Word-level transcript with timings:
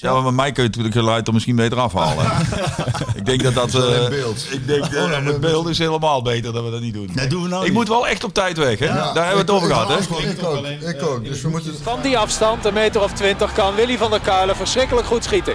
Ja, 0.00 0.12
maar 0.12 0.22
met 0.22 0.34
mij 0.34 0.52
kun 0.52 0.62
je 0.62 0.68
natuurlijk 0.68 0.94
geluid 0.94 1.26
er 1.26 1.32
misschien 1.32 1.56
beter 1.56 1.78
afhalen. 1.78 2.26
ik 3.16 3.24
denk 3.24 3.42
dat 3.42 3.54
dat... 3.54 3.74
Eh, 3.74 4.08
beeld. 4.08 4.46
Ik 4.50 4.66
denk 4.66 4.92
uh, 4.92 5.24
het 5.24 5.40
beeld 5.40 5.68
is 5.68 5.78
helemaal 5.78 6.22
beter 6.22 6.52
dat 6.52 6.64
we 6.64 6.70
dat 6.70 6.80
niet 6.80 6.94
doen. 6.94 7.10
Nee, 7.12 7.26
doen 7.26 7.42
we 7.42 7.48
nou 7.48 7.60
ik 7.60 7.68
niet. 7.68 7.76
moet 7.76 7.88
wel 7.88 8.08
echt 8.08 8.24
op 8.24 8.34
tijd 8.34 8.56
weg, 8.56 8.78
hè? 8.78 8.86
Daar 8.86 9.14
hebben 9.14 9.32
we 9.32 9.38
het 9.38 9.50
over 9.50 9.68
gehad, 9.68 9.88
hè? 9.88 9.94
Ik 9.96 10.44
ook, 10.44 10.66
ik 10.66 11.02
ook. 11.02 11.24
Dus 11.24 11.42
we 11.42 11.48
moeten... 11.48 11.74
Van 11.82 12.00
die 12.02 12.18
afstand, 12.18 12.64
een 12.64 12.74
meter 12.74 13.02
of 13.02 13.12
twintig, 13.12 13.52
kan 13.52 13.74
Willy 13.74 13.98
van 13.98 14.10
der 14.10 14.20
Kuilen 14.20 14.56
verschrikkelijk 14.56 15.06
goed 15.06 15.24
schieten. 15.24 15.54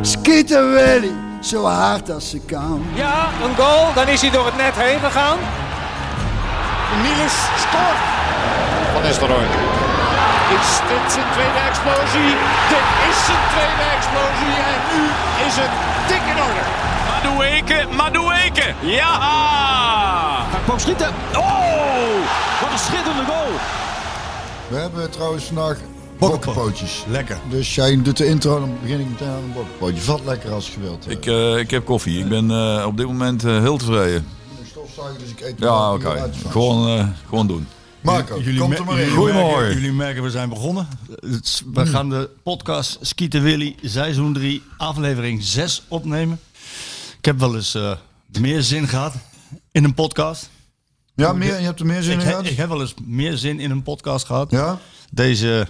Schieten 0.00 0.72
Willy, 0.72 1.12
zo 1.42 1.64
hard 1.64 2.10
als 2.10 2.30
ze 2.30 2.40
kan. 2.46 2.82
Ja, 2.94 3.28
een 3.44 3.56
goal, 3.56 3.94
dan 3.94 4.08
is 4.08 4.20
hij 4.20 4.30
door 4.30 4.46
het 4.46 4.56
net 4.56 4.74
heen 4.74 5.00
gegaan. 5.00 5.38
Niels 7.02 7.32
scoort. 7.56 7.98
Van 8.92 9.02
Nistelrooy. 9.02 9.79
Is 10.58 10.68
dit 10.90 11.12
zijn 11.12 11.26
tweede 11.32 11.60
explosie? 11.70 12.30
Dit 12.72 12.86
is 13.08 13.16
zijn 13.28 13.44
tweede 13.54 13.84
explosie 13.96 14.54
en 14.72 14.80
nu 14.92 15.02
is 15.46 15.54
het 15.62 15.72
dik 16.08 16.24
in 16.32 16.38
orde. 16.46 16.64
Madueke, 17.10 17.86
Madueke. 17.96 18.74
Ja! 18.80 19.14
Hij 20.50 20.60
kwam 20.64 20.78
schieten. 20.78 21.08
Oh! 21.36 21.42
Wat 22.60 22.72
een 22.72 22.78
schitterende 22.78 23.24
goal. 23.24 23.52
We 24.68 24.76
hebben 24.76 25.10
trouwens 25.10 25.44
vandaag 25.44 25.78
bokkenpootjes. 26.18 27.04
Lekker. 27.08 27.38
Dus 27.48 27.74
jij 27.74 28.02
doet 28.02 28.16
de 28.16 28.26
intro, 28.26 28.58
dan 28.60 28.78
begin 28.82 29.00
ik 29.00 29.08
meteen 29.10 29.28
aan 29.28 29.34
een 29.34 29.52
bokkenpootje. 29.52 30.00
Vat 30.00 30.20
lekker 30.24 30.52
als 30.52 30.70
je 30.74 30.80
wilt. 30.80 31.10
Ik, 31.10 31.26
eh, 31.26 31.56
ik 31.56 31.70
heb 31.70 31.84
koffie. 31.84 32.18
Ik 32.18 32.28
ben 32.28 32.50
eh, 32.50 32.86
op 32.86 32.96
dit 32.96 33.06
moment 33.06 33.44
eh, 33.44 33.58
heel 33.58 33.76
tevreden. 33.76 34.26
Ik 34.60 34.66
stofzuigen, 34.70 35.18
dus 35.18 35.28
ik 35.30 35.40
eet 35.40 35.54
Ja, 35.58 35.92
oké. 35.92 36.30
Gewoon, 36.50 36.98
eh, 36.98 37.04
gewoon 37.28 37.46
doen. 37.46 37.68
Marco, 38.00 38.34
komt 38.34 38.68
me- 38.68 38.76
er 38.76 38.84
maar 38.84 38.94
in. 38.94 39.00
jullie 39.00 39.16
Goedemorgen. 39.16 39.58
merken- 39.60 39.74
Jullie 39.80 39.92
merken, 39.96 40.22
we 40.22 40.30
zijn 40.30 40.48
begonnen. 40.48 40.88
We 41.72 41.86
gaan 41.86 42.08
de 42.10 42.30
podcast 42.42 42.98
Skieten 43.00 43.42
Willy, 43.42 43.76
seizoen 43.82 44.32
3, 44.32 44.62
aflevering 44.76 45.42
6 45.42 45.82
opnemen. 45.88 46.40
Ik 47.18 47.24
heb 47.24 47.38
wel 47.38 47.54
eens 47.56 47.74
eh, 47.74 47.92
meer 48.40 48.62
zin 48.62 48.88
gehad 48.88 49.14
in 49.72 49.84
een 49.84 49.94
podcast. 49.94 50.50
Ja, 51.14 51.32
meer, 51.32 51.58
je 51.58 51.64
hebt 51.64 51.80
er 51.80 51.86
meer 51.86 52.02
zin 52.02 52.12
Ik, 52.12 52.18
in 52.20 52.24
he- 52.26 52.30
gehad? 52.30 52.46
ik 52.46 52.56
heb 52.56 52.68
wel 52.68 52.80
eens 52.80 52.94
meer 53.04 53.36
zin 53.36 53.60
in 53.60 53.70
een 53.70 53.82
podcast 53.82 54.26
gehad. 54.26 54.50
Ja? 54.50 54.78
Deze 55.10 55.66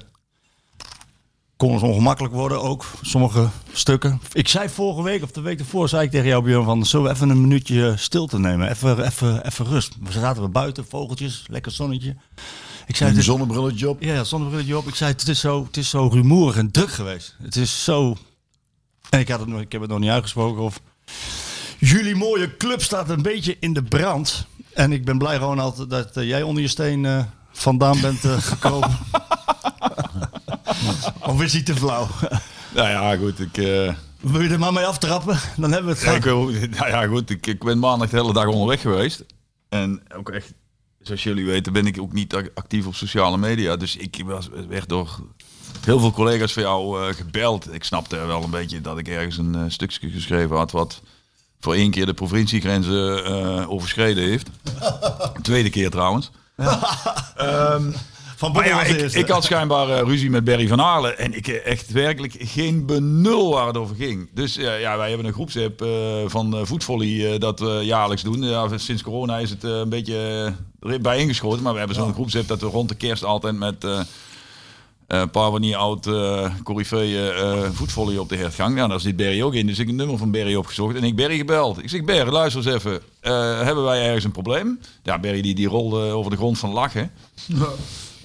kon 1.61 1.72
eens 1.72 1.83
ongemakkelijk 1.83 2.34
worden, 2.34 2.62
ook 2.62 2.84
sommige 3.03 3.48
stukken. 3.72 4.20
Ik 4.33 4.48
zei 4.48 4.69
vorige 4.69 5.03
week 5.03 5.22
of 5.22 5.30
de 5.30 5.41
week 5.41 5.58
ervoor, 5.58 5.89
zei 5.89 6.05
ik 6.05 6.11
tegen 6.11 6.27
jou 6.27 6.42
Björn 6.44 6.64
van, 6.64 6.86
zullen 6.86 7.06
we 7.06 7.12
even 7.12 7.28
een 7.28 7.41
minuutje 7.41 7.94
stilte 7.97 8.39
nemen? 8.39 8.70
Even, 8.70 9.05
even, 9.05 9.47
even 9.47 9.66
rust. 9.66 9.94
We 10.03 10.12
zaten 10.12 10.42
we 10.42 10.48
buiten, 10.48 10.86
vogeltjes, 10.88 11.44
lekker 11.48 11.72
zonnetje. 11.72 12.16
Ik 12.86 12.97
zei, 12.97 13.11
Een 13.11 13.16
is- 13.19 13.25
zonnebrilletje 13.25 13.88
op. 13.88 14.03
ja, 14.03 14.25
zonnebrilletje 14.25 14.77
op. 14.77 14.86
Ik 14.88 14.94
zei, 14.94 15.11
het 15.12 15.28
is, 15.28 15.41
zo, 15.41 15.64
het 15.64 15.77
is 15.77 15.88
zo 15.88 16.08
rumoerig 16.12 16.56
en 16.56 16.70
druk 16.70 16.91
geweest. 16.92 17.36
Het 17.42 17.56
is 17.56 17.84
zo... 17.84 18.16
En 19.11 19.20
ik, 19.20 19.28
had 19.28 19.41
het, 19.41 19.48
nog- 19.48 19.61
ik 19.61 19.72
heb 19.72 19.81
het 19.81 19.91
nog 19.91 19.98
niet 19.98 20.11
uitgesproken 20.11 20.62
of... 20.62 20.81
Jullie 21.78 22.14
mooie 22.16 22.56
club 22.56 22.83
staat 22.83 23.08
een 23.08 23.22
beetje 23.22 23.56
in 23.61 23.72
de 23.72 23.83
brand. 23.83 24.47
En 24.75 24.92
ik 24.92 25.05
ben 25.05 25.19
blij 25.19 25.36
Ronald 25.36 25.91
dat 25.91 26.16
eh, 26.16 26.28
jij 26.28 26.42
onder 26.42 26.62
je 26.62 26.69
steen 26.69 27.05
eh, 27.05 27.25
vandaan 27.53 28.00
bent 28.00 28.25
eh, 28.25 28.36
gekomen. 28.38 28.98
of 31.31 31.42
is 31.42 31.53
hij 31.53 31.62
te 31.62 31.77
flauw? 31.77 32.09
Nou 32.75 32.89
ja, 32.89 33.17
goed. 33.17 33.41
Ik, 33.41 33.56
eh, 33.56 33.95
Wil 34.20 34.41
je 34.41 34.48
er 34.48 34.59
maar 34.59 34.73
mee 34.73 34.84
aftrappen? 34.87 35.39
Dan 35.56 35.72
hebben 35.72 35.91
we 35.92 35.98
het 35.98 36.06
ja, 36.09 36.12
ik, 36.15 36.22
gehad. 36.22 36.38
wil- 36.50 36.69
nou 36.78 36.88
ja, 36.88 37.06
goed. 37.06 37.31
Ik, 37.31 37.47
ik 37.47 37.65
ben 37.65 37.78
maandag 37.78 38.10
de 38.10 38.16
hele 38.16 38.32
dag 38.32 38.47
onderweg 38.47 38.81
geweest. 38.81 39.25
En 39.69 40.03
ook 40.16 40.31
echt, 40.31 40.53
zoals 41.00 41.22
jullie 41.22 41.44
weten, 41.47 41.72
ben 41.72 41.87
ik 41.87 42.00
ook 42.00 42.12
niet 42.12 42.34
ac- 42.34 42.50
actief 42.55 42.87
op 42.87 42.94
sociale 42.94 43.37
media. 43.38 43.77
Dus 43.77 43.97
ik 43.97 44.22
was, 44.25 44.49
werd 44.69 44.88
door 44.88 45.19
heel 45.84 46.00
veel 46.00 46.12
collega's 46.12 46.53
van 46.53 46.62
jou 46.62 47.09
eh, 47.09 47.15
gebeld. 47.15 47.75
Ik 47.75 47.84
snapte 47.84 48.16
wel 48.26 48.43
een 48.43 48.50
beetje 48.50 48.81
dat 48.81 48.99
ik 48.99 49.09
ergens 49.09 49.38
een 49.38 49.55
eh, 49.55 49.62
stukje 49.69 50.10
geschreven 50.10 50.56
had 50.56 50.71
wat 50.71 51.00
voor 51.60 51.75
één 51.75 51.91
keer 51.91 52.06
de 52.06 52.15
provinciegrenzen 52.15 53.69
overschreden 53.69 54.25
heeft. 54.25 54.49
Tweede 55.43 55.71
keer 55.71 55.91
trouwens. 55.91 56.31
Ehm, 57.37 57.91
Van 58.41 58.53
maar 58.53 58.67
ja, 58.67 58.83
ik, 58.83 59.28
had 59.28 59.45
schijnbaar 59.45 59.89
eh, 59.89 60.06
ruzie 60.06 60.31
met 60.31 60.45
Barry 60.45 60.69
van 60.69 60.81
Aalen. 60.81 61.19
En 61.19 61.37
ik 61.37 61.49
eh, 61.49 61.67
echt 61.67 61.91
werkelijk 61.91 62.34
geen 62.39 62.87
benul 62.87 63.51
waar 63.51 63.67
het 63.67 63.77
over 63.77 63.97
ging. 63.97 64.28
Dus 64.34 64.56
eh, 64.56 64.81
ja, 64.81 64.97
wij 64.97 65.09
hebben 65.09 65.27
een 65.27 65.33
groepsapp 65.33 65.84
van 66.27 66.67
voetvolley 66.67 67.39
dat 67.39 67.61
we 67.61 67.81
jaarlijks 67.83 68.23
doen. 68.23 68.43
Ja, 68.43 68.79
sinds 68.79 69.03
corona 69.03 69.39
is 69.39 69.50
het 69.50 69.62
een 69.62 69.89
beetje 69.89 70.53
bijeengeschoten. 71.00 71.62
Maar 71.62 71.73
we 71.73 71.79
hebben 71.79 71.97
zo'n 71.97 72.12
groepsapp 72.12 72.49
dat 72.49 72.61
we 72.61 72.67
rond 72.67 72.89
de 72.89 72.95
kerst 72.95 73.25
altijd 73.25 73.56
met... 73.56 73.84
een 75.06 75.31
paar 75.31 75.50
van 75.50 75.61
die 75.61 75.77
oud 75.77 76.06
uh, 76.06 76.50
corifeeën 76.62 77.34
uh, 77.37 77.71
voetvolley 77.73 78.19
op 78.19 78.29
de 78.29 78.37
hertgang. 78.37 78.75
Nou, 78.75 78.89
daar 78.89 79.00
zit 79.00 79.17
Berry 79.17 79.43
ook 79.43 79.55
in. 79.55 79.67
Dus 79.67 79.79
ik 79.79 79.81
heb 79.81 79.89
een 79.89 79.97
nummer 79.97 80.19
van 80.19 80.31
Berry 80.31 80.55
opgezocht 80.55 80.97
en 80.97 81.05
ik 81.05 81.17
Berry 81.17 81.37
gebeld. 81.37 81.83
Ik 81.83 81.89
zeg, 81.89 82.05
Berry, 82.05 82.31
luister 82.31 82.67
eens 82.67 82.75
even. 82.75 82.93
Uh, 82.93 83.61
hebben 83.61 83.84
wij 83.84 84.06
ergens 84.06 84.25
een 84.25 84.33
probleem? 84.33 84.81
Ja, 85.03 85.19
Berry 85.19 85.41
die, 85.41 85.55
die 85.55 85.69
rolde 85.69 85.99
over 85.99 86.31
de 86.31 86.37
grond 86.37 86.59
van 86.59 86.71
lachen. 86.71 87.11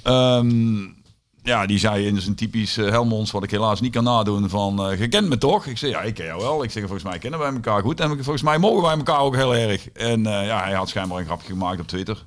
Ja. 0.05 0.37
Um, 0.37 1.03
ja, 1.43 1.65
die 1.65 1.79
zei 1.79 2.07
in 2.07 2.21
zijn 2.21 2.35
typisch 2.35 2.77
uh, 2.77 2.89
Helmonds, 2.89 3.31
wat 3.31 3.43
ik 3.43 3.51
helaas 3.51 3.81
niet 3.81 3.91
kan 3.91 4.03
nadoen, 4.03 4.49
van 4.49 4.91
uh, 4.91 4.99
je 4.99 5.07
kent 5.07 5.29
me 5.29 5.37
toch? 5.37 5.65
Ik 5.65 5.77
zeg, 5.77 5.89
ja, 5.89 6.01
ik 6.01 6.13
ken 6.13 6.25
jou 6.25 6.41
wel. 6.41 6.63
Ik 6.63 6.71
zeg, 6.71 6.81
volgens 6.81 7.03
mij 7.03 7.17
kennen 7.17 7.39
wij 7.39 7.53
elkaar 7.53 7.81
goed. 7.81 7.99
En 7.99 8.09
volgens 8.09 8.41
mij 8.41 8.57
mogen 8.57 8.83
wij 8.83 8.97
elkaar 8.97 9.19
ook 9.19 9.35
heel 9.35 9.55
erg. 9.55 9.89
En 9.89 10.19
uh, 10.19 10.45
ja, 10.45 10.63
hij 10.63 10.73
had 10.73 10.89
schijnbaar 10.89 11.19
een 11.19 11.25
grapje 11.25 11.47
gemaakt 11.47 11.79
op 11.79 11.87
Twitter. 11.87 12.25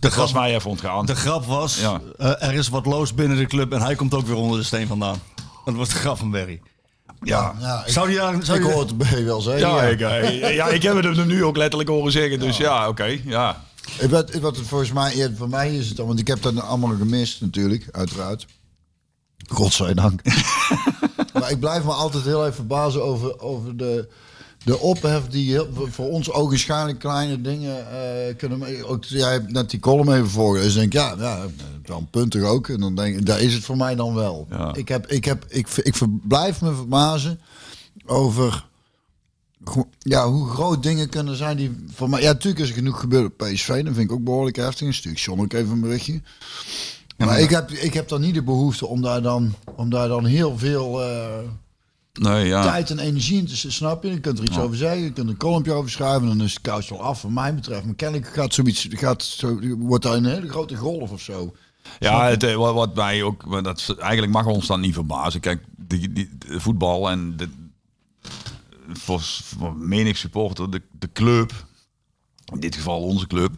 De 0.00 0.10
grap 0.10 0.22
was 0.22 0.32
mij 0.32 0.54
even 0.54 0.70
ontgaan. 0.70 1.06
De 1.06 1.14
grap 1.14 1.44
was, 1.44 1.80
ja. 1.80 2.00
uh, 2.18 2.42
er 2.42 2.54
is 2.54 2.68
wat 2.68 2.86
loos 2.86 3.14
binnen 3.14 3.36
de 3.36 3.46
club 3.46 3.72
en 3.72 3.82
hij 3.82 3.94
komt 3.94 4.14
ook 4.14 4.26
weer 4.26 4.36
onder 4.36 4.58
de 4.58 4.64
steen 4.64 4.86
vandaan. 4.86 5.18
Dat 5.64 5.74
was 5.74 5.88
de 5.88 5.94
grap 5.94 6.18
van 6.18 6.30
Berry. 6.30 6.60
Ja, 7.22 7.54
ja 7.60 7.82
ik, 7.86 7.92
zou 7.92 8.08
die 8.08 8.16
daar, 8.16 8.36
zou 8.42 8.58
ik 8.58 8.64
die... 8.64 8.72
hoor 8.72 8.82
het 8.82 8.98
bij 8.98 9.24
wel 9.24 9.40
zeggen. 9.40 9.68
Ja, 9.68 9.82
ja. 9.82 10.08
Ik, 10.10 10.54
ja, 10.54 10.66
ik 10.66 10.82
heb 10.82 11.02
het 11.02 11.16
hem 11.16 11.26
nu 11.26 11.44
ook 11.44 11.56
letterlijk 11.56 11.90
horen 11.90 12.12
zeggen. 12.12 12.38
Dus 12.38 12.56
ja, 12.56 12.64
ja 12.64 12.80
oké, 12.80 12.88
okay, 12.88 13.22
ja. 13.24 13.64
Wat, 14.10 14.34
wat 14.34 14.56
het 14.56 14.66
volgens 14.66 14.92
mij, 14.92 15.16
ja, 15.16 15.30
voor 15.36 15.48
mij 15.48 15.76
is 15.76 15.88
het 15.88 15.96
dan, 15.96 16.06
want 16.06 16.18
ik 16.18 16.26
heb 16.26 16.42
dat 16.42 16.60
allemaal 16.60 16.96
gemist 16.96 17.40
natuurlijk, 17.40 17.88
uiteraard. 17.92 18.46
Godzijdank. 19.48 20.20
maar 21.32 21.50
ik 21.50 21.60
blijf 21.60 21.84
me 21.84 21.92
altijd 21.92 22.24
heel 22.24 22.42
even 22.42 22.54
verbazen 22.54 23.04
over, 23.04 23.40
over 23.40 23.76
de, 23.76 24.08
de 24.64 24.78
ophef 24.78 25.26
die 25.26 25.50
heel, 25.50 25.68
voor 25.90 26.08
ons 26.10 26.30
ogenschijnlijk 26.30 26.98
kleine 26.98 27.40
dingen 27.40 27.86
uh, 27.92 28.36
kunnen. 28.36 28.86
Ook, 28.86 29.04
jij 29.04 29.32
hebt 29.32 29.52
net 29.52 29.70
die 29.70 29.80
column 29.80 30.12
even 30.12 30.30
voorgelezen. 30.30 30.64
Dus 30.64 30.74
denk 30.74 30.92
ik, 30.94 31.00
ja, 31.00 31.14
ja, 31.18 31.46
dan 31.82 32.08
puntig 32.10 32.42
ook. 32.42 32.68
En 32.68 32.80
dan 32.80 32.94
denk 32.94 33.16
ik, 33.16 33.26
daar 33.26 33.40
is 33.40 33.54
het 33.54 33.64
voor 33.64 33.76
mij 33.76 33.94
dan 33.94 34.14
wel. 34.14 34.46
Ja. 34.50 34.74
Ik, 34.74 34.88
heb, 34.88 35.06
ik, 35.06 35.24
heb, 35.24 35.44
ik, 35.48 35.68
ik 35.68 35.94
blijf 36.22 36.60
me 36.60 36.74
verbazen 36.74 37.40
over 38.06 38.66
ja, 39.98 40.28
hoe 40.28 40.48
groot 40.48 40.82
dingen 40.82 41.08
kunnen 41.08 41.36
zijn 41.36 41.56
die 41.56 41.86
voor 41.94 42.10
mij. 42.10 42.20
Ja, 42.20 42.32
natuurlijk 42.32 42.62
is 42.62 42.68
er 42.68 42.74
genoeg 42.74 43.00
gebeurd 43.00 43.26
op 43.26 43.36
PSV. 43.36 43.68
Dan 43.68 43.94
vind 43.94 44.10
ik 44.10 44.12
ook 44.12 44.24
behoorlijk 44.24 44.56
heftig. 44.56 44.86
Een 44.86 44.94
stuk 44.94 45.18
John 45.18 45.40
ook 45.40 45.52
even 45.52 45.72
een 45.72 45.80
berichtje. 45.80 46.20
Maar, 47.16 47.26
maar 47.26 47.40
ik, 47.40 47.50
heb, 47.50 47.70
ik 47.70 47.94
heb 47.94 48.08
dan 48.08 48.20
niet 48.20 48.34
de 48.34 48.42
behoefte 48.42 48.86
om 48.86 49.02
daar 49.02 49.22
dan, 49.22 49.54
om 49.76 49.90
daar 49.90 50.08
dan 50.08 50.24
heel 50.24 50.58
veel 50.58 51.02
uh, 51.02 51.38
nee, 52.12 52.46
ja. 52.46 52.62
tijd 52.62 52.90
en 52.90 52.98
energie 52.98 53.38
in 53.38 53.46
te 53.46 53.70
snap 53.70 54.02
je. 54.02 54.10
Je 54.10 54.20
kunt 54.20 54.38
er 54.38 54.44
iets 54.44 54.56
ja. 54.56 54.62
over 54.62 54.76
zeggen, 54.76 55.00
je 55.00 55.12
kunt 55.12 55.28
een 55.28 55.36
columnje 55.36 55.72
over 55.72 55.90
schrijven. 55.90 56.26
Dan 56.26 56.42
is 56.42 56.52
het 56.52 56.62
kous 56.62 56.88
wel 56.88 57.02
af, 57.02 57.22
wat 57.22 57.30
mij 57.30 57.54
betreft. 57.54 57.84
Maar 57.84 57.94
kennelijk 57.94 58.28
gaat 58.28 58.54
zoiets, 58.54 58.86
gaat 58.90 59.22
zo, 59.22 59.58
wordt 59.78 60.04
daar 60.04 60.14
een 60.14 60.24
hele 60.24 60.48
grote 60.48 60.76
golf 60.76 61.10
of 61.10 61.20
zo. 61.20 61.54
Ja, 61.98 62.28
het, 62.28 62.54
wat, 62.54 62.74
wat 62.74 62.94
mij 62.94 63.22
ook, 63.22 63.64
dat, 63.64 63.94
eigenlijk 63.98 64.32
mag 64.32 64.46
ons 64.46 64.66
dan 64.66 64.80
niet 64.80 64.94
verbazen. 64.94 65.40
Kijk, 65.40 65.64
die, 65.76 66.12
die, 66.12 66.30
voetbal 66.46 67.10
en 67.10 67.36
de, 67.36 67.48
voor, 68.92 69.22
menig 69.76 70.16
supporter, 70.16 70.70
de, 70.70 70.82
de 70.92 71.12
club, 71.12 71.66
in 72.52 72.60
dit 72.60 72.74
geval 72.74 73.02
onze 73.02 73.26
club, 73.26 73.52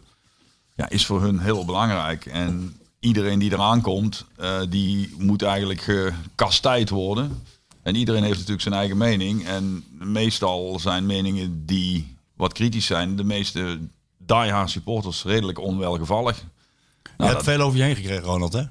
ja, 0.75 0.89
is 0.89 1.05
voor 1.05 1.21
hun 1.21 1.39
heel 1.39 1.65
belangrijk. 1.65 2.25
En 2.25 2.79
iedereen 2.99 3.39
die 3.39 3.51
eraan 3.51 3.81
komt, 3.81 4.25
uh, 4.39 4.59
die 4.69 5.13
moet 5.17 5.41
eigenlijk 5.41 5.81
gekastijd 5.81 6.89
worden. 6.89 7.43
En 7.81 7.95
iedereen 7.95 8.23
heeft 8.23 8.35
natuurlijk 8.35 8.61
zijn 8.61 8.75
eigen 8.75 8.97
mening. 8.97 9.45
En 9.45 9.83
meestal 9.91 10.79
zijn 10.79 11.05
meningen 11.05 11.65
die 11.65 12.15
wat 12.33 12.53
kritisch 12.53 12.85
zijn, 12.85 13.15
de 13.15 13.23
meeste 13.23 13.79
diehard 14.17 14.69
supporters 14.69 15.23
redelijk 15.23 15.59
onwelgevallig. 15.59 16.35
Nou, 16.37 17.15
je 17.17 17.23
hebt 17.23 17.45
dat, 17.45 17.55
veel 17.55 17.65
over 17.65 17.77
je 17.77 17.83
heen 17.83 17.95
gekregen, 17.95 18.23
Ronald, 18.23 18.53
hè? 18.53 18.63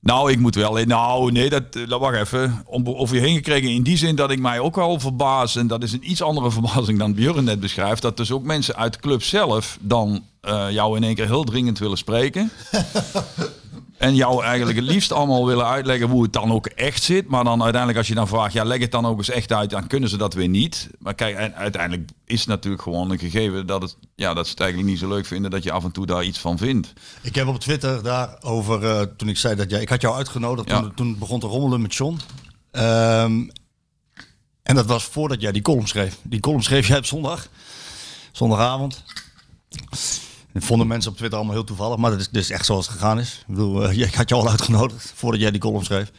Nou, 0.00 0.30
ik 0.30 0.38
moet 0.38 0.54
wel. 0.54 0.74
Nou, 0.84 1.32
nee, 1.32 1.50
dat, 1.50 1.72
dat 1.72 2.00
wacht 2.00 2.16
even. 2.16 2.62
Om, 2.66 2.88
over 2.88 3.14
je 3.14 3.20
heen 3.20 3.34
gekregen 3.34 3.70
in 3.70 3.82
die 3.82 3.96
zin 3.96 4.16
dat 4.16 4.30
ik 4.30 4.40
mij 4.40 4.58
ook 4.58 4.78
al 4.78 5.00
verbaas. 5.00 5.56
En 5.56 5.66
dat 5.66 5.82
is 5.82 5.92
een 5.92 6.10
iets 6.10 6.22
andere 6.22 6.50
verbazing 6.60 6.98
dan 6.98 7.14
Björn 7.14 7.44
net 7.44 7.60
beschrijft. 7.60 8.02
Dat 8.02 8.16
dus 8.16 8.32
ook 8.32 8.44
mensen 8.44 8.76
uit 8.76 8.92
de 8.92 9.00
club 9.00 9.22
zelf 9.22 9.78
dan 9.80 10.24
uh, 10.48 10.66
jou 10.70 10.96
in 10.96 11.04
één 11.04 11.14
keer 11.14 11.26
heel 11.26 11.44
dringend 11.44 11.78
willen 11.78 11.98
spreken. 11.98 12.50
En 14.00 14.14
jou 14.14 14.44
eigenlijk 14.44 14.78
het 14.78 14.88
liefst 14.88 15.12
allemaal 15.12 15.46
willen 15.46 15.66
uitleggen 15.66 16.08
hoe 16.08 16.22
het 16.22 16.32
dan 16.32 16.52
ook 16.52 16.66
echt 16.66 17.02
zit. 17.02 17.28
Maar 17.28 17.44
dan 17.44 17.60
uiteindelijk 17.62 17.98
als 17.98 18.08
je 18.08 18.14
dan 18.14 18.28
vraagt, 18.28 18.52
ja 18.52 18.64
leg 18.64 18.80
het 18.80 18.90
dan 18.90 19.06
ook 19.06 19.18
eens 19.18 19.30
echt 19.30 19.52
uit. 19.52 19.70
Dan 19.70 19.86
kunnen 19.86 20.08
ze 20.08 20.16
dat 20.16 20.34
weer 20.34 20.48
niet. 20.48 20.90
Maar 20.98 21.14
kijk, 21.14 21.36
en 21.36 21.54
uiteindelijk 21.54 22.10
is 22.24 22.38
het 22.40 22.48
natuurlijk 22.48 22.82
gewoon 22.82 23.10
een 23.10 23.18
gegeven 23.18 23.66
dat, 23.66 23.82
het, 23.82 23.96
ja, 24.14 24.34
dat 24.34 24.44
ze 24.44 24.50
het 24.50 24.60
eigenlijk 24.60 24.90
niet 24.90 24.98
zo 25.00 25.08
leuk 25.08 25.26
vinden 25.26 25.50
dat 25.50 25.62
je 25.62 25.72
af 25.72 25.84
en 25.84 25.90
toe 25.90 26.06
daar 26.06 26.24
iets 26.24 26.38
van 26.38 26.58
vindt. 26.58 26.92
Ik 27.22 27.34
heb 27.34 27.46
op 27.46 27.60
Twitter 27.60 28.02
daarover, 28.02 28.84
eh 28.84 29.06
toen 29.16 29.28
ik 29.28 29.36
zei 29.36 29.54
dat 29.54 29.70
jij, 29.70 29.80
ik 29.80 29.88
had 29.88 30.00
jou 30.00 30.16
uitgenodigd, 30.16 30.68
Ja. 30.68 30.80
toen, 30.80 30.94
toen 30.94 31.08
het 31.08 31.18
begon 31.18 31.40
te 31.40 31.46
rommelen 31.46 31.80
met 31.82 31.94
John. 31.94 32.18
Ehm, 32.70 33.48
en 34.62 34.74
dat 34.74 34.86
was 34.86 35.04
voordat 35.04 35.40
jij 35.40 35.52
die 35.52 35.62
column 35.62 35.86
schreef. 35.88 36.16
Die 36.22 36.40
column 36.40 36.62
schreef 36.62 36.86
jij 36.86 36.98
op 36.98 37.04
zondag, 37.06 37.48
zondagavond. 38.32 39.04
Dat 40.52 40.64
vonden 40.64 40.86
mensen 40.86 41.10
op 41.10 41.16
Twitter 41.16 41.38
allemaal 41.38 41.56
heel 41.56 41.64
toevallig, 41.64 41.96
maar 41.96 42.10
dat 42.10 42.20
is, 42.20 42.28
is 42.32 42.50
echt 42.50 42.66
zoals 42.66 42.86
het 42.86 42.94
gegaan 42.94 43.18
is. 43.18 43.38
Ik 43.40 43.54
bedoel, 43.54 43.88
eh, 43.88 43.98
ik 44.08 44.14
had 44.14 44.28
jou 44.28 44.42
al 44.42 44.50
uitgenodigd 44.50 45.12
voordat 45.16 45.40
jij 45.40 45.50
die 45.50 45.60
column 45.60 45.84
schreef. 45.84 46.12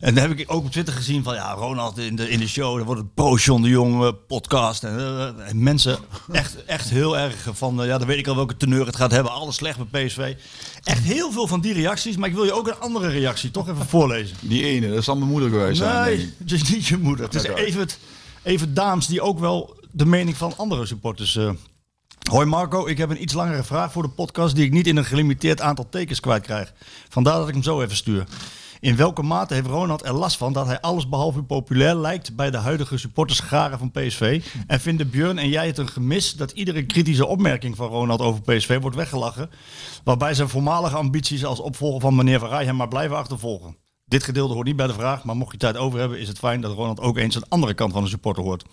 En 0.00 0.14
dan 0.14 0.28
heb 0.28 0.38
ik 0.38 0.52
ook 0.52 0.64
op 0.64 0.70
Twitter 0.70 0.94
gezien 0.94 1.22
van, 1.22 1.34
ja, 1.34 1.52
Ronald 1.52 1.98
in 1.98 2.16
de, 2.16 2.30
in 2.30 2.38
de 2.38 2.48
show, 2.48 2.76
dan 2.76 2.86
wordt 2.86 3.02
het 3.14 3.44
John 3.44 3.62
de 3.62 3.68
Jong 3.68 4.02
eh, 4.02 4.08
podcast. 4.26 4.84
En, 4.84 4.98
eh, 4.98 5.48
en 5.48 5.62
mensen 5.62 5.98
echt, 6.32 6.64
echt 6.64 6.90
heel 6.90 7.18
erg 7.18 7.48
van, 7.52 7.80
ja, 7.86 7.98
dan 7.98 8.06
weet 8.06 8.18
ik 8.18 8.26
al 8.26 8.36
welke 8.36 8.56
teneur 8.56 8.86
het 8.86 8.96
gaat 8.96 9.10
hebben. 9.10 9.32
Alles 9.32 9.54
slecht 9.54 9.90
bij 9.90 10.06
PSV. 10.06 10.34
Echt 10.82 11.02
heel 11.02 11.32
veel 11.32 11.46
van 11.46 11.60
die 11.60 11.72
reacties, 11.72 12.16
maar 12.16 12.28
ik 12.28 12.34
wil 12.34 12.44
je 12.44 12.52
ook 12.52 12.68
een 12.68 12.80
andere 12.80 13.08
reactie 13.08 13.50
toch 13.50 13.68
even 13.68 13.86
voorlezen. 13.86 14.36
Die 14.40 14.64
ene, 14.64 14.88
dat 14.88 14.98
is 14.98 15.04
dan 15.04 15.18
mijn 15.18 15.30
moeder 15.30 15.50
geweest. 15.50 15.78
zijn, 15.78 16.16
Nee, 16.16 16.34
het 16.38 16.52
is 16.52 16.70
niet 16.70 16.86
je 16.86 16.98
moeder. 16.98 17.24
Het 17.24 17.34
is 17.34 17.42
even, 17.42 17.88
even 18.42 18.74
dames 18.74 19.06
die 19.06 19.20
ook 19.20 19.38
wel 19.38 19.76
de 19.90 20.06
mening 20.06 20.36
van 20.36 20.56
andere 20.56 20.86
supporters. 20.86 21.38
Hoi 22.30 22.46
Marco, 22.46 22.86
ik 22.86 22.98
heb 22.98 23.10
een 23.10 23.22
iets 23.22 23.32
langere 23.32 23.62
vraag 23.62 23.92
voor 23.92 24.02
de 24.02 24.08
podcast 24.08 24.54
die 24.54 24.64
ik 24.64 24.72
niet 24.72 24.86
in 24.86 24.96
een 24.96 25.04
gelimiteerd 25.04 25.60
aantal 25.60 25.88
tekens 25.88 26.20
kwijtkrijg. 26.20 26.72
Vandaar 27.08 27.38
dat 27.38 27.48
ik 27.48 27.54
hem 27.54 27.62
zo 27.62 27.80
even 27.82 27.96
stuur. 27.96 28.24
In 28.80 28.96
welke 28.96 29.22
mate 29.22 29.54
heeft 29.54 29.66
Ronald 29.66 30.04
er 30.04 30.12
last 30.12 30.36
van 30.36 30.52
dat 30.52 30.66
hij 30.66 30.80
alles 30.80 31.08
behalve 31.08 31.42
populair 31.42 31.94
lijkt 31.94 32.36
bij 32.36 32.50
de 32.50 32.56
huidige 32.56 32.98
supportersgaren 32.98 33.78
van 33.78 33.90
PSV? 33.90 34.44
En 34.66 34.80
vinden 34.80 35.10
Björn 35.10 35.38
en 35.38 35.48
jij 35.48 35.66
het 35.66 35.78
een 35.78 35.88
gemis 35.88 36.32
dat 36.32 36.50
iedere 36.50 36.86
kritische 36.86 37.26
opmerking 37.26 37.76
van 37.76 37.88
Ronald 37.88 38.20
over 38.20 38.42
PSV 38.42 38.80
wordt 38.80 38.96
weggelachen? 38.96 39.50
Waarbij 40.04 40.34
zijn 40.34 40.48
voormalige 40.48 40.96
ambities 40.96 41.44
als 41.44 41.60
opvolger 41.60 42.00
van 42.00 42.14
meneer 42.14 42.38
Van 42.38 42.50
hem 42.50 42.76
maar 42.76 42.88
blijven 42.88 43.16
achtervolgen. 43.16 43.76
Dit 44.12 44.22
gedeelte 44.22 44.54
hoort 44.54 44.66
niet 44.66 44.76
bij 44.76 44.86
de 44.86 44.92
vraag, 44.92 45.24
maar 45.24 45.36
mocht 45.36 45.52
je 45.52 45.58
tijd 45.58 45.76
over 45.76 45.98
hebben, 45.98 46.18
is 46.18 46.28
het 46.28 46.38
fijn 46.38 46.60
dat 46.60 46.74
Ronald 46.74 47.00
ook 47.00 47.18
eens 47.18 47.34
een 47.34 47.48
andere 47.48 47.74
kant 47.74 47.92
van 47.92 48.02
de 48.02 48.08
supporter 48.08 48.42
hoort. 48.42 48.64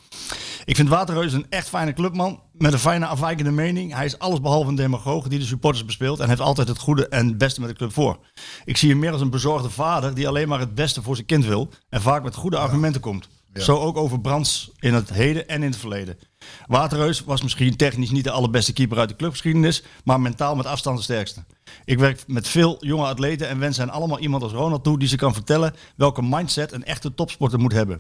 Ik 0.66 0.76
vind 0.76 0.90
Waterreus 0.90 1.34
een 1.34 1.46
echt 1.50 1.70
fijne 1.70 1.94
clubman 1.94 2.42
met 2.52 2.74
een 2.74 2.80
fijne 2.80 3.06
afwijkende 3.06 3.52
mening. 3.52 3.94
Hij 3.94 4.06
is 4.06 4.20
allesbehalve 4.20 4.70
een 4.70 4.76
demagoog 4.76 5.28
die 5.28 5.40
de 5.40 5.46
supporters 5.46 5.86
bespeelt 5.86 6.20
en 6.20 6.28
heeft 6.30 6.42
altijd 6.42 6.68
het 6.68 6.80
goede 6.80 7.08
en 7.08 7.28
het 7.28 7.38
beste 7.38 7.60
met 7.60 7.70
de 7.70 7.76
club 7.76 7.94
voor. 7.94 8.20
Ik 8.66 8.78
zie 8.78 8.90
hem 8.90 9.00
meer 9.00 9.12
als 9.12 9.22
een 9.22 9.30
bezorgde 9.30 9.70
vader 9.70 10.14
die 10.14 10.28
alleen 10.28 10.48
maar 10.48 10.60
het 10.60 10.76
beste 10.76 11.02
voor 11.02 11.16
zijn 11.16 11.28
kind 11.28 11.46
wil 11.46 11.70
en 11.90 12.02
vaak 12.02 12.24
met 12.24 12.36
goede 12.36 12.58
argumenten 12.58 13.02
komt. 13.02 13.30
Zo 13.54 13.78
ook 13.78 13.98
over 13.98 14.22
Brands 14.22 14.72
in 14.80 14.94
het 14.94 15.10
heden 15.10 15.48
en 15.48 15.64
in 15.64 15.70
het 15.70 15.80
verleden. 15.80 16.18
Waterreus 16.66 17.24
was 17.24 17.42
misschien 17.42 17.76
technisch 17.76 18.10
niet 18.10 18.24
de 18.24 18.32
allerbeste 18.32 18.74
keeper 18.74 18.98
uit 18.98 19.10
de 19.10 19.16
clubgeschiedenis, 19.16 19.84
maar 20.04 20.22
mentaal 20.22 20.56
met 20.56 20.66
afstand 20.66 20.98
de 20.98 21.04
sterkste. 21.04 21.44
Ik 21.86 22.00
werk 22.00 22.24
met 22.27 22.48
veel 22.48 22.77
jonge 22.86 23.06
atleten 23.06 23.48
en 23.48 23.60
wens 23.60 23.77
hen 23.77 23.89
allemaal 23.89 24.19
iemand 24.19 24.44
als 24.44 24.51
Ronald 24.51 24.83
toe 24.83 25.00
die 25.00 25.07
ze 25.07 25.16
kan 25.16 25.33
vertellen 25.33 25.74
welke 25.95 26.21
mindset 26.21 26.71
een 26.71 26.83
echte 26.83 27.13
topsporter 27.13 27.60
moet 27.60 27.74
hebben. 27.74 28.00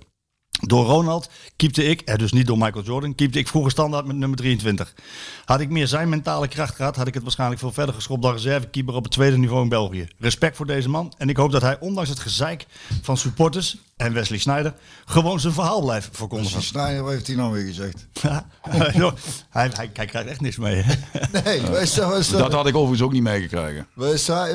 Door 0.61 0.85
Ronald 0.85 1.29
keepte 1.55 1.83
ik, 1.83 2.01
en 2.01 2.17
dus 2.17 2.31
niet 2.31 2.47
door 2.47 2.57
Michael 2.57 2.83
Jordan, 2.83 3.15
keepte 3.15 3.39
ik 3.39 3.47
vroeger 3.47 3.71
standaard 3.71 4.05
met 4.05 4.15
nummer 4.15 4.37
23. 4.37 4.93
Had 5.45 5.59
ik 5.59 5.69
meer 5.69 5.87
zijn 5.87 6.09
mentale 6.09 6.47
kracht 6.47 6.75
gehad, 6.75 6.95
had 6.95 7.07
ik 7.07 7.13
het 7.13 7.23
waarschijnlijk 7.23 7.59
veel 7.59 7.71
verder 7.71 7.95
geschopt 7.95 8.21
dan 8.21 8.33
reservekeeper 8.33 8.93
op 8.93 9.03
het 9.03 9.11
tweede 9.11 9.37
niveau 9.37 9.63
in 9.63 9.69
België. 9.69 10.07
Respect 10.19 10.55
voor 10.55 10.65
deze 10.65 10.89
man 10.89 11.13
en 11.17 11.29
ik 11.29 11.37
hoop 11.37 11.51
dat 11.51 11.61
hij 11.61 11.79
ondanks 11.79 12.09
het 12.09 12.19
gezeik 12.19 12.65
van 13.01 13.17
supporters 13.17 13.77
en 13.97 14.13
Wesley 14.13 14.39
Sneijder 14.39 14.73
gewoon 15.05 15.39
zijn 15.39 15.53
verhaal 15.53 15.81
blijft 15.81 16.09
verkondigen. 16.11 16.61
Snijder, 16.61 17.03
wat 17.03 17.11
heeft 17.11 17.27
hij 17.27 17.35
nou 17.35 17.53
weer 17.53 17.65
gezegd? 17.65 18.07
hij, 18.61 19.11
hij, 19.49 19.69
hij 19.73 19.87
krijgt 19.87 20.27
echt 20.29 20.41
niks 20.41 20.57
mee. 20.57 20.75
hè? 20.75 20.93
Nee, 21.43 21.61
Dat 22.39 22.53
had 22.53 22.67
ik 22.67 22.75
overigens 22.75 23.01
ook 23.01 23.11
niet 23.11 23.23
meegekregen. 23.23 23.87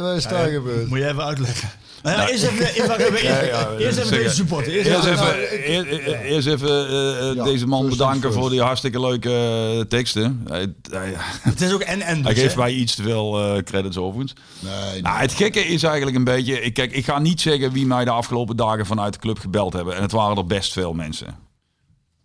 wat 0.03 0.17
is 0.17 0.27
daar 0.27 0.49
gebeurd? 0.49 0.89
Moet 0.89 0.99
je 0.99 1.09
even 1.09 1.25
uitleggen. 1.25 1.69
Nou 2.05 2.17
ja, 2.17 2.29
eerst 2.29 2.45
even, 2.45 2.67
eerst, 2.75 2.91
even, 2.91 3.15
eerst, 3.23 3.79
eerst 3.79 3.99
even 3.99 4.11
deze 4.11 4.35
supporter. 4.35 4.73
Eerst 4.73 4.91
Eerst 4.91 5.07
even- 5.07 5.49
even, 5.51 6.21
eerst 6.21 6.47
eh, 6.47 7.31
eh, 7.31 7.35
Ja, 7.37 7.45
deze 7.45 7.67
man 7.67 7.89
bedanken 7.89 8.33
voor 8.33 8.51
die 8.51 8.61
hartstikke 8.63 9.01
leuke 9.01 9.31
eh, 9.79 9.81
teksten. 9.81 10.45
Hij, 10.49 10.75
hij, 10.91 11.15
Het 11.41 11.61
is 11.61 11.73
ook 11.73 11.81
en 11.81 12.01
en. 12.01 12.23
hij 12.25 12.33
dus, 12.35 12.43
geeft 12.43 12.55
hè? 12.55 12.61
mij 12.61 12.73
iets 12.73 12.95
te 12.95 13.03
veel 13.03 13.63
credits 13.63 13.97
overigens. 13.97 14.33
Nee, 14.61 14.91
nee. 14.91 15.03
Nou, 15.03 15.19
het 15.19 15.33
gekke 15.33 15.61
is 15.61 15.83
eigenlijk 15.83 16.17
een 16.17 16.25
beetje... 16.25 16.61
Ik, 16.61 16.75
kijk, 16.75 16.93
ik 16.93 17.05
ga 17.05 17.19
niet 17.19 17.41
zeggen 17.41 17.73
wie 17.73 17.87
mij 17.87 18.05
de 18.05 18.11
afgelopen 18.11 18.57
dagen 18.57 18.87
vanuit 18.87 19.13
de 19.13 19.19
club 19.19 19.39
gebeld 19.39 19.73
hebben. 19.73 19.97
En 19.97 20.03
het 20.03 20.13
waren 20.13 20.37
er 20.37 20.47
best 20.47 20.73
veel 20.73 20.93
mensen. 20.93 21.37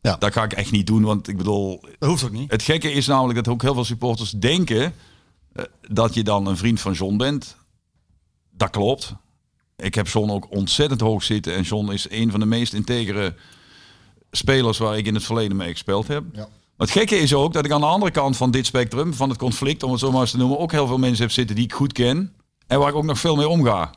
Ja. 0.01 0.15
Dat 0.19 0.33
ga 0.33 0.43
ik 0.43 0.53
echt 0.53 0.71
niet 0.71 0.87
doen, 0.87 1.03
want 1.03 1.27
ik 1.27 1.37
bedoel... 1.37 1.85
Dat 1.99 2.09
hoeft 2.09 2.23
ook 2.23 2.31
niet. 2.31 2.51
Het 2.51 2.63
gekke 2.63 2.91
is 2.91 3.07
namelijk 3.07 3.43
dat 3.43 3.53
ook 3.53 3.61
heel 3.61 3.73
veel 3.73 3.85
supporters 3.85 4.31
denken 4.31 4.93
dat 5.89 6.13
je 6.13 6.23
dan 6.23 6.47
een 6.47 6.57
vriend 6.57 6.79
van 6.79 6.93
John 6.93 7.17
bent. 7.17 7.55
Dat 8.51 8.69
klopt. 8.69 9.13
Ik 9.79 9.95
heb 9.95 10.07
John 10.07 10.29
ook 10.31 10.47
ontzettend 10.51 11.01
hoog 11.01 11.23
zitten. 11.23 11.55
En 11.55 11.61
John 11.61 11.91
is 11.91 12.09
een 12.09 12.31
van 12.31 12.39
de 12.39 12.45
meest 12.45 12.73
integere 12.73 13.35
spelers 14.31 14.77
waar 14.77 14.97
ik 14.97 15.05
in 15.05 15.13
het 15.13 15.23
verleden 15.23 15.57
mee 15.57 15.71
gespeeld 15.71 16.07
heb. 16.07 16.23
Ja. 16.33 16.39
Maar 16.77 16.87
het 16.87 16.91
gekke 16.97 17.17
is 17.17 17.33
ook 17.33 17.53
dat 17.53 17.65
ik 17.65 17.71
aan 17.71 17.81
de 17.81 17.87
andere 17.87 18.11
kant 18.11 18.37
van 18.37 18.51
dit 18.51 18.65
spectrum, 18.65 19.13
van 19.13 19.29
het 19.29 19.37
conflict, 19.37 19.83
om 19.83 19.91
het 19.91 19.99
zo 19.99 20.11
maar 20.11 20.21
eens 20.21 20.31
te 20.31 20.37
noemen, 20.37 20.59
ook 20.59 20.71
heel 20.71 20.87
veel 20.87 20.97
mensen 20.97 21.23
heb 21.23 21.31
zitten 21.33 21.55
die 21.55 21.65
ik 21.65 21.73
goed 21.73 21.93
ken. 21.93 22.33
En 22.67 22.79
waar 22.79 22.89
ik 22.89 22.95
ook 22.95 23.03
nog 23.03 23.19
veel 23.19 23.35
mee 23.35 23.47
omga. 23.47 23.91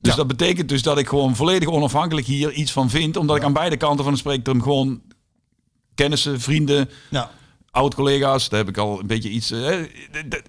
Dus 0.00 0.10
Ja. 0.12 0.16
dat 0.18 0.26
betekent 0.26 0.68
dus 0.68 0.82
dat 0.82 0.98
ik 0.98 1.08
gewoon 1.08 1.36
volledig 1.36 1.68
onafhankelijk 1.68 2.26
hier 2.26 2.52
iets 2.52 2.72
van 2.72 2.90
vind. 2.90 3.16
Omdat 3.16 3.36
ik 3.36 3.42
aan 3.42 3.52
beide 3.52 3.76
kanten 3.76 4.04
van 4.04 4.12
het 4.12 4.22
spectrum 4.22 4.62
gewoon 4.62 5.00
kennissen, 5.94 6.40
vrienden, 6.40 6.90
Ja. 7.10 7.30
Oud-collega's, 7.70 8.48
daar 8.48 8.58
heb 8.58 8.68
ik 8.68 8.76
al 8.78 9.00
een 9.00 9.06
beetje 9.06 9.28
iets. 9.30 9.50
eh, 9.50 9.78
d- 10.28 10.42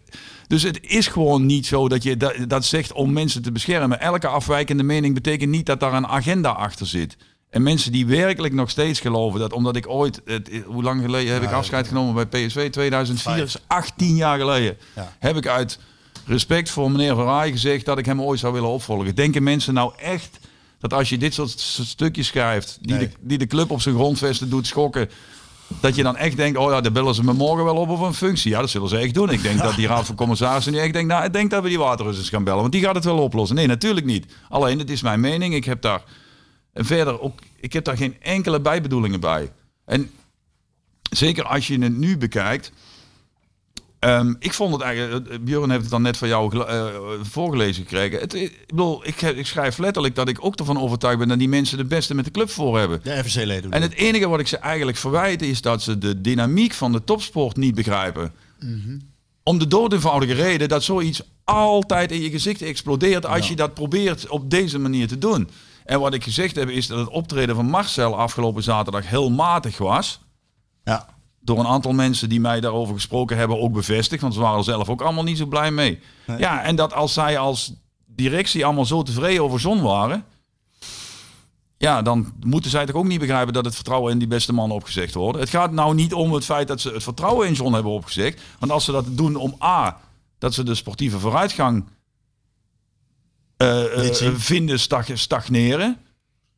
dus 0.47 0.63
het 0.63 0.79
is 0.81 1.07
gewoon 1.07 1.45
niet 1.45 1.65
zo 1.65 1.88
dat 1.88 2.03
je 2.03 2.18
dat, 2.18 2.33
dat 2.47 2.65
zegt 2.65 2.91
om 2.94 3.13
mensen 3.13 3.41
te 3.41 3.51
beschermen. 3.51 4.00
Elke 4.01 4.27
afwijkende 4.27 4.83
mening 4.83 5.13
betekent 5.13 5.50
niet 5.50 5.65
dat 5.65 5.79
daar 5.79 5.94
een 5.94 6.07
agenda 6.07 6.50
achter 6.50 6.88
zit. 6.88 7.18
En 7.50 7.63
mensen 7.63 7.91
die 7.91 8.06
werkelijk 8.06 8.53
nog 8.53 8.69
steeds 8.69 9.00
geloven 9.00 9.39
dat 9.39 9.53
omdat 9.53 9.75
ik 9.75 9.89
ooit, 9.89 10.21
het, 10.25 10.50
hoe 10.65 10.83
lang 10.83 11.01
geleden 11.01 11.33
heb 11.33 11.44
ik 11.44 11.51
afscheid 11.51 11.88
genomen 11.88 12.27
bij 12.29 12.45
PSV? 12.45 12.69
2004, 12.69 13.38
dat 13.38 13.47
is 13.47 13.57
18 13.67 14.15
jaar 14.15 14.39
geleden. 14.39 14.77
Ja. 14.95 15.13
Heb 15.19 15.38
ik 15.38 15.47
uit 15.47 15.79
respect 16.25 16.69
voor 16.69 16.91
meneer 16.91 17.15
Rij 17.15 17.51
gezegd 17.51 17.85
dat 17.85 17.97
ik 17.97 18.06
hem 18.06 18.21
ooit 18.21 18.39
zou 18.39 18.53
willen 18.53 18.69
opvolgen. 18.69 19.15
Denken 19.15 19.44
mensen 19.44 19.74
nou 19.74 19.94
echt 19.97 20.39
dat 20.79 20.93
als 20.93 21.10
je 21.10 21.17
dit 21.17 21.34
soort 21.34 21.60
stukjes 21.60 22.27
schrijft, 22.27 22.77
die, 22.81 22.96
Nee. 22.96 23.07
de, 23.07 23.13
die 23.22 23.38
de 23.38 23.48
club 23.48 23.72
op 23.72 23.81
zijn 23.81 23.96
grondvesten 23.96 24.50
doet 24.50 24.67
schokken, 24.67 25.10
dat 25.80 25.96
je 25.96 26.04
dan 26.04 26.18
echt 26.18 26.38
denkt, 26.38 26.58
oh 26.58 26.72
ja, 26.72 26.82
daar 26.82 26.92
bellen 26.92 27.16
ze 27.16 27.24
me 27.24 27.34
morgen 27.34 27.66
wel 27.66 27.75
op 27.75 27.90
of 27.90 28.00
een 28.00 28.13
functie. 28.13 28.51
Ja, 28.51 28.60
dat 28.60 28.70
zullen 28.70 28.90
ze 28.90 28.98
echt 28.98 29.13
doen. 29.13 29.30
Ik 29.30 29.42
denk 29.42 29.60
dat 29.60 29.75
die 29.75 29.88
raad 29.88 30.06
van 30.06 30.16
commissarissen 30.16 30.72
nu 30.74 30.80
echt 30.80 30.94
denkt, 30.94 31.10
nou, 31.10 31.25
ik 31.25 31.34
denk 31.34 31.50
dat 31.51 31.63
we 31.63 31.70
die 31.70 31.80
waterrussers 31.80 32.30
gaan 32.30 32.44
bellen, 32.44 32.62
want 32.62 32.72
die 32.72 32.82
gaat 32.82 32.96
het 32.96 33.04
wel 33.04 33.18
oplossen. 33.18 33.56
Nee, 33.56 33.68
natuurlijk 33.68 34.06
niet. 34.06 34.34
Alleen, 34.50 34.80
het 34.80 34.90
is 34.90 35.01
mijn 35.01 35.20
mening. 35.20 35.54
Ik 35.54 35.66
heb 35.66 35.82
daar 35.82 36.04
en 36.74 36.86
verder 36.86 37.22
ook, 37.22 37.40
ik 37.60 37.74
heb 37.74 37.84
daar 37.84 37.98
geen 37.98 38.16
enkele 38.22 38.62
bijbedoelingen 38.62 39.20
bij. 39.20 39.51
En 39.86 40.12
zeker 41.10 41.44
als 41.44 41.68
je 41.68 41.80
het 41.80 41.98
nu 41.98 42.18
bekijkt. 42.18 42.72
Ehm, 44.10 44.34
ik 44.39 44.53
vond 44.53 44.74
het 44.74 44.81
eigenlijk, 44.81 45.27
eh, 45.27 45.39
Björn 45.39 45.70
heeft 45.70 45.81
het 45.81 45.91
dan 45.91 46.01
net 46.01 46.17
van 46.17 46.27
jou 46.27 46.65
eh, 46.65 46.86
voorgelezen 47.22 47.84
gekregen. 47.84 48.20
Het, 48.20 48.34
ik 48.34 48.63
bedoel, 48.67 49.08
ik, 49.08 49.22
ik 49.22 49.46
schrijf 49.46 49.77
letterlijk 49.77 50.15
dat 50.15 50.29
ik 50.29 50.46
ook 50.46 50.55
ervan 50.55 50.79
overtuigd 50.79 51.17
ben 51.17 51.27
dat 51.27 51.39
die 51.39 51.50
mensen 51.50 51.77
de 51.77 51.86
beste 51.86 52.15
met 52.15 52.25
de 52.25 52.31
club 52.31 52.50
voor 52.50 52.79
hebben. 52.79 53.00
De 53.03 53.24
FVC-leden. 53.24 53.72
En 53.72 53.81
het 53.81 53.93
enige 53.93 54.27
wat 54.27 54.39
ik 54.39 54.48
ze 54.48 54.58
eigenlijk 54.58 54.98
verwijt 54.98 55.41
is 55.41 55.62
dat 55.62 55.81
ze 55.81 55.98
de 55.98 56.22
dynamiek 56.22 56.74
van 56.74 56.91
de 56.91 57.03
topsport 57.03 57.58
niet 57.58 57.75
begrijpen. 57.75 58.34
Om 59.43 59.60
de 59.60 59.67
doodeenvoudige 59.67 60.34
reden 60.34 60.70
dat 60.70 60.84
zoiets 60.84 61.22
altijd 61.43 62.12
in 62.12 62.22
je 62.22 62.29
gezicht 62.29 62.62
explodeert 62.62 63.25
als 63.25 63.48
je 63.48 63.55
dat 63.55 63.74
probeert 63.74 64.29
op 64.29 64.50
deze 64.50 64.79
manier 64.79 65.08
te 65.08 65.17
doen. 65.17 65.50
En 65.86 66.00
wat 66.00 66.13
ik 66.13 66.24
gezegd 66.24 66.55
heb 66.55 66.70
is 66.70 66.88
dat 66.88 67.00
het 67.00 67.10
optreden 67.10 67.55
van 67.55 67.65
Marcel 67.65 68.17
afgelopen 68.17 68.63
zaterdag 68.63 69.10
heel 69.10 69.29
matig 69.29 69.77
was. 69.77 70.22
Ja. 70.84 71.08
Door 71.43 71.60
een 71.60 71.67
aantal 71.67 71.91
mensen 71.91 72.29
die 72.29 72.39
mij 72.39 72.60
daarover 72.60 72.93
gesproken 72.95 73.38
hebben 73.38 73.60
ook 73.60 73.74
bevestigd. 73.74 74.21
Want 74.21 74.33
ze 74.33 74.39
waren 74.39 74.57
er 74.57 74.63
zelf 74.63 74.89
ook 74.89 75.01
allemaal 75.01 75.24
niet 75.24 75.38
zo 75.38 75.45
blij 75.45 75.71
mee. 75.71 76.00
Nee. 76.27 76.38
Ja, 76.38 76.63
en 76.63 76.75
dat 76.75 76.93
als 76.93 77.13
zij 77.13 77.38
als 77.38 77.74
directie 78.05 78.65
allemaal 78.65 78.86
zo 78.86 79.03
tevreden 79.03 79.43
over 79.43 79.60
Zon 79.60 79.81
waren. 79.81 80.25
Ja, 81.77 82.01
dan 82.01 82.33
moeten 82.39 82.71
zij 82.71 82.86
toch 82.86 82.95
ook 82.95 83.05
niet 83.07 83.19
begrijpen 83.19 83.53
dat 83.53 83.65
het 83.65 83.75
vertrouwen 83.75 84.12
in 84.12 84.19
die 84.19 84.27
beste 84.27 84.53
man 84.53 84.71
opgezegd 84.71 85.13
wordt. 85.13 85.39
Het 85.39 85.50
gaat 85.50 85.71
nou 85.71 85.93
niet 85.95 86.13
om 86.13 86.33
het 86.33 86.45
feit 86.45 86.67
dat 86.67 86.81
ze 86.81 86.89
het 86.89 87.03
vertrouwen 87.03 87.48
in 87.48 87.55
Zon 87.55 87.74
hebben 87.74 87.91
opgezegd. 87.91 88.41
Want 88.60 88.71
als 88.71 88.86
ze 88.86 88.91
dat 88.91 89.05
doen 89.10 89.36
om 89.36 89.55
A, 89.63 90.00
dat 90.38 90.53
ze 90.53 90.63
de 90.63 90.75
sportieve 90.75 91.19
vooruitgang 91.19 91.86
eh, 93.57 94.07
eh, 94.27 94.33
vinden 94.36 94.79
stag- 94.79 95.17
stagneren. 95.17 95.98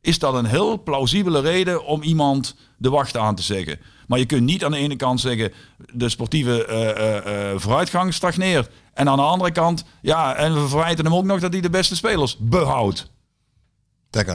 is 0.02 0.20
dat 0.20 0.34
een 0.34 0.46
heel 0.46 0.84
plausibele 0.84 1.40
reden 1.40 1.86
om 1.86 2.02
iemand 2.02 2.56
de 2.84 2.90
wacht 2.90 3.18
aan 3.18 3.36
te 3.36 3.44
zeggen. 3.44 3.80
Maar 4.08 4.20
je 4.20 4.26
kunt 4.26 4.44
niet 4.44 4.64
aan 4.64 4.72
de 4.72 4.78
ene 4.78 4.96
kant 4.96 5.22
zeggen 5.22 5.52
de 5.94 6.10
sportieve 6.10 6.66
eh, 6.66 7.52
eh, 7.52 7.60
vooruitgang 7.60 8.14
stagneert. 8.14 8.70
En 8.94 9.10
aan 9.10 9.18
de 9.18 9.24
andere 9.24 9.52
kant, 9.52 9.84
ja, 10.02 10.36
en 10.36 10.54
we 10.54 10.68
verwijten 10.68 11.06
hem 11.06 11.16
ook 11.16 11.24
nog 11.24 11.40
dat 11.40 11.52
hij 11.52 11.62
de 11.62 11.70
beste 11.70 11.96
spelers 11.96 12.38
behoudt. 12.40 13.12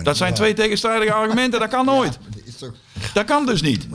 Dat, 0.02 0.16
zijn 0.16 0.34
twee 0.34 0.54
tegenstrijdige 0.54 1.12
argumenten, 1.12 1.60
dat 1.60 1.68
kan 1.68 1.84
nooit. 1.84 2.18
Is 2.44 2.56
toch... 2.56 2.74
Dat 3.14 3.24
kan 3.24 3.46
dus 3.46 3.62
niet. 3.62 3.88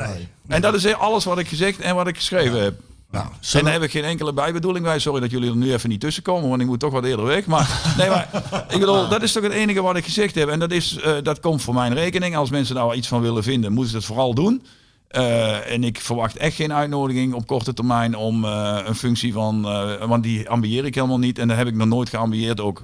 En 0.48 0.62
dat 0.62 0.74
is 0.74 0.94
alles 0.94 1.24
wat 1.24 1.38
ik 1.38 1.48
gezegd 1.48 1.80
en 1.80 1.96
wat 1.96 2.08
ik 2.08 2.16
geschreven 2.16 2.62
heb. 2.62 2.80
Nou, 3.14 3.26
En 3.26 3.38
zullen 3.40 3.66
daar 3.66 3.74
heb 3.74 3.84
ik 3.84 3.92
geen 3.92 4.04
enkele 4.04 4.34
bijbedoeling 4.34 4.86
bij. 4.86 5.00
Sorry 5.00 5.20
dat 5.20 5.32
jullie 5.32 5.50
er 5.50 5.56
nu 5.56 5.74
even 5.74 5.90
niet 5.90 6.00
tussen 6.00 6.24
komen, 6.24 6.50
want 6.50 6.62
ik 6.62 6.68
moet 6.68 6.80
toch 6.80 6.92
wat 6.92 7.04
eerder 7.04 7.26
weg. 7.26 7.46
Maar, 7.46 7.82
nee, 7.98 8.10
maar 8.10 8.30
ik 8.70 8.80
bedoel, 8.80 9.08
dat 9.08 9.22
is 9.22 9.32
toch 9.32 9.44
het 9.44 9.52
enige 9.52 9.82
wat 9.82 9.96
ik 9.96 10.04
gezegd 10.04 10.36
heb. 10.36 10.50
En 10.50 10.60
dat, 10.60 10.72
is, 10.72 10.98
eh, 10.98 11.14
dat 11.24 11.40
komt 11.40 11.62
voor 11.62 11.74
mijn 11.74 11.94
rekening. 11.94 12.36
Als 12.36 12.50
mensen 12.50 12.76
daar 12.76 12.96
iets 12.96 13.08
van 13.08 13.22
willen 13.22 13.44
vinden, 13.44 13.72
moeten 13.72 13.92
ze 13.92 13.98
het 13.98 14.06
vooral 14.06 14.34
doen. 14.34 14.66
Eh, 15.08 15.72
en 15.72 15.84
ik 15.84 16.00
verwacht 16.00 16.38
echt 16.38 16.56
geen 16.56 16.74
uitnodiging 16.74 17.34
op 17.34 17.48
korte 17.48 17.74
termijn 17.74 18.16
om 18.16 18.46
eh, 18.46 18.80
een 18.86 18.96
functie 18.96 19.34
van... 19.34 19.62
want 20.08 20.24
die 20.24 20.50
ambieer 20.50 20.86
ik 20.86 20.96
helemaal 20.96 21.20
niet. 21.20 21.40
En 21.40 21.48
dat 21.48 21.58
heb 21.58 21.68
ik 21.68 21.76
nog 21.76 21.88
nooit 21.88 22.10
geambieerd 22.10 22.62
ook. 22.62 22.84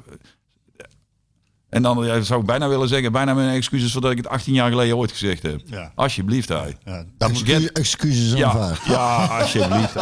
En 1.69 1.81
dan 1.81 2.05
ja, 2.05 2.21
zou 2.21 2.39
ik 2.39 2.45
bijna 2.45 2.67
willen 2.67 2.87
zeggen, 2.87 3.11
bijna 3.11 3.33
mijn 3.33 3.55
excuses 3.55 3.91
voor 3.91 4.01
dat 4.01 4.11
ik 4.11 4.17
het 4.17 4.27
18 4.27 4.53
jaar 4.53 4.69
geleden 4.69 4.97
ooit 4.97 5.11
gezegd 5.11 5.41
heb. 5.43 5.61
Ja. 5.65 5.91
Alsjeblieft, 5.95 6.49
hij. 6.49 6.77
ja, 6.85 7.03
dat 7.17 7.31
moet 7.31 7.41
Excuus- 7.41 7.71
excuses 7.71 8.33
Ja, 8.39 8.47
aanvaard. 8.49 8.79
ja, 8.85 9.25
alsjeblieft. 9.39 9.93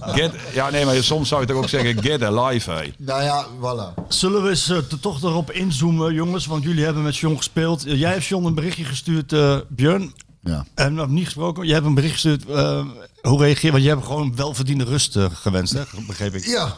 Get, 0.00 0.32
ja, 0.54 0.70
nee, 0.70 0.84
maar 0.84 1.02
soms 1.02 1.28
zou 1.28 1.40
je 1.40 1.46
toch 1.46 1.56
ook 1.56 1.68
zeggen, 1.68 2.02
get 2.02 2.22
a 2.22 2.46
life, 2.46 2.70
hé. 2.70 2.92
Nou 2.98 3.22
ja, 3.22 3.46
voilà. 3.60 4.04
Zullen 4.08 4.42
we 4.42 4.48
eens 4.48 4.68
eh, 4.70 4.78
toch 4.78 5.22
erop 5.22 5.50
inzoomen, 5.50 6.14
jongens? 6.14 6.46
Want 6.46 6.62
jullie 6.62 6.84
hebben 6.84 7.02
met 7.02 7.16
John 7.16 7.36
gespeeld. 7.36 7.86
Eh, 7.86 7.98
jij 7.98 8.10
hebt 8.12 8.24
John 8.24 8.44
een 8.46 8.54
berichtje 8.54 8.84
gestuurd, 8.84 9.32
eh 9.32 9.56
Björn. 9.68 10.12
Ja. 10.40 10.64
En 10.74 10.92
we 10.92 10.98
hebben 10.98 11.14
niet 11.16 11.24
gesproken. 11.24 11.64
Jij 11.64 11.74
hebt 11.74 11.86
een 11.86 11.94
bericht 11.94 12.12
gestuurd. 12.12 12.44
eh, 12.46 12.84
hoe 13.22 13.38
reageer 13.42 13.70
Want 13.70 13.82
jij 13.82 13.92
hebt 13.92 14.06
gewoon 14.06 14.36
welverdiende 14.36 14.84
rust 14.84 15.18
gewenst, 15.32 15.72
hè? 15.72 15.82
begreep 16.06 16.34
ik. 16.34 16.44
Ja. 16.46 16.74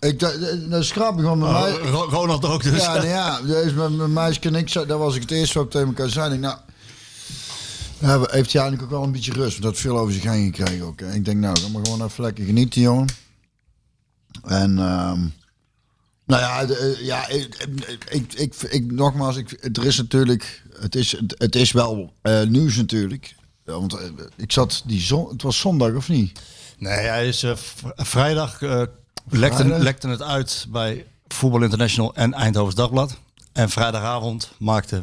Ik, 0.00 0.20
dat, 0.20 0.40
dat 0.70 0.80
is 0.82 0.90
grappig, 0.90 1.24
want 1.24 1.40
bij 1.40 1.48
Oh, 1.48 1.62
mij... 1.62 1.90
Ronald 1.90 2.44
ook 2.44 2.62
dus. 2.62 2.82
Ja, 2.82 2.94
nou 2.94 3.08
ja, 3.08 3.38
is 3.38 3.72
met 3.72 3.96
mijn 3.96 4.12
meisje 4.12 4.40
en 4.40 4.54
ik, 4.54 4.72
dat 4.72 4.88
was 4.88 5.14
ik 5.14 5.22
het 5.22 5.30
eerste 5.30 5.54
wat 5.58 5.64
ik 5.66 5.70
tegen 5.72 5.86
elkaar 5.86 6.08
zei. 6.10 6.34
Ik, 6.34 6.40
nou, 6.40 6.58
ja, 7.98 8.18
heeft 8.18 8.52
hij 8.52 8.62
eigenlijk 8.62 8.82
ook 8.82 8.90
wel 8.90 9.02
een 9.02 9.12
beetje 9.12 9.32
rust, 9.32 9.52
want 9.58 9.62
dat 9.62 9.78
veel 9.82 9.98
over 9.98 10.12
zich 10.12 10.22
heen 10.22 10.54
gekregen 10.54 10.86
ook. 10.86 11.00
hè. 11.00 11.12
Ik 11.12 11.24
denk, 11.24 11.38
nou, 11.40 11.60
ga 11.60 11.68
maar 11.68 11.84
gewoon 11.84 12.04
even 12.04 12.24
lekker 12.24 12.44
genieten, 12.44 12.80
jongen. 12.80 13.06
En, 14.44 14.78
ehm, 14.78 15.20
nou 16.26 16.42
ja, 16.42 16.66
de- 16.66 16.76
eh, 16.98 17.06
ja 17.06 17.28
ik, 17.28 17.66
ik, 18.08 18.32
ik, 18.34 18.54
ik, 18.54 18.92
nogmaals, 18.92 19.36
ik, 19.36 19.58
er 19.76 19.84
is 19.86 19.96
natuurlijk, 19.96 20.62
het 20.80 20.94
is, 20.94 21.12
het, 21.12 21.34
het 21.38 21.54
is 21.56 21.72
wel 21.72 22.12
eh, 22.22 22.42
nieuws 22.42 22.76
natuurlijk. 22.76 23.34
Ja, 23.64 23.72
want 23.72 23.94
eh, 23.94 24.06
ik 24.36 24.52
zat 24.52 24.82
die 24.86 25.00
zon, 25.00 25.28
het 25.28 25.42
was 25.42 25.58
zondag 25.58 25.94
of 25.94 26.08
niet? 26.08 26.40
Nee, 26.78 26.92
hij 27.06 27.28
is 27.28 27.42
eh, 27.42 27.52
vrijdag 27.96 28.62
eh, 28.62 28.82
lekte, 29.28 30.08
het 30.08 30.22
uit 30.22 30.66
bij 30.68 31.06
Voetbal 31.28 31.62
International 31.62 32.14
en 32.14 32.32
Eindhovens 32.32 32.74
Dagblad. 32.74 33.18
En 33.52 33.70
vrijdagavond 33.70 34.50
maakte 34.58 35.02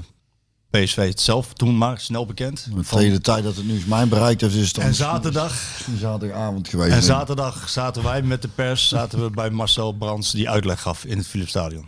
PSV 0.70 1.08
het 1.08 1.22
zelf 1.22 1.54
toen 1.54 1.78
maar 1.78 2.00
snel 2.00 2.26
bekend. 2.26 2.68
De 2.90 3.22
tijd 3.22 3.44
dat 3.44 3.56
het 3.56 3.66
nieuws 3.66 3.86
mij 3.86 4.08
bereikt 4.08 4.42
heeft, 4.42 4.56
is 4.56 4.68
het 4.68 4.78
en 4.78 4.96
zaterdag, 4.96 5.82
zaterdagavond 5.98 6.68
geweest. 6.68 6.94
en 6.94 7.04
zaterdag 7.04 7.70
zaten 7.70 8.04
wij 8.04 8.22
met 8.22 8.42
de 8.42 8.48
pers 8.48 8.88
zaten 8.88 9.24
we 9.24 9.30
bij 9.30 9.50
Marcel 9.50 9.94
Brands 9.94 10.32
die 10.32 10.50
uitleg 10.50 10.82
gaf 10.82 11.06
in 11.06 11.18
het 11.18 11.28
Philipsstadion. 11.28 11.88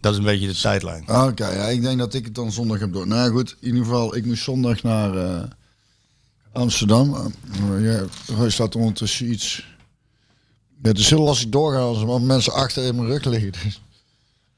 Dat 0.00 0.12
is 0.12 0.18
een 0.18 0.24
beetje 0.24 0.46
de 0.46 0.54
tijdlijn. 0.54 1.02
Oké, 1.08 1.48
ja, 1.48 1.64
ik 1.64 1.82
denk 1.82 1.98
dat 1.98 2.14
ik 2.14 2.24
het 2.24 2.34
dan 2.34 2.52
zondag 2.52 2.80
heb 2.80 2.92
door. 2.92 3.06
Nou 3.06 3.30
goed, 3.30 3.56
in 3.60 3.66
ieder 3.66 3.84
geval, 3.84 4.16
ik 4.16 4.26
moest 4.26 4.42
zondag 4.42 4.82
naar 4.82 5.16
eh, 5.16 5.42
Amsterdam. 6.52 7.32
Uh, 7.70 7.84
ja, 7.84 8.04
er 8.42 8.52
staat 8.52 8.76
ondertussen 8.76 9.30
iets. 9.30 9.69
Het 10.82 10.98
is 10.98 11.10
heel 11.10 11.22
lastig 11.22 11.48
doorgaan 11.48 11.82
als 11.82 12.00
er 12.00 12.20
mensen 12.20 12.52
achter 12.52 12.82
in 12.84 12.94
mijn 12.96 13.06
rug 13.08 13.24
liggen. 13.24 13.52
Dus 13.52 13.80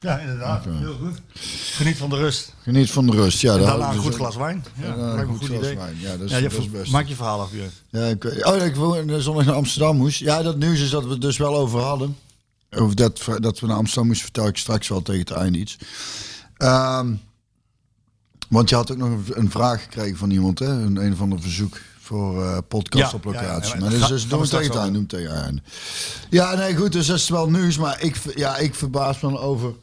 Ja, 0.01 0.19
inderdaad. 0.19 0.65
Heel 0.65 0.95
goed. 0.95 1.21
Geniet 1.73 1.97
van 1.97 2.11
de 2.11 2.17
rust. 2.17 2.55
geniet 2.63 2.91
van 2.91 3.07
de 3.07 3.13
rust. 3.13 3.41
Ja, 3.41 3.55
En 3.55 3.61
daarna 3.61 3.91
een 3.93 3.97
goed 3.99 4.07
dus 4.07 4.15
glas 4.15 4.37
wijn. 4.37 4.65
Ja, 4.81 4.95
een 4.97 5.27
goed 5.27 5.43
idee. 5.49 5.77
wijn. 5.77 5.97
Ja, 5.99 6.11
dat 6.17 6.21
is, 6.21 6.31
Ja, 6.31 6.37
je 6.37 6.43
dat 6.43 6.53
is 6.53 6.59
ver- 6.59 6.71
best. 6.71 6.93
maak 6.93 7.07
je 7.07 7.15
verhaal 7.15 7.41
af, 7.41 7.51
Björn. 7.51 7.71
Ja, 7.91 8.05
ik, 8.07 8.25
oh, 8.47 8.65
ik 8.65 8.77
woon 8.77 9.21
zondag 9.23 9.45
naar 9.45 9.55
Amsterdam 9.55 9.97
moest. 9.97 10.19
Ja, 10.19 10.43
dat 10.43 10.57
nieuws 10.59 10.81
is 10.81 10.91
dat 10.91 11.05
we 11.05 11.11
het 11.11 11.21
dus 11.21 11.37
wel 11.37 11.57
over 11.57 11.81
hadden. 11.81 12.17
Over 12.71 12.97
dat, 12.97 13.21
dat 13.39 13.61
we 13.61 13.67
naar 13.67 13.77
Amsterdam 13.77 14.07
moesten, 14.07 14.25
vertel 14.25 14.47
ik 14.47 14.57
straks 14.57 14.89
wel 14.89 15.03
tegen 15.03 15.21
het 15.21 15.31
einde 15.31 15.59
iets. 15.59 15.77
Ehm, 16.57 17.15
want 18.49 18.69
je 18.69 18.75
had 18.75 18.91
ook 18.91 18.97
nog 18.99 19.09
een, 19.09 19.25
een 19.29 19.51
vraag 19.51 19.83
gekregen 19.83 20.17
van 20.17 20.31
iemand, 20.31 20.59
hè? 20.59 20.67
Een, 20.67 20.97
een 20.97 21.13
of 21.13 21.21
ander 21.21 21.41
verzoek 21.41 21.81
voor 22.13 22.45
eh, 22.45 22.59
podcast 22.69 23.11
Ja, 23.11 23.17
op 23.17 23.25
locatie. 23.25 23.75
ja, 23.75 23.81
maar 23.81 23.91
dus, 23.91 24.09
dus 24.09 24.27
we 24.27 24.49
tegen. 24.49 24.93
Doen 24.93 25.03
we 25.03 25.09
tegen 25.09 25.43
einde. 25.45 25.63
Ja, 26.31 26.55
nee, 26.55 26.77
goed, 26.77 26.93
dus 26.93 27.07
dat 27.07 27.17
is 27.17 27.29
wel 27.29 27.51
nieuws. 27.51 27.79
Maar 27.79 28.03
ik, 28.03 28.17
ja, 28.35 28.57
ik 28.57 28.75
verbaas 28.75 29.21
me 29.21 29.39
over 29.39 29.75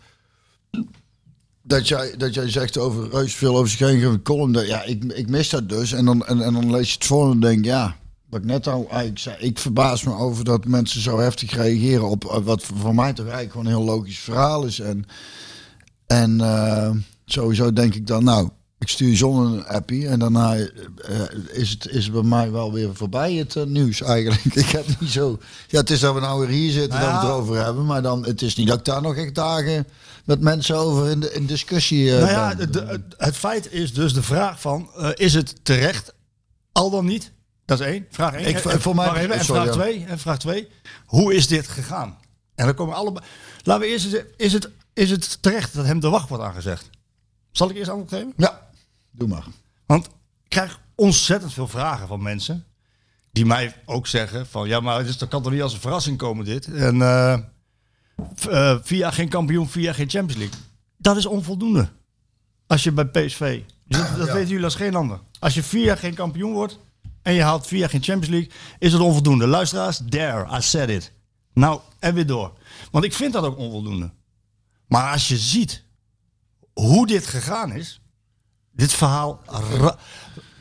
dat 1.62 1.88
jij, 1.88 2.14
dat 2.18 2.34
jij 2.34 2.50
zegt 2.50 2.78
over 2.78 3.10
reus 3.10 3.36
veel 3.36 3.58
over 3.58 3.70
zich 3.70 3.80
heen 3.80 4.22
column. 4.22 4.52
Dat, 4.52 4.68
ja, 4.68 4.84
ik, 4.84 5.04
ik 5.04 5.30
mis 5.30 5.50
dat 5.50 5.70
dus. 5.70 5.92
En 5.92 6.06
dan, 6.06 6.26
en, 6.26 6.42
en 6.42 6.54
dan 6.54 6.72
lees 6.72 6.88
je 6.88 6.94
het 6.94 7.06
voor 7.06 7.32
en 7.32 7.40
denk 7.40 7.66
ja, 7.66 7.96
wat 8.30 8.40
ik 8.40 8.46
net 8.46 8.68
al 8.68 8.88
eigenlijk 8.90 9.20
zei. 9.20 9.38
Ik 9.40 9.60
verbaas 9.60 10.04
me 10.04 10.14
over 10.14 10.44
dat 10.44 10.66
mensen 10.66 11.02
zo 11.02 11.20
heftig 11.20 11.52
reageren 11.52 12.10
op 12.10 12.26
eh, 12.26 12.38
wat 12.38 12.64
voor 12.64 12.96
mij 12.96 13.14
toch 13.14 13.26
eigenlijk 13.26 13.52
gewoon 13.52 13.66
een 13.66 13.78
heel 13.78 13.96
logisch 13.96 14.20
verhaal 14.20 14.66
is. 14.66 14.80
En, 14.80 15.06
en 16.08 16.42
eh, 16.42 16.92
sowieso 17.26 17.74
denk 17.74 17.96
ik 17.96 18.08
dan, 18.08 18.24
nou, 18.24 18.50
ik 18.80 18.88
stuur 18.90 19.14
John 19.14 19.40
een 19.46 19.66
appie 19.66 20.08
en 20.08 20.20
daarna 20.20 20.56
eh, 20.56 20.66
is, 21.52 21.70
het, 21.70 21.88
is 21.88 22.04
het 22.04 22.14
bij 22.14 22.22
mij 22.22 22.52
wel 22.52 22.74
weer 22.74 22.96
voorbij 22.96 23.34
het 23.34 23.56
eh, 23.56 23.64
nieuws 23.64 24.02
eigenlijk. 24.02 24.44
ik 24.66 24.70
heb 24.70 24.86
niet 25.00 25.10
zo... 25.12 25.38
Ja, 25.68 25.80
het 25.80 25.90
is 25.90 26.00
dat 26.00 26.14
we 26.14 26.20
nou 26.20 26.40
weer 26.40 26.50
hier 26.50 26.72
zitten, 26.72 27.00
Nou 27.00 27.12
dat 27.12 27.12
we 27.12 27.16
ja. 27.18 27.20
het 27.28 27.30
erover 27.30 27.64
hebben. 27.66 27.86
Maar 27.86 28.02
dan, 28.02 28.26
het 28.26 28.42
is 28.42 28.56
niet 28.56 28.68
dat 28.68 28.78
ik 28.80 28.86
daar 28.86 29.02
nog 29.02 29.16
echt 29.16 29.36
dagen 29.36 29.88
met 30.26 30.42
mensen 30.42 30.76
over 30.76 31.10
in, 31.10 31.20
de, 31.20 31.32
in 31.34 31.46
discussie 31.46 32.12
eh, 32.16 32.18
Nou 32.20 32.30
ja, 32.32 32.54
de- 32.56 33.02
het- 33.18 33.38
feit 33.38 33.72
is 33.72 33.94
dus 33.94 34.14
de 34.14 34.24
vraag 34.24 34.62
van, 34.62 34.90
eh, 34.98 35.10
is 35.14 35.34
het 35.34 35.56
terecht? 35.66 36.14
Al 36.72 36.90
dan 36.90 37.06
niet? 37.06 37.32
Dat 37.66 37.80
is 37.80 37.86
één. 37.86 38.06
Vraag 38.12 38.34
één. 38.34 38.48
Ik- 38.48 38.66
En- 38.66 38.82
voor 38.82 38.96
mij-. 38.96 39.28
En 39.30 39.46
vraag 39.46 39.66
ja. 39.66 39.72
twee. 39.72 40.06
En 40.08 40.20
vraag 40.20 40.40
twee. 40.40 40.68
Hoe 41.06 41.34
is 41.34 41.48
dit 41.48 41.68
gegaan? 41.68 42.18
En 42.56 42.66
dan 42.66 42.76
komen 42.76 42.96
allebei. 42.96 43.26
Laten 43.64 43.84
we 43.84 43.88
eerst 43.92 44.06
eens, 44.06 44.24
is 44.38 44.54
het, 44.54 44.70
is 44.94 45.10
het 45.12 45.38
terecht 45.42 45.74
dat 45.74 45.86
hem 45.86 46.00
de 46.00 46.10
wacht 46.10 46.30
wordt 46.30 46.44
aangezegd? 46.44 46.90
Zal 47.52 47.70
ik 47.70 47.76
eerst 47.76 47.90
antwoord 47.90 48.10
geven? 48.14 48.34
Ja, 48.38 48.69
doe 49.20 49.28
maar. 49.28 49.44
Want 49.86 50.06
ik 50.44 50.50
krijg 50.50 50.80
ontzettend 50.96 51.54
veel 51.54 51.68
vragen 51.68 52.08
van 52.08 52.22
mensen. 52.22 52.64
Die 53.32 53.46
mij 53.46 53.76
ook 53.86 54.08
zeggen 54.08 54.48
van 54.48 54.68
ja, 54.68 54.80
maar 54.80 55.04
dus, 55.04 55.18
dat 55.18 55.30
kan 55.30 55.42
toch 55.44 55.52
niet 55.52 55.62
als 55.62 55.74
een 55.74 55.80
verrassing 55.80 56.18
komen 56.18 56.46
dit. 56.46 56.66
En 56.74 56.98
v- 58.36 58.46
eh, 58.46 58.78
via 58.82 59.12
geen 59.12 59.30
kampioen, 59.30 59.70
via 59.70 59.94
geen 59.94 60.10
Champions 60.10 60.42
League. 60.42 60.60
Dat 60.98 61.18
is 61.18 61.26
onvoldoende. 61.26 61.90
Als 62.68 62.84
je 62.84 62.92
bij 62.92 63.06
PSV, 63.06 63.62
dat, 63.88 64.18
dat 64.18 64.32
weten 64.32 64.48
jullie 64.50 64.64
als 64.64 64.76
geen 64.76 64.96
ander. 64.96 65.20
Als 65.40 65.54
je 65.54 65.64
vier 65.64 65.84
jaar 65.84 65.98
geen 65.98 66.14
kampioen 66.14 66.54
wordt 66.54 66.80
en 67.22 67.34
je 67.34 67.42
haalt 67.42 67.68
vier 67.68 67.80
jaar 67.80 67.90
geen 67.90 68.04
Champions 68.04 68.30
League, 68.36 68.52
is 68.80 68.92
het 68.94 69.02
onvoldoende. 69.02 69.48
Luisteraars, 69.48 70.02
there, 70.10 70.58
I 70.58 70.62
said 70.62 70.90
it. 70.90 71.12
Nou, 71.54 71.80
en 72.00 72.14
weer 72.14 72.26
door. 72.26 72.54
Want 72.92 73.06
ik 73.06 73.14
vind 73.14 73.34
dat 73.34 73.44
ook 73.44 73.58
onvoldoende. 73.58 74.12
Maar 74.88 75.12
als 75.12 75.28
je 75.28 75.38
ziet 75.38 75.84
hoe 76.74 77.08
dit 77.08 77.28
gegaan 77.28 77.72
is, 77.72 78.02
dit 78.80 78.94
verhaal. 78.94 79.42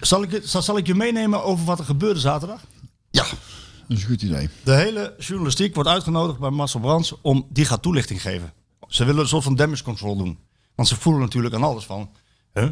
Zal 0.01 0.23
ik, 0.23 0.41
zal, 0.45 0.63
zal 0.63 0.77
ik 0.77 0.87
je 0.87 0.95
meenemen 0.95 1.45
over 1.45 1.65
wat 1.65 1.79
er 1.79 1.85
gebeurde 1.85 2.21
zaterdag? 2.21 2.61
Ja, 3.11 3.23
dat 3.23 3.97
is 3.97 4.03
een 4.03 4.09
goed 4.09 4.23
idee. 4.23 4.49
De 4.65 4.75
hele 4.75 5.15
journalistiek 5.19 5.75
wordt 5.75 5.91
uitgenodigd 5.91 6.39
bij 6.39 6.51
Marcel 6.51 6.81
Brands 6.81 7.15
om 7.21 7.47
die 7.51 7.65
gaat 7.65 7.83
toelichting 7.83 8.23
geven. 8.23 8.53
Ze 8.89 9.05
willen 9.05 9.21
een 9.21 9.29
soort 9.29 9.45
van 9.45 9.55
damage 9.55 9.83
control 9.83 10.17
doen. 10.17 10.39
Want 10.75 10.89
ze 10.89 10.97
voelen 10.97 11.23
natuurlijk 11.23 11.55
aan 11.55 11.63
alles 11.63 11.85
van. 11.85 12.11
Huh? 12.55 12.69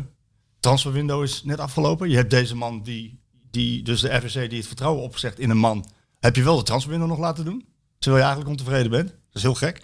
Transferwindow 0.60 1.22
is 1.22 1.42
net 1.44 1.58
afgelopen. 1.58 2.10
Je 2.10 2.16
hebt 2.16 2.30
deze 2.30 2.56
man 2.56 2.82
die, 2.82 3.20
die 3.50 3.82
dus 3.82 4.00
de 4.00 4.20
FSC 4.20 4.34
die 4.34 4.58
het 4.58 4.66
vertrouwen 4.66 5.02
opzegt 5.02 5.38
in 5.38 5.50
een 5.50 5.58
man. 5.58 5.86
Heb 6.20 6.36
je 6.36 6.42
wel 6.42 6.56
de 6.56 6.62
transferwindow 6.62 7.08
nog 7.08 7.18
laten 7.18 7.44
doen? 7.44 7.64
Terwijl 7.98 8.22
je 8.22 8.28
eigenlijk 8.28 8.60
ontevreden 8.60 8.90
bent. 8.90 9.08
Dat 9.08 9.16
is 9.32 9.42
heel 9.42 9.54
gek. 9.54 9.82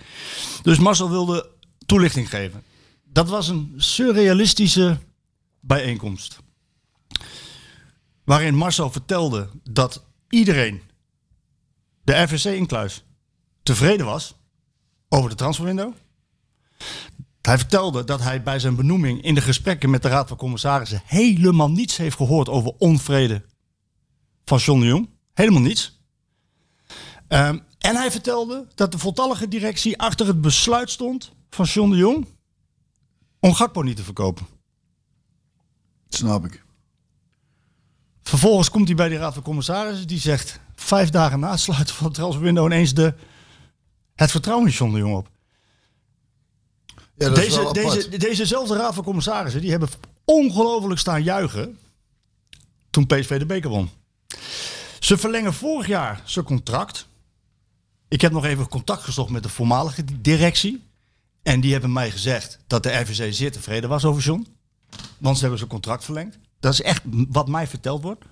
Dus 0.62 0.78
Marcel 0.78 1.10
wilde 1.10 1.50
toelichting 1.86 2.28
geven. 2.28 2.62
Dat 3.04 3.28
was 3.28 3.48
een 3.48 3.74
surrealistische 3.76 4.98
bijeenkomst. 5.62 6.38
Waarin 8.24 8.54
Marcel 8.54 8.90
vertelde 8.90 9.48
dat 9.70 10.04
iedereen, 10.28 10.82
de 12.04 12.28
FSC 12.28 12.44
incluis, 12.44 13.04
tevreden 13.62 14.06
was 14.06 14.34
over 15.08 15.30
de 15.30 15.36
transferwindow. 15.36 15.92
Hij 17.40 17.58
vertelde 17.58 18.04
dat 18.04 18.20
hij 18.20 18.42
bij 18.42 18.58
zijn 18.58 18.76
benoeming 18.76 19.22
in 19.22 19.34
de 19.34 19.40
gesprekken 19.40 19.90
met 19.90 20.02
de 20.02 20.08
Raad 20.08 20.28
van 20.28 20.36
Commissarissen 20.36 21.02
helemaal 21.04 21.70
niets 21.70 21.96
heeft 21.96 22.16
gehoord 22.16 22.48
over 22.48 22.72
onvrede 22.78 23.44
van 24.44 24.58
John 24.58 24.80
de 24.80 24.86
Jong. 24.86 25.10
Helemaal 25.34 25.60
niets. 25.60 26.00
Ehm, 27.28 27.58
en 27.78 27.96
hij 27.96 28.10
vertelde 28.10 28.66
dat 28.74 28.92
de 28.92 28.98
voltallige 28.98 29.48
directie 29.48 29.98
achter 29.98 30.26
het 30.26 30.40
besluit 30.40 30.90
stond 30.90 31.32
van 31.50 31.64
John 31.64 31.90
de 31.90 31.96
Jong 31.96 32.26
om 33.40 33.54
Gakpo 33.54 33.82
niet 33.82 33.96
te 33.96 34.02
verkopen. 34.02 34.46
Snap 36.14 36.44
ik. 36.44 36.62
Vervolgens 38.22 38.70
komt 38.70 38.86
hij 38.86 38.96
bij 38.96 39.08
die 39.08 39.18
raad 39.18 39.34
van 39.34 39.42
commissarissen. 39.42 40.06
Die 40.06 40.20
zegt 40.20 40.60
vijf 40.74 41.10
dagen 41.10 41.40
na 41.40 41.50
het 41.50 41.60
sluiten 41.60 41.94
van 41.94 42.06
het 42.06 42.14
transferwindow 42.14 42.66
ineens 42.66 42.94
de, 42.94 43.14
het 44.14 44.30
vertrouwen 44.30 44.66
in 44.68 44.72
John 44.74 44.92
de 44.92 44.98
Jong 44.98 45.16
op. 45.16 45.30
Ja, 47.14 47.28
dat 47.28 47.38
is 47.38 47.54
Deze, 47.54 47.72
deze, 47.72 48.16
dezezelfde 48.16 48.76
raad 48.76 48.94
van 48.94 49.04
commissarissen 49.04 49.60
die 49.60 49.70
hebben 49.70 49.88
ongelooflijk 50.24 51.00
staan 51.00 51.22
juichen 51.22 51.78
toen 52.90 53.06
PSV 53.06 53.38
de 53.38 53.46
beker 53.46 53.70
won. 53.70 53.90
Ze 54.98 55.18
verlengen 55.18 55.54
vorig 55.54 55.86
jaar 55.86 56.22
zijn 56.24 56.44
contract. 56.44 57.06
Ik 58.08 58.20
heb 58.20 58.32
nog 58.32 58.44
even 58.44 58.68
contact 58.68 59.02
gezocht 59.02 59.30
met 59.30 59.42
de 59.42 59.48
voormalige 59.48 60.04
directie. 60.20 60.82
En 61.42 61.60
die 61.60 61.72
hebben 61.72 61.92
mij 61.92 62.10
gezegd 62.10 62.58
dat 62.66 62.82
de 62.82 62.92
RVC 62.92 63.34
zeer 63.34 63.52
tevreden 63.52 63.88
was 63.88 64.04
over 64.04 64.22
John. 64.22 64.46
Want 65.18 65.34
ze 65.34 65.40
hebben 65.40 65.58
zijn 65.58 65.70
contract 65.70 66.04
verlengd. 66.04 66.38
Dat 66.60 66.72
is 66.72 66.82
echt 66.82 67.02
wat 67.28 67.48
mij 67.48 67.66
verteld 67.66 68.02
wordt. 68.02 68.24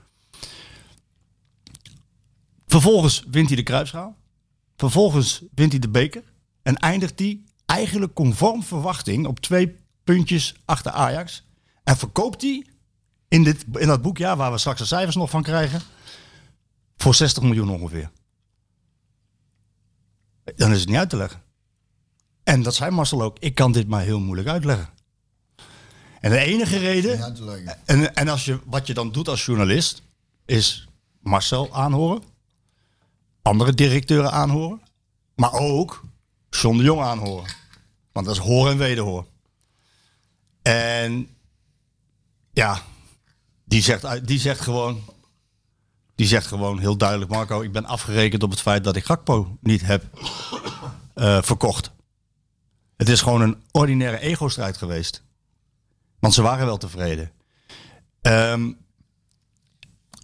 Vervolgens 2.66 3.24
wint 3.30 3.46
hij 3.46 3.56
de 3.56 3.62
Kruipschaal. 3.62 4.16
Vervolgens 4.76 5.42
wint 5.54 5.70
hij 5.70 5.80
de 5.80 5.88
beker. 5.88 6.22
En 6.62 6.76
eindigt 6.76 7.18
hij 7.18 7.42
eigenlijk 7.66 8.14
conform 8.14 8.62
verwachting 8.62 9.26
op 9.26 9.40
twee 9.40 9.76
puntjes 10.04 10.54
achter 10.64 10.92
Ajax. 10.92 11.44
En 11.84 11.96
verkoopt 11.96 12.42
hij 12.42 12.66
in, 13.28 13.44
dit, 13.44 13.64
in 13.72 13.86
dat 13.86 14.02
boekjaar, 14.02 14.36
waar 14.36 14.52
we 14.52 14.58
straks 14.58 14.78
de 14.78 14.86
cijfers 14.86 15.16
nog 15.16 15.30
van 15.30 15.42
krijgen, 15.42 15.80
voor 16.96 17.14
60 17.14 17.42
miljoen 17.42 17.70
ongeveer. 17.70 18.10
Dan 20.56 20.72
is 20.72 20.80
het 20.80 20.88
niet 20.88 20.98
uit 20.98 21.10
te 21.10 21.16
leggen. 21.16 21.42
En 22.42 22.62
dat 22.62 22.74
zei 22.74 22.90
Marcel 22.90 23.22
ook. 23.22 23.38
Ik 23.38 23.54
kan 23.54 23.72
dit 23.72 23.88
maar 23.88 24.02
heel 24.02 24.20
moeilijk 24.20 24.48
uitleggen. 24.48 24.88
En 26.20 26.30
de 26.30 26.38
enige 26.38 26.78
reden. 26.78 27.18
En, 27.84 28.14
en 28.14 28.28
als 28.28 28.44
je, 28.44 28.58
wat 28.64 28.86
je 28.86 28.94
dan 28.94 29.12
doet 29.12 29.28
als 29.28 29.44
journalist, 29.44 30.02
is 30.44 30.88
Marcel 31.20 31.74
aanhoren. 31.74 32.22
Andere 33.42 33.74
directeuren 33.74 34.32
aanhoren. 34.32 34.82
Maar 35.34 35.52
ook 35.52 36.04
John 36.50 36.76
de 36.76 36.82
Jong 36.82 37.00
aanhoren. 37.00 37.50
Want 38.12 38.26
dat 38.26 38.34
is 38.34 38.42
hoor 38.42 38.70
en 38.70 38.78
wederhoor. 38.78 39.26
En 40.62 41.28
ja, 42.52 42.82
die 43.64 43.82
zegt, 43.82 44.26
die 44.26 44.38
zegt 44.38 44.60
gewoon. 44.60 45.02
Die 46.14 46.28
zegt 46.28 46.46
gewoon 46.46 46.78
heel 46.78 46.96
duidelijk, 46.96 47.30
Marco, 47.30 47.60
ik 47.60 47.72
ben 47.72 47.84
afgerekend 47.84 48.42
op 48.42 48.50
het 48.50 48.60
feit 48.60 48.84
dat 48.84 48.96
ik 48.96 49.04
Gakpo 49.04 49.58
niet 49.60 49.80
heb 49.80 50.04
eh, 51.14 51.42
verkocht. 51.42 51.90
Het 52.96 53.08
is 53.08 53.20
gewoon 53.20 53.40
een 53.40 53.62
ordinaire 53.70 54.18
ego-strijd 54.18 54.76
geweest. 54.76 55.22
Want 56.20 56.34
ze 56.34 56.42
waren 56.42 56.66
wel 56.66 56.76
tevreden. 56.76 57.32
Ehm, 58.20 58.72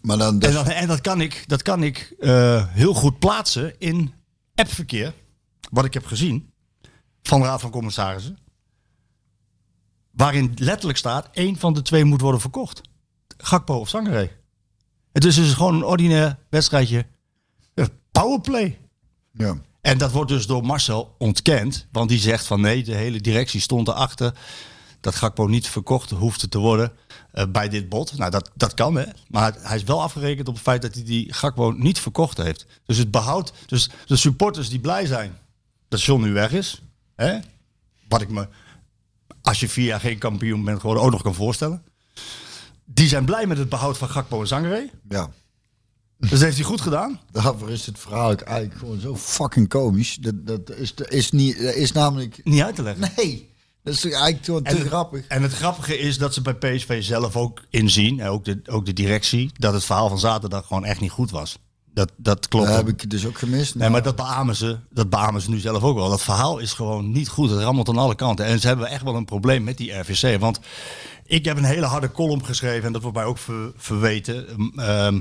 Maar 0.03 0.19
dan, 0.19 0.33
en, 0.35 0.39
dat, 0.39 0.53
dat, 0.53 0.69
en 0.69 0.87
dat 0.87 1.01
kan 1.01 1.21
ik, 1.21 1.45
dat 1.47 1.63
kan 1.63 1.83
ik 1.83 2.15
eh, 2.19 2.67
heel 2.69 2.95
goed 2.95 3.19
plaatsen 3.19 3.79
in 3.79 4.15
appverkeer. 4.55 5.15
Wat 5.71 5.85
ik 5.85 5.95
heb 5.95 6.07
gezien 6.07 6.53
van 7.23 7.41
de 7.41 7.47
Raad 7.47 7.61
van 7.61 7.71
Commissarissen. 7.71 8.39
Waarin 10.11 10.53
letterlijk 10.55 10.99
staat: 10.99 11.29
één 11.33 11.57
van 11.57 11.73
de 11.73 11.83
twee 11.83 12.05
moet 12.05 12.21
worden 12.21 12.41
verkocht. 12.41 12.81
Gakpo 13.37 13.75
of 13.79 13.89
Sangaré. 13.89 14.31
Het 15.13 15.25
is 15.25 15.35
dus 15.35 15.53
gewoon 15.53 15.75
een 15.75 15.85
ordinair 15.85 16.39
wedstrijdje. 16.51 17.07
Powerplay. 18.13 18.79
ja. 19.33 19.57
En 19.81 19.99
dat 19.99 20.13
wordt 20.13 20.31
dus 20.31 20.47
door 20.47 20.65
Marcel 20.65 21.15
ontkend. 21.19 21.87
Want 21.93 22.09
die 22.09 22.19
zegt 22.19 22.47
van 22.47 22.61
nee, 22.61 22.85
de 22.85 22.95
hele 22.95 23.21
directie 23.21 23.61
stond 23.61 23.89
erachter 23.89 24.39
dat 25.07 25.15
Gakpo 25.15 25.47
niet 25.47 25.69
verkocht 25.69 26.11
hoefde 26.11 26.49
te 26.49 26.59
worden 26.59 26.93
eh, 27.33 27.45
bij 27.49 27.69
dit 27.69 27.89
bod. 27.89 28.19
Nou, 28.19 28.31
dat, 28.31 28.51
dat 28.55 28.75
kan 28.75 28.97
hè. 28.97 29.05
Maar 29.29 29.57
hij 29.61 29.77
is 29.77 29.83
wel 29.83 30.03
afgerekend 30.03 30.49
op 30.49 30.55
het 30.55 30.63
feit 30.63 30.83
dat 30.83 30.95
hij 30.95 31.05
die 31.05 31.33
Gakpo 31.33 31.71
niet 31.71 31.99
verkocht 31.99 32.37
heeft. 32.37 32.67
Dus 32.87 32.97
het 32.97 33.11
behoud, 33.11 33.53
dus 33.67 33.91
de 34.07 34.17
supporters 34.17 34.69
die 34.69 34.79
blij 34.79 35.07
zijn 35.07 35.39
dat 35.89 36.03
John 36.03 36.23
nu 36.23 36.33
weg 36.33 36.53
is. 36.53 36.83
Hè? 37.17 37.39
Wat 38.09 38.21
ik 38.21 38.29
me, 38.29 38.49
als 39.43 39.61
je 39.61 39.69
vier 39.69 39.85
jaar 39.85 40.01
geen 40.01 40.19
kampioen 40.19 40.65
bent 40.65 40.81
geworden, 40.81 41.05
ook 41.05 41.11
nog 41.11 41.23
kan 41.23 41.35
voorstellen. 41.35 41.83
Die 42.85 43.09
zijn 43.09 43.25
blij 43.25 43.47
met 43.47 43.59
het 43.59 43.69
behoud 43.69 43.99
van 43.99 44.09
Gakpo 44.09 44.41
en 44.41 44.47
Zangeré. 44.47 44.91
ja. 45.09 45.31
Dus 46.19 46.31
dat 46.31 46.41
heeft 46.41 46.57
hij 46.57 46.65
goed 46.65 46.81
gedaan. 46.81 47.21
Daarvoor 47.33 47.71
is 47.71 47.87
het 47.87 47.99
verhaal 47.99 48.35
eigenlijk 48.35 48.79
gewoon 48.79 49.01
zo 49.01 49.17
fucking 49.17 49.69
komisch. 49.69 50.17
Dat, 50.17 50.47
dat, 50.47 50.71
is, 50.71 50.95
is, 50.95 51.31
niet, 51.31 51.57
is 51.57 51.93
namelijk... 51.93 52.41
Niet 52.45 52.63
uit 52.63 52.75
te 52.75 52.83
leggen. 52.83 53.13
Nee, 53.17 53.55
dat 53.87 53.95
is 53.95 54.05
eigenlijk 54.13 54.45
gewoon 54.45 54.63
te 54.63 54.77
het- 54.77 54.87
grappig. 54.87 55.27
En 55.27 55.43
het 55.43 55.53
grappige 55.53 55.99
is 55.99 56.19
dat 56.19 56.35
ze 56.35 56.41
bij 56.43 56.55
PSV 56.55 57.03
zelf 57.03 57.37
ook 57.37 57.63
inzien, 57.71 58.21
en 58.21 58.29
ook 58.29 58.45
de, 58.45 58.61
ook 58.67 58.87
de 58.87 58.93
directie, 58.93 59.51
dat 59.55 59.73
het 59.73 59.85
verhaal 59.85 60.09
van 60.09 60.19
zaterdag 60.19 60.67
gewoon 60.67 60.85
echt 60.85 61.01
niet 61.01 61.11
goed 61.11 61.31
was. 61.31 61.59
Dat, 61.95 62.13
dat 62.17 62.49
klopt. 62.49 62.67
Dat 62.67 62.77
heb 62.77 62.89
ik 62.89 63.11
dus 63.11 63.27
ook 63.27 63.39
gemist. 63.39 63.75
Nee, 63.75 63.89
maar 63.89 64.03
dat 64.03 64.17
beamen, 64.17 64.57
ze, 64.57 64.79
dat 64.91 65.11
beamen 65.11 65.41
ze 65.41 65.51
nu 65.51 65.59
zelf 65.59 65.83
ook 65.83 65.97
wel. 65.97 66.09
Dat 66.09 66.23
verhaal 66.23 66.59
is 66.59 66.73
gewoon 66.73 67.13
niet 67.13 67.29
goed. 67.29 67.51
Het 67.51 67.61
rammelt 67.61 67.89
aan 67.89 67.97
alle 67.99 68.15
kanten. 68.15 68.45
En 68.45 68.61
ze 68.61 68.67
hebben 68.67 68.87
echt 68.87 69.03
wel 69.03 69.15
een 69.15 69.25
probleem 69.25 69.65
met 69.65 69.77
die 69.77 69.93
RVC. 69.93 70.41
Want 70.41 70.61
ik 71.25 71.45
heb 71.45 71.57
een 71.57 71.65
hele 71.65 71.87
harde 71.87 72.13
column 72.13 72.45
geschreven. 72.45 72.85
En 72.87 72.93
dat 72.93 73.03
wordt 73.03 73.17
mij 73.17 73.27
ook 73.27 73.39
ver- 73.39 73.73
verweten. 73.77 74.47
Ehm, 74.77 75.21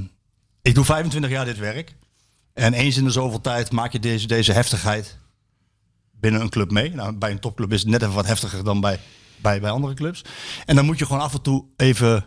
ik 0.61 0.75
doe 0.75 0.85
25 0.85 1.31
jaar 1.31 1.45
dit 1.45 1.57
werk. 1.57 1.95
En 2.53 2.73
eens 2.73 2.97
in 2.97 3.03
de 3.03 3.11
zoveel 3.11 3.41
tijd 3.41 3.71
maak 3.71 3.91
je 3.91 3.99
deze, 3.99 4.27
deze 4.27 4.51
heftigheid 4.51 5.17
binnen 6.25 6.41
een 6.43 6.49
club 6.49 6.71
mee. 6.71 6.89
Nou, 6.93 7.13
bij 7.13 7.31
een 7.31 7.39
topclub 7.39 7.73
is 7.73 7.79
het 7.81 7.89
net 7.89 8.01
even 8.01 8.13
wat 8.13 8.25
heftiger 8.25 8.63
dan 8.63 8.79
bij, 8.81 8.99
bij, 9.37 9.61
bij 9.61 9.69
andere 9.69 9.93
clubs. 9.93 10.21
En 10.65 10.75
dan 10.75 10.85
moet 10.85 10.99
je 10.99 11.05
gewoon 11.05 11.21
af 11.21 11.33
en 11.33 11.41
toe 11.41 11.65
even 11.77 12.25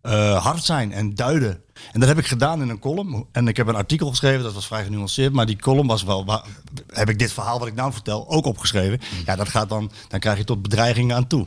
eh, 0.00 0.44
hard 0.44 0.64
zijn 0.64 0.92
en 0.92 1.14
duiden. 1.14 1.60
En 1.92 2.00
dat 2.00 2.08
heb 2.08 2.18
ik 2.18 2.26
gedaan 2.26 2.62
in 2.62 2.68
een 2.68 2.78
column. 2.78 3.26
En 3.32 3.48
ik 3.48 3.56
heb 3.56 3.66
een 3.66 3.74
artikel 3.74 4.10
geschreven, 4.10 4.42
dat 4.42 4.54
was 4.54 4.66
vrij 4.66 4.84
genuanceerd. 4.84 5.32
Maar 5.32 5.46
die 5.46 5.56
column 5.56 5.86
was 5.86 6.02
wel, 6.02 6.24
wa- 6.24 6.44
heb 6.92 7.08
ik 7.08 7.18
dit 7.18 7.32
verhaal 7.32 7.58
wat 7.58 7.68
ik 7.68 7.74
nou 7.74 7.92
vertel 7.92 8.28
ook 8.28 8.46
opgeschreven. 8.46 9.00
Ja, 9.26 9.36
dat 9.36 9.48
gaat 9.48 9.68
dan, 9.68 9.90
dan 10.08 10.20
krijg 10.20 10.38
je 10.38 10.44
tot 10.44 10.62
bedreigingen 10.62 11.16
aan 11.16 11.26
toe. 11.26 11.46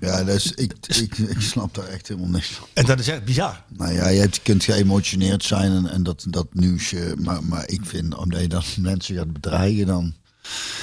Ja, 0.00 0.18
is, 0.18 0.52
ik, 0.52 0.72
ik, 0.86 1.18
ik 1.18 1.40
snap 1.40 1.74
daar 1.74 1.86
echt 1.86 2.08
helemaal 2.08 2.30
niks 2.30 2.48
van. 2.48 2.66
En 2.74 2.84
dat 2.86 2.98
is 2.98 3.08
echt 3.08 3.24
bizar. 3.24 3.62
Nou 3.68 3.92
ja, 3.92 4.08
je 4.08 4.30
kunt 4.42 4.64
geëmotioneerd 4.64 5.44
zijn 5.44 5.72
en, 5.72 5.90
en 5.90 6.02
dat, 6.02 6.24
dat 6.28 6.46
nieuwsje. 6.52 7.14
Maar, 7.18 7.44
maar 7.44 7.68
ik 7.68 7.80
vind, 7.84 8.14
omdat 8.16 8.40
je 8.40 8.48
dan 8.48 8.62
mensen 8.80 9.16
gaat 9.16 9.32
bedreigen, 9.32 9.86
dan... 9.86 10.14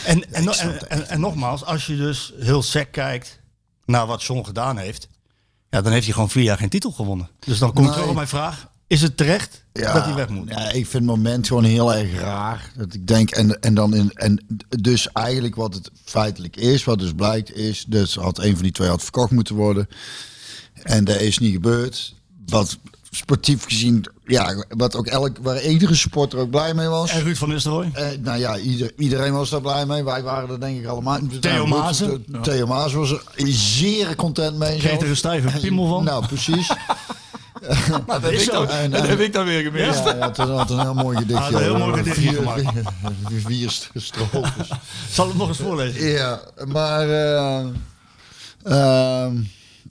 En, 0.06 0.34
en, 0.34 0.48
en, 0.48 0.90
en, 0.90 1.10
en 1.10 1.20
nogmaals, 1.20 1.64
als 1.64 1.86
je 1.86 1.98
dus 1.98 2.34
heel 2.40 2.62
sec 2.64 2.92
kijkt 2.92 3.40
naar 3.86 4.06
wat 4.06 4.24
John 4.24 4.44
gedaan 4.46 4.78
heeft. 4.78 5.08
Ja, 5.70 5.82
dan 5.82 5.92
heeft 5.92 6.04
hij 6.04 6.14
gewoon 6.14 6.30
vier 6.30 6.44
jaar 6.44 6.58
geen 6.58 6.70
titel 6.70 6.92
gewonnen. 6.92 7.30
Dus 7.40 7.58
dan 7.60 7.74
kom 7.74 7.78
ik 7.78 7.84
Nee. 7.84 7.94
terug 7.94 8.10
op 8.10 8.16
mijn 8.16 8.28
vraag. 8.28 8.72
Is 8.88 9.02
het 9.02 9.18
terecht 9.18 9.66
dat 9.72 10.06
hij 10.06 10.14
weg 10.14 10.30
moet? 10.30 10.50
Ja, 10.50 10.60
ik 10.68 10.72
vind 10.88 10.94
het 10.94 11.04
moment 11.04 11.48
gewoon 11.48 11.64
heel 11.64 11.94
erg 11.94 12.20
raar. 12.20 12.72
Dat 12.78 12.94
ik 12.94 13.08
denk, 13.08 13.32
en, 13.32 13.60
en 13.60 13.74
dan 13.74 13.96
in, 13.96 14.12
en 14.14 14.46
dus 14.70 15.12
eigenlijk 15.12 15.56
wat 15.56 15.74
het 15.74 15.92
feitelijk 16.06 16.56
is, 16.56 16.84
wat 16.84 17.00
dus 17.00 17.14
blijkt, 17.14 17.56
is, 17.56 17.86
dus 17.88 18.16
had 18.16 18.40
een 18.40 18.54
van 18.54 18.64
die 18.64 18.72
twee 18.72 18.88
had 18.88 19.02
verkocht 19.04 19.32
moeten 19.32 19.56
worden. 19.56 19.88
En 20.74 21.04
dat 21.04 21.20
is 21.20 21.38
niet 21.38 21.54
gebeurd. 21.54 22.16
Wat 22.46 22.78
sportief 23.16 23.64
gezien, 23.64 24.06
ja, 24.26 24.66
wat 24.70 24.96
ook 24.96 25.08
elk, 25.08 25.38
waar 25.42 25.62
iedere 25.62 25.96
supporter 25.96 26.40
ook 26.40 26.50
blij 26.50 26.74
mee 26.74 26.88
was. 26.88 27.12
En 27.12 27.24
Ruud 27.24 27.36
van 27.38 27.50
Nistelrooy? 27.50 27.90
Eh, 27.94 28.06
nou 28.20 28.40
ja, 28.40 28.58
ieder, 28.58 28.92
iedereen 28.98 29.34
was 29.34 29.50
daar 29.50 29.62
blij 29.62 29.86
mee. 29.86 30.04
Wij 30.04 30.24
waren 30.24 30.50
er 30.50 30.60
denk 30.60 30.80
ik 30.80 30.86
allemaal. 30.88 31.20
Theo 31.40 31.52
Nou, 31.54 31.68
goed, 31.70 31.78
Maassen? 31.78 32.26
eh, 32.34 32.42
Theo 32.42 32.68
Maas 32.68 32.94
was 32.94 33.12
er 33.12 33.22
zeer 33.48 34.16
content 34.16 34.58
mee. 34.58 34.78
Kreeg 34.80 35.00
er 35.02 35.10
een 35.10 35.16
stijve 35.18 35.60
piemel 35.60 35.88
van? 35.88 36.04
Nou, 36.04 36.26
precies. 36.26 36.68
dat 38.08 38.22
heb, 38.22 38.32
ik 38.32 38.52
dan, 38.52 38.68
En- 38.70 38.92
dat 38.92 39.08
heb 39.08 39.20
ik 39.20 39.34
dan 39.34 39.46
weer 39.46 39.62
gemist. 39.64 40.04
Ja, 40.04 40.16
ja, 40.16 40.28
het 40.28 40.38
had 40.38 40.70
een 40.70 40.80
heel 40.80 40.94
mooi 40.94 41.18
gedichtje. 41.18 41.46
Ah, 41.46 41.52
een 41.52 41.62
heel 41.62 41.78
mooi 41.78 41.98
gedichtje 41.98 42.22
vier, 42.22 42.34
gemaakt. 42.34 42.62
vier, 43.28 43.42
vier 43.42 44.02
strofes. 44.04 44.68
Zal 45.12 45.26
ik 45.26 45.32
het 45.32 45.40
nog 45.40 45.48
eens 45.48 45.58
voorlezen? 45.58 46.06
ja, 46.08 46.42
maar... 46.68 47.10
eh 47.10 47.66
ehm, 48.64 49.36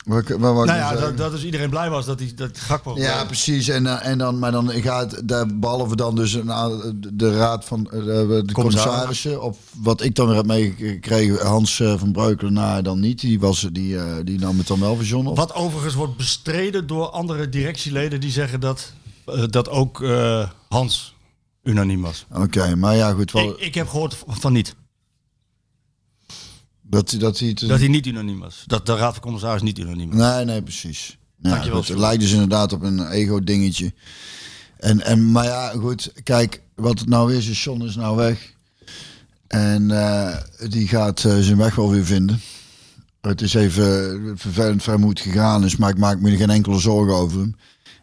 wat, 0.05 0.29
wat, 0.29 0.55
wat 0.55 0.67
Nou 0.67 0.79
ja, 0.79 0.95
dat, 0.95 1.17
dat 1.17 1.31
dus 1.31 1.45
iedereen 1.45 1.71
blij 1.71 1.91
was 1.91 2.07
dat 2.07 2.19
hij 2.19 2.33
dat 2.37 2.59
Gakpo... 2.59 2.97
Ja, 2.97 3.25
precies. 3.25 3.69
En, 3.69 3.87
eh, 3.87 4.07
en 4.07 4.19
dan, 4.19 4.39
maar 4.39 4.53
dan 4.53 4.71
gaat 4.71 5.29
daar, 5.29 5.59
behalve 5.59 5.97
dan 5.97 6.15
dus 6.15 6.49
a- 6.49 6.93
de, 7.13 7.37
raad 7.37 7.65
van 7.65 7.91
eh, 7.91 8.05
de, 8.05 8.45
commissarissen, 8.53 9.43
op 9.43 9.57
wat 9.77 10.03
ik 10.03 10.15
dan 10.15 10.27
weer 10.27 10.37
heb 10.37 10.47
meegekregen, 10.47 11.47
Hans 11.47 11.81
eh, 11.81 11.99
van 11.99 12.13
Breukelen 12.13 12.53
na 12.53 12.83
dan 12.83 13.01
niet. 13.01 13.21
Die, 13.21 13.41
was, 13.41 13.69
die, 13.73 14.25
die 14.25 14.39
nam 14.39 14.59
het 14.59 14.67
dan 14.67 14.81
wel 14.81 14.97
verzonnen. 14.97 15.31
op. 15.31 15.37
Wat 15.37 15.55
overigens 15.55 15.95
wordt 15.95 16.17
bestreden 16.17 16.87
door 16.87 17.09
andere 17.09 17.49
directieleden 17.49 18.21
die 18.21 18.31
zeggen 18.31 18.61
dat, 18.61 18.93
dat 19.51 19.69
ook 19.69 20.05
Hans 20.69 21.15
unaniem 21.63 22.03
was. 22.03 22.27
Oké, 22.33 22.77
maar 22.77 22.97
ja, 22.97 23.13
goed. 23.13 23.33
Wel, 23.33 23.49
Ik, 23.49 23.59
ik 23.59 23.75
heb 23.75 23.89
gehoord 23.89 24.17
van 24.27 24.53
niet. 24.53 24.75
Dat, 26.93 27.15
dat 27.19 27.39
hij. 27.39 27.55
Dat 27.55 27.79
hij 27.79 27.89
niet 27.89 28.07
unaniem 28.07 28.39
was. 28.39 28.65
Dat 28.67 28.87
de 28.87 28.97
raad 28.97 29.13
van 29.13 29.23
commissaris 29.23 29.63
niet 29.63 29.79
unaniem 29.79 30.11
was. 30.11 30.19
Nee, 30.19 30.45
nee, 30.45 30.63
precies. 30.63 31.19
Dankjewel, 31.37 31.81
het 31.81 31.89
lijkt 31.89 32.21
dus 32.21 32.33
inderdaad 32.33 32.73
op 32.73 32.83
een 32.83 33.09
ego-dingetje. 33.09 33.93
En, 34.77 35.01
en, 35.01 35.31
maar 35.31 35.45
ja, 35.45 35.69
goed, 35.71 36.13
kijk, 36.23 36.63
wat 36.75 36.99
het 36.99 37.09
nou 37.09 37.35
is, 37.35 37.49
is 37.49 37.65
John 37.65 37.83
is 37.83 37.97
nou 37.97 38.17
weg. 38.17 38.53
En 39.47 39.91
eh, 39.91 40.37
die 40.69 40.89
gaat 40.89 41.25
eh, 41.25 41.39
zijn 41.39 41.57
weg 41.57 41.75
wel 41.75 41.91
weer 41.91 42.05
vinden. 42.05 42.41
het 43.21 43.41
is 43.41 43.55
even 43.55 44.39
vervelend 44.39 44.83
ver 44.83 44.99
moet 44.99 45.21
gegaan 45.21 45.65
is, 45.65 45.77
maar 45.77 45.91
ik 45.91 45.99
maak 45.99 46.21
me 46.21 46.37
geen 46.37 46.51
enkele 46.51 46.79
zorgen 46.79 47.15
over 47.15 47.39
hem. 47.39 47.57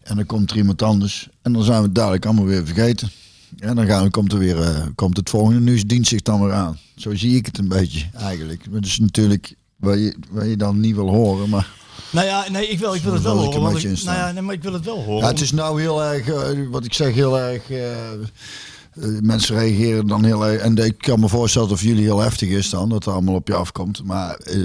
En 0.03 0.15
dan 0.15 0.25
komt 0.25 0.51
er 0.51 0.57
iemand 0.57 0.81
anders 0.81 1.29
en 1.41 1.53
dan 1.53 1.63
zijn 1.63 1.77
we 1.77 1.85
het 1.85 1.95
dadelijk 1.95 2.25
allemaal 2.25 2.45
weer 2.45 2.65
vergeten. 2.65 3.11
En 3.57 3.75
dan 3.75 3.85
gaan, 3.85 4.03
we- 4.03 4.09
komt, 4.09 4.31
er 4.31 4.39
weer, 4.39 4.61
eh, 4.61 4.85
komt 4.95 5.17
het 5.17 5.29
volgende 5.29 5.59
nieuws, 5.59 5.83
dient 5.85 6.07
zich 6.07 6.21
dan 6.21 6.41
weer 6.43 6.53
aan. 6.53 6.77
Zo 6.95 7.15
zie 7.15 7.35
ik 7.35 7.45
het 7.45 7.57
een 7.57 7.67
beetje 7.67 8.05
eigenlijk. 8.15 8.63
Maar 8.71 8.81
Dus 8.81 8.99
natuurlijk, 8.99 9.55
waar 9.75 9.97
je, 9.97 10.15
waar 10.29 10.47
je 10.47 10.57
dan 10.57 10.79
niet 10.79 10.95
wil 10.95 11.09
horen, 11.09 11.49
maar... 11.49 11.69
Nou 12.11 12.25
ja, 12.25 12.45
nee, 12.51 12.67
ik 12.67 12.79
wil, 12.79 12.93
ik 12.93 13.01
wil 13.01 13.13
het 13.13 13.21
wel 13.23 13.37
horen. 13.37 13.77
ik, 13.77 14.03
nou 14.03 14.17
ja, 14.17 14.31
nee, 14.31 14.41
maar 14.41 14.53
ik 14.55 14.63
wil 14.63 14.73
het 14.73 14.85
wel 14.85 15.03
horen. 15.03 15.21
Ja, 15.23 15.27
het 15.31 15.41
is 15.41 15.51
nou 15.51 15.81
heel 15.81 16.03
erg, 16.03 16.27
eh, 16.27 16.67
wat 16.69 16.85
ik 16.85 16.93
zeg, 16.93 17.13
heel 17.13 17.39
erg. 17.39 17.69
eh, 17.69 17.97
eh, 18.93 19.03
mensen 19.21 19.55
reageren 19.59 20.07
dan 20.07 20.23
heel. 20.23 20.47
En 20.47 20.77
ik 20.77 20.97
kan 20.97 21.19
me 21.19 21.27
voorstellen 21.29 21.69
dat 21.69 21.79
voor 21.79 21.87
jullie 21.87 22.03
heel 22.03 22.19
heftig 22.19 22.49
is 22.49 22.69
dan, 22.69 22.89
dat 22.89 23.05
het 23.05 23.13
allemaal 23.13 23.35
op 23.35 23.47
je 23.47 23.53
afkomt. 23.55 24.03
Maar 24.03 24.35
eh, 24.35 24.59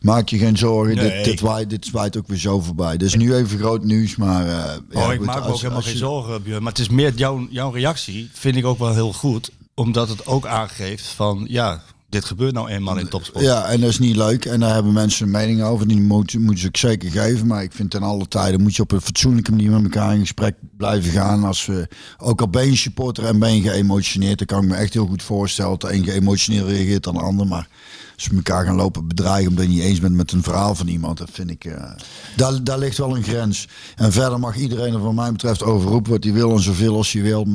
maak 0.00 0.28
je 0.28 0.38
geen 0.38 0.56
zorgen, 0.56 0.94
Nee. 0.96 1.10
dit, 1.14 1.24
dit, 1.24 1.40
waait, 1.40 1.70
dit 1.70 1.86
zwaait 1.86 2.16
ook 2.16 2.26
weer 2.26 2.38
zo 2.38 2.60
voorbij. 2.60 2.96
Dus 2.96 3.14
nu 3.14 3.34
even 3.34 3.58
groot 3.58 3.84
nieuws, 3.84 4.16
maar. 4.16 4.46
eh, 4.46 4.54
ja, 4.90 5.06
oh, 5.06 5.12
ik 5.12 5.16
goed, 5.18 5.26
maak 5.26 5.44
me 5.44 5.50
ook 5.52 5.60
helemaal 5.60 5.82
geen 5.82 5.92
je- 5.92 5.98
zorgen, 5.98 6.42
Björn. 6.42 6.62
Maar 6.62 6.72
het 6.72 6.80
is 6.80 6.88
meer 6.88 7.12
jouw, 7.14 7.46
jouw 7.50 7.70
reactie, 7.70 8.30
vind 8.32 8.56
ik 8.56 8.64
ook 8.66 8.78
wel 8.78 8.94
heel 8.94 9.12
goed. 9.12 9.50
Omdat 9.74 10.08
het 10.08 10.26
ook 10.26 10.46
aangeeft 10.46 11.06
van, 11.06 11.44
ja, 11.48 11.82
dit 12.16 12.24
gebeurt 12.24 12.54
nou 12.54 12.68
eenmaal 12.68 12.96
in 12.98 13.08
topsport. 13.08 13.44
Ja, 13.44 13.64
en 13.64 13.80
dat 13.80 13.88
is 13.90 13.98
niet 13.98 14.16
leuk. 14.16 14.44
En 14.44 14.60
daar 14.60 14.74
hebben 14.74 14.92
mensen 14.92 15.24
een 15.24 15.30
mening 15.32 15.62
over. 15.62 15.88
Die 15.88 16.00
moeten, 16.00 16.40
moeten 16.40 16.60
ze 16.60 16.66
ook 16.66 16.76
zeker 16.76 17.10
geven. 17.10 17.46
Maar 17.46 17.62
ik 17.62 17.72
vind 17.72 17.90
ten 17.90 18.02
alle 18.02 18.28
tijden 18.28 18.62
moet 18.62 18.76
je 18.76 18.82
op 18.82 18.92
een 18.92 19.00
fatsoenlijke 19.00 19.50
manier 19.50 19.70
met 19.70 19.82
elkaar 19.82 20.14
in 20.14 20.20
gesprek 20.20 20.54
blijven 20.76 21.10
gaan. 21.12 21.44
Als 21.44 21.66
we, 21.66 21.88
ook 22.18 22.40
al 22.40 22.48
ben 22.48 22.66
je 22.66 22.76
supporter 22.76 23.24
en 23.24 23.38
ben 23.38 23.56
je 23.56 23.70
geëmotioneerd, 23.70 24.38
dan 24.38 24.46
kan 24.46 24.62
ik 24.62 24.68
me 24.68 24.74
echt 24.76 24.92
heel 24.92 25.06
goed 25.06 25.22
voorstellen 25.22 25.78
dat 25.78 25.90
de 25.90 25.96
een 25.96 26.04
geëmotioneerd 26.04 26.66
reageert 26.66 27.04
dan 27.04 27.14
de 27.14 27.20
ander. 27.20 27.46
Maar 27.46 27.68
als 28.14 28.26
we 28.26 28.36
elkaar 28.36 28.64
gaan 28.64 28.76
lopen 28.76 29.08
bedreigen 29.08 29.50
omdat 29.50 29.64
je 29.64 29.70
niet 29.70 29.82
eens 29.82 30.00
bent 30.00 30.14
met 30.14 30.32
een 30.32 30.42
verhaal 30.42 30.74
van 30.74 30.86
iemand, 30.88 31.18
dat 31.18 31.28
vind 31.32 31.50
ik. 31.50 31.64
eh, 31.64 31.90
daar, 32.36 32.64
daar 32.64 32.78
ligt 32.78 32.98
wel 32.98 33.16
een 33.16 33.22
grens. 33.22 33.68
En 33.96 34.12
verder 34.12 34.38
mag 34.38 34.56
iedereen 34.56 34.92
er, 34.94 35.00
wat 35.00 35.14
mij 35.14 35.32
betreft, 35.32 35.62
over 35.62 35.90
roepen 35.90 36.12
wat 36.12 36.24
hij 36.24 36.32
wil 36.32 36.52
en 36.52 36.62
zoveel 36.62 36.96
als 36.96 37.12
hij 37.12 37.22
wil. 37.22 37.46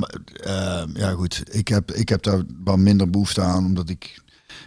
Eh, 0.43 0.83
ja, 0.93 1.11
goed. 1.11 1.43
Ik 1.51 1.67
heb, 1.67 1.91
ik 1.91 2.09
heb 2.09 2.23
daar 2.23 2.41
wat 2.63 2.77
minder 2.77 3.09
behoefte 3.09 3.41
aan, 3.41 3.65
omdat 3.65 3.89
ik 3.89 4.20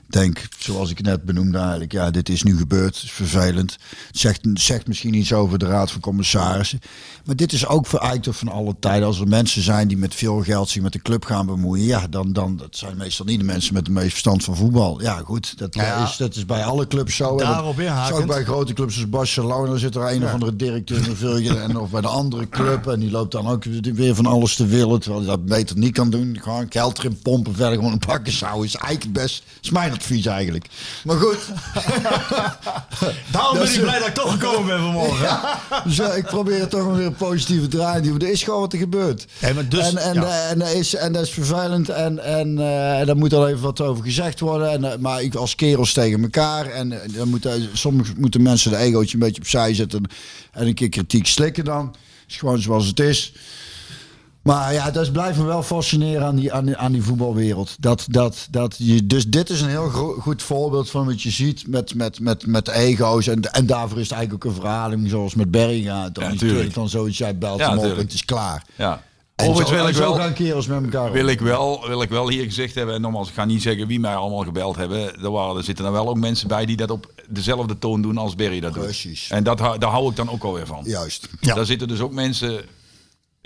denk, 0.07 0.49
zoals 0.59 0.91
ik 0.91 1.03
net 1.03 1.25
benoemde 1.25 1.59
eigenlijk, 1.59 1.93
ja, 1.93 2.11
dit 2.11 2.29
is 2.29 2.43
nu 2.43 2.57
gebeurd, 2.57 2.95
is 2.95 3.13
vervelend. 3.13 3.79
Het 4.07 4.19
zegt, 4.19 4.41
zegt 4.55 4.87
misschien 4.87 5.15
iets 5.15 5.33
over 5.33 5.59
de 5.59 5.67
Raad 5.67 5.91
van 5.91 6.01
Commissarissen. 6.01 6.81
Maar 7.25 7.37
dit 7.37 7.53
is 7.53 7.67
ook 7.67 7.87
vereist 7.87 8.13
van 8.31 8.49
alle 8.49 8.77
tijden. 8.81 9.07
Als 9.07 9.21
er 9.21 9.29
mensen 9.29 9.63
zijn 9.63 9.89
die 9.89 9.97
met 9.97 10.15
veel 10.15 10.43
geld 10.43 10.69
zich 10.69 10.83
met 10.83 10.93
de 10.93 11.03
club 11.03 11.25
gaan 11.25 11.47
bemoeien, 11.47 11.87
ja, 11.87 12.07
dan, 12.11 12.33
dan 12.33 12.57
dat 12.57 12.77
zijn 12.77 12.97
meestal 12.97 13.27
niet 13.27 13.39
de 13.39 13.45
mensen 13.45 13.75
met 13.75 13.85
de 13.85 13.91
meest 13.91 14.11
verstand 14.11 14.45
van 14.45 14.57
voetbal. 14.57 15.03
Ja, 15.03 15.19
goed, 15.25 15.59
dat, 15.59 15.75
Ja. 15.75 16.05
Is, 16.05 16.17
dat 16.17 16.35
is 16.35 16.47
bij 16.47 16.65
alle 16.65 16.87
clubs 16.87 17.17
zo. 17.17 17.37
Daarop 17.37 17.79
is 17.79 17.85
inhakend. 17.85 18.21
ook 18.21 18.27
bij 18.27 18.45
grote 18.45 18.73
clubs 18.73 18.97
als 18.97 19.09
Barcelona 19.09 19.77
zit 19.77 19.95
er 19.95 20.13
een 20.13 20.25
of 20.25 20.33
andere 20.33 20.57
directeur 20.57 21.43
in 21.43 21.57
en 21.57 21.79
of 21.79 21.91
bij 21.91 22.01
de 22.01 22.09
andere 22.09 22.49
club 22.49 22.87
en 22.87 23.01
die 23.01 23.11
loopt 23.11 23.33
dan 23.33 23.49
ook 23.49 23.65
weer 23.65 24.15
van 24.15 24.27
alles 24.27 24.57
te 24.57 24.67
willen, 24.67 25.01
terwijl 25.01 25.23
hij 25.23 25.31
dat 25.31 25.45
beter 25.45 25.79
niet 25.79 25.93
kan 25.93 26.11
doen. 26.11 26.39
Gewoon 26.41 26.67
geld 26.69 26.99
erin 26.99 27.19
pompen, 27.23 27.55
verder 27.55 27.75
gewoon 27.75 27.93
een 27.93 27.99
pakken 27.99 28.33
zou 28.33 28.65
is 28.65 28.75
eigenlijk 28.75 29.15
best, 29.15 29.43
is 29.63 29.71
mijn 29.71 29.93
advies 29.95 30.27
eigenlijk. 30.27 30.67
Maar 31.05 31.17
goed. 31.17 31.39
Daarom 33.33 33.59
ben 33.59 33.75
ik 33.75 33.81
blij 33.81 33.99
dat 33.99 34.09
ik 34.09 34.15
toch 34.15 34.33
gekomen 34.33 34.67
ben 34.67 34.79
vanmorgen. 34.79 35.39
Dus 35.85 35.97
ja, 35.97 36.13
ik 36.13 36.25
probeer 36.25 36.61
het 36.61 36.71
toch 36.71 36.95
weer 36.97 37.07
een 37.07 37.15
positieve 37.15 37.69
draai 37.69 38.03
te. 38.03 38.25
Er 38.27 38.31
is 38.31 38.43
gewoon 38.43 38.61
wat 38.61 38.73
er 38.73 38.79
gebeurt. 38.79 39.27
Maar 39.55 39.69
dus- 39.69 39.93
en, 39.93 39.97
en, 39.97 40.15
ja. 40.15 40.23
eh, 40.23 40.51
en, 40.51 40.77
is, 40.77 40.95
en 40.95 41.13
dat 41.13 41.23
is 41.23 41.31
vervelend. 41.31 41.89
En, 41.89 42.25
en 42.25 42.59
eh, 42.59 43.07
daar 43.07 43.17
moet 43.17 43.33
al 43.35 43.49
even 43.49 43.63
wat 43.63 43.81
over 43.81 44.05
gezegd 44.05 44.41
worden. 44.41 44.71
En, 44.71 44.93
eh, 44.93 44.99
maar 44.99 45.23
ik 45.23 45.35
als 45.35 45.55
kerels 45.55 45.93
tegen 45.93 46.23
elkaar. 46.23 46.67
En 46.67 46.93
eh, 46.93 47.15
dan 47.17 47.29
moeten, 47.29 47.69
soms 47.73 48.09
moeten 48.17 48.43
mensen 48.43 48.71
de 48.71 48.77
egootje 48.77 49.15
een 49.15 49.21
beetje 49.25 49.41
opzij 49.41 49.75
zetten. 49.75 50.03
En 50.53 50.67
een 50.67 50.75
keer 50.75 50.89
kritiek 50.89 51.27
slikken 51.27 51.65
dan. 51.65 51.95
is 52.29 52.37
gewoon 52.37 52.61
zoals 52.61 52.87
het 52.87 53.01
is. 53.01 53.33
Maar 54.45 54.73
ja, 54.73 54.91
dat 54.91 55.13
blijft 55.13 55.39
me 55.39 55.45
wel 55.45 55.63
fascineren 55.63 56.27
aan 56.27 56.37
die, 56.37 56.53
aan 56.53 56.65
die, 56.65 56.77
aan 56.77 56.93
die 56.93 57.03
voetbalwereld. 57.03 57.77
Dat, 57.81 58.07
dat, 58.11 58.47
dat 58.51 58.75
je, 58.79 59.07
dus 59.07 59.27
dit 59.29 59.51
is 59.51 59.61
een 59.61 59.69
heel 59.69 59.89
gro- 59.89 60.17
goed 60.21 60.43
voorbeeld 60.43 60.91
van 60.91 61.07
wat 61.07 61.23
je 61.23 61.31
ziet 61.31 61.69
met, 61.69 61.95
met, 61.95 62.21
met, 62.21 62.47
met 62.47 62.69
ego's. 62.69 63.27
En, 63.27 63.41
en 63.53 63.67
daarvoor 63.67 63.99
is 63.99 64.09
het 64.09 64.13
eigenlijk 64.17 64.45
ook 64.47 64.51
een 64.55 64.61
verhaling 64.61 65.09
zoals 65.11 65.35
met 65.35 65.51
Berry 65.51 65.83
gaat. 65.83 66.15
Dan 66.15 66.25
Ja, 66.25 66.31
is 66.31 66.39
tuurlijk. 66.39 66.65
het 66.65 66.75
dan 66.75 66.89
zoiets, 66.89 67.19
jij 67.19 67.39
belt 67.39 67.59
Ja, 67.59 67.65
hem 67.69 67.73
op 67.79 67.83
en 67.83 67.89
tuurlijk. 67.89 68.09
het 68.09 68.19
is 68.19 68.25
klaar. 68.25 68.65
Ja. 68.77 69.03
En 69.37 69.49
Overigens 69.49 69.77
zo, 69.79 69.83
wil 69.85 69.89
ik 69.93 69.97
wel, 69.97 70.15
gaan 70.15 70.33
kerels 70.33 70.67
met 70.67 70.83
elkaar 70.83 71.13
wil 71.13 71.27
ik 71.27 71.41
wel, 71.41 71.85
wil 71.87 72.03
ik 72.03 72.09
wel 72.09 72.29
hier 72.29 72.45
gezegd 72.45 72.75
hebben, 72.75 72.95
en 72.95 73.01
nogmaals, 73.01 73.29
ik 73.29 73.35
ga 73.35 73.45
niet 73.45 73.63
zeggen 73.63 73.87
wie 73.87 74.01
mij 74.01 74.15
allemaal 74.15 74.45
gebeld 74.45 74.77
hebben. 74.77 75.23
Er, 75.23 75.31
waren, 75.31 75.57
er 75.57 75.63
zitten 75.65 75.85
er 75.85 75.93
wel 75.93 76.09
ook 76.09 76.19
mensen 76.19 76.49
bij 76.49 76.67
die 76.67 76.77
dat 76.77 76.91
op 76.91 77.13
dezelfde 77.29 77.79
toon 77.79 78.03
doen 78.03 78.19
als 78.19 78.35
Berry 78.35 78.61
dat 78.61 78.75
doet. 78.75 78.83
Precies. 78.83 79.31
En 79.31 79.45
dat, 79.45 79.59
daar 79.59 79.91
hou 79.91 80.11
ik 80.11 80.17
dan 80.17 80.31
ook 80.31 80.45
alweer 80.45 80.67
van. 80.67 80.81
Juist. 80.85 81.29
Ja. 81.41 81.55
Daar 81.55 81.65
zitten 81.67 81.89
dus 81.89 82.01
ook 82.01 82.13
mensen. 82.13 82.61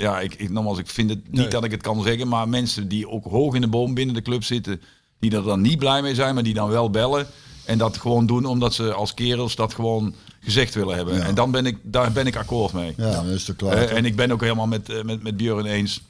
Ja, 0.01 0.21
ik, 0.21 0.35
ik, 0.35 0.51
nogmaals, 0.51 0.79
ik 0.79 0.87
vind 0.87 1.11
het 1.11 1.25
niet 1.25 1.41
Nee. 1.41 1.49
dat 1.49 1.65
ik 1.65 1.71
het 1.71 1.83
kan 1.83 2.03
zeggen, 2.03 2.29
maar 2.29 2.49
mensen 2.49 2.89
die 2.89 3.09
ook 3.09 3.25
hoog 3.25 3.55
in 3.55 3.61
de 3.61 3.69
boom 3.69 3.95
binnen 3.95 4.15
de 4.15 4.23
club 4.23 4.45
zitten, 4.45 4.81
die 5.19 5.37
er 5.37 5.43
dan 5.43 5.61
niet 5.61 5.79
blij 5.79 6.03
mee 6.03 6.15
zijn, 6.15 6.35
maar 6.35 6.43
die 6.43 6.55
dan 6.55 6.69
wel 6.69 6.91
bellen. 6.91 7.27
En 7.65 7.79
dat 7.79 7.97
gewoon 7.97 8.27
doen 8.27 8.45
omdat 8.45 8.75
ze 8.75 8.93
als 8.93 9.15
kerels 9.15 9.55
dat 9.55 9.75
gewoon 9.75 10.15
gezegd 10.41 10.75
willen 10.75 10.97
hebben. 10.97 11.15
Ja. 11.15 11.25
En 11.25 11.35
dan 11.35 11.51
ben 11.51 11.67
ik, 11.67 11.79
daar 11.83 12.13
ben 12.13 12.27
ik 12.27 12.37
akkoord 12.37 12.73
mee. 12.73 12.95
Ja, 12.97 13.23
dat 13.23 13.25
is 13.25 13.45
toch 13.45 13.57
klaar. 13.57 13.73
Eh, 13.77 13.97
en 13.97 14.05
ik 14.05 14.17
ben 14.17 14.31
ook 14.31 14.41
helemaal 14.41 14.67
met, 14.67 14.89
eh, 14.89 15.03
met, 15.03 15.23
met 15.23 15.37
Björn 15.37 15.67
eens. 15.67 16.01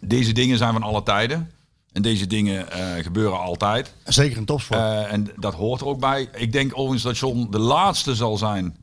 Deze 0.00 0.32
dingen 0.32 0.58
zijn 0.58 0.72
van 0.72 0.82
alle 0.82 1.02
tijden. 1.02 1.50
En 1.92 2.02
deze 2.02 2.26
dingen 2.26 2.70
eh, 2.70 3.02
gebeuren 3.02 3.38
altijd. 3.40 3.94
Zeker 4.04 4.36
in 4.36 4.44
topsport. 4.44 4.80
Eh, 4.80 5.12
en 5.12 5.30
dat 5.36 5.54
hoort 5.54 5.80
er 5.80 5.86
ook 5.86 6.00
bij. 6.00 6.28
Ik 6.34 6.52
denk 6.52 6.70
overigens 6.72 7.02
dat 7.02 7.18
John 7.18 7.46
de 7.50 7.58
laatste 7.58 8.14
zal 8.14 8.36
zijn. 8.36 8.76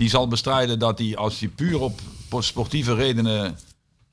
Die 0.00 0.08
zal 0.08 0.28
bestrijden 0.28 0.78
dat 0.78 0.98
hij, 0.98 1.16
als 1.16 1.40
hij 1.40 1.48
puur 1.48 1.80
op 1.80 2.00
sportieve 2.38 2.94
redenen 2.94 3.58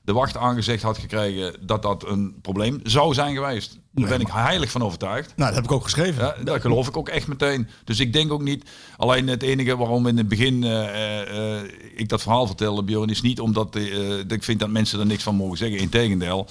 de 0.02 0.12
wacht 0.12 0.36
aangezegd 0.36 0.82
had 0.82 0.98
gekregen, 0.98 1.54
dat 1.60 1.82
dat 1.82 2.06
een 2.06 2.40
probleem 2.40 2.80
zou 2.82 3.14
zijn 3.14 3.34
geweest. 3.34 3.78
Daar 3.90 4.08
ben 4.08 4.20
ik 4.20 4.28
heilig 4.28 4.70
van 4.70 4.82
overtuigd. 4.82 5.36
nou, 5.36 5.48
dat 5.48 5.54
heb 5.54 5.64
ik 5.64 5.72
ook 5.72 5.82
geschreven. 5.82 6.24
Ja, 6.24 6.44
dat 6.44 6.60
geloof 6.60 6.88
ik 6.88 6.96
ook 6.96 7.08
echt 7.08 7.26
meteen. 7.26 7.68
Dus 7.84 8.00
ik 8.00 8.12
denk 8.12 8.32
ook 8.32 8.42
niet. 8.42 8.70
Alleen 8.96 9.28
het 9.28 9.42
enige 9.42 9.76
waarom 9.76 10.06
in 10.06 10.16
het 10.16 10.28
begin 10.28 10.64
eh, 10.64 11.56
eh, 11.56 11.70
ik 11.94 12.08
dat 12.08 12.22
verhaal 12.22 12.46
vertelde, 12.46 12.82
Björn, 12.82 13.10
is 13.10 13.22
niet 13.22 13.40
omdat 13.40 13.76
eh, 13.76 14.16
dat 14.16 14.32
ik 14.32 14.44
vind 14.44 14.60
dat 14.60 14.70
mensen 14.70 15.00
er 15.00 15.06
niks 15.06 15.22
van 15.22 15.34
mogen 15.34 15.58
zeggen. 15.58 15.78
Integendeel. 15.78 16.46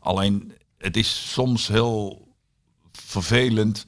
Alleen 0.00 0.52
het 0.78 0.96
is 0.96 1.30
soms 1.32 1.68
heel 1.68 2.28
vervelend 2.92 3.86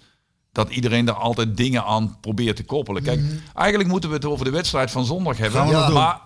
dat 0.55 0.71
iedereen 0.71 1.05
daar 1.05 1.15
altijd 1.15 1.57
dingen 1.57 1.85
aan 1.85 2.17
probeert 2.21 2.57
te 2.57 2.65
koppelen. 2.65 3.03
Kijk, 3.03 3.21
eigenlijk 3.55 3.89
moeten 3.89 4.09
we 4.09 4.17
het 4.17 4.25
over 4.25 4.45
de 4.45 4.51
wedstrijd 4.51 4.91
van 4.91 5.05
zondag 5.05 5.37
hebben. 5.37 5.93
Maar, 5.93 6.21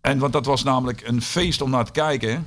en 0.00 0.18
want 0.18 0.32
dat 0.32 0.46
was 0.46 0.64
namelijk 0.64 1.08
een 1.08 1.22
feest 1.22 1.60
om 1.60 1.70
naar 1.70 1.84
te 1.84 1.92
kijken. 1.92 2.46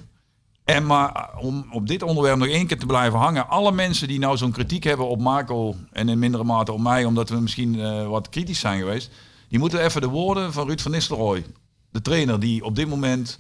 En 0.64 0.86
maar 0.86 1.30
om 1.38 1.66
op 1.72 1.88
dit 1.88 2.04
onderwerp 2.04 2.38
nog 2.38 2.48
één 2.48 2.68
keer 2.68 2.80
te 2.80 2.86
blijven 2.86 3.20
hangen. 3.20 3.50
Alle 3.50 3.72
mensen 3.72 4.08
die 4.08 4.20
nou 4.20 4.38
zo'n 4.38 4.52
kritiek 4.52 4.84
hebben 4.84 5.08
op 5.08 5.20
Marco 5.20 5.76
en 5.92 6.10
in 6.10 6.20
mindere 6.20 6.44
mate 6.44 6.72
op 6.72 6.80
mij, 6.80 7.06
omdat 7.06 7.30
we 7.30 7.40
misschien 7.40 7.80
eh, 7.80 8.08
wat 8.08 8.30
kritisch 8.30 8.60
zijn 8.60 8.80
geweest. 8.80 9.12
Die 9.48 9.60
moeten 9.60 9.84
even 9.84 10.02
de 10.02 10.08
woorden 10.08 10.54
van 10.54 10.68
Ruud 10.68 10.82
van 10.82 10.92
Nistelrooy, 10.92 11.46
de 11.92 12.02
trainer 12.02 12.40
die 12.40 12.64
op 12.64 12.76
dit 12.76 12.88
moment 12.88 13.40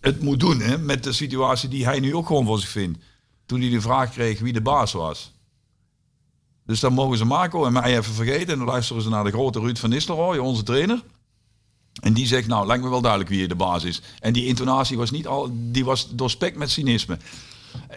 het 0.00 0.22
moet 0.22 0.40
doen 0.40 0.60
hè, 0.60 0.78
met 0.78 1.04
de 1.04 1.12
situatie 1.12 1.68
die 1.68 1.84
hij 1.84 2.00
nu 2.00 2.14
ook 2.14 2.26
gewoon 2.26 2.46
voor 2.46 2.58
zich 2.58 2.68
vindt. 2.68 2.98
Toen 3.46 3.60
hij 3.60 3.70
de 3.70 3.80
vraag 3.80 4.10
kreeg 4.10 4.40
wie 4.40 4.52
de 4.52 4.60
baas 4.60 4.92
was. 4.92 5.32
Dus 6.66 6.80
dan 6.80 6.92
mogen 6.92 7.18
ze 7.18 7.24
Marco 7.24 7.66
en 7.66 7.72
mij 7.72 7.98
even 7.98 8.14
vergeten. 8.14 8.52
En 8.52 8.58
dan 8.58 8.66
luisteren 8.66 9.02
ze 9.02 9.08
naar 9.08 9.24
de 9.24 9.30
grote 9.30 9.60
Ruud 9.60 9.78
van 9.78 9.90
Nistelrooy, 9.90 10.38
onze 10.38 10.62
trainer. 10.62 11.02
En 12.00 12.12
die 12.12 12.26
zegt, 12.26 12.46
nou, 12.46 12.66
lijkt 12.66 12.82
me 12.82 12.90
wel 12.90 13.00
duidelijk 13.00 13.30
wie 13.30 13.38
hier 13.38 13.48
de 13.48 13.54
baas 13.54 13.84
is. 13.84 14.02
En 14.20 14.32
die 14.32 14.46
intonatie 14.46 14.96
was 14.96 15.10
niet 15.10 15.26
al, 15.26 15.50
die 15.52 15.84
was 15.84 16.08
doorspekt 16.10 16.56
met 16.56 16.70
cynisme. 16.70 17.18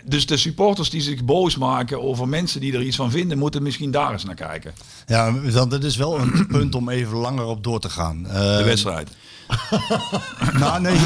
Dus 0.04 0.25
de 0.25 0.38
supporters 0.38 0.89
die 0.89 1.01
zich 1.01 1.23
boos 1.23 1.58
maken 1.58 2.01
over 2.01 2.28
mensen 2.28 2.62
die 2.62 2.73
er 2.73 2.82
iets 2.82 2.95
van 2.95 3.12
vinden, 3.12 3.38
moeten 3.38 3.63
misschien 3.63 3.91
daar 3.91 4.12
eens 4.12 4.23
naar 4.23 4.36
kijken. 4.36 4.73
Ja, 5.08 5.32
dat 5.51 5.84
is 5.84 5.95
wel 5.95 6.19
een 6.19 6.47
punt 6.58 6.75
om 6.75 6.89
even 6.89 7.17
langer 7.17 7.45
op 7.45 7.63
door 7.63 7.80
te 7.80 7.89
gaan. 7.89 8.23
De 8.23 8.62
wedstrijd. 8.65 9.10
Nou, 10.60 10.82
nee. 10.82 10.99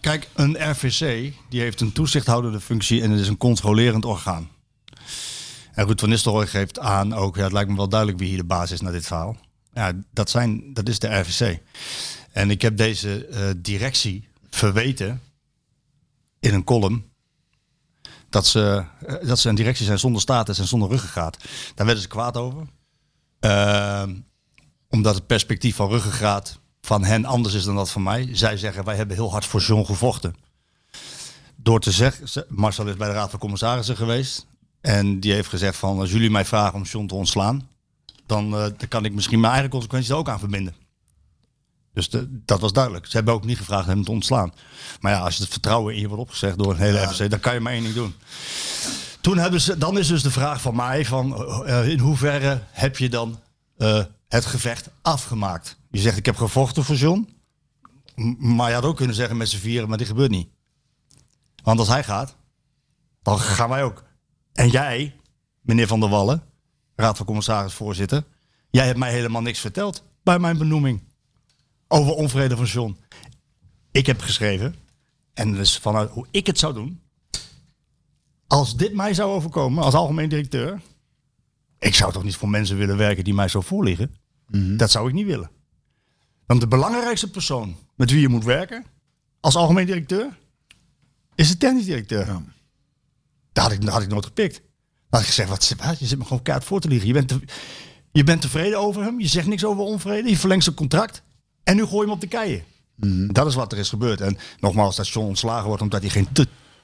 Kijk, 0.00 0.28
een 0.34 0.70
RVC 0.70 1.32
die 1.48 1.60
heeft 1.60 1.80
een 1.80 1.92
toezichthoudende 1.92 2.60
functie 2.60 3.02
en 3.02 3.10
het 3.10 3.20
is 3.20 3.28
een 3.28 3.36
controlerend 3.36 4.04
orgaan. 4.04 4.48
En 5.74 5.86
Ruud 5.86 6.00
van 6.00 6.08
Nistelrooy 6.08 6.46
geeft 6.46 6.78
aan 6.78 7.14
ook, 7.14 7.36
ja, 7.36 7.42
het 7.42 7.52
lijkt 7.52 7.70
me 7.70 7.76
wel 7.76 7.88
duidelijk 7.88 8.18
wie 8.20 8.28
hier 8.28 8.38
de 8.38 8.44
baas 8.44 8.70
is 8.70 8.80
naar 8.80 8.92
dit 8.92 9.06
verhaal. 9.06 9.36
Ja, 9.72 9.92
dat, 10.12 10.30
zijn, 10.30 10.74
dat 10.74 10.88
is 10.88 10.98
de 10.98 11.18
RVC. 11.18 11.60
En 12.32 12.50
ik 12.50 12.62
heb 12.62 12.76
deze 12.76 13.26
eh, 13.26 13.50
directie 13.56 14.28
verweten 14.50 15.20
in 16.40 16.54
een 16.54 16.64
column 16.64 17.04
dat 18.28 18.46
ze, 18.46 18.84
eh, 19.06 19.28
dat 19.28 19.38
ze 19.38 19.48
een 19.48 19.54
directie 19.54 19.84
zijn 19.86 19.98
zonder 19.98 20.20
status 20.20 20.58
en 20.58 20.66
zonder 20.66 20.88
ruggengraat. 20.88 21.36
Daar 21.74 21.86
werden 21.86 22.02
ze 22.02 22.08
kwaad 22.08 22.36
over. 22.36 22.66
Ehm, 23.40 24.14
omdat 24.88 25.14
het 25.14 25.26
perspectief 25.26 25.76
van 25.76 25.88
ruggengraat 25.88 26.58
van 26.80 27.04
hen 27.04 27.24
anders 27.24 27.54
is 27.54 27.64
dan 27.64 27.76
dat 27.76 27.90
van 27.90 28.02
mij. 28.02 28.28
Zij 28.32 28.56
zeggen, 28.56 28.84
wij 28.84 28.96
hebben 28.96 29.16
heel 29.16 29.30
hard 29.30 29.44
voor 29.44 29.60
John 29.60 29.84
gevochten. 29.84 30.34
Door 31.56 31.80
te 31.80 31.90
zeggen, 31.90 32.28
ze- 32.28 32.46
Marcel 32.48 32.86
is 32.88 32.96
bij 32.96 33.08
de 33.08 33.14
Raad 33.14 33.30
van 33.30 33.38
Commissarissen 33.38 33.96
geweest. 33.96 34.46
En 34.84 35.20
die 35.20 35.32
heeft 35.32 35.48
gezegd 35.48 35.76
van, 35.76 35.98
als 35.98 36.10
jullie 36.10 36.30
mij 36.30 36.44
vragen 36.44 36.74
om 36.74 36.82
John 36.82 37.06
te 37.06 37.14
ontslaan, 37.14 37.68
dan, 38.26 38.44
eh, 38.44 38.60
dan 38.60 38.88
kan 38.88 39.04
ik 39.04 39.12
misschien 39.14 39.40
mijn 39.40 39.52
eigen 39.52 39.70
consequenties 39.70 40.10
er 40.10 40.16
ook 40.16 40.28
aan 40.28 40.38
verbinden. 40.38 40.74
Dus 41.92 42.10
de- 42.10 42.40
dat 42.44 42.60
was 42.60 42.72
duidelijk. 42.72 43.06
Ze 43.06 43.16
hebben 43.16 43.34
ook 43.34 43.44
niet 43.44 43.58
gevraagd 43.58 43.86
hem 43.86 44.04
te 44.04 44.10
ontslaan. 44.10 44.52
Maar 45.00 45.12
ja, 45.12 45.18
als 45.20 45.38
het 45.38 45.48
vertrouwen 45.48 45.94
in 45.94 46.00
je 46.00 46.06
wordt 46.08 46.22
opgezegd 46.22 46.58
door 46.58 46.70
een 46.72 46.78
hele 46.78 47.08
FC, 47.08 47.30
dan 47.30 47.40
kan 47.40 47.54
je 47.54 47.60
maar 47.60 47.72
één 47.72 47.82
ding 47.82 47.94
doen. 47.94 48.14
Toen 49.20 49.38
hebben 49.38 49.60
ze, 49.60 49.78
dan 49.78 49.98
is 49.98 50.06
dus 50.08 50.22
de 50.22 50.30
vraag 50.30 50.60
van 50.60 50.76
mij 50.76 51.04
van 51.04 51.44
eh, 51.66 51.88
in 51.88 51.98
hoeverre 51.98 52.62
heb 52.70 52.96
je 52.96 53.08
dan 53.08 53.40
eh, 53.76 54.02
het 54.28 54.44
gevecht 54.46 54.88
afgemaakt? 55.02 55.76
Je 55.90 56.00
zegt 56.00 56.16
ik 56.16 56.26
heb 56.26 56.36
gevochten 56.36 56.84
voor 56.84 56.96
John, 56.96 57.28
maar 58.38 58.68
je 58.68 58.74
had 58.74 58.84
ook 58.84 58.96
kunnen 58.96 59.16
zeggen 59.16 59.36
met 59.36 59.48
z'n 59.48 59.58
vieren, 59.58 59.88
maar 59.88 59.98
dit 59.98 60.06
gebeurt 60.06 60.30
niet. 60.30 60.48
Want 61.62 61.78
als 61.78 61.88
hij 61.88 62.04
gaat, 62.04 62.36
dan 63.22 63.38
gaan 63.38 63.68
wij 63.68 63.82
ook. 63.84 64.02
En 64.54 64.68
jij, 64.68 65.16
meneer 65.60 65.86
Van 65.86 66.00
der 66.00 66.08
Wallen, 66.08 66.42
Raad 66.96 67.16
van 67.16 67.26
Commissaris 67.26 67.74
voorzitter, 67.74 68.24
jij 68.70 68.86
hebt 68.86 68.98
mij 68.98 69.12
helemaal 69.12 69.42
niks 69.42 69.58
verteld 69.58 70.04
bij 70.22 70.38
mijn 70.38 70.58
benoeming 70.58 71.02
over 71.88 72.12
onvrede 72.12 72.56
van 72.56 72.64
John. 72.64 72.98
Ik 73.90 74.06
heb 74.06 74.20
geschreven, 74.20 74.74
en 75.32 75.52
dus 75.52 75.78
vanuit 75.78 76.10
hoe 76.10 76.26
ik 76.30 76.46
het 76.46 76.58
zou 76.58 76.74
doen, 76.74 77.00
als 78.46 78.76
dit 78.76 78.94
mij 78.94 79.14
zou 79.14 79.32
overkomen 79.32 79.84
als 79.84 79.94
algemeen 79.94 80.28
directeur, 80.28 80.80
ik 81.78 81.94
zou 81.94 82.12
toch 82.12 82.24
niet 82.24 82.36
voor 82.36 82.48
mensen 82.48 82.76
willen 82.76 82.96
werken 82.96 83.24
die 83.24 83.34
mij 83.34 83.48
zo 83.48 83.60
voorliggen? 83.60 84.14
Dat 84.76 84.90
zou 84.90 85.08
ik 85.08 85.14
niet 85.14 85.26
willen. 85.26 85.50
Want 86.46 86.60
de 86.60 86.68
belangrijkste 86.68 87.30
persoon 87.30 87.76
met 87.96 88.10
wie 88.10 88.20
je 88.20 88.28
moet 88.28 88.44
werken 88.44 88.84
als 89.40 89.56
algemeen 89.56 89.86
directeur 89.86 90.38
is 91.34 91.48
de 91.48 91.56
technisch 91.56 91.84
directeur. 91.84 92.42
Daar, 93.54 93.64
had 93.64 93.72
ik, 93.72 93.88
had 93.88 94.02
ik 94.02 94.08
nooit 94.08 94.24
gepikt. 94.24 94.54
Dan 94.54 94.64
had 95.10 95.20
ik 95.20 95.26
gezegd, 95.26 95.48
wat, 95.48 95.74
wat, 95.86 95.98
je 95.98 96.06
zit 96.06 96.18
me 96.18 96.24
gewoon 96.24 96.42
kaart 96.42 96.64
voor 96.64 96.80
te 96.80 96.88
liegen. 96.88 97.06
Je 97.06 97.12
bent, 97.12 97.28
te- 97.28 97.44
je 98.12 98.24
bent 98.24 98.40
tevreden 98.40 98.78
over 98.78 99.02
hem, 99.02 99.20
je 99.20 99.26
zegt 99.26 99.46
niks 99.46 99.64
over 99.64 99.82
onvrede, 99.82 100.28
je 100.28 100.38
verlengt 100.38 100.64
zijn 100.64 100.76
contract 100.76 101.22
en 101.64 101.76
nu 101.76 101.82
gooi 101.84 101.94
je 101.96 102.02
hem 102.02 102.10
op 102.10 102.20
de 102.20 102.26
keien. 102.26 102.64
Dat 103.32 103.46
is 103.46 103.54
wat 103.54 103.72
er 103.72 103.78
is 103.78 103.88
gebeurd. 103.88 104.20
En 104.20 104.38
nogmaals, 104.60 104.96
dat 104.96 105.08
John 105.08 105.26
ontslagen 105.26 105.66
wordt 105.66 105.82
omdat 105.82 106.00
hij 106.00 106.10
geen, 106.10 106.28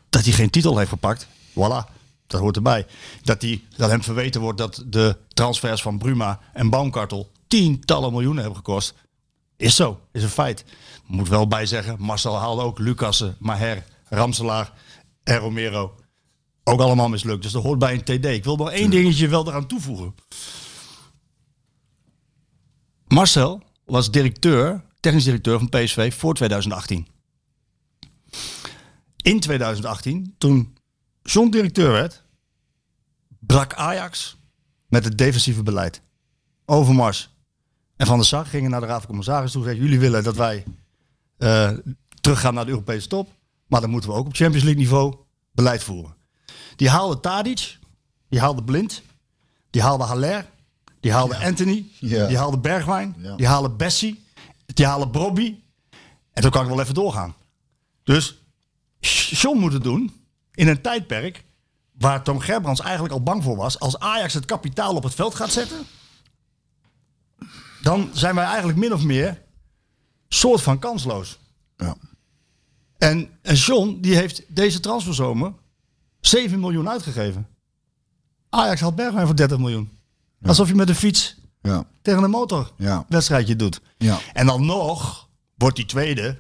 dat 0.08 0.24
hij 0.24 0.32
geen 0.32 0.50
titel 0.50 0.78
heeft 0.78 0.90
gepakt. 0.90 1.26
Voilà, 1.50 1.90
dat 2.26 2.40
hoort 2.40 2.56
erbij. 2.56 2.86
Dat, 3.22 3.42
hij, 3.42 3.62
dat 3.76 3.90
hem 3.90 4.02
verweten 4.02 4.40
wordt 4.40 4.58
dat 4.58 4.82
de 4.86 5.16
transfers 5.28 5.82
van 5.82 5.98
Bruma 5.98 6.40
en 6.52 6.70
Baumkartel 6.70 7.30
tientallen 7.48 8.12
miljoenen 8.12 8.42
hebben 8.42 8.56
gekost. 8.56 8.94
Is 9.56 9.76
zo, 9.76 10.00
is 10.12 10.22
een 10.22 10.28
feit. 10.28 10.64
Moet 11.06 11.28
wel 11.28 11.46
bij 11.48 11.66
zeggen, 11.66 11.96
Marcel 11.98 12.38
haalde 12.38 12.62
ook 12.62 12.78
Lucassen, 12.78 13.36
Maher, 13.38 13.84
Ramselaar 14.08 14.72
en 15.22 15.36
Romero. 15.36 15.94
Ook 16.64 16.80
allemaal 16.80 17.08
mislukt. 17.08 17.42
Dus 17.42 17.52
dat 17.52 17.62
hoort 17.62 17.78
bij 17.78 17.92
een 17.94 18.02
TD. 18.02 18.24
Ik 18.24 18.44
wil 18.44 18.56
nog 18.56 18.70
één 18.70 18.90
dingetje 18.90 19.28
wel 19.28 19.48
eraan 19.48 19.66
toevoegen. 19.66 20.14
Marcel 23.06 23.62
was 23.84 24.10
directeur, 24.10 24.84
technisch 25.00 25.24
directeur 25.24 25.58
van 25.58 25.68
PSV 25.68 26.14
voor 26.14 26.34
2018. 26.34 27.06
In 29.16 29.40
2018, 29.40 30.34
toen 30.38 30.76
John 31.22 31.50
directeur 31.50 31.92
werd, 31.92 32.22
brak 33.38 33.74
Ajax 33.74 34.36
met 34.88 35.04
het 35.04 35.18
defensieve 35.18 35.62
beleid. 35.62 36.02
Overmars 36.64 37.30
en 37.96 38.06
Van 38.06 38.16
der 38.16 38.26
Sar 38.26 38.46
gingen 38.46 38.70
naar 38.70 38.80
de 38.80 38.86
Raad 38.86 39.00
van 39.00 39.08
Commissarissen 39.08 39.60
toe 39.60 39.68
en 39.68 39.76
zeiden, 39.76 39.84
jullie 39.84 40.10
willen 40.10 40.24
dat 40.24 40.36
wij 40.36 40.64
eh, 41.36 41.70
teruggaan 42.20 42.54
naar 42.54 42.64
de 42.64 42.70
Europese 42.70 43.08
top, 43.08 43.28
maar 43.66 43.80
dan 43.80 43.90
moeten 43.90 44.10
we 44.10 44.16
ook 44.16 44.26
op 44.26 44.34
Champions 44.34 44.64
League 44.64 44.82
niveau 44.82 45.14
beleid 45.52 45.82
voeren. 45.82 46.14
Die 46.80 46.88
haalde 46.90 47.20
Tadic, 47.20 47.78
die 48.28 48.40
haalde 48.40 48.62
Blind, 48.62 49.02
die 49.70 49.82
haalde 49.82 50.04
Haller, 50.04 50.46
die 51.00 51.12
haalde 51.12 51.36
Anthony, 51.38 51.84
Ja. 51.98 52.26
die 52.26 52.36
haalde 52.38 52.58
Bergwijn, 52.58 53.14
Ja. 53.18 53.36
die 53.36 53.46
haalde 53.46 53.70
Bessie, 53.70 54.24
die 54.66 54.86
haalde 54.86 55.08
Brobby. 55.08 55.58
En 56.32 56.42
zo 56.42 56.48
kan 56.48 56.62
ik 56.62 56.68
wel 56.68 56.80
even 56.80 56.94
doorgaan. 56.94 57.34
Dus 58.04 58.36
John 59.30 59.58
moet 59.58 59.72
het 59.72 59.82
doen 59.82 60.24
in 60.54 60.68
een 60.68 60.80
tijdperk 60.82 61.44
waar 61.92 62.22
Tom 62.22 62.40
Gerbrands 62.40 62.80
eigenlijk 62.80 63.12
al 63.14 63.22
bang 63.22 63.42
voor 63.42 63.56
was. 63.56 63.78
Als 63.80 63.98
Ajax 63.98 64.34
het 64.34 64.44
kapitaal 64.44 64.94
op 64.94 65.02
het 65.02 65.14
veld 65.14 65.34
gaat 65.34 65.52
zetten, 65.52 65.86
dan 67.82 68.10
zijn 68.12 68.34
wij 68.34 68.44
eigenlijk 68.44 68.78
min 68.78 68.92
of 68.92 69.02
meer 69.02 69.42
soort 70.28 70.62
van 70.62 70.78
kansloos. 70.78 71.38
Ja. 71.76 71.96
En, 72.98 73.30
en 73.42 73.54
John, 73.54 73.98
die 74.00 74.14
heeft 74.14 74.42
deze 74.48 74.80
transferzomer 74.80 75.52
7 76.20 76.60
miljoen 76.60 76.88
uitgegeven. 76.88 77.46
Ajax 78.48 78.80
had 78.80 78.94
Bergwijn 78.96 79.26
voor 79.26 79.36
30 79.36 79.58
miljoen. 79.58 79.90
Alsof 80.42 80.68
je 80.68 80.74
met 80.74 80.88
een 80.88 80.94
fiets 80.94 81.36
Ja. 81.62 81.84
tegen 82.02 82.22
een 82.22 82.30
motor 82.30 82.72
Ja. 82.76 83.04
wedstrijdje 83.08 83.56
doet. 83.56 83.80
Ja. 83.98 84.18
En 84.32 84.46
dan 84.46 84.66
nog 84.66 85.28
wordt 85.54 85.76
die 85.76 85.86
tweede, 85.86 86.38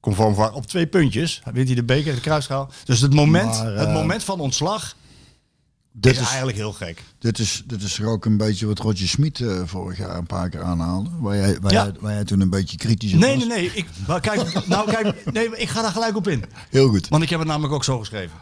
conform 0.00 0.34
VAR, 0.34 0.52
op 0.52 0.66
twee 0.66 0.86
puntjes. 0.86 1.42
Wint 1.52 1.66
hij 1.66 1.76
de 1.76 1.84
beker, 1.84 2.14
de 2.14 2.20
kruisschaal. 2.20 2.70
Dus 2.84 3.00
het 3.00 3.14
moment, 3.14 3.46
Maar, 3.58 3.74
het 3.74 3.86
eh, 3.88 3.94
moment 3.94 4.24
van 4.24 4.40
ontslag 4.40 4.96
Dit 5.92 6.12
is 6.12 6.20
is, 6.20 6.26
eigenlijk 6.26 6.56
heel 6.56 6.72
gek. 6.72 7.02
dit, 7.18 7.38
is, 7.38 7.62
dit 7.66 7.82
is 7.82 7.98
er 7.98 8.06
ook 8.06 8.24
een 8.24 8.36
beetje 8.36 8.66
wat 8.66 8.78
Roger 8.78 9.08
Smit 9.08 9.40
eh, 9.40 9.60
vorig 9.64 9.98
jaar 9.98 10.16
een 10.16 10.26
paar 10.26 10.48
keer 10.48 10.62
aanhaalde. 10.62 11.10
Waar 11.20 11.36
jij, 11.36 11.58
waar, 11.60 11.72
Ja. 11.72 11.82
jij, 11.84 11.92
waar 12.00 12.12
jij 12.12 12.24
toen 12.24 12.40
een 12.40 12.50
beetje 12.50 12.76
kritisch 12.76 13.12
op 13.14 13.18
Nee, 13.18 13.34
was. 13.36 13.46
nee, 13.46 13.58
nee. 13.58 13.70
Ik, 13.72 13.86
maar 14.06 14.20
kijk, 14.20 14.66
nou, 14.66 14.90
kijk, 14.90 15.32
nee, 15.32 15.56
ik 15.56 15.68
ga 15.68 15.82
daar 15.82 15.90
gelijk 15.92 16.16
op 16.16 16.28
in. 16.28 16.44
Heel 16.70 16.88
goed. 16.88 17.08
Want 17.08 17.22
ik 17.22 17.28
heb 17.30 17.38
het 17.38 17.48
namelijk 17.48 17.74
ook 17.74 17.84
zo 17.84 17.98
geschreven. 17.98 18.36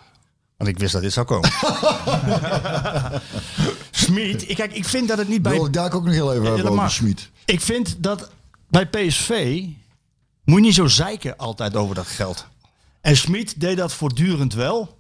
Want 0.63 0.75
ik 0.75 0.81
wist 0.81 0.93
dat 0.93 1.03
dit 1.03 1.13
zou 1.13 1.27
komen. 1.27 1.51
Smit, 3.91 4.47
kijk, 4.55 4.73
ik 4.73 4.85
vind 4.85 5.09
dat 5.09 5.19
het 5.19 5.29
niet 5.29 5.43
bij 5.43 5.53
Wil 5.53 5.67
ik 5.67 5.73
daar 5.73 5.93
ook 5.93 6.05
nog 6.05 6.15
heel 6.15 6.33
even 6.35 6.51
over 6.51 6.71
over. 6.71 6.91
Smit. 6.91 7.31
Ik 7.45 7.61
vind 7.61 8.03
dat 8.03 8.31
bij 8.69 8.87
PSV 8.87 9.63
moet 10.45 10.59
je 10.59 10.65
niet 10.67 10.75
zo 10.75 10.87
zeiken 10.87 11.37
altijd 11.37 11.77
over 11.77 11.95
dat 11.95 12.07
geld. 12.07 12.47
En 13.01 13.17
Smit 13.17 13.61
deed 13.61 13.77
dat 13.77 13.93
voortdurend 13.93 14.55
wel. 14.55 14.99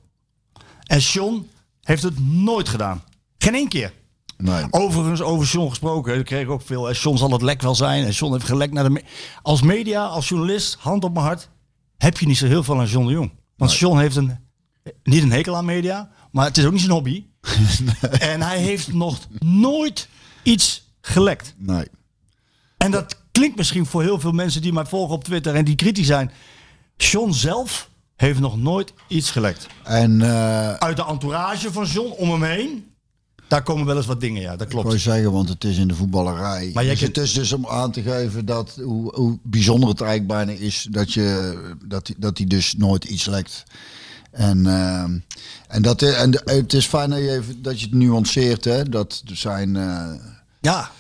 En 0.87 0.99
John 0.99 1.49
heeft 1.83 2.03
het 2.03 2.27
nooit 2.27 2.69
gedaan. 2.69 3.03
Geen 3.39 3.55
één 3.55 3.69
keer. 3.69 3.93
Nee. 4.37 4.65
Overigens, 4.71 5.21
over 5.23 5.47
John 5.47 5.69
gesproken, 5.69 6.19
ik 6.19 6.25
kreeg 6.25 6.47
ook 6.47 6.63
veel. 6.63 6.89
En 6.89 6.95
John 6.95 7.17
zal 7.17 7.31
het 7.31 7.43
lek 7.43 7.63
wel 7.63 7.75
zijn. 7.75 8.05
En 8.05 8.11
John 8.11 8.33
heeft 8.33 8.47
gelekt 8.47 8.73
naar 8.73 8.85
de. 8.85 8.91
me- 8.91 9.05
Als 9.43 9.63
media, 9.63 10.05
als 10.07 10.29
journalist, 10.29 10.77
hand 10.81 11.05
op 11.05 11.13
mijn 11.13 11.25
hart, 11.27 11.49
heb 11.99 12.19
je 12.19 12.27
niet 12.27 12.39
zo 12.39 12.47
heel 12.47 12.63
veel 12.65 12.79
aan 12.81 12.87
John 12.87 13.07
de 13.07 13.13
Jong. 13.13 13.33
Want 13.57 13.75
John 13.79 13.99
heeft 13.99 14.17
een, 14.17 14.39
niet 15.03 15.23
een 15.23 15.33
hekel 15.33 15.57
aan 15.57 15.65
media, 15.65 16.11
maar 16.33 16.47
het 16.47 16.59
is 16.59 16.65
ook 16.65 16.73
niet 16.73 16.81
zijn 16.81 16.93
hobby. 16.93 17.25
En 18.19 18.43
hij 18.43 18.59
heeft 18.59 18.93
nog 18.93 19.19
nooit 19.39 20.09
iets 20.43 20.83
gelekt. 21.01 21.55
nee. 21.57 21.87
En 22.77 22.91
dat 22.91 23.17
klinkt 23.33 23.57
misschien 23.57 23.87
voor 23.87 24.03
heel 24.03 24.21
veel 24.21 24.33
mensen 24.33 24.63
die 24.63 24.73
mij 24.73 24.85
volgen 24.87 25.15
op 25.15 25.25
Twitter 25.25 25.55
en 25.55 25.65
die 25.65 25.75
kritisch 25.75 26.07
zijn. 26.07 26.31
John 26.97 27.31
zelf 27.33 27.91
heeft 28.17 28.41
nog 28.41 28.57
nooit 28.57 28.93
iets 29.09 29.31
gelekt. 29.31 29.67
En 29.83 30.23
eh, 30.23 30.73
Uit 30.75 30.97
de 30.97 31.05
entourage 31.07 31.73
van 31.73 31.85
John 31.85 32.13
om 32.19 32.31
hem 32.31 32.43
heen, 32.43 32.87
daar 33.49 33.63
komen 33.63 33.87
wel 33.87 33.97
eens 33.97 34.07
wat 34.07 34.21
dingen, 34.21 34.43
ja, 34.43 34.57
dat 34.57 34.67
ik 34.67 34.73
wou 34.73 34.87
klopt. 34.87 35.01
zeggen, 35.01 35.33
want 35.33 35.49
het 35.49 35.65
is 35.65 35.77
in 35.77 35.89
de 35.89 35.95
voetballerij. 35.95 36.71
Maar 36.75 36.85
dus 36.85 37.01
het 37.01 37.19
is 37.19 37.33
dus 37.33 37.53
om 37.53 37.67
aan 37.67 37.93
te 37.93 38.03
geven 38.03 38.45
dat 38.47 38.79
hoe, 38.83 39.15
hoe 39.15 39.39
bijzonder 39.43 39.89
het 39.89 40.01
eigenlijk 40.01 40.33
bijna 40.47 40.61
is 40.61 40.89
dat 40.91 41.13
je 41.13 41.59
dat 41.87 42.13
dat 42.17 42.39
hij 42.39 42.47
dus 42.47 42.75
nooit 42.75 43.05
iets 43.05 43.25
lekt. 43.27 43.65
En, 44.33 44.67
eh, 44.67 45.03
en, 45.69 45.83
dat, 45.83 46.03
en 46.03 46.41
het 46.45 46.73
is 46.73 46.87
fijn 46.87 47.11
dat 47.11 47.19
je, 47.19 47.31
even, 47.31 47.63
dat 47.63 47.81
je 47.81 47.87
het 47.87 47.95
nuanceert, 47.95 48.65
hè? 48.65 48.83
Dat 48.89 49.23
zijn. 49.27 49.77
eh, 49.77 50.13
Ja, 50.61 50.91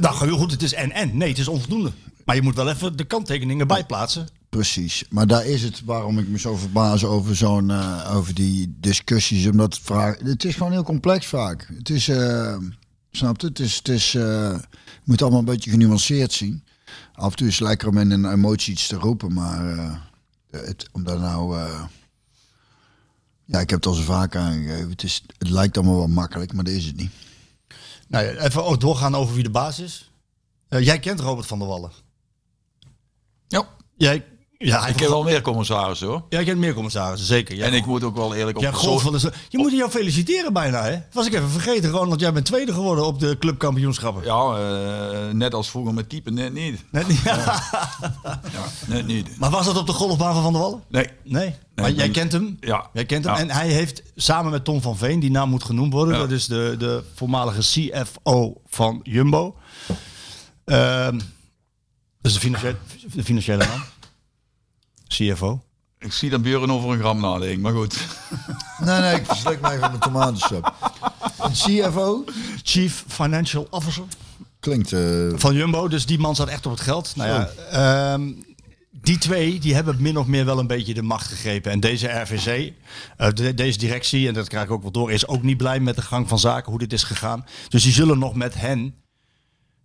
nou 0.00 0.26
heel 0.26 0.36
goed, 0.38 0.50
het 0.50 0.62
is 0.62 0.74
en 0.74 0.92
en. 0.92 1.16
Nee, 1.16 1.28
het 1.28 1.38
is 1.38 1.48
onvoldoende. 1.48 1.92
Maar 2.24 2.36
je 2.36 2.42
moet 2.42 2.54
wel 2.54 2.68
even 2.70 2.96
de 2.96 3.04
kanttekeningen 3.04 3.66
bijplaatsen. 3.66 4.28
Precies, 4.48 5.04
maar 5.10 5.26
daar 5.26 5.46
is 5.46 5.62
het 5.62 5.82
waarom 5.84 6.18
ik 6.18 6.28
me 6.28 6.38
zo 6.38 6.56
verbaas 6.56 7.04
over 7.04 7.36
zo'n 7.36 7.70
eh, 7.70 8.12
over 8.16 8.34
die 8.34 8.76
discussies, 8.80 9.46
omdat 9.46 9.74
het 9.74 9.84
vraag, 9.84 10.16
het 10.22 10.44
is 10.44 10.54
gewoon 10.54 10.72
heel 10.72 10.82
complex 10.82 11.26
vaak. 11.26 11.70
Het 11.78 11.90
is, 11.90 12.08
eh 12.08 12.56
snap 13.10 13.40
je? 13.40 13.46
Het 13.46 13.58
is, 13.58 13.76
het 13.76 13.88
is, 13.88 14.14
eh, 14.14 14.54
moet 15.04 15.22
allemaal 15.22 15.38
een 15.38 15.44
beetje 15.44 15.70
genuanceerd 15.70 16.32
zien. 16.32 16.64
Af 17.14 17.30
en 17.30 17.36
toe 17.36 17.46
is 17.48 17.58
het 17.58 17.68
lekker 17.68 17.88
om 17.88 17.98
in 17.98 18.10
een 18.10 18.32
emotie 18.32 18.72
iets 18.72 18.86
te 18.86 18.96
roepen, 18.96 19.32
maar 19.32 19.78
eh, 19.78 19.92
het, 20.50 20.88
om 20.92 21.04
daar 21.04 21.18
nou, 21.18 21.58
eh, 21.58 21.82
ja, 23.48 23.60
ik 23.60 23.70
heb 23.70 23.78
het 23.78 23.86
al 23.86 23.94
zo 23.94 24.02
vaak 24.02 24.36
aangegeven. 24.36 24.90
Het 24.90 25.02
is, 25.02 25.22
het 25.38 25.48
lijkt 25.48 25.76
allemaal 25.76 25.96
wel 25.96 26.08
makkelijk, 26.08 26.52
maar 26.52 26.64
dat 26.64 26.72
is 26.74 26.84
het 26.84 26.96
niet. 26.96 27.12
Nou 28.08 28.24
ja, 28.24 28.30
even 28.30 28.64
ook 28.64 28.80
doorgaan 28.80 29.14
over 29.14 29.34
wie 29.34 29.42
de 29.42 29.50
baas 29.50 29.78
is. 29.78 30.10
Eh, 30.68 30.84
jij 30.84 30.98
kent 30.98 31.20
Robert 31.20 31.46
van 31.46 31.58
der 31.58 31.68
Wallen. 31.68 31.90
Ja. 33.48 33.68
Jij, 33.96 34.24
Ja, 34.60 34.86
Ik 34.86 34.98
heb 34.98 35.08
wel 35.08 35.22
meer 35.22 35.42
commissarissen 35.42 36.06
hoor. 36.06 36.22
Ja, 36.28 36.38
ik 36.38 36.46
heb 36.46 36.56
meer 36.56 36.74
commissarissen, 36.74 37.26
zeker. 37.26 37.62
En 37.62 37.72
ik 37.74 37.86
moet 37.86 38.02
ook 38.04 38.16
wel 38.16 38.34
eerlijk 38.34 38.56
op 38.56 38.62
Ja, 38.62 38.72
soort- 38.72 39.02
van 39.02 39.12
de... 39.12 39.32
Je 39.48 39.58
moet 39.58 39.72
jou 39.72 39.90
feliciteren 39.90 40.52
bijna, 40.52 40.82
hè? 40.84 40.98
Was 41.12 41.26
ik 41.26 41.32
even 41.34 41.50
vergeten, 41.50 41.90
Ronald. 41.90 42.20
Jij 42.20 42.32
bent 42.32 42.46
tweede 42.46 42.72
geworden 42.72 43.06
op 43.06 43.20
de 43.20 43.36
clubkampioenschappen. 43.38 44.24
Ja, 44.24 44.56
eh, 44.56 45.32
net 45.34 45.54
als 45.54 45.70
vroeger 45.70 45.94
met 45.94 46.06
keeper, 46.06 46.32
net 46.32 46.52
niet. 46.52 46.84
Net 46.90 47.08
niet- 47.08 47.22
Net 48.86 49.06
niet. 49.06 49.38
Maar 49.38 49.50
was 49.50 49.66
dat 49.66 49.76
op 49.76 49.86
de 49.86 49.92
golfbaan 49.92 50.34
van 50.34 50.42
Van 50.42 50.52
der 50.52 50.62
Wallen? 50.62 50.82
Nee. 50.88 51.08
Nee. 51.24 51.54
Maar 51.74 51.90
jij 51.90 52.04
nee. 52.04 52.10
kent 52.10 52.32
hem? 52.32 52.56
Ja. 52.60 52.90
Jij 52.92 53.04
kent 53.04 53.24
hem. 53.24 53.34
Ja. 53.34 53.40
En 53.40 53.50
hij 53.50 53.68
heeft 53.68 54.02
samen 54.16 54.50
met 54.50 54.64
Tom 54.64 54.82
van 54.82 54.96
Veen, 54.96 55.20
die 55.20 55.30
naam 55.30 55.48
moet 55.50 55.64
genoemd 55.64 55.92
worden. 55.92 56.14
Ja. 56.14 56.20
Dat 56.20 56.30
is 56.30 56.46
de, 56.46 56.74
de 56.78 57.02
voormalige 57.14 57.60
CFO 57.60 58.60
van 58.68 59.00
Jumbo. 59.02 59.56
Ehm 60.64 61.18
dat 62.20 62.30
is 62.30 62.32
de 62.32 62.40
financiële, 62.40 62.76
de 63.14 63.24
financiële 63.24 63.64
naam. 63.64 63.82
CFO. 65.08 65.62
Ik 65.98 66.12
zie 66.12 66.30
dat 66.30 66.42
Björn 66.42 66.70
over 66.72 66.90
een 66.90 66.98
gram 66.98 67.20
nadenkt, 67.20 67.60
maar 67.62 67.72
goed. 67.72 67.96
Nee, 68.84 69.00
nee, 69.00 69.14
ik 69.16 69.26
verslik 69.26 69.60
mij 69.60 69.78
van 69.78 69.88
mijn 69.88 70.00
tomatensap. 70.02 70.74
Een 71.38 71.52
CFO 71.52 72.24
Chief 72.62 73.04
Financial 73.08 73.66
Officer. 73.70 74.02
klinkt... 74.60 74.92
eh, 74.92 75.28
Van 75.34 75.54
Jumbo, 75.54 75.88
dus 75.88 76.06
die 76.06 76.18
man 76.18 76.36
zat 76.36 76.48
echt 76.48 76.66
op 76.66 76.72
het 76.72 76.80
geld. 76.80 77.12
Nou 77.16 77.28
ja, 77.30 77.48
ehm, 77.70 78.30
die 78.90 79.18
twee 79.18 79.58
die 79.60 79.74
hebben 79.74 79.96
min 80.02 80.16
of 80.18 80.26
meer 80.26 80.44
wel 80.44 80.58
een 80.58 80.66
beetje 80.66 80.94
de 80.94 81.02
macht 81.02 81.26
gegrepen. 81.26 81.72
En 81.72 81.80
deze 81.80 82.06
RVC, 82.08 82.72
eh, 83.16 83.28
de- 83.32 83.54
deze 83.54 83.78
directie, 83.78 84.28
en 84.28 84.34
dat 84.34 84.48
krijg 84.48 84.64
ik 84.64 84.70
ook 84.70 84.82
wel 84.82 84.90
door, 84.90 85.12
is 85.12 85.26
ook 85.28 85.42
niet 85.42 85.56
blij 85.56 85.80
met 85.80 85.96
de 85.96 86.02
gang 86.02 86.28
van 86.28 86.38
zaken, 86.38 86.70
hoe 86.70 86.78
dit 86.80 86.92
is 86.92 87.02
gegaan. 87.02 87.44
Dus 87.68 87.82
die 87.82 87.92
zullen 87.92 88.18
nog 88.18 88.34
met 88.34 88.54
hen 88.54 88.94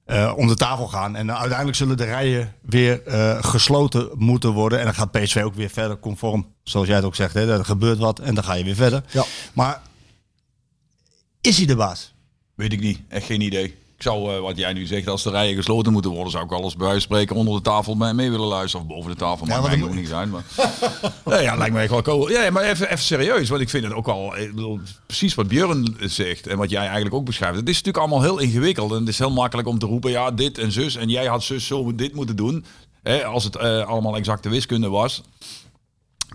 eh, 0.05 0.33
om 0.35 0.47
de 0.47 0.55
tafel 0.55 0.87
gaan. 0.87 1.15
En 1.15 1.29
eh, 1.29 1.35
uiteindelijk 1.39 1.77
zullen 1.77 1.97
de 1.97 2.03
rijen 2.03 2.53
weer 2.61 3.03
eh, 3.03 3.43
gesloten 3.43 4.09
moeten 4.15 4.51
worden. 4.51 4.79
En 4.79 4.85
dan 4.85 4.93
gaat 4.93 5.11
PSV 5.11 5.41
ook 5.43 5.55
weer 5.55 5.69
verder 5.69 5.99
conform, 5.99 6.47
zoals 6.63 6.87
jij 6.87 6.95
het 6.95 7.05
ook 7.05 7.15
zegt. 7.15 7.33
Hè, 7.33 7.57
er 7.57 7.65
gebeurt 7.65 7.97
wat 7.97 8.19
en 8.19 8.35
dan 8.35 8.43
ga 8.43 8.53
je 8.53 8.63
weer 8.63 8.75
verder. 8.75 9.03
Ja. 9.11 9.23
Maar 9.53 9.81
is 11.41 11.57
hij 11.57 11.65
de 11.65 11.75
baas? 11.75 12.13
Weet 12.55 12.73
ik 12.73 12.79
niet, 12.79 12.99
echt 13.07 13.25
geen 13.25 13.41
idee. 13.41 13.75
Zou, 14.03 14.35
eh, 14.35 14.39
wat 14.39 14.57
jij 14.57 14.73
nu 14.73 14.85
zegt, 14.85 15.07
als 15.07 15.23
de 15.23 15.29
rijen 15.29 15.55
gesloten 15.55 15.93
moeten 15.93 16.11
worden, 16.11 16.31
zou 16.31 16.43
ik 16.43 16.51
alles 16.51 16.75
bij 16.75 16.87
wijze 16.87 17.07
van 17.07 17.15
spreken 17.15 17.35
onder 17.35 17.55
de 17.55 17.61
tafel 17.61 17.95
mee, 17.95 18.13
mee 18.13 18.31
willen 18.31 18.47
luisteren. 18.47 18.85
Of 18.85 18.95
boven 18.95 19.11
de 19.11 19.17
tafel, 19.17 19.45
maar 19.45 19.61
want 19.61 19.69
mij 19.69 19.79
dan 19.79 19.89
ook 19.89 19.95
niet 19.95 20.07
zijn. 20.07 20.29
Maar... 20.29 20.43
nee, 21.25 21.41
ja, 21.41 21.55
lijkt 21.55 21.73
me 21.73 21.81
echt 21.81 21.89
wel 21.89 22.01
cool. 22.01 22.29
Ja, 22.29 22.51
maar 22.51 22.63
even, 22.63 22.85
even 22.85 23.03
serieus, 23.03 23.49
want 23.49 23.61
ik 23.61 23.69
vind 23.69 23.83
het 23.83 23.93
ook 23.93 24.07
al, 24.07 24.29
bedoel, 24.29 24.79
precies 25.05 25.35
wat 25.35 25.47
Björn 25.47 25.97
zegt 25.99 26.47
en 26.47 26.57
wat 26.57 26.69
jij 26.69 26.81
eigenlijk 26.81 27.15
ook 27.15 27.25
beschrijft. 27.25 27.57
Het 27.57 27.69
is 27.69 27.75
natuurlijk 27.75 28.03
allemaal 28.03 28.21
heel 28.21 28.39
ingewikkeld 28.39 28.91
en 28.91 28.99
het 28.99 29.07
is 29.07 29.19
heel 29.19 29.31
makkelijk 29.31 29.67
om 29.67 29.79
te 29.79 29.85
roepen, 29.85 30.11
ja, 30.11 30.31
dit 30.31 30.57
en 30.57 30.71
zus 30.71 30.95
en 30.95 31.09
jij 31.09 31.25
had 31.25 31.43
zus 31.43 31.67
zo 31.67 31.95
dit 31.95 32.13
moeten 32.13 32.35
doen. 32.35 32.65
Hè, 33.03 33.25
als 33.25 33.43
het 33.43 33.55
eh, 33.55 33.85
allemaal 33.87 34.15
exacte 34.15 34.49
wiskunde 34.49 34.89
was. 34.89 35.23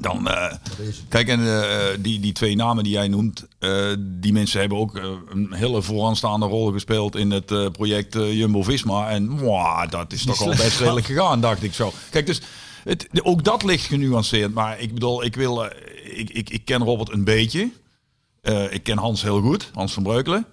Dan, 0.00 0.28
eh, 0.28 0.52
kijk, 1.08 1.28
en 1.28 1.62
eh, 1.62 1.96
die, 2.00 2.20
die 2.20 2.32
twee 2.32 2.56
namen 2.56 2.84
die 2.84 2.92
jij 2.92 3.08
noemt, 3.08 3.46
eh, 3.58 3.86
die 3.98 4.32
mensen 4.32 4.60
hebben 4.60 4.78
ook 4.78 4.94
een 5.28 5.52
hele 5.52 5.82
vooraanstaande 5.82 6.46
rol 6.46 6.72
gespeeld 6.72 7.16
in 7.16 7.30
het 7.30 7.72
project 7.72 8.14
Jumbo-Visma. 8.14 9.10
En 9.10 9.28
mwah, 9.28 9.90
dat 9.90 10.12
is 10.12 10.24
toch 10.24 10.40
al 10.40 10.48
best 10.48 10.78
redelijk 10.78 11.06
gegaan, 11.06 11.40
dacht 11.40 11.62
ik 11.62 11.74
zo. 11.74 11.92
Kijk, 12.10 12.26
dus 12.26 12.40
het, 12.84 13.08
ook 13.22 13.44
dat 13.44 13.64
ligt 13.64 13.86
genuanceerd. 13.86 14.54
Maar 14.54 14.80
ik 14.80 14.94
bedoel, 14.94 15.24
ik, 15.24 15.36
wil, 15.36 15.64
ik, 16.04 16.30
ik, 16.30 16.50
ik 16.50 16.64
ken 16.64 16.82
Robert 16.82 17.12
een 17.12 17.24
beetje. 17.24 17.70
Ik 18.70 18.82
ken 18.82 18.98
Hans 18.98 19.22
heel 19.22 19.40
goed, 19.40 19.70
Hans 19.74 19.92
van 19.92 20.02
Breukelen. 20.02 20.46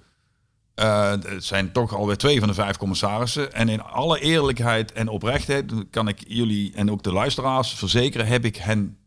Het 0.75 1.43
zijn 1.43 1.71
toch 1.71 1.95
alweer 1.95 2.17
twee 2.17 2.39
van 2.39 2.47
de 2.47 2.53
vijf 2.53 2.77
commissarissen. 2.77 3.53
En 3.53 3.69
in 3.69 3.84
alle 3.84 4.19
eerlijkheid 4.19 4.91
en 4.91 5.08
oprechtheid 5.08 5.73
kan 5.89 6.08
ik 6.08 6.19
jullie 6.27 6.71
en 6.75 6.91
ook 6.91 7.03
de 7.03 7.13
luisteraars 7.13 7.73
verzekeren, 7.73 8.27
heb 8.27 8.45
ik 8.45 8.55
hen 8.55 8.97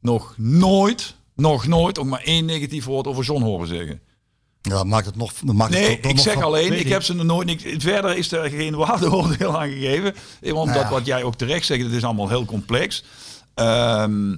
nog 0.00 0.34
nooit, 0.36 1.14
nog 1.36 1.66
nooit, 1.66 1.98
ook 1.98 2.06
maar 2.06 2.22
één 2.22 2.44
negatief 2.44 2.84
woord 2.84 3.06
over 3.06 3.24
John 3.24 3.42
horen 3.42 3.66
zeggen. 3.68 4.00
Ja, 4.62 4.70
dat 4.72 4.86
maakt 4.86 5.06
het 5.06 5.16
nog. 5.16 5.32
Maakt 5.42 5.74
het 5.74 5.82
Nee, 5.82 5.98
nog 6.02 6.12
ik 6.12 6.18
zeg 6.18 6.34
van- 6.34 6.42
alleen, 6.42 6.72
ik 6.72 6.88
heb 6.88 7.02
ze 7.02 7.14
nog 7.14 7.26
nooit 7.26 7.46
niks. 7.46 7.62
Verder 7.78 8.16
is 8.16 8.32
er 8.32 8.50
geen 8.50 8.74
waardeoordeel 8.86 9.60
aan 9.60 9.68
gegeven. 9.70 10.14
Omdat 10.42 10.64
Nou 10.66 10.78
ja. 10.78 10.90
wat 10.90 11.06
jij 11.06 11.22
ook 11.22 11.34
terecht 11.34 11.66
zegt, 11.66 11.82
het 11.82 11.92
is 11.92 12.04
allemaal 12.04 12.28
heel 12.28 12.44
complex. 12.44 13.04
Ehm, 13.54 14.36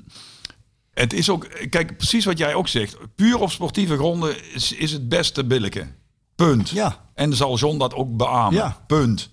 het 0.94 1.12
is 1.12 1.30
ook, 1.30 1.48
kijk, 1.70 1.96
precies 1.96 2.24
wat 2.24 2.38
jij 2.38 2.54
ook 2.54 2.68
zegt. 2.68 2.96
Puur 3.14 3.38
op 3.40 3.50
sportieve 3.50 3.96
gronden 3.96 4.52
is, 4.54 4.72
is 4.72 4.92
het 4.92 5.08
beste 5.08 5.44
billijke. 5.44 5.86
Punt. 6.34 6.68
Ja. 6.68 7.10
En 7.14 7.36
zal 7.36 7.56
John 7.56 7.78
dat 7.78 7.94
ook 7.94 8.16
beamen. 8.16 8.54
Ja. 8.54 8.82
Punt. 8.86 9.30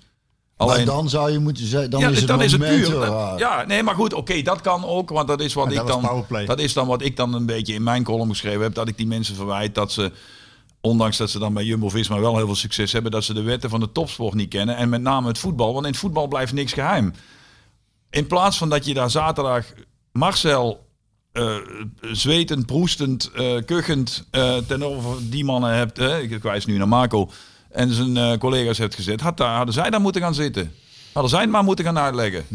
Maar 0.57 0.67
Alleen, 0.67 0.85
dan 0.85 1.09
zou 1.09 1.31
je 1.31 1.39
moeten 1.39 1.65
zeggen, 1.67 1.89
dan 1.89 1.99
ja, 1.99 2.09
is 2.09 2.17
het 2.17 2.27
dan 2.27 2.41
is 2.41 2.51
het 2.51 2.61
puur. 2.61 2.89
Dat- 2.89 3.39
ja, 3.39 3.65
nee, 3.65 3.83
maar 3.83 3.95
goed, 3.95 4.13
oké, 4.13 4.41
dat 4.41 4.61
kan 4.61 4.85
ook, 4.85 5.09
want 5.09 5.27
dat 5.27 5.41
is 5.41 5.53
wat 5.53 5.71
Ja, 5.73 5.81
ik 5.81 5.87
dan. 5.87 6.25
Dat 6.45 6.59
is 6.59 6.73
dan 6.73 6.87
wat 6.87 7.01
ik 7.01 7.15
dan 7.15 7.33
een 7.33 7.45
beetje 7.45 7.73
in 7.73 7.83
mijn 7.83 8.03
column 8.03 8.29
geschreven 8.29 8.61
heb, 8.61 8.73
dat 8.73 8.87
ik 8.87 8.97
die 8.97 9.07
mensen 9.07 9.35
verwijt 9.35 9.75
dat 9.75 9.91
ze, 9.91 10.11
ondanks 10.81 11.17
dat 11.17 11.29
ze 11.29 11.39
dan 11.39 11.53
bij 11.53 11.63
Jumbo-Visma 11.63 12.19
wel 12.19 12.35
heel 12.35 12.45
veel 12.45 12.55
succes 12.55 12.91
hebben, 12.91 13.11
dat 13.11 13.23
ze 13.23 13.33
de 13.33 13.41
wetten 13.41 13.69
van 13.69 13.79
de 13.79 13.91
topsport 13.91 14.33
niet 14.33 14.49
kennen 14.49 14.75
en 14.77 14.89
met 14.89 15.01
name 15.01 15.27
het 15.27 15.37
voetbal, 15.37 15.73
want 15.73 15.85
in 15.85 15.91
het 15.91 16.01
voetbal 16.01 16.27
blijft 16.27 16.53
niks 16.53 16.73
geheim. 16.73 17.13
In 18.09 18.27
plaats 18.27 18.57
van 18.57 18.69
dat 18.69 18.85
je 18.85 18.93
daar 18.93 19.09
zaterdag 19.11 19.65
Marcel 20.11 20.85
eh, 21.31 21.55
zwetend, 22.11 22.65
proestend, 22.65 23.31
eh 23.33 23.55
kuchend 23.65 24.27
eh, 24.31 24.57
ten 24.57 24.83
over 24.83 25.29
die 25.29 25.45
mannen 25.45 25.73
hebt, 25.73 25.97
hè, 25.97 26.19
ik 26.19 26.43
wijs 26.43 26.65
nu 26.65 26.77
naar 26.77 26.87
Marco, 26.87 27.29
en 27.75 27.93
zijn 27.93 28.17
eh, 28.17 28.37
collega's 28.37 28.77
hebt 28.77 28.95
gezet, 28.95 29.21
had 29.21 29.37
daar, 29.37 29.55
hadden 29.55 29.73
zij 29.73 29.89
daar 29.89 30.01
moeten 30.01 30.21
gaan 30.21 30.33
zitten. 30.33 30.71
Hadden 31.13 31.31
zij 31.31 31.41
het 31.41 31.49
maar 31.49 31.63
moeten 31.63 31.85
gaan 31.85 31.97
uitleggen. 31.97 32.45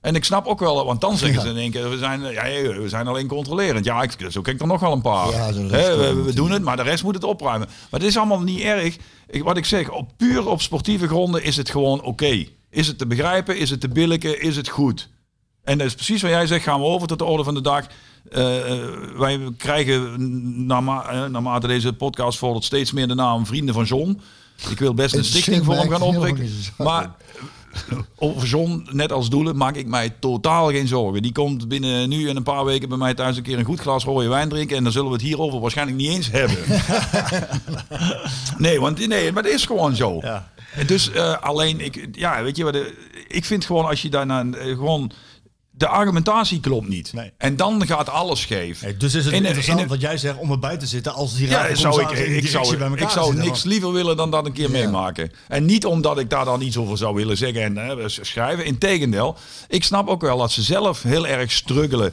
En 0.00 0.14
ik 0.14 0.24
snap 0.24 0.46
ook 0.46 0.60
wel, 0.60 0.84
want 0.84 1.00
dan 1.00 1.16
zeggen 1.16 1.40
ze 1.40 1.48
in 1.48 1.56
één 1.56 1.70
keer, 1.70 1.90
we 1.90 1.98
zijn, 1.98 2.20
ja, 2.20 2.42
we 2.80 2.88
zijn 2.88 3.06
alleen 3.06 3.26
controlerend. 3.26 3.84
Ja, 3.84 4.02
ik, 4.02 4.16
zo 4.30 4.40
ik 4.44 4.60
er 4.60 4.66
nog 4.66 4.80
wel 4.80 4.92
een 4.92 5.00
paar. 5.00 5.30
Ja, 5.30 5.52
we, 6.24 6.32
doen 6.34 6.50
het, 6.50 6.62
maar 6.62 6.76
de 6.76 6.82
rest 6.82 7.02
moet 7.02 7.14
het 7.14 7.24
opruimen. 7.24 7.68
Maar 7.90 8.00
het 8.00 8.08
is 8.08 8.16
allemaal 8.16 8.40
niet 8.40 8.60
erg. 8.60 8.96
Ik, 9.28 9.42
wat 9.42 9.56
ik 9.56 9.64
zeg, 9.64 9.90
op, 9.90 10.10
puur 10.16 10.48
op 10.48 10.60
sportieve 10.60 11.06
gronden 11.06 11.42
is 11.44 11.56
het 11.56 11.70
gewoon 11.70 12.02
oké. 12.02 12.46
Is 12.70 12.86
het 12.86 12.98
te 12.98 13.06
begrijpen? 13.06 13.58
Is 13.58 13.70
het 13.70 13.80
te 13.80 13.88
billijken? 13.88 14.40
Is 14.40 14.56
het 14.56 14.68
goed? 14.68 15.08
En 15.62 15.78
dat 15.78 15.86
is 15.86 15.94
precies 15.94 16.22
wat 16.22 16.30
jij 16.30 16.46
zegt, 16.46 16.64
gaan 16.64 16.80
we 16.80 16.86
over 16.86 17.08
tot 17.08 17.18
de 17.18 17.24
orde 17.24 17.44
van 17.44 17.54
de 17.54 17.60
dag. 17.60 17.86
Eh, 18.30 18.72
eh, 18.72 18.88
wij 19.16 19.40
krijgen 19.56 20.66
naarma- 20.66 21.08
eh, 21.08 21.24
naarmate 21.24 21.66
deze 21.66 21.92
podcast 21.92 22.38
vordert 22.38 22.64
steeds 22.64 22.92
meer 22.92 23.08
de 23.08 23.14
naam 23.14 23.46
Vrienden 23.46 23.74
van 23.74 23.84
John. 23.84 24.20
Ik 24.68 24.78
wil 24.78 24.94
best 24.94 25.14
een 25.14 25.24
stichting 25.24 25.64
voor 25.64 25.74
hem 25.74 25.90
gaan 25.90 26.02
oprichten. 26.02 26.48
Maar 26.78 27.10
over 28.16 28.48
John, 28.48 28.88
net 28.90 29.12
als 29.12 29.30
Doelen, 29.30 29.56
maak 29.56 29.76
ik 29.76 29.86
mij 29.86 30.10
totaal 30.20 30.70
geen 30.70 30.88
zorgen. 30.88 31.22
Die 31.22 31.32
komt 31.32 31.68
binnen 31.68 32.08
nu 32.08 32.28
en 32.28 32.36
een 32.36 32.42
paar 32.42 32.64
weken 32.64 32.88
bij 32.88 32.98
mij 32.98 33.14
thuis 33.14 33.36
een 33.36 33.42
keer 33.42 33.58
een 33.58 33.64
goed 33.64 33.80
glas 33.80 34.04
rode 34.04 34.28
wijn 34.28 34.48
drinken. 34.48 34.76
En 34.76 34.82
dan 34.82 34.92
zullen 34.92 35.08
we 35.08 35.14
het 35.14 35.22
hierover 35.22 35.60
waarschijnlijk 35.60 35.98
niet 35.98 36.10
eens 36.10 36.30
hebben. 36.30 36.56
nee, 38.58 38.80
want 38.80 39.06
nee, 39.06 39.32
maar 39.32 39.42
het 39.42 39.52
is 39.52 39.66
gewoon 39.66 39.96
zo. 39.96 40.18
Ja. 40.20 40.50
Dus 40.86 41.10
eh, 41.10 41.38
alleen, 41.40 41.80
ik, 41.80 42.08
ja, 42.12 42.42
weet 42.42 42.56
je 42.56 42.64
wat, 42.64 42.74
eh, 42.74 42.80
ik 43.28 43.44
vind 43.44 43.64
gewoon 43.64 43.86
als 43.86 44.02
je 44.02 44.08
daarna 44.08 44.44
eh, 44.44 44.66
gewoon, 44.66 45.12
de 45.80 45.88
argumentatie 45.88 46.60
klopt 46.60 46.88
niet. 46.88 47.12
Nee. 47.12 47.32
En 47.36 47.56
dan 47.56 47.86
gaat 47.86 48.08
alles 48.08 48.40
scheef. 48.40 48.82
Nee, 48.82 48.96
dus 48.96 49.14
is 49.14 49.24
het 49.24 49.34
In 49.34 49.44
interessant 49.44 49.80
in 49.80 49.88
wat 49.88 50.00
jij 50.00 50.18
zegt 50.18 50.38
om 50.38 50.50
erbij 50.50 50.76
te 50.76 50.86
zitten 50.86 51.12
als 51.12 51.36
die 51.36 51.48
Ja, 51.48 51.74
zou 51.74 52.02
ik, 52.02 52.10
ik, 52.10 52.48
zou, 52.48 52.76
bij 52.76 52.86
elkaar 52.86 53.02
ik 53.02 53.08
zou 53.08 53.26
zitten. 53.26 53.44
niks 53.44 53.62
liever 53.62 53.92
willen 53.92 54.16
dan 54.16 54.30
dat 54.30 54.46
een 54.46 54.52
keer 54.52 54.70
meemaken. 54.70 55.32
En 55.48 55.64
niet 55.64 55.86
omdat 55.86 56.18
ik 56.18 56.30
daar 56.30 56.44
dan 56.44 56.60
iets 56.60 56.76
over 56.76 56.98
zou 56.98 57.14
willen 57.14 57.36
zeggen 57.36 57.62
en 57.62 57.76
hè, 57.76 58.08
schrijven. 58.08 58.64
Integendeel, 58.64 59.36
ik 59.68 59.84
snap 59.84 60.08
ook 60.08 60.20
wel 60.20 60.38
dat 60.38 60.52
ze 60.52 60.62
zelf 60.62 61.02
heel 61.02 61.26
erg 61.26 61.52
struggelen 61.52 62.12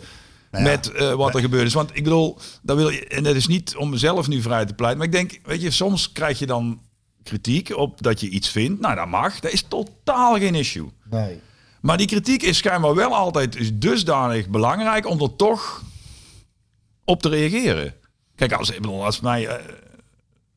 Nou 0.52 0.64
ja, 0.64 0.70
met 0.70 0.92
eh, 0.92 1.14
wat 1.14 1.36
er 1.36 1.42
gebeurd 1.42 1.68
is. 1.68 1.74
Want 1.74 1.90
ik 1.94 2.04
bedoel, 2.04 2.38
dat 2.62 2.78
wil 2.78 2.90
je, 2.90 3.08
en 3.08 3.24
dat 3.24 3.36
is 3.36 3.48
niet 3.48 3.76
om 3.76 3.90
mezelf 3.90 4.28
nu 4.28 4.42
vrij 4.42 4.66
te 4.66 4.74
pleiten. 4.74 4.98
Maar 4.98 5.08
ik 5.08 5.14
denk, 5.14 5.40
weet 5.44 5.62
je, 5.62 5.72
soms 5.72 6.12
krijg 6.12 6.40
je 6.40 6.46
dan 6.46 6.82
kritiek 7.24 7.76
op 7.76 8.02
dat 8.02 8.20
je 8.20 8.30
iets 8.30 8.50
vindt. 8.50 8.82
Nou, 8.82 8.96
dat 8.96 9.08
mag. 9.08 9.40
Dat 9.40 9.52
is 9.52 9.66
totaal 9.68 10.38
geen 10.38 10.56
issue. 10.56 10.92
Nee. 11.10 11.40
Maar 11.88 11.98
die 11.98 12.08
kritiek 12.08 12.44
is 12.44 12.58
schijnbaar 12.58 12.96
wel 12.96 13.16
altijd 13.16 13.82
dusdanig 13.82 14.48
belangrijk 14.48 15.08
om 15.08 15.22
er 15.22 15.36
toch 15.36 15.84
op 17.06 17.22
te 17.22 17.30
reageren. 17.30 17.94
Kijk, 18.36 18.52
als, 18.52 18.70
ik 18.70 18.82
bedoel, 18.82 19.06
als, 19.06 19.20
mij, 19.20 19.48
eh, 19.48 19.74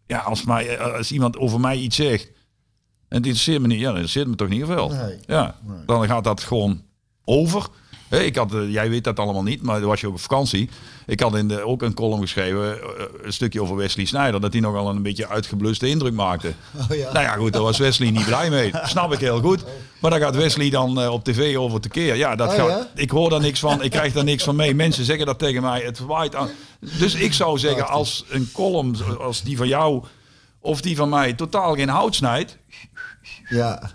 ja, 0.06 0.18
als, 0.18 0.44
mij, 0.44 0.76
eh, 0.76 0.94
als 0.94 1.12
iemand 1.12 1.36
over 1.36 1.60
mij 1.60 1.76
iets 1.76 1.96
zegt 1.96 2.26
en 2.26 3.16
het 3.16 3.26
interesseert 3.26 3.60
me 3.60 3.66
niet, 3.66 3.78
ja, 3.78 3.84
dat 3.84 3.90
interesseert 3.92 4.28
me 4.28 4.34
toch 4.34 4.48
niet 4.48 4.66
veel. 4.66 4.88
Nee. 4.88 5.18
Ja, 5.26 5.60
dan 5.86 6.06
gaat 6.06 6.24
dat 6.24 6.40
gewoon 6.40 6.82
over. 7.24 7.66
Ik 8.10 8.36
had, 8.36 8.54
eh, 8.54 8.72
jij 8.72 8.90
weet 8.90 9.04
dat 9.04 9.18
allemaal 9.18 9.42
niet, 9.42 9.62
maar 9.62 9.80
dan 9.80 9.88
was 9.88 10.00
je 10.00 10.06
ook 10.06 10.12
op 10.14 10.20
vakantie. 10.20 10.70
Ik 11.06 11.20
had 11.20 11.36
in 11.36 11.48
de, 11.48 11.62
ook 11.62 11.82
een 11.82 11.94
column 11.94 12.20
geschreven, 12.20 12.80
eh, 12.80 13.04
een 13.22 13.32
stukje 13.32 13.62
over 13.62 13.76
Wesley 13.76 14.04
Sneijder, 14.04 14.40
dat 14.40 14.52
hij 14.52 14.60
nogal 14.62 14.88
een 14.88 15.02
beetje 15.02 15.28
uitgebluste 15.28 15.88
indruk 15.88 16.12
maakte. 16.12 16.52
Oh 16.90 16.96
ja. 16.96 17.12
Nou 17.12 17.24
ja, 17.24 17.32
goed, 17.32 17.52
daar 17.52 17.62
was 17.62 17.78
Wesley 17.78 18.10
niet 18.10 18.24
blij 18.24 18.50
mee. 18.50 18.70
Snap 18.82 19.12
ik 19.12 19.18
heel 19.18 19.40
goed. 19.40 19.64
Maar 20.00 20.10
dan 20.10 20.20
gaat 20.20 20.36
Wesley 20.36 20.70
dan 20.70 21.00
eh, 21.00 21.12
op 21.12 21.24
tv 21.24 21.56
over 21.56 21.80
tekeer. 21.80 22.16
Ja, 22.16 22.36
dat 22.36 22.48
Oh 22.48 22.54
gaat, 22.54 22.68
ja? 22.68 22.88
ik 22.94 23.10
hoor 23.10 23.30
daar 23.30 23.40
niks 23.40 23.60
van. 23.60 23.82
Ik 23.82 23.90
krijg 23.90 24.12
daar 24.12 24.24
niks 24.24 24.44
van 24.44 24.56
mee. 24.56 24.74
Mensen 24.74 25.04
zeggen 25.04 25.26
dat 25.26 25.38
tegen 25.38 25.62
mij. 25.62 25.80
Het 25.80 25.98
waait 25.98 26.34
aan. 26.34 26.48
Dus 26.98 27.14
ik 27.14 27.32
zou 27.32 27.58
zeggen, 27.58 27.88
als 27.88 28.24
een 28.28 28.50
column 28.52 28.94
als 29.18 29.42
die 29.42 29.56
van 29.56 29.68
jou 29.68 30.04
of 30.60 30.80
die 30.80 30.96
van 30.96 31.08
mij 31.08 31.32
totaal 31.32 31.74
geen 31.74 31.88
hout 31.88 32.14
snijdt. 32.14 32.58
Ja. 33.48 33.90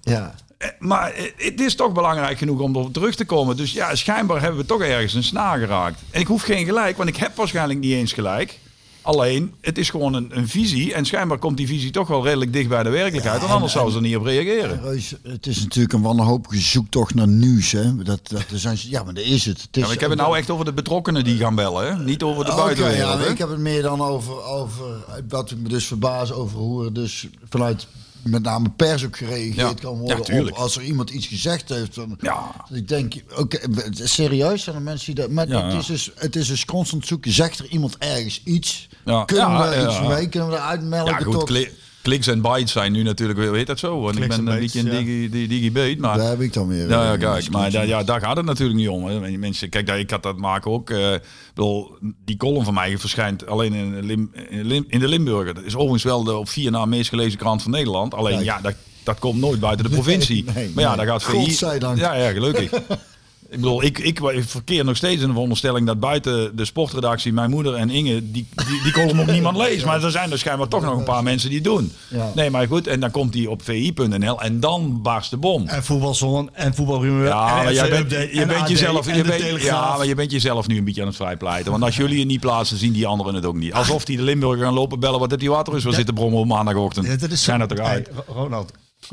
Ja. 0.00 0.34
Eh, 0.62 0.68
maar 0.78 1.12
eh, 1.12 1.30
het 1.36 1.60
is 1.60 1.74
toch 1.74 1.92
belangrijk 1.92 2.38
genoeg 2.38 2.60
om 2.60 2.76
erop 2.76 2.92
terug 2.92 3.14
te 3.14 3.24
komen. 3.24 3.56
Dus 3.56 3.72
ja, 3.72 3.94
schijnbaar 3.94 4.40
hebben 4.40 4.60
we 4.60 4.66
toch 4.66 4.82
ergens 4.82 5.14
een 5.14 5.24
snaar 5.24 5.58
geraakt. 5.58 6.00
En 6.10 6.20
ik 6.20 6.26
hoef 6.26 6.42
geen 6.42 6.64
gelijk, 6.64 6.96
want 6.96 7.08
ik 7.08 7.16
heb 7.16 7.36
waarschijnlijk 7.36 7.80
niet 7.80 7.92
eens 7.92 8.12
gelijk. 8.12 8.58
Alleen, 9.02 9.54
het 9.60 9.78
is 9.78 9.90
gewoon 9.90 10.14
een, 10.14 10.28
een 10.30 10.48
visie. 10.48 10.94
En 10.94 11.04
schijnbaar 11.04 11.38
komt 11.38 11.56
die 11.56 11.66
visie 11.66 11.90
toch 11.90 12.08
wel 12.08 12.24
redelijk 12.24 12.52
dicht 12.52 12.68
bij 12.68 12.82
de 12.82 12.90
werkelijkheid. 12.90 13.40
want 13.40 13.52
anders 13.52 13.72
zouden 13.72 13.92
ze 13.92 13.98
er 14.00 14.06
niet 14.06 14.16
op 14.16 14.24
reageren. 14.24 14.82
Reus, 14.82 15.14
het 15.22 15.46
is 15.46 15.60
natuurlijk 15.62 15.92
een 15.92 16.02
wanhopige 16.02 16.60
zoektocht 16.60 17.14
naar 17.14 17.28
nieuws. 17.28 17.72
Hè? 17.72 17.96
Dat, 17.96 18.28
dat, 18.28 18.44
zijn, 18.54 18.78
ja, 18.80 19.02
maar 19.02 19.14
dat 19.14 19.24
is 19.24 19.44
het. 19.44 19.62
het 19.62 19.76
is, 19.76 19.86
Ja, 19.86 19.92
ik 19.92 20.00
heb 20.00 20.10
het 20.10 20.18
nou 20.18 20.36
echt 20.36 20.50
over 20.50 20.64
de 20.64 20.72
betrokkenen 20.72 21.24
die 21.24 21.38
gaan 21.38 21.54
bellen. 21.54 21.86
Hè? 21.86 22.04
Niet 22.04 22.22
over 22.22 22.44
de 22.44 22.52
Oké, 22.52 22.60
buitenwereld. 22.60 23.20
ja, 23.24 23.30
ik 23.30 23.38
heb 23.38 23.48
het 23.48 23.58
meer 23.58 23.82
dan 23.82 24.00
over, 24.00 24.42
over 24.44 24.86
wat 25.28 25.50
ik 25.50 25.58
me 25.58 25.68
dus 25.68 25.86
verbaas 25.86 26.32
over 26.32 26.58
hoe 26.58 26.84
er 26.84 26.92
dus 26.92 27.28
vanuit 27.48 27.86
met 28.22 28.42
name 28.42 28.70
pers 28.70 29.04
ook 29.04 29.16
gereageerd 29.16 29.54
Ja. 29.56 29.74
kan 29.74 29.92
Ja, 29.92 29.98
worden 29.98 30.24
tuurlijk. 30.24 30.56
op 30.56 30.62
als 30.62 30.76
er 30.76 30.82
iemand 30.82 31.10
iets 31.10 31.26
gezegd 31.26 31.68
heeft. 31.68 31.94
Dan, 31.94 32.16
Ja. 32.20 32.64
ik 32.72 32.88
denk, 32.88 33.14
oké, 33.36 33.58
serieus 33.92 34.62
zijn 34.62 34.76
er 34.76 34.82
mensen 34.82 35.14
die 35.14 35.24
dat. 35.24 35.30
Maar 35.32 35.48
Ja. 35.48 35.66
het, 35.66 35.80
is 35.80 35.86
dus, 35.86 36.10
het 36.14 36.36
is 36.36 36.46
dus 36.48 36.64
constant 36.64 37.06
zoeken. 37.06 37.32
Zegt 37.32 37.58
er 37.58 37.66
iemand 37.66 37.96
ergens 37.98 38.40
iets? 38.44 38.88
Ja. 39.04 39.24
Kunnen 39.24 39.46
Ja, 39.48 39.68
we 39.70 39.74
ja. 39.76 39.88
iets 39.88 40.00
mee? 40.08 40.28
Kunnen 40.28 40.48
we 40.48 40.54
eruit 40.56 40.82
melken 40.82 41.12
Ja, 41.18 41.24
goed, 41.24 41.32
tot... 41.46 41.68
kli- 42.02 42.12
kliks 42.12 42.26
en 42.26 42.40
bytes 42.40 42.72
zijn 42.72 42.92
nu 42.92 43.02
natuurlijk, 43.02 43.38
weer- 43.38 43.54
heet 43.54 43.66
dat 43.66 43.78
zo? 43.78 44.00
Want 44.00 44.14
ik 44.18 44.28
ben 44.28 44.38
en 44.38 44.46
een 44.46 44.58
beetje 44.58 44.80
een 44.80 44.86
ja. 44.86 44.90
digi, 44.92 45.28
di- 45.30 45.46
digibeet, 45.46 45.98
maar... 45.98 46.18
Daar 46.18 46.28
heb 46.28 46.40
ik 46.40 46.52
dan 46.52 46.68
weer. 46.68 46.88
Ja, 46.88 47.02
ja, 47.04 47.12
eh, 47.12 47.18
kijk, 47.18 47.50
maar 47.50 47.62
van. 47.62 47.70
da- 47.70 47.82
ja, 47.82 48.02
daar 48.04 48.20
gaat 48.20 48.36
het 48.36 48.46
natuurlijk 48.46 48.78
niet 48.78 48.88
om. 48.88 49.04
Hè. 49.06 49.38
Mensen, 49.38 49.68
kijk, 49.68 49.86
daar- 49.86 49.98
ik 49.98 50.10
had 50.10 50.22
dat 50.22 50.36
maken 50.36 50.70
ook. 50.70 50.90
eh, 50.90 51.10
bedoel, 51.54 51.96
die 52.24 52.36
column 52.36 52.64
van 52.64 52.74
mij 52.74 52.98
verschijnt 52.98 53.46
alleen 53.46 53.72
in, 53.74 54.04
Lim, 54.04 54.30
in, 54.48 54.64
Lim- 54.64 54.84
in 54.88 54.98
de 54.98 55.08
Limburger. 55.08 55.54
Dat 55.54 55.64
is 55.64 55.74
overigens 55.74 56.02
wel 56.02 56.24
de 56.24 56.36
op 56.36 56.48
vier 56.48 56.70
na 56.70 56.84
meest 56.84 57.08
gelezen 57.08 57.38
krant 57.38 57.62
van 57.62 57.70
Nederland. 57.70 58.14
Alleen, 58.14 58.32
Kijk. 58.34 58.44
ja, 58.44 58.60
dat, 58.60 58.74
dat 59.02 59.18
komt 59.18 59.40
nooit 59.40 59.60
buiten 59.60 59.84
de 59.84 59.90
provincie. 59.92 60.44
nee, 60.54 60.70
maar 60.74 60.82
ja, 60.84 60.88
nee. 60.88 60.96
daar 61.06 61.06
gaat 61.06 61.22
VI... 61.22 61.30
Godzijdank. 61.36 61.98
Ja, 61.98 62.14
ja, 62.14 62.30
gelukkig. 62.30 62.70
Ik 63.52 63.60
bedoel, 63.60 63.82
ik, 63.82 63.98
ik 63.98 64.20
verkeer 64.46 64.84
nog 64.84 64.96
steeds 64.96 65.20
in 65.20 65.26
de 65.26 65.32
veronderstelling 65.32 65.86
dat 65.86 66.00
buiten 66.00 66.56
de 66.56 66.64
sportredactie 66.64 67.32
mijn 67.32 67.50
moeder 67.50 67.74
en 67.74 67.90
Inge 67.90 68.30
die, 68.30 68.46
die, 68.54 68.82
die 68.82 68.92
column 68.92 69.20
ook 69.20 69.26
niemand 69.26 69.56
leest. 69.66 69.84
Maar 69.84 70.04
er 70.04 70.10
zijn 70.10 70.30
er 70.32 70.38
schijnbaar 70.38 70.68
toch 70.68 70.82
nog 70.82 70.98
een 70.98 71.04
paar 71.04 71.22
mensen 71.22 71.48
die 71.48 71.58
het 71.58 71.66
doen. 71.66 71.92
Ja. 72.08 72.30
Nee, 72.34 72.50
maar 72.50 72.66
goed, 72.66 72.86
en 72.86 73.00
dan 73.00 73.10
komt 73.10 73.32
die 73.32 73.50
op 73.50 73.62
vi.nl 73.62 74.40
en 74.40 74.60
dan 74.60 75.02
barst 75.02 75.30
de 75.30 75.36
bom. 75.36 75.66
En 75.66 75.84
voetbalzon 75.84 76.50
en 76.54 76.74
voetbalrumeur. 76.74 77.26
Ja, 77.26 77.46
maar 77.62 77.72
jij 77.72 77.88
bent, 77.88 78.10
je 78.10 78.16
en 78.40 78.48
bent 78.48 78.68
jezelf, 78.68 79.14
je 79.16 79.22
bent, 79.24 79.62
ja, 79.62 79.96
maar 79.96 80.06
je 80.06 80.14
bent 80.14 80.30
jezelf 80.30 80.66
nu 80.66 80.76
een 80.78 80.84
beetje 80.84 81.00
aan 81.00 81.06
het 81.06 81.16
vrijpleiten. 81.16 81.70
Want 81.70 81.84
als 81.84 81.96
jullie 81.96 82.18
het 82.18 82.28
niet 82.28 82.40
plaatsen, 82.40 82.76
zien 82.78 82.92
die 82.92 83.06
anderen 83.06 83.34
het 83.34 83.44
ook 83.44 83.56
niet. 83.56 83.72
Alsof 83.72 84.04
die 84.04 84.16
de 84.16 84.22
Limburger 84.22 84.64
gaan 84.64 84.74
lopen 84.74 85.00
bellen. 85.00 85.20
Wat 85.20 85.30
heb 85.30 85.40
die 85.40 85.50
waterrust 85.50 85.84
wel 85.84 85.92
zitten 85.92 86.14
brommen 86.14 86.38
op 86.40 86.46
maandagochtend. 86.46 87.06
Ja, 87.06 87.16
dat 87.16 87.30
is 87.30 87.42
Zijn 87.44 87.60
er 87.60 87.68
toch 87.68 87.78
uit? 87.78 88.06
Hey, 88.06 88.16
Ro- 88.26 88.32
Ronald. 88.42 88.72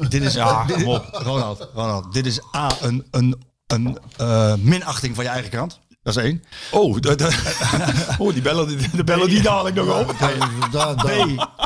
Dit 0.09 0.21
is, 0.23 0.33
Ja, 0.33 0.65
dit-. 0.65 0.77
Ronald, 1.11 1.67
Ronald, 1.73 2.13
dit 2.13 2.25
is 2.25 2.39
A, 2.55 2.69
een, 2.81 3.03
een, 3.11 3.35
een 3.73 3.97
eh, 4.17 4.53
minachting 4.55 5.15
van 5.15 5.23
je 5.23 5.29
eigen 5.29 5.49
krant. 5.49 5.79
Dat 6.03 6.17
is 6.17 6.23
één. 6.23 6.43
Oh, 6.71 6.99
dat- 7.01 7.21
oh 8.19 8.33
die 8.33 8.41
bellen, 8.41 8.67
die- 8.67 8.89
de 8.95 9.03
bellen 9.03 9.27
die 9.29 9.41
dadelijk 9.41 9.75
nog 9.75 9.99
op. 9.99 10.15
B, 10.95 11.09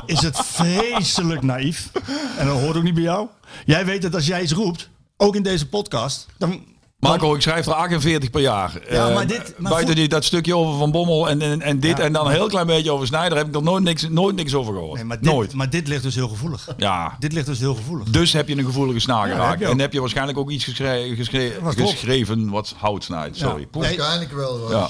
is 0.05 0.21
het 0.21 0.39
vreselijk 0.43 1.41
naïef. 1.41 1.89
En 2.37 2.45
dat 2.47 2.59
hoort 2.59 2.77
ook 2.77 2.83
niet 2.83 2.93
bij 2.93 3.03
jou. 3.03 3.27
Jij 3.65 3.85
weet 3.85 4.01
dat 4.01 4.15
als 4.15 4.27
jij 4.27 4.41
iets 4.41 4.51
roept, 4.51 4.89
ook 5.17 5.35
in 5.35 5.43
deze 5.43 5.67
podcast, 5.69 6.25
dan... 6.37 6.71
Marco, 7.09 7.35
ik 7.35 7.41
schrijf 7.41 7.65
er 7.65 7.73
48 7.73 8.29
per 8.29 8.41
jaar. 8.41 8.71
Ja, 8.89 9.07
Eh, 9.07 9.13
maar 9.13 9.27
dit- 9.27 9.53
maar 9.57 9.71
buiten 9.71 9.95
die, 9.95 10.07
dat 10.07 10.23
stukje 10.23 10.55
over 10.55 10.77
Van 10.77 10.91
Bommel 10.91 11.29
en, 11.29 11.41
en, 11.41 11.61
en 11.61 11.79
dit 11.79 11.97
Ja, 11.97 12.03
en 12.03 12.13
dan 12.13 12.25
een 12.25 12.31
heel 12.31 12.47
klein 12.47 12.67
beetje 12.67 12.91
over 12.91 13.07
Snijder 13.07 13.37
heb 13.37 13.47
ik 13.47 13.55
er 13.55 13.63
nooit 13.63 13.83
niks, 13.83 14.07
nooit 14.09 14.35
niks 14.35 14.53
over 14.53 14.73
gehoord. 14.73 14.95
Nee, 14.95 15.03
maar 15.03 15.19
dit, 15.19 15.31
nooit. 15.31 15.53
Maar 15.53 15.69
dit 15.69 15.87
ligt 15.87 16.03
dus 16.03 16.15
heel 16.15 16.27
gevoelig. 16.27 16.67
Ja. 16.77 17.15
Dit 17.19 17.33
ligt 17.33 17.45
dus 17.45 17.59
heel 17.59 17.75
gevoelig. 17.75 18.07
Dus 18.07 18.33
heb 18.33 18.47
je 18.47 18.57
een 18.57 18.65
gevoelige 18.65 18.99
snaar 18.99 19.27
geraakt. 19.27 19.61
en 19.61 19.79
heb 19.79 19.93
je 19.93 19.99
waarschijnlijk 19.99 20.37
ook 20.37 20.49
iets 20.51 20.63
geschre- 20.63 21.15
geschre- 21.15 21.51
Dat 21.63 21.75
klopt. 21.75 21.91
geschreven 21.91 22.49
wat 22.49 22.73
hout 22.77 23.03
snijdt. 23.03 23.37
Sorry. 23.37 23.67
Ja. 23.71 23.79
waarschijnlijk 23.79 24.31
wel. 24.33 24.71
Ja. 24.71 24.89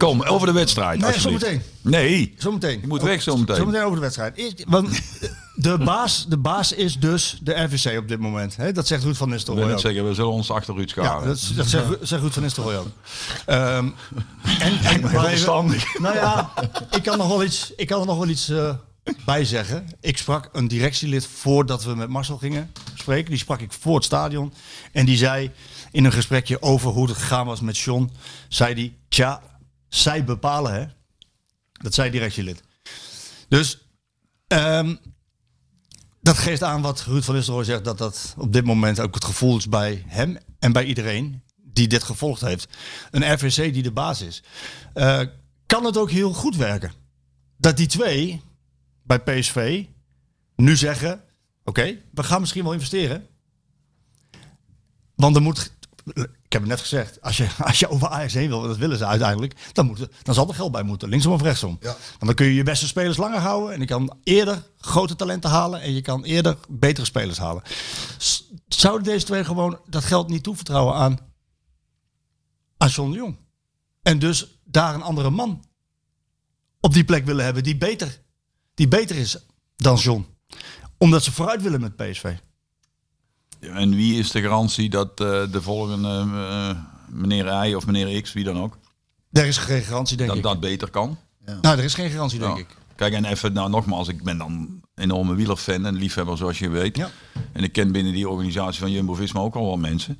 Kom, 0.00 0.22
over 0.22 0.46
de 0.46 0.52
wedstrijd. 0.52 1.00
Nee, 1.00 1.20
zometeen. 1.20 1.62
Nee. 1.80 2.34
Zometeen. 2.38 2.80
Je 2.80 2.86
moet 2.86 3.02
weg 3.02 3.22
zometeen. 3.22 3.56
Zometeen 3.56 3.82
over 3.82 3.94
de 3.94 4.00
wedstrijd. 4.00 4.36
Eerst, 4.36 4.64
want 4.66 5.00
de 5.54 5.78
baas, 5.78 6.26
de 6.28 6.36
baas 6.36 6.72
is 6.72 6.98
dus 6.98 7.38
de 7.42 7.52
RVC 7.62 7.98
op 7.98 8.08
dit 8.08 8.18
moment. 8.20 8.56
Hè? 8.56 8.72
Dat 8.72 8.86
zegt 8.86 9.02
Ruud 9.02 9.14
van 9.16 9.28
Nistelrooy 9.28 9.72
ook. 9.72 9.80
zeggen, 9.80 10.08
we 10.08 10.14
zullen 10.14 10.30
ons 10.30 10.50
achter 10.50 10.74
Ruud 10.74 10.92
Ja, 10.94 11.02
scharen. 11.04 11.26
dat, 11.26 11.50
dat 11.56 11.66
zegt, 11.66 11.86
Ru- 11.86 11.96
zegt 12.02 12.22
Ruud 12.22 12.32
van 12.32 12.42
Nistelrooy 12.42 12.74
ook. 12.76 12.86
Ehm, 13.46 13.58
en, 14.60 14.78
en, 14.82 15.26
even- 15.26 15.66
nou 16.02 16.14
ja, 16.14 16.50
ik 16.90 17.02
kan, 17.02 17.18
nog 17.18 17.28
wel 17.28 17.44
iets, 17.44 17.72
ik 17.76 17.86
kan 17.86 18.00
er 18.00 18.06
nog 18.06 18.18
wel 18.18 18.28
iets 18.28 18.48
eh, 18.48 18.74
bij 19.24 19.44
zeggen. 19.44 19.86
Ik 20.00 20.18
sprak 20.18 20.48
een 20.52 20.68
directielid 20.68 21.26
voordat 21.26 21.84
we 21.84 21.94
met 21.94 22.08
Marcel 22.08 22.36
gingen 22.36 22.72
spreken. 22.94 23.30
Die 23.30 23.38
sprak 23.38 23.60
ik 23.60 23.72
voor 23.80 23.94
het 23.94 24.04
stadion. 24.04 24.52
En 24.92 25.06
die 25.06 25.16
zei 25.16 25.50
in 25.92 26.04
een 26.04 26.12
gesprekje 26.12 26.62
over 26.62 26.90
hoe 26.90 27.08
het 27.08 27.16
gegaan 27.16 27.46
was 27.46 27.60
met 27.60 27.78
John. 27.78 28.10
Zei 28.48 28.74
die, 28.74 28.96
tja, 29.08 29.40
zij 29.90 30.24
bepalen 30.24 30.72
hè. 30.72 30.86
Dat 31.72 31.94
zei 31.94 32.10
directielid. 32.10 32.62
Dus 33.48 33.88
ehm, 34.46 34.96
dat 36.20 36.38
geeft 36.38 36.62
aan 36.62 36.82
wat 36.82 37.00
Ruud 37.00 37.22
van 37.22 37.34
Nistelrooy 37.34 37.64
zegt. 37.64 37.84
Dat 37.84 37.98
dat 37.98 38.34
op 38.38 38.52
dit 38.52 38.64
moment 38.64 39.00
ook 39.00 39.14
het 39.14 39.24
gevoel 39.24 39.56
is 39.56 39.68
bij 39.68 40.04
hem 40.06 40.38
en 40.58 40.72
bij 40.72 40.84
iedereen 40.84 41.42
die 41.56 41.88
dit 41.88 42.02
gevolgd 42.02 42.40
heeft. 42.40 42.68
Een 43.10 43.34
RVC 43.34 43.72
die 43.72 43.82
de 43.82 43.92
baas 43.92 44.20
is. 44.20 44.42
Eh, 44.94 45.20
kan 45.66 45.84
het 45.84 45.96
ook 45.96 46.10
heel 46.10 46.32
goed 46.32 46.56
werken. 46.56 46.92
Dat 47.56 47.76
die 47.76 47.86
twee 47.86 48.42
bij 49.02 49.18
PSV 49.18 49.84
nu 50.56 50.76
zeggen... 50.76 51.24
Oké, 51.64 51.98
we 52.12 52.22
gaan 52.22 52.40
misschien 52.40 52.64
wel 52.64 52.72
investeren. 52.72 53.26
Want 55.14 55.36
er 55.36 55.42
moet... 55.42 55.72
Ik 56.50 56.56
heb 56.56 56.68
het 56.68 56.70
net 56.76 56.80
gezegd, 56.80 57.20
als 57.20 57.36
je, 57.36 57.48
als 57.68 57.78
je 57.78 57.88
over 57.88 58.08
Ajax 58.08 58.34
heen 58.34 58.48
wil, 58.48 58.62
dat 58.62 58.76
willen 58.76 58.98
ze 58.98 59.06
uiteindelijk, 59.06 59.54
dan, 59.72 59.86
moet, 59.86 60.08
dan 60.22 60.34
zal 60.34 60.48
er 60.48 60.54
geld 60.54 60.72
bij 60.72 60.82
moeten, 60.82 61.08
linksom 61.08 61.32
of 61.32 61.42
rechtsom. 61.42 61.76
Ja. 61.80 61.96
Want 62.08 62.24
dan 62.24 62.34
kun 62.34 62.46
je 62.46 62.54
je 62.54 62.62
beste 62.62 62.86
spelers 62.86 63.16
langer 63.16 63.38
houden 63.38 63.74
en 63.74 63.80
je 63.80 63.86
kan 63.86 64.18
eerder 64.22 64.62
grote 64.78 65.16
talenten 65.16 65.50
halen 65.50 65.80
en 65.80 65.92
je 65.92 66.00
kan 66.00 66.24
eerder 66.24 66.56
betere 66.68 67.06
spelers 67.06 67.38
halen. 67.38 67.62
Zouden 68.68 69.02
deze 69.02 69.26
twee 69.26 69.44
gewoon 69.44 69.80
dat 69.86 70.04
geld 70.04 70.28
niet 70.28 70.42
toevertrouwen 70.42 70.94
aan, 70.94 71.18
aan 72.76 72.88
John 72.88 73.10
de 73.10 73.16
Jong? 73.16 73.38
En 74.02 74.18
dus 74.18 74.60
daar 74.64 74.94
een 74.94 75.02
andere 75.02 75.30
man 75.30 75.64
op 76.80 76.92
die 76.92 77.04
plek 77.04 77.24
willen 77.24 77.44
hebben 77.44 77.62
die 77.62 77.76
beter, 77.76 78.22
die 78.74 78.88
beter 78.88 79.16
is 79.16 79.46
dan 79.76 79.96
John. 79.96 80.26
Omdat 80.98 81.24
ze 81.24 81.32
vooruit 81.32 81.62
willen 81.62 81.80
met 81.80 81.96
PSV. 81.96 82.34
En 83.60 83.94
wie 83.94 84.18
is 84.18 84.30
de 84.30 84.40
garantie 84.40 84.90
dat 84.90 85.20
eh, 85.20 85.42
de 85.52 85.62
volgende 85.62 86.08
eh, 86.08 86.76
meneer 87.08 87.66
Y 87.68 87.74
of 87.74 87.86
meneer 87.86 88.22
X, 88.22 88.32
wie 88.32 88.44
dan 88.44 88.58
ook, 88.60 88.78
Er 89.32 89.46
is 89.46 89.56
geen 89.56 89.82
garantie, 89.82 90.16
denk 90.16 90.28
dat 90.28 90.38
ik. 90.38 90.44
dat 90.44 90.60
beter 90.60 90.90
kan? 90.90 91.18
Nou, 91.60 91.78
er 91.78 91.84
is 91.84 91.94
geen 91.94 92.10
garantie, 92.10 92.38
denk 92.38 92.54
Ja. 92.56 92.60
ik. 92.60 92.76
Kijk, 92.96 93.12
en 93.12 93.24
even, 93.24 93.52
nou 93.52 93.70
nogmaals, 93.70 94.08
ik 94.08 94.22
ben 94.22 94.38
dan 94.38 94.52
een 94.52 94.82
enorme 94.94 95.34
wielerfan 95.34 95.86
en 95.86 95.94
liefhebber 95.94 96.36
zoals 96.36 96.58
je 96.58 96.68
weet. 96.68 96.96
Ja. 96.96 97.10
En 97.52 97.62
ik 97.64 97.72
ken 97.72 97.92
binnen 97.92 98.12
die 98.12 98.28
organisatie 98.28 98.80
van 98.80 98.90
Jumbo-Visma 98.90 99.40
ook 99.40 99.54
al 99.54 99.66
wel 99.66 99.76
mensen. 99.76 100.18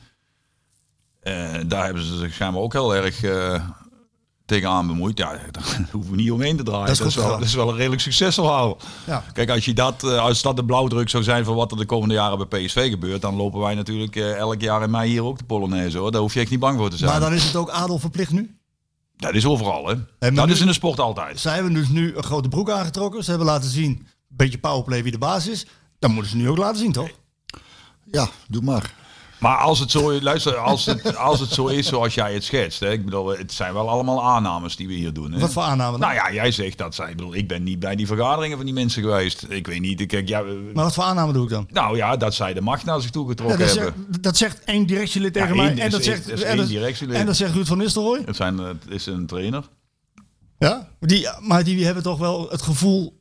Eh, 1.21 1.55
daar 1.67 1.85
hebben 1.85 2.03
ze 2.05 2.17
zich 2.19 2.33
schijnbaar 2.35 2.63
ook 2.63 2.73
heel 2.73 2.95
erg 2.95 3.23
tegenaan 4.51 4.87
bemoeid. 4.87 5.19
Ja, 5.19 5.31
daar 5.51 5.89
hoeven 5.93 6.11
we 6.11 6.17
niet 6.17 6.31
omheen 6.31 6.57
te 6.57 6.63
draaien. 6.63 6.87
Dat 6.87 6.93
is 6.95 6.99
Dat 6.99 7.07
is, 7.07 7.13
goed 7.15 7.23
wel, 7.23 7.25
gedaan. 7.25 7.41
dat 7.41 7.49
is 7.49 7.55
wel 7.55 7.69
een 7.69 7.77
redelijk 7.77 8.03
succesverhaal. 8.03 8.77
Ja. 9.07 9.25
Kijk, 9.33 9.51
als, 9.51 9.65
je 9.65 9.73
dat, 9.75 10.05
eh, 10.05 10.19
als 10.19 10.43
dat 10.43 10.57
de 10.57 10.65
blauwdruk 10.65 11.09
zou 11.09 11.23
zijn 11.23 11.45
voor 11.45 11.55
wat 11.55 11.71
er 11.71 11.77
de 11.77 11.87
komende 11.87 12.15
jaren 12.15 12.49
bij 12.49 12.65
PSV 12.65 12.91
gebeurt, 12.91 13.21
dan 13.23 13.35
lopen 13.35 13.61
wij 13.61 13.75
natuurlijk 13.75 14.17
eh, 14.17 14.37
elk 14.37 14.61
jaar 14.61 14.83
in 14.83 14.91
mei 14.91 15.11
hier 15.11 15.25
ook 15.25 15.39
de 15.39 15.45
Polonaise 15.45 15.99
hoor. 15.99 16.13
Daar 16.13 16.21
hoef 16.21 16.35
je 16.35 16.41
echt 16.41 16.51
niet 16.51 16.61
bang 16.61 16.79
voor 16.79 16.91
te 16.91 16.97
zijn. 16.97 17.11
Maar 17.11 17.21
dan 17.21 17.33
is 17.33 17.45
het 17.45 17.57
ook 17.57 17.71
adel 17.71 17.99
verplicht 17.99 18.33
nu. 18.33 18.55
Dat 19.17 19.35
is 19.35 19.47
overal 19.47 19.87
hè. 19.89 19.95
maar 20.21 20.35
dat 20.35 20.47
nu- 20.47 20.53
is 20.53 20.61
in 20.61 20.67
de 20.67 20.73
sport 20.73 21.01
altijd. 21.01 21.41
Zij 21.41 21.55
hebben 21.55 21.73
dus 21.75 21.89
nu 21.89 22.17
een 22.17 22.23
grote 22.23 22.49
broek 22.49 22.71
aangetrokken. 22.71 23.25
Ze 23.25 23.31
hebben 23.31 23.49
laten 23.49 23.71
zien, 23.71 23.91
een 23.91 24.07
beetje 24.29 24.59
powerplay 24.59 25.03
wie 25.03 25.13
de 25.13 25.19
baas 25.19 25.49
is. 25.49 25.67
Dan 25.99 26.11
moeten 26.13 26.31
ze 26.31 26.37
nu 26.37 26.49
ook 26.49 26.57
laten 26.59 26.79
zien, 26.79 26.93
toch? 26.93 27.09
Ja, 28.11 28.29
doe 28.49 28.63
maar. 28.63 28.95
Maar 29.41 29.57
als 29.57 29.79
het 29.79 29.91
zo, 29.91 30.21
luister, 30.21 30.57
als 30.57 30.87
het, 30.87 31.17
als 31.17 31.41
het 31.41 31.51
zo 31.53 31.67
is 31.67 31.87
zoals 31.87 32.15
jij 32.15 32.35
het 32.35 32.45
schetst, 32.45 32.81
hè, 32.81 32.91
ik 32.91 33.05
bedoel, 33.05 33.27
het 33.29 33.53
zijn 33.53 33.73
wel 33.75 33.89
allemaal 33.89 34.25
aannames 34.25 34.77
die 34.77 34.87
we 34.89 34.93
hier 34.95 35.13
doen. 35.13 35.33
Hè. 35.33 35.39
Wat 35.41 35.53
voor 35.53 35.63
aanname 35.63 35.91
dan? 35.91 36.01
Nou 36.01 36.15
ja, 36.15 36.33
jij 36.33 36.51
zegt 36.53 36.79
dat 36.79 36.95
zij, 36.95 37.11
ik 37.11 37.17
bedoel, 37.17 37.35
ik 37.35 37.49
ben 37.49 37.63
niet 37.63 37.79
bij 37.79 37.97
die 37.97 38.07
vergaderingen 38.07 38.57
van 38.57 38.67
die 38.67 38.75
mensen 38.75 39.03
geweest. 39.03 39.47
Ik 39.49 39.67
weet 39.67 39.81
niet, 39.81 40.07
kijk, 40.07 40.29
ja, 40.29 40.43
Maar 40.75 40.85
wat 40.85 40.95
voor 40.95 41.05
aanname 41.05 41.33
doe 41.33 41.45
ik 41.45 41.51
dan? 41.51 41.67
nou 41.71 41.97
ja, 41.97 42.17
dat 42.17 42.35
zij 42.35 42.55
de 42.55 42.61
macht 42.61 42.85
naar 42.85 43.01
zich 43.01 43.11
toe 43.11 43.23
Ja, 43.23 43.29
getrokken 43.31 43.59
dat, 43.59 43.77
hebben. 43.77 43.95
zegt, 44.11 44.23
dat 44.23 44.37
zegt 44.37 44.65
één 44.65 44.87
directielid 44.87 45.33
tegen 45.33 45.49
Ja, 45.49 45.63
mij. 45.63 45.79
En 45.79 45.91
dat 45.91 46.01
is- 46.01 46.07
zegt, 46.07 46.29
is 46.31 46.41
dat- 46.41 47.09
en 47.09 47.27
dat 47.27 47.37
zegt 47.37 47.55
Ruud 47.55 47.67
van 47.67 47.79
Nistelrooy. 47.79 48.23
Het, 48.25 48.37
zijn, 48.37 48.59
het 48.59 48.85
is 48.89 49.07
een 49.07 49.27
trainer. 49.27 49.65
Ja? 50.59 50.89
Die, 51.01 51.29
maar 51.41 51.65
die 51.65 51.85
hebben 51.85 52.03
toch 52.03 52.19
wel 52.19 52.49
het 52.51 52.63
gevoel... 52.63 53.20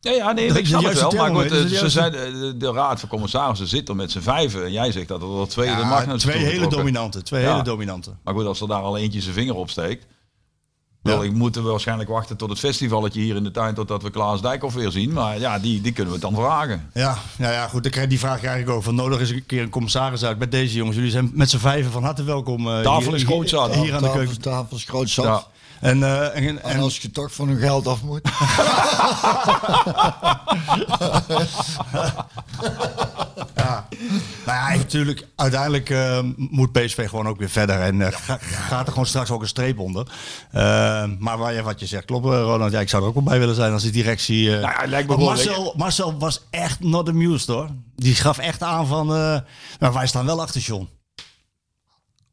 Ja, 0.00 0.10
ja, 0.12 0.32
nee, 0.32 0.48
Dat 0.48 0.56
ik 0.56 0.66
snap 0.66 0.80
de 0.82 0.88
het 0.88 1.00
wel. 1.00 1.12
Maar 1.12 1.30
goed, 1.34 1.50
eh, 1.52 1.58
ze 1.58 1.68
de 1.80 1.88
zijn, 1.88 2.12
de, 2.12 2.54
de 2.58 2.72
raad 2.72 3.00
van 3.00 3.08
commissarissen 3.08 3.66
zit 3.66 3.88
er 3.88 3.96
met 3.96 4.10
z'n 4.10 4.20
vijven. 4.20 4.64
En 4.64 4.72
jij 4.72 4.92
zegt 4.92 5.08
dat 5.08 5.22
er 5.22 5.34
wel 5.34 5.46
twee 5.46 5.66
de 5.74 5.80
Ja, 5.80 6.04
zich 6.04 6.18
twee 6.20 6.44
hele 6.44 6.68
dominante. 6.68 7.22
Twee 7.22 7.42
Ja. 7.42 7.50
hele 7.50 7.62
dominante. 7.62 8.10
Maar 8.24 8.34
goed, 8.34 8.44
als 8.46 8.60
er 8.60 8.68
daar 8.68 8.82
al 8.82 8.96
eentje 8.98 9.20
zijn 9.20 9.34
vinger 9.34 9.54
op 9.54 9.70
steekt. 9.70 10.06
Wel, 11.02 11.24
ik 11.24 11.32
moet 11.32 11.56
er 11.56 11.62
waarschijnlijk 11.62 12.08
wachten 12.10 12.36
tot 12.36 12.48
het 12.50 12.58
festivalletje 12.58 13.20
hier 13.20 13.36
in 13.36 13.44
de 13.44 13.50
tuin, 13.50 13.74
totdat 13.74 14.02
we 14.02 14.10
Klaas 14.10 14.42
Dijkhoff 14.42 14.74
weer 14.74 14.90
zien. 14.90 15.12
Maar 15.12 15.38
ja, 15.38 15.58
die, 15.58 15.80
die 15.80 15.92
kunnen 15.92 16.14
we 16.14 16.20
dan 16.20 16.34
vragen. 16.34 16.90
Ja, 16.94 17.18
ja, 17.38 17.50
ja, 17.52 17.68
goed. 17.68 17.82
Dan 17.82 17.92
krijg, 17.92 18.08
die 18.08 18.18
vraag 18.18 18.42
ik 18.58 18.68
ook. 18.68 18.82
Van 18.82 18.94
nodig 18.94 19.20
is 19.20 19.30
een 19.30 19.46
keer 19.46 19.62
een 19.62 19.70
commissaris 19.70 20.24
uit 20.24 20.38
met 20.38 20.50
deze 20.50 20.74
jongens. 20.76 20.96
Jullie 20.96 21.10
zijn 21.10 21.30
met 21.34 21.50
z'n 21.50 21.58
vijven 21.58 21.92
van 21.92 22.04
harte 22.04 22.22
welkom. 22.24 22.68
eh, 22.68 22.80
Tafel 22.80 23.02
hier- 23.02 23.14
is 23.14 23.22
groot 23.24 23.48
zat. 23.48 23.74
Hier 23.74 23.94
aan 23.94 24.02
de 24.02 24.10
keuken. 24.12 24.40
Tafel 24.40 24.76
is 24.76 24.84
groot 24.84 25.08
zat. 25.08 25.48
En, 25.80 26.02
eh, 26.02 26.24
en, 26.26 26.34
en, 26.34 26.62
En 26.62 26.80
als 26.80 26.98
je 26.98 27.10
toch 27.10 27.32
van 27.34 27.48
hun 27.48 27.58
geld 27.58 27.86
af 27.86 28.02
moet. 28.02 28.22
Nou 33.54 33.82
ja, 34.46 34.74
natuurlijk, 34.76 35.26
uiteindelijk 35.36 35.90
eh, 35.90 36.18
moet 36.36 36.72
PSV 36.72 37.08
gewoon 37.08 37.28
ook 37.28 37.38
weer 37.38 37.48
verder. 37.50 37.80
En 37.80 38.02
eh, 38.02 38.12
ga- 38.12 38.38
gaat 38.40 38.86
er 38.86 38.92
gewoon 38.92 39.06
straks 39.06 39.30
ook 39.30 39.40
een 39.40 39.48
streep 39.48 39.78
onder. 39.78 40.06
Maar 41.18 41.38
waar 41.38 41.52
je, 41.52 41.62
wat 41.62 41.80
je 41.80 41.86
zegt, 41.86 42.04
klopt 42.04 42.26
eh, 42.26 42.30
Ronald. 42.40 42.72
Ja, 42.72 42.80
ik 42.80 42.88
zou 42.88 43.02
er 43.02 43.08
ook 43.08 43.14
wel 43.14 43.22
bij 43.22 43.38
willen 43.38 43.54
zijn 43.54 43.72
als 43.72 43.82
die 43.82 43.92
directie... 43.92 44.54
eh, 44.54 44.60
Nou 44.62 44.74
ja, 44.82 44.86
lijkt 44.90 45.08
me 45.08 45.16
Marcel, 45.16 45.74
Marcel 45.76 46.18
was 46.18 46.40
echt 46.50 46.80
not 46.80 47.08
amused 47.08 47.46
hoor. 47.48 47.68
Die 47.96 48.14
gaf 48.14 48.38
echt 48.38 48.62
aan 48.62 48.86
van... 48.86 49.14
eh, 49.14 49.38
maar 49.80 49.92
wij 49.92 50.06
staan 50.06 50.26
wel 50.26 50.40
achter 50.42 50.60
John. 50.60 50.88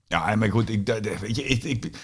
Ja, 0.07 0.35
maar 0.35 0.49
goed, 0.51 0.69
ik, 0.69 0.87
weet 1.21 1.35
je, 1.35 1.43
ik, 1.43 1.63
ik, 1.63 1.97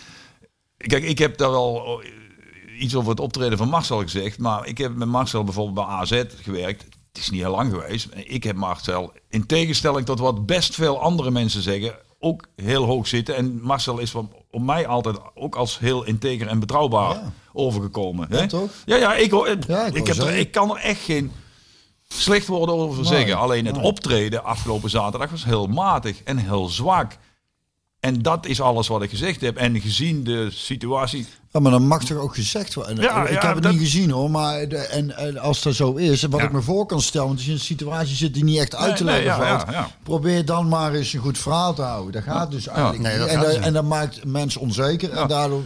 kijk, 0.87 1.03
ik 1.03 1.17
heb 1.19 1.37
daar 1.37 1.51
wel 1.51 2.01
eh, 2.01 2.81
iets 2.81 2.95
over 2.95 3.09
het 3.09 3.19
optreden 3.19 3.57
van 3.57 3.69
Marcel 3.69 3.99
gezegd. 4.01 4.39
Maar 4.39 4.67
ik 4.67 4.77
heb 4.77 4.95
met 4.95 5.07
Marcel 5.07 5.43
bijvoorbeeld 5.43 5.87
bij 5.87 5.95
AZ 5.95 6.23
gewerkt. 6.41 6.83
Het 6.83 7.21
is 7.21 7.29
niet 7.29 7.41
heel 7.41 7.51
lang 7.51 7.71
geweest. 7.71 8.07
Ik 8.15 8.43
heb 8.43 8.55
Marcel, 8.55 9.13
in 9.29 9.45
tegenstelling 9.45 10.05
tot 10.05 10.19
wat 10.19 10.45
best 10.45 10.75
veel 10.75 10.99
andere 11.01 11.31
mensen 11.31 11.61
zeggen, 11.61 11.95
ook 12.19 12.45
heel 12.55 12.85
hoog 12.85 13.07
zitten. 13.07 13.35
En 13.35 13.61
Marcel 13.61 13.99
is 13.99 14.15
op, 14.15 14.43
op 14.51 14.61
mij 14.61 14.87
altijd 14.87 15.17
ook 15.35 15.55
als 15.55 15.79
heel 15.79 16.03
integer 16.03 16.47
en 16.47 16.59
betrouwbaar 16.59 17.13
Ja. 17.13 17.31
overgekomen. 17.53 18.27
Ja, 18.31 18.37
hè? 18.37 18.47
toch? 18.47 18.69
Ja, 18.85 18.95
ja, 18.95 19.15
ik, 19.15 19.31
Ja, 19.67 19.85
ik 19.85 19.95
ik, 19.95 20.07
heb 20.07 20.17
er, 20.17 20.33
ik 20.35 20.51
kan 20.51 20.69
er 20.69 20.77
echt 20.83 21.01
geen 21.01 21.31
slecht 22.07 22.47
woorden 22.47 22.75
over 22.75 22.95
Nee, 22.95 23.05
zeggen. 23.05 23.37
Alleen 23.37 23.65
het 23.65 23.75
nee. 23.75 23.83
optreden 23.85 24.43
afgelopen 24.43 24.89
zaterdag 24.89 25.29
was 25.29 25.45
heel 25.45 25.67
matig 25.67 26.23
en 26.23 26.37
heel 26.37 26.67
zwak. 26.67 27.17
En 28.03 28.21
dat 28.21 28.45
is 28.45 28.61
alles 28.61 28.87
wat 28.87 29.01
ik 29.01 29.09
gezegd 29.09 29.41
heb. 29.41 29.57
En 29.57 29.81
gezien 29.81 30.23
de 30.23 30.47
situatie. 30.51 31.25
Ja, 31.51 31.59
maar 31.59 31.71
dan 31.71 31.87
mag 31.87 32.03
toch 32.03 32.17
ook 32.17 32.35
gezegd 32.35 32.73
worden. 32.73 32.95
Ja, 33.01 33.23
ik 33.27 33.41
ja, 33.41 33.45
heb 33.47 33.53
het 33.53 33.63
dat- 33.63 33.71
niet 33.71 33.81
gezien 33.81 34.09
hoor, 34.11 34.31
maar 34.31 34.67
de, 34.67 34.77
en, 34.77 35.17
en 35.17 35.37
als 35.37 35.61
dat 35.61 35.73
zo 35.75 35.93
is, 35.93 36.23
en 36.23 36.29
wat 36.29 36.39
Ja. 36.39 36.45
ik 36.45 36.51
me 36.51 36.61
voor 36.61 36.85
kan 36.85 37.01
stellen, 37.01 37.27
want 37.27 37.37
als 37.37 37.45
je 37.47 37.53
in 37.53 37.57
een 37.57 37.63
situatie 37.65 38.15
zit 38.15 38.33
die 38.33 38.43
niet 38.43 38.59
echt 38.59 38.75
uit 38.75 38.97
te 38.97 39.03
Nee, 39.03 39.13
nee, 39.15 39.23
leggen 39.23 39.45
ja, 39.45 39.57
valt, 39.57 39.69
ja, 39.71 39.79
ja. 39.79 39.89
probeer 40.03 40.45
dan 40.45 40.67
maar 40.67 40.93
eens 40.93 41.13
een 41.13 41.19
goed 41.19 41.37
verhaal 41.37 41.73
te 41.73 41.81
houden. 41.81 42.11
Dat 42.11 42.23
gaat 42.23 42.51
dus 42.51 42.67
eigenlijk 42.67 42.99
Nee, 43.03 43.17
dat 43.17 43.27
en, 43.27 43.33
gaat 43.35 43.43
dat, 43.45 43.53
niet. 43.55 43.65
en 43.65 43.73
dat 43.73 43.85
maakt 43.85 44.25
mensen 44.25 44.61
onzeker 44.61 45.11
en 45.11 45.27
daardoor... 45.27 45.63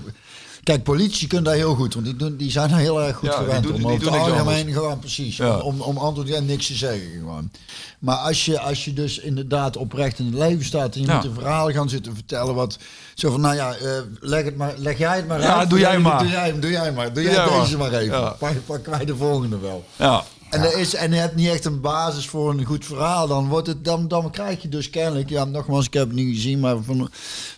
Kijk, 0.67 0.83
politie 0.83 1.27
kunnen 1.27 1.51
dat 1.51 1.61
heel 1.61 1.75
goed, 1.75 1.93
want 1.93 2.05
die, 2.05 2.15
doen, 2.15 2.35
die 2.37 2.51
zijn 2.51 2.69
daar 2.69 2.79
heel 2.79 3.01
erg 3.03 3.15
goed 3.15 3.29
Ja, 3.29 3.37
die 3.37 3.45
gewend 3.45 3.63
doen- 3.63 3.73
om 3.73 3.77
die 3.77 3.87
over 3.87 3.99
doen 4.03 4.19
algemeen 4.19 4.71
gewoon 4.73 4.99
precies, 4.99 5.37
Ja. 5.37 5.57
om, 5.57 5.81
om 5.81 5.97
antwoord 5.97 6.29
en 6.29 6.45
niks 6.45 6.67
te 6.67 6.73
zeggen 6.73 7.01
gewoon. 7.19 7.51
Maar 7.99 8.15
als 8.15 8.45
je, 8.45 8.59
als 8.59 8.85
je 8.85 8.93
dus 8.93 9.19
inderdaad 9.19 9.77
oprecht 9.77 10.19
in 10.19 10.25
het 10.25 10.33
leven 10.33 10.65
staat 10.65 10.95
en 10.95 11.01
je 11.01 11.07
Ja. 11.07 11.15
moet 11.15 11.25
een 11.25 11.33
verhaal 11.33 11.71
gaan 11.71 11.89
zitten 11.89 12.13
vertellen 12.15 12.55
wat 12.55 12.77
zo 13.15 13.31
van, 13.31 13.41
nou 13.41 13.55
ja, 13.55 13.73
eh, 13.75 13.89
leg, 14.19 14.43
het 14.43 14.57
maar, 14.57 14.73
leg 14.77 14.97
jij 14.97 15.15
het 15.15 15.27
maar 15.27 15.41
Ja, 15.41 15.55
uit. 15.57 15.69
doe 15.69 15.79
jij 15.79 15.99
maar. 15.99 16.19
Doe 16.19 16.27
jij, 16.31 16.59
doe 16.59 16.71
jij 16.71 16.91
maar. 16.91 17.13
Doe 17.13 17.23
jij 17.23 17.33
jij 17.33 17.59
deze 17.59 17.77
maar, 17.77 17.93
even. 17.93 18.35
Pak, 18.65 18.85
wij 18.85 19.05
de 19.05 19.15
volgende 19.15 19.57
wel. 19.59 19.85
Ja. 19.95 20.23
En, 20.49 20.61
er 20.61 20.77
is, 20.77 20.93
en 20.95 21.11
je 21.11 21.19
hebt 21.19 21.35
niet 21.35 21.49
echt 21.49 21.65
een 21.65 21.81
basis 21.81 22.27
voor 22.27 22.49
een 22.51 22.65
goed 22.65 22.85
verhaal. 22.85 23.27
Dan, 23.27 23.47
wordt 23.47 23.67
het, 23.67 23.85
dan, 23.85 24.07
dan 24.07 24.31
krijg 24.31 24.61
je 24.61 24.69
dus 24.69 24.89
kennelijk, 24.89 25.29
ja, 25.29 25.45
nogmaals, 25.45 25.85
ik 25.85 25.93
heb 25.93 26.07
het 26.07 26.15
niet 26.15 26.35
gezien, 26.35 26.59
maar 26.59 26.75
van, 26.83 27.09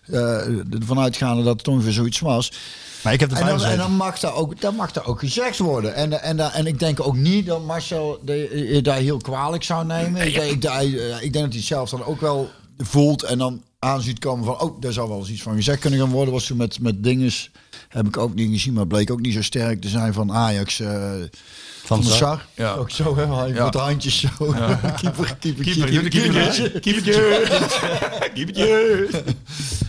eh 0.05 0.47
ervan 0.79 0.99
uitgaande 0.99 1.43
dat 1.43 1.57
het 1.57 1.67
ongeveer 1.67 1.91
zoiets 1.91 2.19
was. 2.19 2.51
Maar 3.03 3.13
ik 3.13 3.19
heb 3.19 3.29
En 3.31 3.37
erbij 3.37 3.51
dan, 3.57 3.65
en 3.65 3.77
dan, 3.77 3.91
mag 3.91 4.19
dat 4.19 4.33
ook, 4.33 4.61
dan 4.61 4.75
mag 4.75 4.91
dat 4.91 5.05
ook 5.05 5.19
gezegd 5.19 5.57
worden. 5.57 5.95
En, 5.95 6.21
en, 6.21 6.39
en, 6.39 6.51
en 6.53 6.65
ik 6.67 6.79
denk 6.79 6.99
ook 7.07 7.15
niet 7.15 7.45
dat 7.45 7.65
Marcel 7.65 8.19
de, 8.25 8.67
je 8.73 8.81
daar 8.81 8.97
heel 8.97 9.17
kwalijk 9.17 9.63
zou 9.63 9.85
nemen. 9.85 10.21
Ik, 10.27 10.33
denk- 10.33 10.51
ik, 10.51 10.61
denk- 10.61 10.73
eh, 10.95 11.21
ik 11.21 11.33
denk 11.33 11.45
dat 11.45 11.53
hij 11.53 11.61
zelf 11.63 11.89
dan 11.89 12.05
ook 12.05 12.21
wel 12.21 12.49
voelt 12.77 13.23
en 13.23 13.37
dan 13.37 13.63
aan 13.79 14.01
ziet 14.01 14.19
komen 14.19 14.45
van... 14.45 14.59
oh, 14.61 14.81
daar 14.81 14.93
zou 14.93 15.09
wel 15.09 15.17
eens 15.19 15.29
iets 15.29 15.41
van 15.41 15.55
gezegd 15.55 15.79
kunnen 15.79 15.99
gaan 15.99 16.09
worden. 16.09 16.33
Was 16.33 16.45
toen 16.45 16.57
met, 16.57 16.79
met 16.79 17.03
dinges, 17.03 17.51
heb 17.89 18.07
ik 18.07 18.17
ook 18.17 18.33
niet 18.35 18.51
gezien, 18.51 18.73
maar 18.73 18.87
bleek 18.87 19.11
ook 19.11 19.19
niet 19.21 19.33
zo 19.33 19.41
sterk 19.41 19.81
te 19.81 19.87
zijn 19.89 20.13
van 20.13 20.31
Ajax... 20.33 20.79
eh, 20.79 21.11
van 21.83 22.01
de 22.01 22.07
Sar. 22.07 22.45
Ja. 22.53 22.73
Ook 22.73 22.89
zo, 22.89 23.15
hè? 23.15 23.35
Hij 23.35 23.49
Ja. 23.53 23.63
Met 23.63 23.73
de 23.73 23.79
handjes 23.79 24.19
zo. 24.19 24.27
keeper, 25.01 25.35
keeper, 25.39 25.63
keeper, 25.63 25.63
Keeper, 25.63 26.09
keeper, 26.09 26.09
keepertje. 26.79 26.79
Keepertje. 28.33 29.07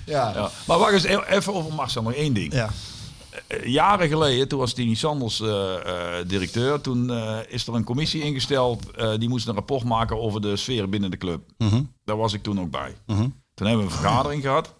Ja. 0.04 0.32
Ja. 0.34 0.50
Maar 0.66 0.78
wacht 0.78 0.92
eens, 0.92 1.04
e- 1.04 1.18
even 1.36 1.54
over 1.54 1.72
Marcel, 1.74 2.02
nog 2.02 2.12
één 2.12 2.32
ding. 2.34 2.52
Ja. 2.52 2.70
Eh, 3.50 3.64
Jaren 3.64 4.08
geleden, 4.08 4.48
toen 4.48 4.58
was 4.58 4.72
Tini 4.72 4.94
Sanders 4.94 5.40
eh, 5.40 6.18
eh, 6.18 6.28
directeur, 6.28 6.80
toen 6.80 7.10
is 7.48 7.66
er 7.66 7.74
een 7.74 7.84
commissie 7.84 8.22
ingesteld, 8.22 8.82
die 9.18 9.28
moest 9.28 9.48
een 9.48 9.54
rapport 9.54 9.84
maken 9.84 10.20
over 10.20 10.40
de 10.40 10.56
sfeer 10.56 10.88
binnen 10.88 11.10
de 11.10 11.16
club. 11.16 11.42
Daar 12.04 12.16
was 12.16 12.32
ik 12.32 12.42
toen 12.42 12.60
ook 12.60 12.70
bij. 12.70 12.94
Toen 13.54 13.66
hebben 13.66 13.86
we 13.86 13.92
een 13.92 13.98
vergadering 13.98 14.42
gehad. 14.42 14.74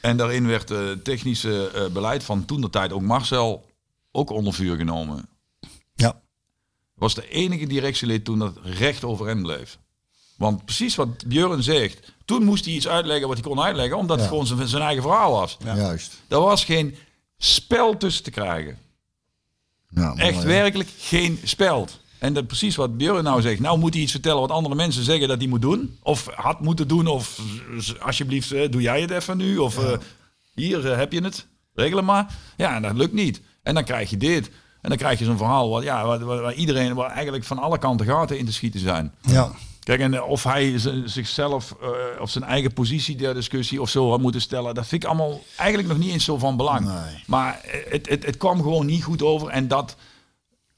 En 0.00 0.16
daarin 0.16 0.46
werd 0.46 0.68
het 0.68 1.04
technische 1.04 1.88
beleid 1.92 2.24
van 2.24 2.44
toen 2.44 2.60
de 2.60 2.70
tijd 2.70 2.92
ook 2.92 3.02
Marcel 3.02 3.64
ook 4.12 4.30
onder 4.30 4.52
vuur 4.52 4.76
genomen. 4.76 5.28
Ja. 5.94 6.20
Was 6.94 7.14
de 7.14 7.28
enige 7.28 7.66
directielid 7.66 8.24
toen 8.24 8.38
dat 8.38 8.58
recht 8.62 9.04
overeind 9.04 9.42
bleef. 9.42 9.78
Want 10.36 10.64
precies 10.64 10.94
wat 10.94 11.26
Björn 11.26 11.62
zegt, 11.62 12.13
toen 12.24 12.44
moest 12.44 12.64
hij 12.64 12.74
iets 12.74 12.88
uitleggen 12.88 13.28
wat 13.28 13.36
hij 13.36 13.46
kon 13.46 13.60
uitleggen, 13.60 13.96
omdat 13.96 14.18
het 14.18 14.28
gewoon 14.28 14.46
zijn, 14.46 14.68
zijn 14.68 14.82
eigen 14.82 15.02
verhaal 15.02 15.30
was. 15.30 15.56
Juist. 15.64 16.22
Er 16.28 16.40
was 16.40 16.64
geen 16.64 16.96
spel 17.38 17.96
tussen 17.96 18.24
te 18.24 18.30
krijgen. 18.30 18.78
Nou, 19.90 20.18
Echt 20.18 20.42
werkelijk 20.42 20.88
geen 20.98 21.40
speld. 21.44 22.00
En 22.18 22.32
dat 22.32 22.46
precies 22.46 22.76
wat 22.76 22.96
Björn 22.96 23.24
nou 23.24 23.40
zegt. 23.40 23.60
Nou 23.60 23.78
moet 23.78 23.94
hij 23.94 24.02
iets 24.02 24.12
vertellen 24.12 24.40
wat 24.40 24.50
andere 24.50 24.74
mensen 24.74 25.04
zeggen 25.04 25.28
dat 25.28 25.38
hij 25.38 25.46
moet 25.46 25.62
doen. 25.62 25.98
Of 26.02 26.26
had 26.34 26.60
moeten 26.60 26.88
doen. 26.88 27.06
Of 27.06 27.40
alsjeblieft, 28.00 28.52
eh, 28.52 28.70
doe 28.70 28.80
jij 28.80 29.00
het 29.00 29.10
even 29.10 29.36
nu. 29.36 29.58
Of 29.58 29.78
eh, 29.78 29.98
hier 30.54 30.90
eh, 30.90 30.96
heb 30.96 31.12
je 31.12 31.22
het. 31.22 31.46
Regel 31.74 31.96
het 31.96 32.06
maar. 32.06 32.34
Ja, 32.56 32.74
en 32.74 32.82
dat 32.82 32.96
lukt 32.96 33.12
niet. 33.12 33.40
En 33.62 33.74
dan 33.74 33.84
krijg 33.84 34.10
je 34.10 34.16
dit. 34.16 34.50
En 34.80 34.88
dan 34.88 34.98
krijg 34.98 35.18
je 35.18 35.24
zo'n 35.24 35.36
verhaal 35.36 35.68
wat, 35.68 35.82
ja, 35.82 36.06
waar, 36.06 36.24
waar, 36.24 36.40
waar 36.40 36.54
iedereen 36.54 36.94
waar 36.94 37.10
eigenlijk 37.10 37.44
van 37.44 37.58
alle 37.58 37.78
kanten 37.78 38.06
gaten 38.06 38.38
in 38.38 38.46
te 38.46 38.52
schieten 38.52 38.80
zijn. 38.80 39.12
Ja. 39.20 39.50
Kijk, 39.84 40.00
en 40.00 40.14
eh, 40.14 40.28
of 40.28 40.42
hij 40.42 40.78
zichzelf 41.04 41.74
eh, 41.82 41.88
of 42.20 42.30
zijn 42.30 42.44
eigen 42.44 42.72
positie 42.72 43.16
der 43.16 43.34
discussie 43.34 43.80
of 43.80 43.90
zo 43.90 44.10
had 44.10 44.20
moeten 44.20 44.40
stellen, 44.40 44.74
dat 44.74 44.86
vind 44.86 45.02
ik 45.02 45.08
allemaal 45.08 45.42
eigenlijk 45.56 45.88
nog 45.88 45.98
niet 45.98 46.12
eens 46.12 46.24
zo 46.24 46.38
van 46.38 46.56
belang. 46.56 46.86
Nee. 46.86 47.22
Maar 47.26 47.60
eh, 47.60 47.92
het, 47.92 48.08
het, 48.08 48.24
het 48.24 48.36
kwam 48.36 48.62
gewoon 48.62 48.86
niet 48.86 49.04
goed 49.04 49.22
over 49.22 49.48
en 49.48 49.68
dat, 49.68 49.96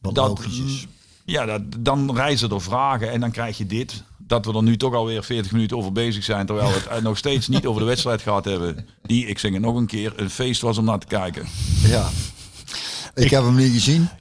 Wat 0.01 0.15
dat 0.15 0.41
is. 0.41 0.87
ja, 1.25 1.45
dat, 1.45 1.63
dan 1.79 2.17
reizen 2.17 2.51
er 2.51 2.63
vragen 2.63 3.11
en 3.11 3.21
dan 3.21 3.31
krijg 3.31 3.59
je 3.59 3.67
dit. 3.67 4.03
Dat 4.19 4.47
we 4.47 4.53
er 4.53 4.63
nu 4.63 4.77
toch 4.77 4.95
alweer 4.95 5.25
40 5.25 5.53
minuten 5.53 5.77
over 5.77 5.93
bezig 5.93 6.25
zijn, 6.25 6.47
terwijl 6.47 6.69
we 6.69 6.83
het 6.89 7.03
nog 7.03 7.19
steeds 7.19 7.49
niet 7.49 7.67
over 7.67 7.81
de 7.81 7.87
wedstrijd 7.87 8.23
gehad 8.23 8.45
hebben. 8.45 8.89
Die, 9.03 9.27
ik 9.27 9.39
zeg 9.39 9.53
het 9.53 9.61
nog 9.61 9.77
een 9.77 9.87
keer, 9.87 10.13
een 10.17 10.31
feest 10.31 10.61
was 10.61 10.79
om 10.79 10.85
naar 10.85 10.99
te 10.99 11.07
kijken. 11.07 11.47
Ja. 11.83 12.09
Ik 13.17 13.31
heb 13.31 13.43
hem 13.43 13.55
niet 13.55 13.73
gezien. 13.73 14.09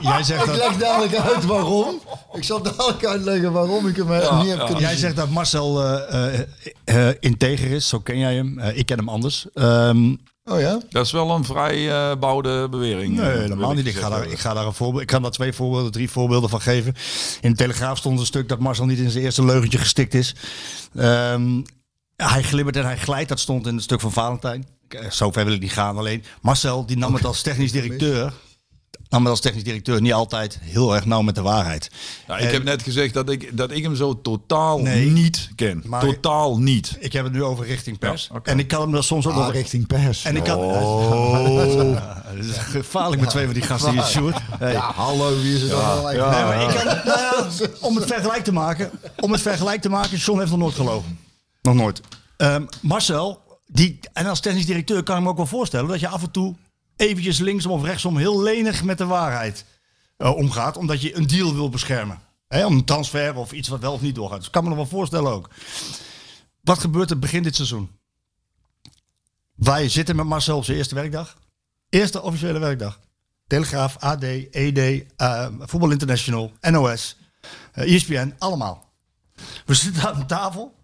Jij 0.00 0.22
zegt 0.22 0.40
Ik 0.40 0.46
dat, 0.46 0.56
leg 0.56 0.76
dadelijk 0.76 1.14
uit 1.16 1.44
waarom. 1.44 2.00
Ik 2.32 2.44
zal 2.44 2.62
dadelijk 2.62 3.06
uitleggen 3.06 3.52
waarom 3.52 3.86
ik 3.88 3.96
hem 3.96 4.12
eh, 4.12 4.40
niet 4.40 4.48
heb 4.50 4.58
kunnen 4.64 4.80
jij 4.80 4.90
zien. 4.90 4.98
zegt 4.98 5.16
dat 5.16 5.30
Marcel 5.30 5.84
eh, 5.84 6.40
eh, 6.84 7.08
eh, 7.08 7.14
integer 7.20 7.70
is, 7.70 7.88
zo 7.88 7.98
ken 8.00 8.18
jij 8.18 8.34
hem. 8.34 8.58
Ik 8.58 8.86
ken 8.86 8.98
hem 8.98 9.08
anders. 9.08 9.46
Ehm, 9.54 10.14
Oh 10.50 10.60
ja? 10.60 10.78
Dat 10.90 11.06
is 11.06 11.12
wel 11.12 11.30
een 11.30 11.44
vrij 11.44 11.90
eh 11.90 12.16
bouwde 12.18 12.68
bewering. 12.68 13.16
Nee, 13.16 13.30
helemaal 13.30 13.72
niet. 13.72 13.86
Ik 13.86 13.94
ga, 13.96 14.08
daar, 14.08 14.26
ik 14.26 14.38
ga 14.38 14.54
daar 14.54 14.66
een 14.66 14.74
voorbeeld. 14.74 15.02
Ik 15.02 15.08
kan 15.08 15.22
daar 15.22 15.30
twee 15.30 15.52
voorbeelden, 15.52 15.92
drie 15.92 16.10
voorbeelden 16.10 16.50
van 16.50 16.60
geven. 16.60 16.94
In 17.40 17.50
de 17.50 17.56
Telegraaf 17.56 17.98
stond 17.98 18.18
een 18.20 18.26
stuk 18.26 18.48
dat 18.48 18.58
Marcel 18.58 18.86
niet 18.86 18.98
in 18.98 19.10
zijn 19.10 19.24
eerste 19.24 19.44
leugentje 19.44 19.78
gestikt 19.78 20.14
is. 20.14 20.34
Ehm, 20.94 21.62
hij 22.16 22.42
glibbert 22.42 22.76
en 22.76 22.84
hij 22.84 22.98
glijdt. 22.98 23.28
Dat 23.28 23.40
stond 23.40 23.66
in 23.66 23.74
het 23.74 23.82
stuk 23.84 24.00
van 24.00 24.12
Valentijn. 24.12 24.66
Eh, 24.94 25.10
Zover 25.10 25.44
wil 25.44 25.54
ik 25.54 25.60
niet 25.60 25.72
gaan. 25.72 25.96
Alleen 25.98 26.24
Marcel 26.42 26.86
die 26.86 26.96
nam 26.96 27.14
het 27.14 27.24
als 27.24 27.42
technisch 27.42 27.72
directeur. 27.72 28.32
Nam 29.08 29.22
het 29.22 29.30
als 29.30 29.40
technisch 29.40 29.64
directeur 29.64 30.00
niet 30.00 30.12
altijd 30.12 30.58
heel 30.62 30.94
erg 30.94 31.04
nauw 31.04 31.22
met 31.22 31.34
de 31.34 31.42
waarheid. 31.42 31.90
Nou, 32.26 32.40
ik 32.40 32.46
En- 32.46 32.52
heb 32.52 32.64
net 32.64 32.82
gezegd 32.82 33.14
dat 33.14 33.30
ik, 33.30 33.56
dat 33.56 33.70
ik 33.70 33.82
hem 33.82 33.96
zo 33.96 34.20
totaal 34.20 34.78
Nee. 34.78 35.10
niet 35.10 35.50
ken. 35.56 35.82
Maar- 35.86 36.00
totaal 36.00 36.58
niet. 36.58 36.96
Ik 37.00 37.12
heb 37.12 37.24
het 37.24 37.32
nu 37.32 37.42
over 37.42 37.66
richting 37.66 37.98
pers. 37.98 38.28
Ja. 38.32 38.40
En 38.42 38.58
ik 38.58 38.68
kan 38.68 38.80
hem 38.80 38.92
daar 38.92 39.04
soms 39.04 39.26
ook 39.26 39.32
Ah, 39.32 39.38
wel. 39.38 39.50
richting 39.52 39.86
pers. 39.86 40.24
En 40.24 40.36
ik 40.36 40.44
kan. 40.44 40.58
Oh. 40.58 41.96
Het 42.34 42.44
is 42.44 42.56
gevaarlijk 42.56 43.20
met 43.20 43.30
twee 43.30 43.44
van 43.44 43.54
die 43.54 43.62
gasten 43.62 43.92
hier, 43.92 44.02
Sjoerd. 44.02 44.36
Hey. 44.58 44.72
Ja, 44.72 44.92
hallo, 44.94 45.40
wie 45.40 45.54
is 45.54 45.62
het 45.62 45.72
allemaal? 45.72 46.02
Nee, 46.12 46.18
maar 46.44 46.62
ik 46.62 46.76
kan, 46.76 46.84
nou 46.84 47.06
ja, 47.20 47.46
om 47.80 47.96
het 47.96 48.04
vergelijk 48.06 48.44
te 48.44 48.52
maken, 48.52 48.90
om 49.20 49.32
het 49.32 49.40
vergelijk 49.40 49.80
te 49.80 49.88
maken, 49.88 50.18
John 50.18 50.38
heeft 50.38 50.50
nog 50.50 50.60
nooit 50.60 50.74
gelogen. 50.74 51.18
Nog 51.62 51.74
nooit. 51.74 52.00
Ehm, 52.36 52.64
Marcel, 52.80 53.40
die, 53.66 53.98
en 54.12 54.26
als 54.26 54.40
technisch 54.40 54.66
directeur 54.66 55.02
kan 55.02 55.16
ik 55.16 55.22
me 55.22 55.28
ook 55.28 55.36
wel 55.36 55.46
voorstellen 55.46 55.88
dat 55.88 56.00
je 56.00 56.08
af 56.08 56.22
en 56.22 56.30
toe 56.30 56.54
eventjes 56.96 57.38
linksom 57.38 57.72
of 57.72 57.82
rechtsom 57.82 58.16
heel 58.16 58.42
lenig 58.42 58.84
met 58.84 58.98
de 58.98 59.06
waarheid 59.06 59.64
eh, 60.16 60.36
omgaat, 60.36 60.76
omdat 60.76 61.00
je 61.00 61.16
een 61.16 61.26
deal 61.26 61.54
wil 61.54 61.68
beschermen. 61.68 62.20
Hè, 62.48 62.66
om 62.66 62.72
een 62.72 62.84
transfer 62.84 63.36
of 63.36 63.52
iets 63.52 63.68
wat 63.68 63.80
wel 63.80 63.92
of 63.92 64.00
niet 64.00 64.14
doorgaat. 64.14 64.36
Dus 64.36 64.46
ik 64.46 64.52
kan 64.52 64.62
me 64.62 64.68
nog 64.68 64.78
wel 64.78 64.86
voorstellen 64.86 65.32
ook. 65.32 65.50
Wat 66.60 66.78
gebeurt 66.78 67.10
er 67.10 67.18
begin 67.18 67.42
dit 67.42 67.54
seizoen? 67.54 67.90
Wij 69.54 69.88
zitten 69.88 70.16
met 70.16 70.26
Marcel 70.26 70.56
op 70.56 70.64
zijn 70.64 70.76
eerste 70.76 70.94
werkdag. 70.94 71.36
Eerste 71.88 72.22
officiële 72.22 72.58
werkdag. 72.58 73.00
Telegraaf, 73.46 73.96
AD, 73.96 74.22
ED, 74.50 75.04
eh, 75.16 75.46
Voetbal 75.58 75.90
International, 75.90 76.52
NOS, 76.60 77.16
eh, 77.72 77.94
ESPN, 77.94 78.34
allemaal. 78.38 78.92
We 79.66 79.74
zitten 79.74 80.02
aan 80.02 80.26
tafel. 80.26 80.74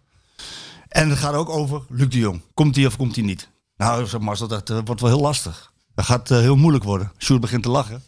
En 0.90 1.10
het 1.10 1.18
gaat 1.18 1.34
ook 1.34 1.48
over 1.48 1.82
Luc 1.88 2.08
de 2.08 2.18
Jong. 2.18 2.40
Komt 2.54 2.76
hij 2.76 2.86
of 2.86 2.96
komt 2.96 3.14
hij 3.16 3.24
niet? 3.24 3.48
Nou, 3.76 4.06
zeg 4.06 4.20
Marcel, 4.20 4.48
dat 4.48 4.70
eh, 4.70 4.78
wordt 4.84 5.00
wel 5.00 5.10
heel 5.10 5.20
lastig. 5.20 5.72
Dat 5.94 6.04
gaat 6.04 6.30
eh, 6.30 6.38
heel 6.38 6.56
moeilijk 6.56 6.84
worden. 6.84 7.12
Sjoerd 7.18 7.40
begint 7.40 7.62
te 7.62 7.70
lachen. 7.70 8.02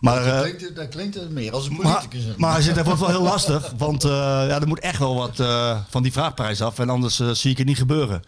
Maar, 0.00 0.26
eh, 0.26 0.32
Dat 0.32 0.42
klinkt, 0.56 0.76
dat 0.76 0.88
klinkt 0.88 1.14
het 1.14 1.30
meer 1.30 1.52
als 1.52 1.66
een 1.66 1.72
maar, 1.82 1.82
politicus. 2.06 2.36
maar 2.36 2.62
zegt, 2.62 2.76
dat 2.76 2.84
wordt 2.84 3.00
wel 3.00 3.08
heel 3.08 3.22
lastig. 3.22 3.72
Want 3.76 4.04
eh, 4.04 4.10
ja, 4.10 4.60
er 4.60 4.66
moet 4.68 4.78
echt 4.80 4.98
wel 4.98 5.14
wat 5.14 5.40
eh, 5.40 5.78
van 5.90 6.02
die 6.02 6.12
vraagprijs 6.12 6.60
af. 6.62 6.78
En 6.78 6.90
anders 6.90 7.20
eh, 7.20 7.30
zie 7.30 7.50
ik 7.50 7.58
het 7.58 7.66
niet 7.66 7.78
gebeuren. 7.78 8.22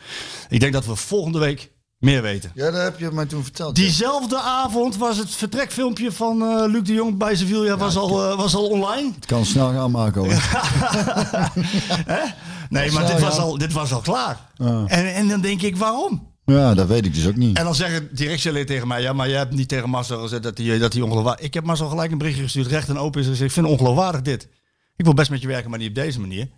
Ik 0.49 0.61
denk 0.61 0.73
dat 0.73 0.87
we 0.87 0.97
volgende 0.97 1.39
week 1.39 1.71
meer 1.99 2.23
weten. 2.23 2.51
Ja, 2.55 2.71
dat 2.71 2.83
heb 2.83 2.99
je 2.99 3.11
mij 3.13 3.27
toen 3.27 3.43
verteld. 3.43 3.77
ja. 3.77 3.83
Diezelfde 3.83 4.41
avond 4.41 4.97
was 4.97 5.17
het 5.17 5.31
vertrekfilmpje 5.31 6.13
van 6.13 6.43
eh, 6.43 6.65
Luc 6.67 6.83
de 6.83 6.93
Jong 6.93 7.17
bij 7.19 7.35
Sevilla 7.37 7.77
was, 7.77 7.97
al, 7.97 8.31
eh, 8.31 8.37
was 8.37 8.55
al 8.55 8.67
online. 8.69 9.13
Het 9.15 9.27
kan 9.27 9.45
snel 9.45 9.73
gaan 9.73 9.91
maken 9.91 10.21
hoor. 10.25 10.33
Nee, 12.69 12.91
maar 12.93 13.07
dit 13.07 13.21
was, 13.21 13.39
al, 13.39 13.59
dit 13.59 13.73
was 13.73 13.93
al 13.93 14.01
klaar. 14.01 14.39
Ja. 14.55 14.85
En, 14.87 15.15
en 15.15 15.29
dan 15.29 15.41
denk 15.41 15.63
ik, 15.63 15.77
waarom? 15.77 16.35
Ja, 16.45 16.75
dat 16.75 16.87
weet 16.87 17.07
ik 17.07 17.15
dus 17.15 17.27
ook 17.27 17.37
niet. 17.37 17.57
En 17.59 17.65
dan 17.65 17.75
zeggen 17.75 18.09
directieleden 18.13 18.67
tegen 18.67 18.89
mij, 18.89 19.03
ja, 19.03 19.13
maar 19.13 19.29
jij 19.29 19.39
hebt 19.39 19.55
niet 19.55 19.69
tegen 19.69 19.91
Marcel 19.91 20.21
gezegd 20.21 20.43
dat 20.43 20.59
hij, 20.59 20.79
dat 20.79 20.93
hij 20.93 21.03
ongeloofwaardig... 21.03 21.45
Ik 21.45 21.55
heb 21.55 21.65
Marcel 21.65 21.89
gelijk 21.89 22.11
een 22.13 22.19
berichtje 22.19 22.43
gestuurd, 22.43 22.67
recht 22.67 22.89
en 22.89 22.99
open 22.99 23.21
is. 23.21 23.27
gezegd, 23.27 23.45
Ik 23.47 23.53
vind 23.53 23.67
het 23.67 23.79
ongeloofwaardig 23.79 24.23
dit. 24.23 24.49
Ik 24.97 25.05
wil 25.05 25.15
best 25.15 25.31
met 25.31 25.41
je 25.41 25.47
werken, 25.47 25.71
maar 25.71 25.79
niet 25.79 25.89
op 25.89 25.95
deze 25.95 26.21
manier. 26.21 26.49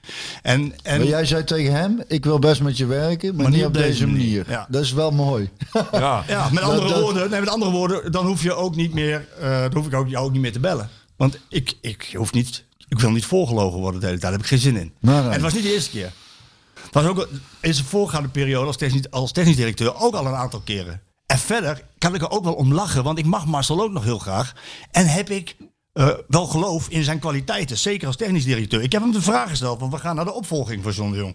En, 0.42 0.74
en 0.82 0.98
Maar 0.98 1.08
jij 1.08 1.24
zei 1.24 1.44
tegen 1.44 1.72
hem, 1.72 2.02
ik 2.08 2.24
wil 2.24 2.38
best 2.38 2.62
met 2.62 2.76
je 2.76 2.86
werken, 2.86 3.36
maar, 3.36 3.50
niet 3.50 3.64
op 3.64 3.74
deze 3.74 4.06
manier. 4.06 4.44
Ja. 4.48 4.66
Dat 4.70 4.82
is 4.82 4.92
wel 4.92 5.10
mooi. 5.10 5.50
Ja. 5.92 6.24
Ja, 6.28 6.48
met 6.52 6.62
andere 6.62 6.88
dat- 6.88 7.00
woorden, 7.00 7.30
nee, 7.30 7.40
met 7.40 7.48
andere 7.48 7.70
woorden, 7.70 8.12
dan 8.12 8.26
hoef 8.26 8.42
je 8.42 8.54
ook 8.54 8.76
niet 8.76 8.94
meer, 8.94 9.28
eh, 9.40 9.60
dan 9.60 9.74
hoef 9.74 9.86
ik 9.86 9.94
ook, 9.94 10.08
jou 10.08 10.24
ook 10.26 10.32
niet 10.32 10.40
meer 10.40 10.52
te 10.52 10.60
bellen. 10.60 10.88
Want 11.16 11.38
ik, 11.48 11.74
ik 11.80 12.10
hoef 12.16 12.32
niet, 12.32 12.64
ik 12.88 12.98
wil 12.98 13.10
niet 13.10 13.24
voorgelogen 13.24 13.78
worden 13.78 14.00
de 14.00 14.06
hele 14.06 14.18
tijd. 14.18 14.20
Daar 14.20 14.32
heb 14.32 14.40
ik 14.40 14.46
geen 14.46 14.72
zin 14.72 14.76
in. 14.76 14.92
Nee, 15.00 15.14
nee. 15.14 15.24
En 15.24 15.30
het 15.30 15.40
was 15.40 15.52
niet 15.52 15.62
de 15.62 15.72
eerste 15.72 15.90
keer. 15.90 16.12
Het 16.74 16.94
was 16.94 17.04
ook 17.04 17.28
in 17.60 17.74
zijn 17.74 17.86
voorgaande 17.86 18.28
periode 18.28 18.66
als 18.66 18.76
technisch, 18.76 19.10
als 19.10 19.32
technisch 19.32 19.56
directeur 19.56 19.96
ook 19.96 20.14
al 20.14 20.26
een 20.26 20.34
aantal 20.34 20.60
keren. 20.60 21.02
En 21.26 21.38
verder 21.38 21.82
kan 21.98 22.14
ik 22.14 22.20
er 22.20 22.30
ook 22.30 22.44
wel 22.44 22.54
om 22.54 22.74
lachen, 22.74 23.04
want 23.04 23.18
ik 23.18 23.24
mag 23.24 23.46
Marcel 23.46 23.82
ook 23.82 23.92
nog 23.92 24.04
heel 24.04 24.18
graag. 24.18 24.52
En 24.90 25.06
heb 25.06 25.30
ik 25.30 25.56
eh, 25.98 26.08
wel 26.28 26.46
geloof 26.46 26.88
in 26.88 27.04
zijn 27.04 27.18
kwaliteiten, 27.18 27.78
zeker 27.78 28.06
als 28.06 28.16
technisch 28.16 28.44
directeur. 28.44 28.82
Ik 28.82 28.92
heb 28.92 29.02
hem 29.02 29.12
de 29.12 29.22
vraag 29.22 29.48
gesteld, 29.48 29.80
want 29.80 29.92
we 29.92 29.98
gaan 29.98 30.16
naar 30.16 30.24
de 30.24 30.32
opvolging 30.32 30.82
van 30.82 30.92
John 30.92 31.10
de 31.10 31.16
Jong. 31.16 31.34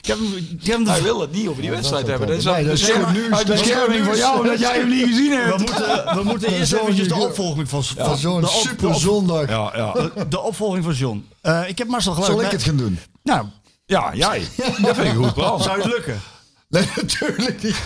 Ik 0.00 0.06
heb 0.06 0.18
hem, 0.18 0.36
ik 0.36 0.66
heb 0.66 0.74
hem 0.74 0.84
de 0.84 0.90
Hij 0.90 1.02
wil 1.02 1.20
het 1.20 1.32
niet 1.32 1.48
over 1.48 1.62
die 1.62 1.70
wedstrijd 1.70 2.06
dat 2.06 2.18
hebben. 2.18 2.28
Dat 2.28 2.38
is 2.38 2.44
Nee, 2.44 2.64
dat 2.64 2.72
is 2.72 2.90
uit 2.90 3.46
Dat 3.46 3.56
is 3.56 3.60
bescherming 3.62 3.98
goed 4.00 4.08
van 4.08 4.16
jou, 4.16 4.46
dat 4.46 4.58
jij 4.58 4.78
hem 4.78 4.88
niet 4.88 5.06
gezien 5.06 5.32
hebt. 5.32 5.56
we 5.56 5.58
moeten, 5.58 6.14
we 6.16 6.22
moeten 6.30 6.52
eerst 6.52 6.68
Zo'n 6.70 6.78
eventjes 6.80 7.08
de 7.08 7.14
opvolging 7.14 7.68
van, 7.68 7.84
Van 7.84 8.04
van 8.06 8.16
zo'n 8.16 8.40
de, 8.40 8.46
op- 8.46 8.52
super 8.52 8.94
zondag. 8.94 9.48
Ja, 9.48 9.72
ja. 9.76 9.92
de, 10.14 10.28
de 10.28 10.40
opvolging 10.40 10.84
van 10.84 10.94
John. 10.94 11.28
Eh, 11.40 11.68
ik 11.68 11.78
heb 11.78 11.88
Marcel 11.88 12.12
gelijk. 12.12 12.32
Zal 12.32 12.42
ik 12.42 12.50
het 12.50 12.62
gaan 12.62 12.76
doen? 12.76 12.98
Nou, 13.22 13.46
ja, 13.86 14.14
jij. 14.14 14.42
Dat 14.82 14.96
vind 14.96 15.08
ik 15.08 15.14
goed 15.14 15.62
zou 15.62 15.70
het 15.82 15.84
lukken? 15.84 16.20
Nee, 16.68 16.86
natuurlijk 16.96 17.62
niet. 17.62 17.84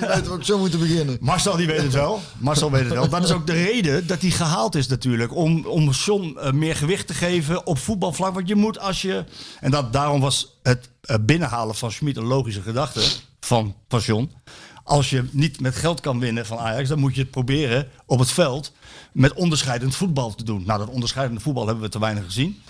Weten 0.00 0.32
ook 0.32 0.44
zo 0.44 0.58
moeten 0.58 0.78
beginnen? 0.78 1.16
Marcel 1.20 1.56
die 1.56 1.66
weet 1.66 1.82
het 1.82 1.92
wel. 1.92 2.20
Marcel 2.38 2.70
weet 2.70 2.84
het 2.84 2.92
wel. 2.92 3.08
Dat 3.08 3.24
is 3.24 3.30
ook 3.30 3.46
de 3.46 3.52
reden 3.52 4.06
dat 4.06 4.20
hij 4.20 4.30
gehaald 4.30 4.74
is 4.74 4.88
natuurlijk. 4.88 5.34
Om, 5.34 5.66
om 5.66 5.90
John 5.90 6.36
eh, 6.38 6.52
meer 6.52 6.76
gewicht 6.76 7.06
te 7.06 7.14
geven 7.14 7.66
op 7.66 7.78
voetbalvlak. 7.78 8.34
Want 8.34 8.48
je 8.48 8.54
moet 8.54 8.78
als 8.78 9.02
je... 9.02 9.24
En 9.60 9.70
dat, 9.70 9.92
daarom 9.92 10.20
was 10.20 10.58
het 10.62 10.90
eh, 11.00 11.16
binnenhalen 11.20 11.74
van 11.74 11.92
Schmid 11.92 12.16
een 12.16 12.24
logische 12.24 12.62
gedachte 12.62 13.00
van, 13.40 13.74
van. 13.88 14.30
Als 14.84 15.10
je 15.10 15.24
niet 15.30 15.60
met 15.60 15.76
geld 15.76 16.00
kan 16.00 16.18
winnen 16.18 16.46
van 16.46 16.58
Ajax... 16.58 16.88
dan 16.88 16.98
moet 16.98 17.14
je 17.14 17.20
het 17.20 17.30
proberen 17.30 17.88
op 18.06 18.18
het 18.18 18.30
veld 18.30 18.72
met 19.12 19.32
onderscheidend 19.32 19.94
voetbal 19.94 20.34
te 20.34 20.44
doen. 20.44 20.62
Nou, 20.66 20.78
dat 20.78 20.88
onderscheidende 20.88 21.40
voetbal 21.40 21.66
hebben 21.66 21.84
we 21.84 21.90
te 21.90 21.98
weinig 21.98 22.24
gezien. 22.24 22.62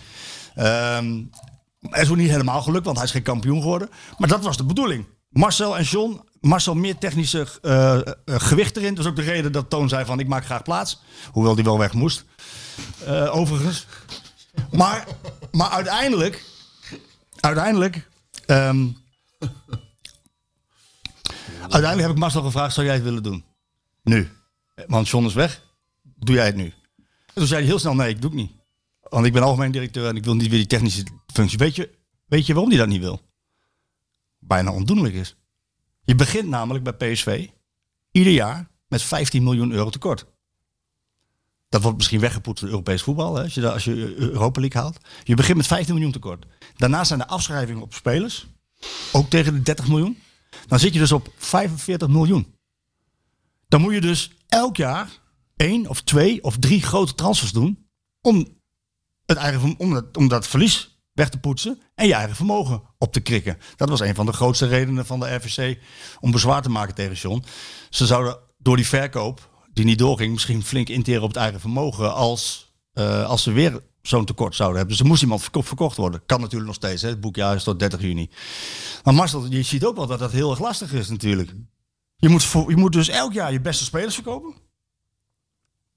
Het 1.80 2.02
is 2.02 2.10
ook 2.10 2.16
niet 2.16 2.30
helemaal 2.30 2.62
gelukt, 2.62 2.84
want 2.84 2.96
hij 2.96 3.06
is 3.06 3.12
geen 3.12 3.22
kampioen 3.22 3.60
geworden. 3.60 3.90
Maar 4.18 4.28
dat 4.28 4.42
was 4.42 4.56
de 4.56 4.64
bedoeling. 4.64 5.06
Marcel 5.30 5.76
en 5.76 5.84
John, 5.84 6.20
Marcel 6.40 6.74
meer 6.74 6.98
technische 6.98 7.46
eh, 7.62 7.96
eh, 7.96 8.04
gewicht 8.24 8.76
erin. 8.76 8.94
Dat 8.94 9.04
is 9.04 9.10
ook 9.10 9.16
de 9.16 9.22
reden 9.22 9.52
dat 9.52 9.70
Toon 9.70 9.88
zei 9.88 10.04
van 10.04 10.20
ik 10.20 10.28
maak 10.28 10.44
graag 10.44 10.62
plaats. 10.62 11.00
Hoewel 11.32 11.54
die 11.54 11.64
wel 11.64 11.78
weg 11.78 11.92
moest. 11.92 12.24
Eh, 13.04 13.36
overigens. 13.36 13.86
Maar, 14.70 15.06
maar 15.52 15.70
uiteindelijk, 15.70 16.44
uiteindelijk, 17.40 18.08
ehm, 18.46 18.88
uiteindelijk 21.60 22.00
heb 22.00 22.10
ik 22.10 22.18
Marcel 22.18 22.42
gevraagd, 22.42 22.74
zou 22.74 22.86
jij 22.86 22.94
het 22.94 23.04
willen 23.04 23.22
doen? 23.22 23.44
Nu. 24.02 24.30
Want 24.86 25.08
John 25.08 25.26
is 25.26 25.34
weg. 25.34 25.62
Doe 26.02 26.34
jij 26.34 26.46
het 26.46 26.56
nu? 26.56 26.74
En 26.96 27.34
toen 27.34 27.46
zei 27.46 27.60
hij 27.60 27.68
heel 27.68 27.78
snel, 27.78 27.94
nee, 27.94 28.08
ik 28.08 28.20
doe 28.20 28.30
het 28.30 28.40
niet. 28.40 28.52
Want 29.00 29.26
ik 29.26 29.32
ben 29.32 29.42
algemeen 29.42 29.70
directeur 29.70 30.08
en 30.08 30.16
ik 30.16 30.24
wil 30.24 30.34
niet 30.34 30.48
weer 30.48 30.58
die 30.58 30.66
technische 30.66 31.04
functie. 31.32 31.58
Weet 31.58 31.76
je, 31.76 31.90
weet 32.26 32.46
je 32.46 32.52
waarom 32.52 32.70
hij 32.70 32.80
dat 32.80 32.88
niet 32.88 33.00
wil? 33.00 33.29
Bijna 34.40 34.72
ondoenlijk 34.72 35.14
is. 35.14 35.36
Je 36.02 36.14
begint 36.14 36.48
namelijk 36.48 36.84
bij 36.84 37.12
PSV 37.12 37.48
ieder 38.10 38.32
jaar 38.32 38.70
met 38.88 39.02
15 39.02 39.42
miljoen 39.42 39.72
euro 39.72 39.90
tekort. 39.90 40.26
Dat 41.68 41.82
wordt 41.82 41.96
misschien 41.96 42.20
weggepoetst 42.20 42.62
door 42.62 42.70
Europees 42.70 43.02
voetbal, 43.02 43.34
hè, 43.34 43.42
als, 43.42 43.54
je, 43.54 43.72
als 43.72 43.84
je 43.84 44.14
Europa 44.16 44.60
League 44.60 44.80
haalt. 44.80 44.98
Je 45.24 45.34
begint 45.34 45.56
met 45.56 45.66
15 45.66 45.94
miljoen 45.94 46.12
tekort. 46.12 46.46
Daarnaast 46.76 47.08
zijn 47.08 47.20
er 47.20 47.26
afschrijvingen 47.26 47.82
op 47.82 47.94
spelers, 47.94 48.46
ook 49.12 49.30
tegen 49.30 49.52
de 49.52 49.62
30 49.62 49.88
miljoen. 49.88 50.18
Dan 50.66 50.78
zit 50.78 50.92
je 50.92 50.98
dus 50.98 51.12
op 51.12 51.32
45 51.36 52.08
miljoen. 52.08 52.54
Dan 53.68 53.80
moet 53.80 53.94
je 53.94 54.00
dus 54.00 54.30
elk 54.48 54.76
jaar 54.76 55.08
één 55.56 55.86
of 55.86 56.02
twee 56.02 56.42
of 56.42 56.58
drie 56.58 56.82
grote 56.82 57.14
transfers 57.14 57.52
doen 57.52 57.88
om 58.20 58.58
het 59.26 59.36
eigen, 59.36 59.74
om, 59.78 59.94
dat, 59.94 60.16
om 60.16 60.28
dat 60.28 60.46
verlies 60.46 60.89
weg 61.20 61.28
te 61.28 61.38
poetsen 61.38 61.80
en 61.94 62.06
je 62.06 62.14
eigen 62.14 62.36
vermogen 62.36 62.82
op 62.98 63.12
te 63.12 63.20
krikken. 63.20 63.58
Dat 63.76 63.88
was 63.88 64.00
een 64.00 64.14
van 64.14 64.26
de 64.26 64.32
grootste 64.32 64.66
redenen 64.66 65.06
van 65.06 65.20
de 65.20 65.34
RVC 65.34 65.78
om 66.20 66.30
bezwaar 66.30 66.62
te 66.62 66.70
maken 66.70 66.94
tegen 66.94 67.14
John. 67.14 67.44
Ze 67.90 68.06
zouden 68.06 68.38
door 68.58 68.76
die 68.76 68.86
verkoop, 68.86 69.50
die 69.72 69.84
niet 69.84 69.98
doorging, 69.98 70.32
misschien 70.32 70.62
flink 70.62 70.88
interen 70.88 71.22
op 71.22 71.28
het 71.28 71.36
eigen 71.36 71.60
vermogen 71.60 72.14
als, 72.14 72.72
eh, 72.92 73.26
als 73.26 73.42
ze 73.42 73.52
weer 73.52 73.80
zo'n 74.02 74.24
tekort 74.24 74.54
zouden 74.54 74.78
hebben. 74.78 74.96
Dus 74.96 75.04
er 75.04 75.10
moest 75.10 75.22
iemand 75.22 75.42
verko- 75.42 75.62
verkocht 75.62 75.96
worden. 75.96 76.22
Kan 76.26 76.40
natuurlijk 76.40 76.66
nog 76.66 76.74
steeds, 76.74 77.02
hè? 77.02 77.08
het 77.08 77.20
boekjaar 77.20 77.54
is 77.54 77.62
tot 77.62 77.78
30 77.78 78.00
juni. 78.00 78.30
Maar 79.04 79.14
Marcel, 79.14 79.46
je 79.46 79.62
ziet 79.62 79.84
ook 79.84 79.96
wel 79.96 80.06
dat 80.06 80.18
dat 80.18 80.32
heel 80.32 80.50
erg 80.50 80.60
lastig 80.60 80.92
is 80.92 81.08
natuurlijk. 81.08 81.52
Je 82.16 82.28
moet, 82.28 82.42
je 82.42 82.76
moet 82.76 82.92
dus 82.92 83.08
elk 83.08 83.32
jaar 83.32 83.52
je 83.52 83.60
beste 83.60 83.84
spelers 83.84 84.14
verkopen. 84.14 84.54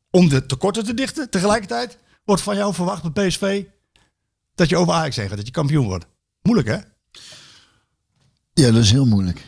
Om 0.10 0.30
de 0.30 0.46
tekorten 0.46 0.84
te 0.84 0.94
dichten. 0.94 1.30
Tegelijkertijd 1.30 1.98
wordt 2.26 2.42
van 2.42 2.56
jou 2.56 2.74
verwacht 2.74 3.14
bij 3.14 3.28
PSV 3.28 3.64
dat 4.56 4.70
je 4.70 4.78
over 4.78 4.94
Ajax 4.94 5.16
gaat, 5.16 5.30
dat 5.30 5.46
je 5.46 5.52
kampioen 5.52 5.86
wordt. 5.86 6.06
Moeilijk 6.42 6.68
hè? 6.68 6.78
Ja, 8.54 8.72
dat 8.72 8.84
is 8.84 8.92
heel 8.92 9.06
moeilijk. 9.06 9.46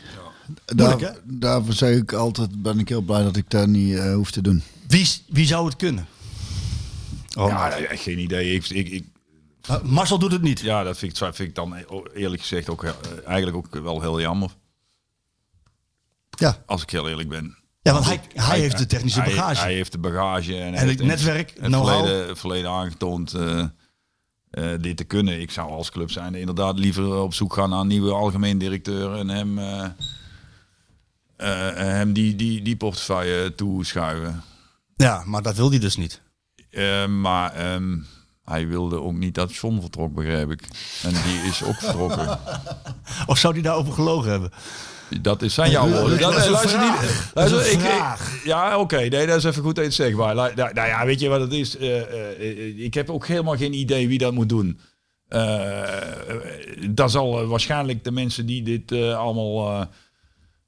Moeilijk, 0.76 1.00
Daar, 1.00 1.16
daarvoor 1.24 1.74
zeg 1.74 1.96
ik 1.96 2.12
altijd, 2.12 2.62
ben 2.62 2.78
ik 2.78 2.88
heel 2.88 3.00
blij 3.00 3.22
dat 3.22 3.36
ik 3.36 3.50
dat 3.50 3.66
niet 3.66 3.94
eh, 3.94 4.14
hoef 4.14 4.30
te 4.30 4.42
doen. 4.42 4.62
Wie, 4.86 5.08
wie 5.28 5.46
zou 5.46 5.66
het 5.66 5.76
kunnen? 5.76 6.06
Oh, 7.36 7.48
Ja, 7.48 7.70
geen 7.96 8.18
idee. 8.18 8.54
Ik, 8.54 8.68
ik, 8.68 8.88
ik, 8.88 9.04
Uh, 9.70 9.82
Marcel 9.82 10.18
doet 10.18 10.32
het 10.32 10.42
niet. 10.42 10.60
ja, 10.60 10.82
dat 10.82 10.98
vind 10.98 11.20
ik, 11.20 11.34
vind 11.34 11.48
ik 11.48 11.54
dan 11.54 11.74
eerlijk 12.14 12.42
gezegd 12.42 12.68
ook 12.68 12.84
eh, 12.84 12.92
eigenlijk 13.24 13.56
ook 13.56 13.82
wel 13.82 14.00
heel 14.00 14.20
jammer. 14.20 14.50
Ja, 16.30 16.62
Als 16.66 16.82
ik 16.82 16.90
heel 16.90 17.08
eerlijk 17.08 17.28
ben. 17.28 17.56
ja 17.82 17.92
want 17.92 18.04
hij, 18.04 18.20
hij 18.34 18.58
heeft 18.60 18.78
de 18.78 18.86
technische 18.86 19.20
bagage. 19.20 19.60
Hij 19.60 19.74
heeft 19.74 19.92
de 19.92 19.98
bagage 19.98 20.58
en, 20.58 20.74
het 20.74 21.02
netwerk, 21.02 21.52
het 21.60 21.74
verleden, 21.74 22.36
verleden 22.36 22.70
aangetoond 22.70 23.34
eh, 23.34 23.64
eh, 24.56 24.68
dit 24.80 24.96
te 24.96 25.04
kunnen. 25.04 25.40
Ik 25.40 25.50
zou 25.50 25.70
als 25.70 25.90
club 25.90 26.10
zijn 26.10 26.34
inderdaad 26.34 26.78
liever 26.78 27.14
op 27.14 27.34
zoek 27.34 27.54
gaan 27.54 27.70
naar 27.70 27.80
een 27.80 27.86
nieuwe 27.86 28.12
algemeen 28.12 28.58
directeur 28.58 29.14
en 29.14 29.28
hem, 29.28 29.58
eh, 29.58 29.84
eh, 31.36 31.76
hem 31.76 32.12
die, 32.12 32.36
die, 32.36 32.62
die 32.62 32.76
portefeuille 32.76 33.54
toeschuiven. 33.54 34.42
Ja, 34.96 35.22
maar 35.26 35.42
dat 35.42 35.56
wil 35.56 35.70
hij 35.70 35.78
dus 35.78 35.96
niet. 35.96 36.20
Maar 37.08 37.52
ehm, 37.52 37.98
hij 38.44 38.66
wilde 38.68 39.00
ook 39.00 39.14
niet 39.14 39.34
dat 39.34 39.54
John 39.54 39.80
vertrok, 39.80 40.14
begrijp 40.14 40.50
ik. 40.50 40.62
En 41.02 41.10
die 41.10 41.40
is 41.48 41.62
ook 41.64 41.74
vertrokken. 41.74 42.38
Of 43.26 43.38
zou 43.38 43.54
hij 43.54 43.62
daarover 43.62 43.92
gelogen 43.92 44.30
hebben? 44.30 44.50
Dat 45.20 45.42
is 45.42 45.54
zijn 45.54 45.70
jouw 45.70 45.88
woorden. 45.88 46.18
dat 46.20 46.36
is 46.36 46.44
een 46.44 46.50
luister 46.50 46.80
vraag. 46.80 47.02
niet- 47.02 47.30
Dat 47.34 47.66
ik- 47.66 47.72
ik- 47.72 48.40
ja, 48.44 48.78
oké. 48.78 48.96
nee, 48.96 49.26
dat 49.26 49.36
is 49.36 49.44
even 49.44 49.62
goed 49.62 49.76
het 49.76 49.94
zegt. 49.94 50.16
Maar 50.16 50.34
nou, 50.34 50.54
nou 50.54 50.74
ja, 50.74 51.04
weet 51.04 51.20
je 51.20 51.28
wat 51.28 51.40
het 51.40 51.52
is? 51.52 51.76
Eh, 51.76 52.00
eh, 52.00 52.78
ik 52.78 52.94
heb 52.94 53.10
ook 53.10 53.26
helemaal 53.26 53.56
geen 53.56 53.72
idee 53.72 54.08
wie 54.08 54.18
dat 54.18 54.32
moet 54.32 54.48
doen. 54.48 54.80
Eh 55.28 55.70
dat 56.90 57.10
zal 57.10 57.46
waarschijnlijk 57.46 58.04
de 58.04 58.10
mensen 58.10 58.46
die 58.46 58.62
dit 58.62 58.92
allemaal 59.14 59.88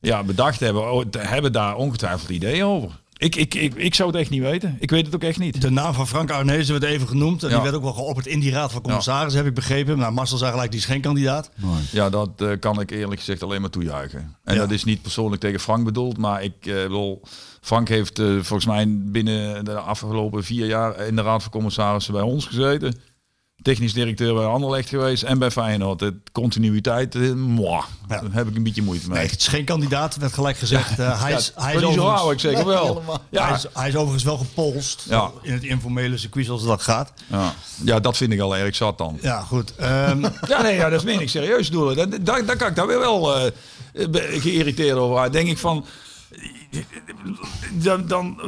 ja, 0.00 0.22
bedacht 0.24 0.60
hebben, 0.60 1.08
hebben 1.18 1.52
daar 1.52 1.76
ongetwijfeld 1.76 2.28
ideeën 2.30 2.64
over. 2.64 2.90
Ik, 3.18 3.36
ik, 3.36 3.54
ik, 3.54 3.74
ik 3.74 3.94
zou 3.94 4.10
het 4.10 4.18
echt 4.20 4.30
niet 4.30 4.42
weten. 4.42 4.76
Ik 4.80 4.90
weet 4.90 5.06
het 5.06 5.14
ook 5.14 5.22
echt 5.22 5.38
niet. 5.38 5.60
De 5.60 5.70
naam 5.70 5.94
van 5.94 6.06
Frank 6.06 6.30
Arnezen 6.30 6.80
werd 6.80 6.92
even 6.92 7.08
genoemd. 7.08 7.42
En 7.42 7.48
Ja. 7.48 7.54
die 7.54 7.62
werd 7.64 7.74
ook 7.76 7.82
wel 7.82 7.92
geopperd 7.92 8.26
in 8.26 8.40
die 8.40 8.50
raad 8.52 8.72
van 8.72 8.82
commissarissen, 8.82 9.38
heb 9.38 9.48
ik 9.48 9.54
begrepen. 9.54 9.98
Nou, 9.98 10.12
Marcel 10.12 10.38
zei 10.38 10.50
gelijk, 10.50 10.70
die 10.70 10.80
is 10.80 10.86
geen 10.86 11.00
kandidaat. 11.00 11.50
Ja, 11.92 12.10
dat 12.10 12.30
eh, 12.36 12.48
kan 12.60 12.80
ik 12.80 12.90
eerlijk 12.90 13.18
gezegd 13.20 13.42
alleen 13.42 13.60
maar 13.60 13.70
toejuichen. 13.70 14.36
En 14.44 14.54
Ja. 14.54 14.60
dat 14.60 14.70
is 14.70 14.84
niet 14.84 15.02
persoonlijk 15.02 15.40
tegen 15.40 15.60
Frank 15.60 15.84
bedoeld, 15.84 16.18
maar 16.18 16.42
ik 16.42 16.54
eh, 16.66 16.74
bedoel, 16.82 17.20
Frank 17.60 17.88
heeft 17.88 18.18
eh, 18.18 18.26
volgens 18.26 18.66
mij 18.66 18.84
binnen 18.88 19.64
de 19.64 19.78
afgelopen 19.78 20.44
vier 20.44 20.66
jaar 20.66 21.06
in 21.06 21.16
de 21.16 21.22
raad 21.22 21.42
van 21.42 21.52
commissarissen 21.52 22.12
bij 22.12 22.22
ons 22.22 22.46
gezeten. 22.46 22.94
Technisch 23.62 23.92
directeur 23.92 24.34
bij 24.34 24.44
Anderlecht 24.44 24.88
geweest 24.88 25.22
en 25.22 25.38
bij 25.38 25.50
Feyenoord. 25.50 25.98
De 25.98 26.14
continuïteit, 26.32 27.14
eh, 27.14 27.32
mwah, 27.32 27.84
Ja. 28.08 28.20
daar 28.20 28.32
heb 28.32 28.48
ik 28.48 28.56
een 28.56 28.62
beetje 28.62 28.82
moeite 28.82 29.08
mee. 29.08 29.18
Nee, 29.18 29.28
het 29.28 29.40
is 29.40 29.46
geen 29.48 29.64
kandidaat, 29.64 30.16
werd 30.16 30.32
gelijk 30.32 30.56
gezegd. 30.58 30.98
Eh, 30.98 31.22
hij, 31.22 31.32
is, 31.32 31.52
Ja, 31.56 31.62
hij, 31.62 31.74
is 31.74 31.82
niet 31.82 31.94
zo 31.94 32.30
ik 32.30 32.40
zeg 32.40 32.56
het 32.56 32.66
wel. 32.66 32.86
helemaal. 32.86 33.14
hij, 33.30 33.40
Ja, 33.40 33.54
is, 33.54 33.66
hij 33.74 33.88
is 33.88 33.94
overigens 33.96 34.24
wel 34.24 34.36
gepolst 34.36 35.06
Ja. 35.08 35.30
in 35.42 35.52
het 35.52 35.62
informele 35.62 36.16
circuit 36.18 36.46
zoals 36.46 36.64
dat 36.64 36.82
gaat. 36.82 37.12
ja. 37.26 37.54
ja, 37.84 38.00
dat 38.00 38.16
vind 38.16 38.32
ik 38.32 38.40
al 38.40 38.56
erg 38.56 38.76
zat 38.76 38.98
dan. 38.98 39.18
Ja, 39.22 39.40
goed. 39.40 39.74
Ehm, 39.76 40.22
Ja, 40.48 40.62
nee, 40.62 40.74
ja, 40.74 40.88
dat 40.88 41.04
meen 41.04 41.20
ik 41.20 41.28
serieus 41.28 41.70
doen. 41.70 41.94
Daar, 41.94 42.08
daar, 42.24 42.44
daar 42.46 42.56
kan 42.56 42.68
ik 42.68 42.76
daar 42.76 42.86
weer 42.86 42.98
wel 42.98 43.20
be- 43.92 44.36
geïrriteerd 44.40 44.96
over. 44.96 45.32
denk 45.32 45.48
ik 45.48 45.58
van. 45.58 45.84
Dan, 47.72 48.06
dan 48.06 48.40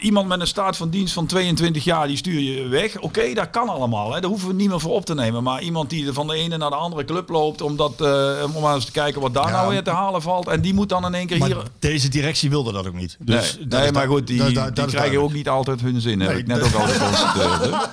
iemand 0.00 0.28
met 0.28 0.40
een 0.40 0.46
staat 0.46 0.76
van 0.76 0.90
dienst 0.90 1.14
van 1.14 1.26
22 1.26 1.84
jaar, 1.84 2.06
die 2.06 2.16
stuur 2.16 2.40
je 2.40 2.68
weg. 2.68 2.98
Oké, 2.98 3.32
dat 3.34 3.50
kan 3.50 3.68
allemaal. 3.68 4.12
Hè. 4.14 4.20
Daar 4.20 4.30
hoeven 4.30 4.48
we 4.48 4.54
niet 4.54 4.68
meer 4.68 4.80
voor 4.80 4.92
op 4.94 5.04
te 5.04 5.14
nemen. 5.14 5.42
Maar 5.42 5.62
iemand 5.62 5.90
die 5.90 6.12
van 6.12 6.26
de 6.26 6.34
ene 6.34 6.56
naar 6.56 6.70
de 6.70 6.76
andere 6.76 7.04
club 7.04 7.28
loopt, 7.28 7.60
omdat, 7.62 8.00
eh, 8.00 8.32
om 8.54 8.62
maar 8.62 8.74
eens 8.74 8.84
te 8.84 8.92
kijken 8.92 9.20
wat 9.20 9.34
daar 9.34 9.50
nou 9.50 9.70
weer 9.70 9.82
te 9.82 9.90
halen 9.90 10.22
valt. 10.22 10.48
En 10.48 10.60
die 10.60 10.74
moet 10.74 10.88
dan 10.88 11.06
in 11.06 11.14
één 11.14 11.26
keer 11.26 11.38
maar 11.38 11.48
hier. 11.48 11.62
deze 11.78 12.08
directie 12.08 12.50
wilde 12.50 12.72
dat 12.72 12.86
ook 12.86 12.94
niet. 12.94 13.16
Dus 13.20 13.56
nee, 13.58 13.66
nee 13.80 13.92
maar 13.92 14.06
goed, 14.06 14.26
die, 14.26 14.38
dat- 14.38 14.48
die 14.48 14.72
dat- 14.72 14.90
krijgen 14.90 15.20
ook 15.22 15.32
niet 15.32 15.48
altijd 15.48 15.80
hun 15.80 16.00
zin. 16.00 16.20
Heb 16.20 16.30
Nee, 16.30 16.38
ik 16.38 16.46
net 16.46 16.62
ook 16.62 16.74
al 16.74 16.86
geconstateerd. 16.86 17.88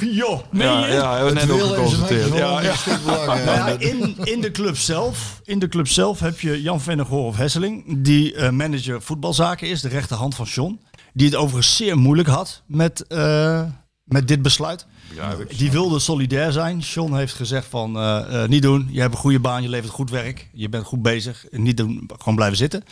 Joh, 0.20 0.40
meen 0.50 0.66
Ja, 0.66 0.86
ja, 0.86 1.16
hebben 1.16 1.34
we 1.34 1.40
net 1.46 1.50
ook 1.50 1.60
geconstateerd. 1.60 2.34
Ja, 2.34 2.60
ja. 2.62 3.66
in, 3.78 4.16
in, 4.24 4.40
de 4.40 4.50
club 4.50 4.76
zelf, 4.76 5.40
in 5.44 5.58
de 5.58 5.68
club 5.68 5.88
zelf 5.88 6.20
heb 6.20 6.40
je 6.40 6.62
Jan 6.62 6.80
Vennegoor 6.80 7.26
of 7.26 7.36
Hesseling, 7.36 7.84
die 8.04 8.34
eh, 8.34 8.50
manager 8.50 9.02
voetbalzaken 9.02 9.68
is, 9.68 9.80
de 9.80 9.88
rechterhand 9.88 10.34
van 10.34 10.46
John. 10.46 10.80
Die 11.12 11.26
het 11.26 11.36
overigens 11.36 11.76
zeer 11.76 11.98
moeilijk 11.98 12.28
had 12.28 12.62
met, 12.66 13.06
eh, 13.06 13.62
met 14.04 14.28
dit 14.28 14.42
besluit. 14.42 14.86
Ik. 15.48 15.58
Die 15.58 15.70
wilde 15.70 15.98
solidair 15.98 16.52
zijn. 16.52 16.78
John 16.78 17.14
heeft 17.14 17.34
gezegd 17.34 17.66
van 17.66 17.96
eh, 17.96 18.42
eh, 18.42 18.48
niet 18.48 18.62
doen. 18.62 18.88
Je 18.90 19.00
hebt 19.00 19.12
een 19.14 19.20
goede 19.20 19.40
baan, 19.40 19.62
je 19.62 19.68
levert 19.68 19.92
goed 19.92 20.10
werk. 20.10 20.48
Je 20.52 20.68
bent 20.68 20.84
goed 20.84 21.02
bezig. 21.02 21.44
Niet 21.50 21.76
doen, 21.76 22.10
gewoon 22.18 22.34
blijven 22.34 22.56
zitten. 22.58 22.84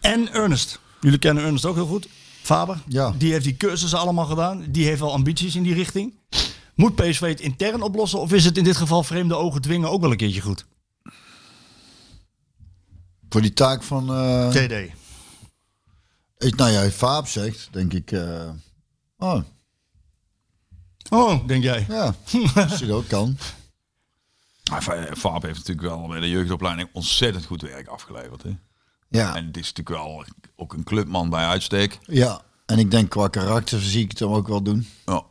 En 0.00 0.32
Ernest. 0.32 0.80
Jullie 1.00 1.18
kennen 1.18 1.44
Ernest 1.44 1.64
ook 1.64 1.74
heel 1.74 1.86
goed. 1.86 2.08
Faber. 2.42 2.82
Ja. 2.86 3.14
Die 3.18 3.32
heeft 3.32 3.44
die 3.44 3.56
cursussen 3.56 3.98
allemaal 3.98 4.26
gedaan. 4.26 4.64
Die 4.68 4.84
heeft 4.86 5.00
wel 5.00 5.12
ambities 5.12 5.56
in 5.56 5.62
die 5.62 5.74
richting. 5.74 6.14
Moet 6.74 6.94
PSV 6.94 7.20
het 7.20 7.40
intern 7.40 7.82
oplossen? 7.82 8.20
Of 8.20 8.32
is 8.32 8.44
het 8.44 8.56
in 8.58 8.64
dit 8.64 8.76
geval 8.76 9.02
vreemde 9.02 9.34
ogen 9.34 9.60
dwingen 9.62 9.90
ook 9.90 10.00
wel 10.00 10.10
een 10.10 10.16
keertje 10.16 10.40
goed? 10.40 10.66
Voor 13.28 13.40
die 13.40 13.52
taak 13.52 13.82
van... 13.82 14.14
eh, 14.14 14.48
TD. 14.48 14.99
Ik, 16.40 16.56
nou 16.56 16.70
ja, 16.70 16.90
Vaap 16.90 17.26
zegt, 17.26 17.68
denk 17.72 17.92
ik... 17.92 18.12
eh, 18.12 18.50
oh, 19.18 19.40
Oh, 21.10 21.46
denk 21.46 21.62
jij? 21.62 21.84
ja, 21.88 22.14
als 22.54 22.78
je 22.78 22.86
dat 22.86 22.96
ook 22.96 23.08
kan. 23.08 23.36
Fa- 24.80 25.14
Faap 25.16 25.42
heeft 25.42 25.58
natuurlijk 25.58 25.86
wel 25.86 26.06
bij 26.08 26.20
de 26.20 26.28
jeugdopleiding 26.28 26.88
ontzettend 26.92 27.44
goed 27.44 27.62
werk 27.62 27.86
afgeleverd. 27.88 28.42
Hè? 28.42 28.50
Ja, 29.08 29.34
En 29.36 29.46
het 29.46 29.56
is 29.56 29.72
natuurlijk 29.72 30.04
wel 30.04 30.24
ook 30.56 30.72
een 30.72 30.84
clubman 30.84 31.30
bij 31.30 31.46
uitstek. 31.46 31.98
ja. 32.02 32.42
En 32.66 32.78
ik 32.78 32.90
denk 32.90 33.10
qua 33.10 33.28
karakter 33.28 33.80
zie 33.80 34.02
ik 34.04 34.10
het 34.10 34.18
hem 34.18 34.32
ook 34.32 34.48
wel 34.48 34.62
doen. 34.62 34.88
Ja. 35.06 35.24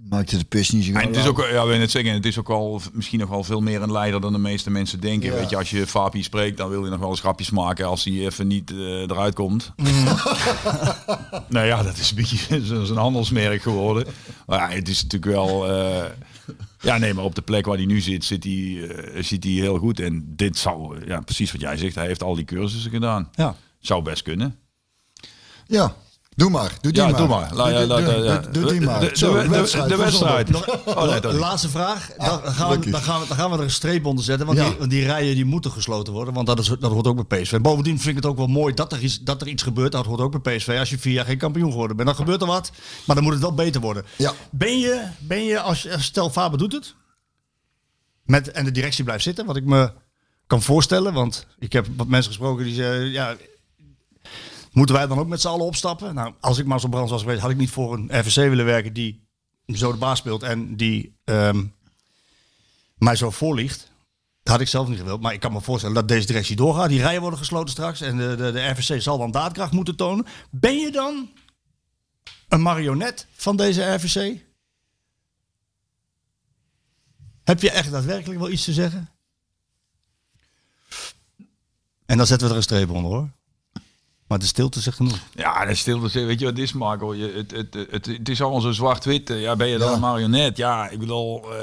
Die 0.00 0.08
maakte 0.10 0.38
de 0.38 0.44
pis 0.44 0.70
niet 0.70 0.84
zo 0.84 0.92
En 0.92 1.06
het 1.06 1.16
is 1.16 1.26
ook, 1.26 1.46
ja, 1.50 1.66
wil 1.66 1.78
net 1.78 1.90
zeggen, 1.90 2.12
het 2.12 2.26
is 2.26 2.38
ook 2.38 2.48
wel 2.48 2.80
misschien 2.92 3.18
nog 3.18 3.28
wel 3.28 3.44
veel 3.44 3.60
meer 3.60 3.82
een 3.82 3.92
leider 3.92 4.20
dan 4.20 4.32
de 4.32 4.38
meeste 4.38 4.70
mensen 4.70 5.00
denken. 5.00 5.30
Ja. 5.30 5.34
Weet 5.34 5.50
je, 5.50 5.56
als 5.56 5.70
je 5.70 5.86
Fabi 5.86 6.22
spreekt, 6.22 6.56
dan 6.56 6.68
wil 6.68 6.84
je 6.84 6.90
nog 6.90 7.00
wel 7.00 7.08
eens 7.08 7.20
grapjes 7.20 7.50
maken 7.50 7.86
als 7.86 8.04
hij 8.04 8.14
even 8.14 8.46
niet 8.46 8.70
eh, 8.70 8.78
eruit 8.78 9.34
komt. 9.34 9.72
nou 11.48 11.66
ja, 11.66 11.82
dat 11.82 11.96
is 11.96 12.10
een 12.10 12.16
beetje 12.16 12.64
zo'n 12.86 12.96
handelsmerk 12.96 13.62
geworden. 13.62 14.06
Maar 14.46 14.58
ja, 14.58 14.76
het 14.76 14.88
is 14.88 15.02
natuurlijk 15.02 15.32
wel. 15.32 15.68
eh, 15.68 16.10
ja, 16.80 16.98
nee, 16.98 17.14
maar 17.14 17.24
op 17.24 17.34
de 17.34 17.42
plek 17.42 17.66
waar 17.66 17.76
hij 17.76 17.86
nu 17.86 18.00
zit, 18.00 18.24
zit 18.24 18.44
hij, 18.44 18.88
eh, 18.88 19.22
zit 19.22 19.44
hij 19.44 19.52
heel 19.52 19.78
goed. 19.78 20.00
En 20.00 20.24
dit 20.26 20.58
zou, 20.58 21.06
ja, 21.06 21.20
precies 21.20 21.52
wat 21.52 21.60
jij 21.60 21.76
zegt, 21.76 21.94
hij 21.94 22.06
heeft 22.06 22.22
al 22.22 22.34
die 22.34 22.44
cursussen 22.44 22.90
gedaan. 22.90 23.28
Ja. 23.34 23.56
Zou 23.80 24.02
best 24.02 24.22
kunnen. 24.22 24.58
Ja, 25.66 25.96
doe 26.38 26.50
maar. 26.50 26.72
Doe 26.80 26.92
die 26.92 27.02
Ja, 27.02 27.08
maar. 27.08 27.18
doe 27.18 27.28
maar. 27.28 27.54
La- 27.54 27.64
Doe- 27.78 27.86
la- 27.86 28.00
doe- 28.00 28.22
ja. 28.24 28.38
doe- 28.38 28.50
Doe 28.52 28.70
die 28.72 28.80
maar. 28.80 29.00
de- 29.00 29.10
Zo, 29.12 29.34
de- 29.36 29.42
de- 29.42 29.48
wedstrijd 29.48 29.88
de 29.88 29.96
wedstrijd. 29.96 30.48
Oh, 30.86 31.20
nee. 31.22 31.32
Laatste 31.32 31.68
vraag. 31.68 32.10
Dan, 32.18 32.26
gaan 32.52 32.80
we, 32.80 32.90
dan, 32.90 33.00
gaan 33.02 33.20
we, 33.20 33.26
dan 33.28 33.36
gaan 33.36 33.50
we 33.50 33.56
er 33.56 33.62
een 33.62 33.70
streep 33.70 34.06
onder 34.06 34.24
zetten. 34.24 34.46
Want, 34.46 34.58
Ja. 34.58 34.68
die, 34.68 34.78
want 34.78 34.90
die 34.90 35.04
rijen 35.04 35.34
die 35.34 35.44
moeten 35.44 35.70
gesloten 35.70 36.12
worden. 36.12 36.34
Want 36.34 36.46
dat, 36.46 36.58
is, 36.58 36.66
dat 36.66 36.90
hoort 36.92 37.06
ook 37.06 37.28
bij 37.28 37.40
PSV. 37.42 37.60
Bovendien 37.60 37.96
vind 38.00 38.16
ik 38.16 38.22
het 38.22 38.26
ook 38.32 38.36
wel 38.36 38.46
mooi 38.46 38.74
dat 38.74 38.92
er, 38.92 39.00
iets, 39.00 39.18
dat 39.20 39.40
er 39.40 39.48
iets 39.48 39.62
gebeurt. 39.62 39.92
Dat 39.92 40.06
hoort 40.06 40.20
ook 40.20 40.42
bij 40.42 40.56
PSV. 40.56 40.76
Als 40.78 40.90
je 40.90 40.98
vier 40.98 41.12
jaar 41.12 41.24
geen 41.24 41.38
kampioen 41.38 41.70
geworden 41.70 41.96
bent. 41.96 42.08
Dan 42.08 42.16
gebeurt 42.18 42.40
er 42.40 42.46
wat. 42.46 42.70
Maar 43.04 43.16
dan 43.16 43.24
moet 43.24 43.32
het 43.34 43.42
wel 43.42 43.54
beter 43.54 43.80
worden. 43.80 44.04
Ja. 44.16 44.32
Ben 44.50 44.78
je, 44.78 45.02
ben 45.18 45.44
je 45.44 45.60
als, 45.60 45.82
je- 45.82 45.94
stel 45.98 46.30
Faber 46.30 46.58
doet 46.58 46.72
het. 46.72 46.94
Met, 48.24 48.50
en 48.50 48.64
de 48.64 48.70
directie 48.72 49.04
blijft 49.04 49.22
zitten. 49.24 49.46
Wat 49.46 49.56
ik 49.56 49.64
me 49.64 49.92
kan 50.46 50.62
voorstellen. 50.62 51.12
Want 51.12 51.46
ik 51.58 51.72
heb 51.72 51.86
wat 51.96 52.06
mensen 52.08 52.30
gesproken 52.32 52.64
die 52.64 52.74
zeggen... 52.74 53.10
Ja, 53.10 53.36
moeten 54.72 54.94
wij 54.94 55.06
dan 55.06 55.18
ook 55.18 55.28
met 55.28 55.40
z'n 55.40 55.48
allen 55.48 55.66
opstappen? 55.66 56.14
Nou, 56.14 56.34
als 56.40 56.58
ik 56.58 56.66
maar 56.66 56.80
zo 56.80 56.88
brand 56.88 57.10
was 57.10 57.20
geweest, 57.20 57.40
had 57.40 57.50
ik 57.50 57.56
niet 57.56 57.70
voor 57.70 57.94
een 57.94 58.20
RVC 58.20 58.34
willen 58.34 58.64
werken 58.64 58.92
die 58.92 59.26
zo 59.66 59.92
de 59.92 59.98
baas 59.98 60.18
speelt 60.18 60.42
en 60.42 60.76
die 60.76 61.16
ehm, 61.24 61.64
mij 62.98 63.16
zo 63.16 63.30
voorliegt. 63.30 63.90
Dat 64.42 64.52
had 64.52 64.60
ik 64.60 64.68
zelf 64.68 64.88
niet 64.88 64.98
gewild. 64.98 65.20
Maar 65.20 65.32
ik 65.32 65.40
kan 65.40 65.52
me 65.52 65.60
voorstellen 65.60 65.94
dat 65.94 66.08
deze 66.08 66.26
directie 66.26 66.56
doorgaat. 66.56 66.88
Die 66.88 67.00
rijen 67.00 67.20
worden 67.20 67.38
gesloten 67.38 67.70
straks 67.70 68.00
en 68.00 68.16
de, 68.16 68.34
de, 68.36 68.52
de 68.52 68.68
RVC 68.68 69.02
zal 69.02 69.18
dan 69.18 69.30
daadkracht 69.30 69.72
moeten 69.72 69.96
tonen. 69.96 70.26
Ben 70.50 70.76
je 70.76 70.90
dan 70.90 71.30
een 72.48 72.62
marionet 72.62 73.26
van 73.32 73.56
deze 73.56 73.94
RVC? 73.94 74.46
Heb 77.44 77.60
je 77.60 77.70
echt 77.70 77.90
daadwerkelijk 77.90 78.40
wel 78.40 78.50
iets 78.50 78.64
te 78.64 78.72
zeggen? 78.72 79.10
En 82.06 82.16
dan 82.16 82.26
zetten 82.26 82.46
we 82.46 82.52
er 82.52 82.58
een 82.58 82.64
streep 82.64 82.90
onder 82.90 83.10
hoor. 83.10 83.30
Maar 84.28 84.38
de 84.38 84.46
stilte 84.46 84.80
zegt 84.80 84.96
genoeg. 84.96 85.18
Ja, 85.34 85.64
dat 85.64 85.76
stilte, 85.76 86.24
weet 86.24 86.38
je 86.40 86.44
wat 86.44 86.58
is, 86.58 86.72
Marco? 86.72 87.14
Je, 87.14 87.32
het, 87.36 87.50
het, 87.50 87.90
het, 87.90 88.06
het 88.06 88.28
is 88.28 88.40
allemaal 88.42 88.60
zo 88.60 88.72
zwart-wit. 88.72 89.28
Ja, 89.28 89.56
ben 89.56 89.68
je 89.68 89.78
dan 89.78 89.88
Ja. 89.88 89.94
een 89.94 90.00
marionet? 90.00 90.56
Ja, 90.56 90.88
ik 90.88 90.98
bedoel, 90.98 91.54
eh, 91.54 91.58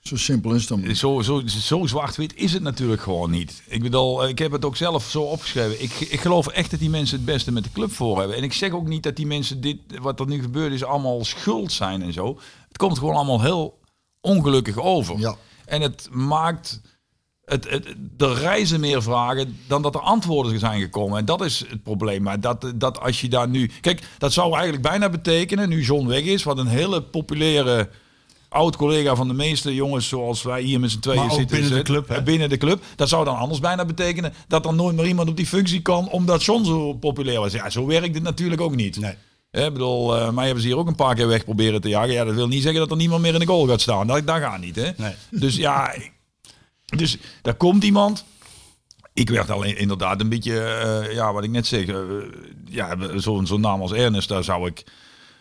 Zo 0.00 0.16
simpel 0.16 0.52
is 0.54 0.68
het 0.68 0.82
dan. 0.82 0.94
zo, 0.96 1.20
zo, 1.22 1.42
zo 1.46 1.86
zwart-wit 1.86 2.34
is 2.36 2.52
het 2.52 2.62
natuurlijk 2.62 3.02
gewoon 3.02 3.30
niet. 3.30 3.62
Ik 3.66 3.82
bedoel, 3.82 4.22
eh, 4.22 4.28
ik 4.28 4.38
heb 4.38 4.52
het 4.52 4.64
ook 4.64 4.76
zelf 4.76 5.04
zo 5.10 5.22
opgeschreven. 5.22 5.82
Ik, 5.82 5.92
ik 6.00 6.20
geloof 6.20 6.46
echt 6.46 6.70
dat 6.70 6.80
die 6.80 6.90
mensen 6.90 7.16
het 7.16 7.24
beste 7.26 7.52
met 7.52 7.64
de 7.64 7.72
club 7.72 7.92
voor 7.92 8.18
hebben. 8.18 8.36
En 8.36 8.42
ik 8.42 8.52
zeg 8.52 8.70
ook 8.72 8.86
niet 8.86 9.02
dat 9.02 9.16
die 9.16 9.26
mensen 9.26 9.60
dit, 9.60 9.76
wat 10.00 10.20
er 10.20 10.26
nu 10.26 10.40
gebeurd 10.42 10.72
is, 10.72 10.84
allemaal 10.84 11.24
schuld 11.24 11.72
zijn 11.72 12.02
en 12.02 12.12
zo. 12.12 12.38
Het 12.68 12.76
komt 12.76 12.98
gewoon 12.98 13.14
allemaal 13.14 13.40
heel 13.42 13.78
ongelukkig 14.20 14.78
over. 14.78 15.18
Ja. 15.18 15.36
En 15.64 15.80
het 15.80 16.08
maakt 16.10 16.80
het, 17.46 17.70
het, 17.70 17.94
de 18.16 18.34
reizen 18.34 18.80
meer 18.80 19.02
vragen 19.02 19.58
dan 19.68 19.82
dat 19.82 19.94
er 19.94 20.00
antwoorden 20.00 20.58
zijn 20.58 20.80
gekomen. 20.80 21.18
En 21.18 21.24
dat 21.24 21.44
is 21.44 21.64
het 21.68 21.82
probleem. 21.82 22.22
Maar 22.22 22.40
dat, 22.40 22.72
dat 22.74 23.00
als 23.00 23.20
je 23.20 23.28
daar 23.28 23.48
nu... 23.48 23.70
Kijk, 23.80 24.02
dat 24.18 24.32
zou 24.32 24.52
eigenlijk 24.52 24.82
bijna 24.82 25.08
betekenen, 25.08 25.68
nu 25.68 25.82
John 25.82 26.06
weg 26.06 26.22
is, 26.22 26.42
wat 26.42 26.58
een 26.58 26.66
hele 26.66 27.02
populaire 27.02 27.88
oud-collega 28.48 29.14
van 29.14 29.28
de 29.28 29.34
meeste 29.34 29.74
jongens 29.74 30.08
zoals 30.08 30.42
wij 30.42 30.62
hier 30.62 30.80
met 30.80 30.90
z'n 30.90 30.98
tweeën 30.98 31.20
Maar 31.26 31.30
zitten. 31.34 31.56
binnen 31.60 31.78
de 31.78 31.82
club, 31.82 32.08
hè? 32.08 32.14
eh, 32.16 32.22
Binnen 32.22 32.48
de 32.48 32.56
club. 32.56 32.82
Dat 32.96 33.08
zou 33.08 33.24
dan 33.24 33.36
anders 33.36 33.60
bijna 33.60 33.84
betekenen 33.84 34.32
dat 34.48 34.66
er 34.66 34.74
nooit 34.74 34.96
meer 34.96 35.06
iemand 35.06 35.28
op 35.28 35.36
die 35.36 35.46
functie 35.46 35.82
kan, 35.82 36.08
omdat 36.10 36.44
John 36.44 36.64
zo 36.64 36.92
populair 36.92 37.40
was. 37.40 37.52
Ja, 37.52 37.70
zo 37.70 37.86
werkt 37.86 38.14
het 38.14 38.22
natuurlijk 38.22 38.60
ook 38.60 38.74
niet. 38.74 38.98
Nee. 39.00 39.14
Ik 39.50 39.72
bedoel, 39.72 40.16
eh, 40.16 40.30
mij 40.30 40.44
hebben 40.44 40.62
ze 40.62 40.68
hier 40.68 40.78
ook 40.78 40.86
een 40.88 40.94
paar 40.94 41.14
keer 41.14 41.28
weg 41.28 41.44
proberen 41.44 41.80
te 41.80 41.88
jagen. 41.88 42.12
Ja, 42.12 42.24
dat 42.24 42.34
wil 42.34 42.48
niet 42.48 42.62
zeggen 42.62 42.80
dat 42.80 42.90
er 42.90 42.96
niemand 42.96 43.22
meer 43.22 43.32
in 43.34 43.40
de 43.40 43.46
goal 43.46 43.66
gaat 43.66 43.80
staan. 43.80 44.06
Dat, 44.06 44.26
dat 44.26 44.38
gaat 44.38 44.60
niet, 44.60 44.76
hè? 44.76 44.90
Nee. 44.96 45.12
Dus 45.30 45.56
ja, 45.56 45.94
dus 46.84 47.18
daar 47.42 47.54
komt 47.54 47.84
iemand. 47.84 48.24
Ik 49.12 49.30
werd 49.30 49.50
alleen 49.50 49.78
inderdaad 49.78 50.20
een 50.20 50.28
beetje, 50.28 50.60
eh, 50.60 51.14
ja, 51.14 51.32
wat 51.32 51.44
ik 51.44 51.50
net 51.50 51.66
zeg, 51.66 51.86
eh, 51.86 51.96
ja, 52.64 52.96
zo'n 53.16 53.46
zo'n 53.46 53.60
naam 53.60 53.80
als 53.80 53.92
Ernest, 53.92 54.28
daar 54.28 54.44
zou 54.44 54.66
ik, 54.66 54.84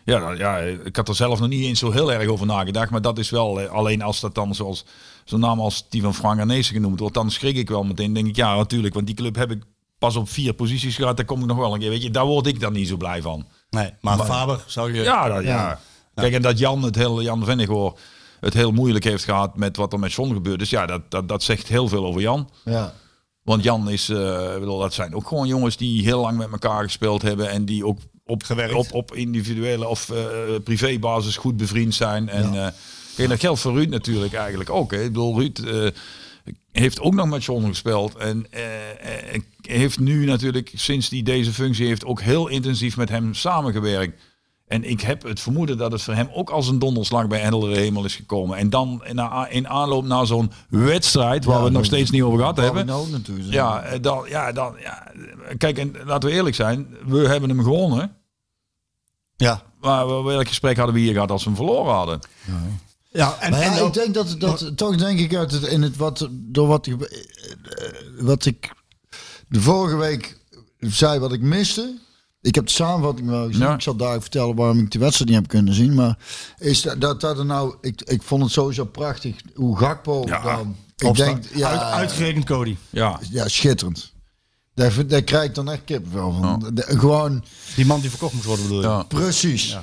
ja, 0.06 0.32
ja, 0.32 0.58
ik 0.58 0.96
had 0.96 1.08
er 1.08 1.16
zelf 1.16 1.40
nog 1.40 1.50
niet 1.50 1.66
eens 1.66 1.80
zo 1.80 1.92
heel 1.92 2.14
erg 2.14 2.28
over 2.28 2.46
nagedacht, 2.46 2.92
maar 2.92 3.02
dat 3.02 3.18
is 3.18 3.30
wel, 3.30 3.62
eh, 3.62 3.72
alleen 3.72 4.02
als 4.02 4.20
dat 4.20 4.36
dan 4.36 4.56
zoals 4.56 4.86
zo'n 5.26 5.40
naam 5.40 5.60
als 5.60 5.90
die 5.90 6.02
van 6.02 6.14
Frank 6.14 6.40
Arnezen 6.40 6.74
genoemd 6.74 7.00
wordt, 7.00 7.16
dan 7.16 7.32
schrik 7.32 7.56
ik 7.56 7.70
wel 7.70 7.84
meteen, 7.84 8.14
denk 8.14 8.28
ik, 8.28 8.36
ja, 8.36 8.56
natuurlijk, 8.56 8.94
want 8.94 9.06
die 9.06 9.16
club 9.16 9.36
heb 9.36 9.52
ik 9.52 9.64
pas 9.98 10.16
op 10.16 10.30
vier 10.30 10.54
posities 10.54 10.96
gehad, 10.96 11.18
daar 11.18 11.26
kom 11.26 11.40
ik 11.40 11.46
nog 11.46 11.58
wel 11.58 11.74
een 11.74 11.80
keer, 11.80 11.90
weet 11.90 12.04
je, 12.04 12.12
daar 12.12 12.26
word 12.26 12.48
ik 12.48 12.60
dan 12.60 12.74
niet 12.74 12.88
zo 12.88 12.98
blij 12.98 13.22
van. 13.22 13.48
Nee, 13.70 13.90
maar, 14.02 14.20
Faber 14.20 14.64
zou 14.68 14.94
je... 14.94 15.02
Ja, 15.02 15.28
dat, 15.28 15.44
ja. 15.44 15.80
Kijk, 16.16 16.34
en 16.34 16.42
dat 16.42 16.60
Jan 16.60 16.84
het 16.84 16.96
heel, 16.96 17.22
Jan 17.22 17.46
Vennegoor 17.46 17.98
het 18.44 18.54
heel 18.54 18.72
moeilijk 18.72 19.04
heeft 19.04 19.24
gehad 19.24 19.58
met 19.58 19.78
wat 19.78 19.94
er 19.94 20.00
met 20.00 20.14
John 20.14 20.34
gebeurt. 20.34 20.60
Dus 20.60 20.70
ja, 20.70 20.86
dat, 20.86 21.02
dat, 21.10 21.28
dat 21.28 21.44
zegt 21.44 21.68
heel 21.68 21.88
veel 21.88 22.06
over 22.06 22.22
Jan. 22.22 22.50
Ja. 22.64 22.94
Want 23.44 23.64
Jan 23.64 23.90
is, 23.90 24.10
eh, 24.10 24.54
bedoel, 24.54 24.80
dat 24.80 24.94
zijn 24.94 25.16
ook 25.16 25.28
gewoon 25.28 25.48
jongens 25.48 25.78
die 25.78 26.04
heel 26.04 26.22
lang 26.22 26.38
met 26.38 26.52
elkaar 26.52 26.84
gespeeld 26.84 27.22
hebben 27.22 27.50
en 27.50 27.66
die 27.66 27.86
ook 27.86 28.00
op, 28.26 28.44
Gewerkt. 28.44 28.74
op, 28.74 28.94
op 28.94 29.16
individuele 29.16 29.88
of 29.88 30.10
eh, 30.10 30.18
privébasis 30.64 31.38
goed 31.38 31.58
bevriend 31.58 31.96
zijn. 31.96 32.30
En 32.30 32.46
eh, 32.46 32.68
kijk, 33.16 33.30
dat 33.30 33.40
geldt 33.40 33.60
voor 33.60 33.74
Ruud 33.74 33.90
natuurlijk 33.90 34.34
eigenlijk 34.34 34.70
ook. 34.70 34.92
Hè. 34.92 34.98
Ik 34.98 35.08
bedoel, 35.08 35.40
Ruud 35.40 35.94
heeft 36.72 37.00
ook 37.00 37.14
nog 37.14 37.28
met 37.28 37.44
John 37.44 37.68
gespeeld 37.68 38.16
en 38.16 38.48
heeft 39.62 40.00
nu 40.00 40.26
natuurlijk 40.26 40.72
sinds 40.76 41.10
hij 41.10 41.24
deze 41.24 41.54
functie 41.54 41.88
heeft 41.88 42.06
ook 42.06 42.22
heel 42.22 42.48
intensief 42.48 42.98
met 42.98 43.10
hem 43.10 43.34
samengewerkt. 43.34 44.22
En 44.74 44.84
ik 44.90 45.02
heb 45.02 45.24
het 45.24 45.40
vermoeden 45.40 45.78
dat 45.78 45.92
het 45.92 46.02
voor 46.02 46.14
hem 46.14 46.30
ook 46.34 46.50
als 46.50 46.68
een 46.68 46.80
donderslag 46.80 47.28
bij 47.28 47.40
heldere 47.40 47.76
hemel 47.76 48.06
is 48.06 48.16
gekomen. 48.16 48.58
En 48.58 48.70
dan 48.70 49.04
in, 49.50 49.68
aanloop 49.68 50.06
naar 50.06 50.26
zo'n 50.26 50.52
wedstrijd, 50.70 51.46
waar 51.46 51.58
we 51.58 51.64
het 51.64 51.74
nog 51.74 51.86
steeds 51.86 52.12
niet 52.12 52.22
over 52.22 52.40
gehad 52.40 52.58
hebben. 52.58 52.86
Nou, 52.86 53.10
natuurlijk. 53.10 53.52
Ja, 53.54 53.82
eh, 53.82 54.02
dan, 54.02 54.26
ja, 54.30 54.52
dan, 54.52 54.76
ja, 54.80 55.12
kijk, 55.58 55.78
en 55.78 55.96
laten 56.06 56.30
we 56.30 56.36
eerlijk 56.36 56.56
zijn, 56.56 56.88
we 57.06 57.18
hebben 57.28 57.50
hem 57.50 57.64
gewonnen. 57.64 58.16
Ja. 59.36 59.62
Maar 59.82 60.08
we- 60.08 60.24
welk 60.24 60.48
gesprek 60.48 60.78
hadden 60.78 60.96
we 60.96 61.02
hier 61.02 61.14
gehad 61.14 61.32
als 61.32 61.44
we 61.44 61.50
hem 61.50 61.58
verloren 61.58 61.94
hadden? 61.94 62.20
Ja, 63.12 63.38
en, 63.40 63.52
ja, 63.52 63.60
en 63.62 63.82
ook- 63.82 63.88
ik 63.88 63.94
denk 63.94 64.14
dat, 64.14 64.36
dat 64.40 64.78
toch 64.78 64.96
denk 64.96 65.20
ik 65.20 65.36
uit 65.36 65.52
het, 65.52 65.64
in 65.64 65.82
het 65.82 65.96
wat, 65.98 66.28
door 66.32 66.68
wat 66.68 66.88
eh, 66.88 66.94
wat 68.20 68.46
ik 68.46 68.72
de 69.48 69.62
vorige 69.62 69.96
week 69.98 70.38
zei 70.80 71.20
wat 71.20 71.34
ik 71.34 71.42
miste. 71.42 71.98
Ik 72.44 72.56
heb 72.56 72.66
de 72.66 72.72
samenvatting 72.72 73.30
wel 73.30 73.46
gezien. 73.46 73.62
Ja. 73.62 73.74
Ik 73.74 73.82
zal 73.82 73.96
daar 73.96 74.22
vertellen 74.22 74.56
waarom 74.56 74.80
ik 74.80 74.92
de 74.92 75.00
wedstrijd 75.00 75.30
niet 75.30 75.40
heb 75.40 75.48
kunnen 75.50 75.74
zien. 75.74 75.94
Maar 75.94 76.18
is 76.58 76.82
dat 76.82 77.02
dat, 77.02 77.22
dat 77.22 77.38
er 77.38 77.46
nou, 77.46 77.76
ik, 77.82 78.02
ik 78.02 78.22
vond 78.24 78.44
het 78.44 78.52
sowieso 78.52 78.86
prachtig 78.86 79.36
hoe 79.56 79.78
Gakpo 79.78 80.24
Ja, 80.26 80.42
dan. 80.42 80.76
Ik 80.98 81.16
denk, 81.16 81.44
ja, 81.54 81.70
uit, 81.70 81.82
uitgerekend 81.82 82.46
Cody. 82.46 82.76
Ja, 82.90 83.20
ja, 83.30 83.48
schitterend. 83.48 84.12
Daar, 84.74 85.08
daar 85.08 85.22
krijg 85.22 85.44
ik 85.50 85.56
dan 85.56 85.70
echt 85.72 85.82
kippenvel 85.86 86.32
van. 86.32 86.72
De- 86.74 86.82
gewoon, 86.98 87.44
Die 87.76 87.86
man 87.86 88.00
die 88.00 88.10
verkocht 88.10 88.34
moest 88.34 88.46
worden 88.46 88.66
bedoel 88.68 88.82
je? 88.82 88.88
ja. 88.88 89.04
Precies. 89.04 89.78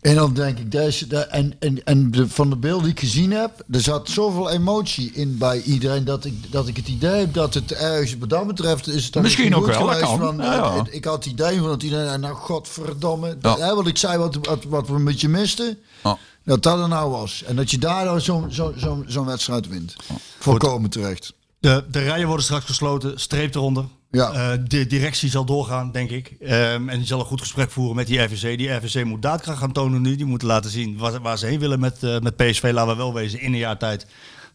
En 0.00 0.14
dan 0.14 0.34
denk 0.34 0.58
ik, 0.58 0.70
deze, 0.70 1.06
de, 1.06 1.18
en, 1.18 1.52
en, 1.58 1.84
en 1.84 2.10
de, 2.10 2.28
van 2.28 2.50
de 2.50 2.56
beelden 2.56 2.82
die 2.82 2.92
ik 2.92 2.98
gezien 3.00 3.30
heb, 3.32 3.64
er 3.70 3.80
zat 3.80 4.08
zoveel 4.08 4.50
emotie 4.50 5.10
in 5.12 5.38
bij 5.38 5.62
iedereen 5.62 6.04
dat 6.04 6.24
ik, 6.24 6.52
dat 6.52 6.68
ik 6.68 6.76
het 6.76 6.88
idee 6.88 7.20
heb 7.20 7.34
dat 7.34 7.54
het 7.54 7.72
ergens, 7.72 8.16
wat 8.18 8.28
dat 8.28 8.46
betreft, 8.46 8.86
is 8.88 9.04
het 9.04 9.12
dan 9.12 9.22
Misschien 9.22 9.54
ook 9.54 9.64
goed 9.64 9.74
wel, 9.76 9.86
dat 9.86 9.94
geweest 9.94 10.18
kan. 10.18 10.36
Van, 10.36 10.36
Ja, 10.46 10.54
ja. 10.54 10.74
eh, 10.74 10.82
Ik 10.94 11.04
had 11.04 11.14
het 11.14 11.26
idee 11.32 11.58
van 11.58 11.68
dat 11.68 11.82
iedereen, 11.82 12.20
nou 12.20 12.34
godverdomme, 12.34 13.36
Ja. 13.40 13.56
hè, 13.58 13.74
wat 13.74 13.86
ik 13.86 13.96
zei, 13.98 14.18
wat, 14.18 14.38
wat, 14.42 14.64
wat 14.64 14.88
we 14.88 14.94
een 14.94 15.04
beetje 15.04 15.28
misten, 15.28 15.78
Ja. 16.02 16.18
dat 16.44 16.62
dat 16.62 16.78
er 16.80 16.88
nou 16.88 17.10
was. 17.10 17.42
En 17.46 17.56
dat 17.56 17.70
je 17.70 17.78
daar 17.78 18.04
nou 18.04 18.20
zo'n 18.20 18.52
zo, 18.52 18.72
zo, 18.78 19.04
zo'n 19.06 19.26
wedstrijd 19.26 19.68
wint. 19.68 19.96
Volkomen 20.38 20.90
terecht. 20.90 21.32
De, 21.60 21.84
de 21.90 21.98
rijen 21.98 22.26
worden 22.26 22.44
straks 22.44 22.64
gesloten, 22.64 23.20
streep 23.20 23.54
eronder. 23.54 23.84
Ja. 24.14 24.32
Eh, 24.32 24.58
de 24.64 24.86
directie 24.86 25.30
zal 25.30 25.44
doorgaan, 25.44 25.92
denk 25.92 26.10
ik. 26.10 26.36
Ehm, 26.40 26.88
en 26.88 26.98
die 26.98 27.06
zal 27.06 27.20
een 27.20 27.26
goed 27.26 27.40
gesprek 27.40 27.70
voeren 27.70 27.96
met 27.96 28.06
die 28.06 28.18
RVC. 28.22 28.58
Die 28.58 28.70
RVC 28.70 29.04
moet 29.04 29.22
daadkracht 29.22 29.58
gaan 29.58 29.72
tonen 29.72 30.02
nu. 30.02 30.16
Die 30.16 30.26
moeten 30.26 30.48
laten 30.48 30.70
zien 30.70 30.98
waar, 30.98 31.20
waar 31.20 31.38
ze 31.38 31.46
heen 31.46 31.58
willen 31.58 31.80
met, 31.80 32.02
eh, 32.02 32.18
met 32.18 32.36
PSV. 32.36 32.70
Laten 32.72 32.90
we 32.92 32.96
wel 32.96 33.14
wezen, 33.14 33.40
in 33.40 33.52
een 33.52 33.58
jaar 33.58 33.78
tijd. 33.78 34.06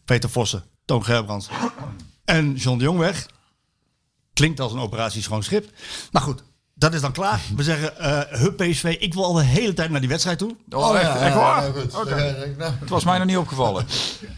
Peter 0.04 0.30
Vossen, 0.30 0.64
Toon 0.84 1.04
Gerbrands 1.04 1.48
en 2.24 2.54
John 2.54 2.78
de 2.78 2.84
Jong 2.84 2.98
weg. 2.98 3.26
Klinkt 4.32 4.60
als 4.60 4.72
een 4.72 4.78
operatie 4.78 5.22
schoon 5.22 5.42
schip. 5.42 5.70
Maar 6.12 6.22
goed, 6.22 6.42
dat 6.74 6.94
is 6.94 7.00
dan 7.00 7.12
klaar. 7.12 7.40
We 7.56 7.62
zeggen, 7.62 7.98
eh 7.98 8.38
hup 8.40 8.56
PSV. 8.56 8.96
Ik 9.00 9.14
wil 9.14 9.24
al 9.24 9.32
de 9.32 9.42
hele 9.44 9.72
tijd 9.74 9.90
naar 9.90 10.00
die 10.00 10.08
wedstrijd 10.08 10.38
toe. 10.38 10.56
Oh, 10.70 10.98
echt, 10.98 11.20
echt 11.20 11.34
waar? 11.34 11.64
Ja, 11.64 11.72
goed. 11.72 12.08
Denk 12.08 12.36
ik, 12.36 12.56
nou, 12.58 12.72
Het 12.80 12.88
was 12.88 13.04
mij 13.04 13.18
nog 13.18 13.26
niet 13.26 13.36
opgevallen. 13.36 13.86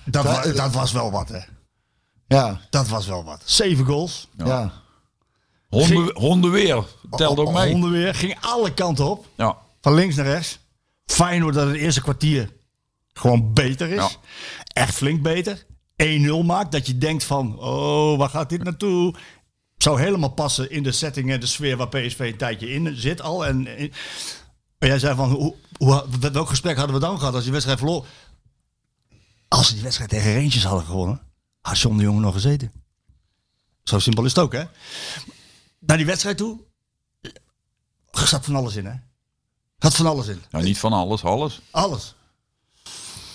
Dat, 0.05 0.25
wa- 0.25 0.53
dat 0.53 0.73
was 0.73 0.93
wel 0.93 1.11
wat, 1.11 1.29
hè. 1.29 1.39
ja, 2.27 2.61
Dat 2.71 2.89
was 2.89 3.07
wel 3.07 3.25
wat. 3.25 3.43
Zeven 3.45 3.85
goals. 3.85 4.29
ja. 4.37 4.81
Honden, 5.73 6.17
hondenweer, 6.17 6.85
telt 7.11 7.39
ook 7.39 7.53
mee. 7.53 7.71
Honden 7.71 7.91
weer. 7.91 8.15
Ging 8.15 8.37
alle 8.41 8.75
kanten 8.75 9.11
op. 9.11 9.27
Ja. 9.35 9.57
Van 9.81 9.95
links 9.95 10.17
naar 10.17 10.27
rechts. 10.27 10.59
Feyenoord 11.05 11.55
dat 11.55 11.67
het 11.67 11.77
eerste 11.77 12.03
kwartier 12.03 12.53
gewoon 13.13 13.53
beter 13.53 13.89
is. 13.89 13.97
Ja. 13.97 14.11
Echt 14.67 14.95
flink 14.95 15.23
beter. 15.23 15.65
1-0 16.05 16.45
maakt. 16.45 16.73
Dat 16.73 16.87
je 16.87 16.99
denkt 16.99 17.25
van, 17.25 17.59
oh, 17.59 18.19
waar 18.19 18.29
gaat 18.29 18.49
dit 18.49 18.63
naartoe? 18.63 19.15
Zou 19.77 20.01
helemaal 20.01 20.31
passen 20.31 20.71
in 20.71 20.83
de 20.83 20.93
setting 20.93 21.31
en 21.31 21.41
de 21.41 21.47
sfeer 21.47 21.77
waar 21.77 21.89
PSV 21.89 22.19
een 22.19 22.37
tijdje 22.37 22.71
in 22.71 22.97
zit 22.97 23.21
al. 23.21 23.47
En, 23.47 23.67
en 23.67 23.91
jij 24.79 24.99
zei 24.99 25.15
van, 25.15 25.31
hoe, 25.31 25.55
hoe, 25.77 26.05
welk 26.33 26.49
gesprek 26.49 26.77
hadden 26.77 26.95
we 26.95 27.01
dan 27.01 27.19
gehad 27.19 27.35
als 27.35 27.43
die 27.43 27.53
wedstrijd 27.53 27.79
verloor? 27.79 28.07
Als 29.49 29.67
ze 29.67 29.73
die 29.75 29.83
wedstrijd 29.83 30.11
tegen 30.11 30.35
Rangers 30.35 30.65
hadden 30.65 30.87
gewonnen, 30.87 31.21
had 31.61 31.79
John 31.79 31.97
de 31.97 32.03
Jong 32.03 32.21
nog 32.21 32.35
gezeten. 32.35 32.73
Zo 33.83 33.99
simpel 33.99 34.25
is 34.25 34.35
het 34.35 34.45
ook, 34.45 34.53
hè? 34.53 34.65
Naar 35.87 35.97
die 35.97 36.07
wedstrijd 36.07 36.37
toe, 36.37 36.61
er 38.11 38.27
zat 38.27 38.45
van 38.45 38.55
alles 38.55 38.77
in, 38.77 38.87
hè? 38.87 38.95
Had 39.79 39.95
van 39.95 40.07
alles 40.07 40.27
in. 40.27 40.43
Nou, 40.51 40.65
niet 40.65 40.79
van 40.79 40.93
alles, 40.93 41.25
alles. 41.25 41.61
Alles. 41.71 42.15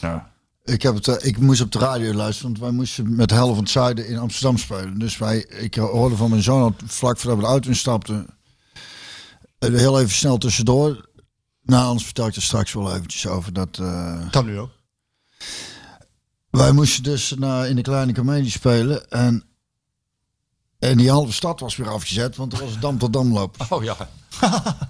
Ja. 0.01 0.31
Ik, 0.63 0.81
heb 0.81 0.95
het, 0.95 1.07
eh, 1.07 1.27
ik 1.27 1.37
moest 1.37 1.61
op 1.61 1.71
de 1.71 1.79
radio 1.79 2.13
luisteren, 2.13 2.49
want 2.49 2.63
wij 2.63 2.71
moesten 2.71 3.15
met 3.15 3.29
Helle 3.29 3.53
van 3.53 3.63
het 3.63 3.69
Zuiden 3.69 4.07
in 4.07 4.17
Amsterdam 4.17 4.57
spelen. 4.57 4.99
Dus 4.99 5.17
wij, 5.17 5.37
ik 5.39 5.75
hoorde 5.75 6.15
van 6.15 6.29
mijn 6.29 6.43
zoon 6.43 6.75
vlak 6.85 7.17
voordat 7.17 7.39
we 7.39 7.43
de 7.43 7.49
auto 7.49 7.69
instapten, 7.69 8.27
eh, 9.59 9.69
heel 9.73 9.99
even 9.99 10.11
snel 10.15 10.37
tussendoor. 10.37 11.09
Nou, 11.61 11.85
anders 11.85 12.05
vertel 12.05 12.27
ik 12.27 12.35
er 12.35 12.41
straks 12.41 12.73
wel 12.73 12.95
eventjes 12.95 13.27
over. 13.27 13.53
Dat, 13.53 13.77
eh, 13.79 14.29
Kan 14.29 14.45
nu 14.45 14.59
ook. 14.59 14.71
wij 16.49 16.71
moesten 16.71 17.03
dus 17.03 17.33
naar, 17.37 17.69
in 17.69 17.75
de 17.75 17.81
kleine 17.81 18.13
comedie 18.13 18.51
spelen 18.51 19.09
en, 19.09 19.43
en 20.79 20.97
die 20.97 21.11
halve 21.11 21.33
stad 21.33 21.59
was 21.59 21.75
weer 21.75 21.89
afgezet, 21.89 22.35
want 22.35 22.53
er 22.53 22.59
was 22.59 22.73
een 22.73 22.79
Dam 22.79 22.97
tot 22.97 23.13
Damloop. 23.13 23.55
Oh 23.69 23.83
ja. 23.83 23.97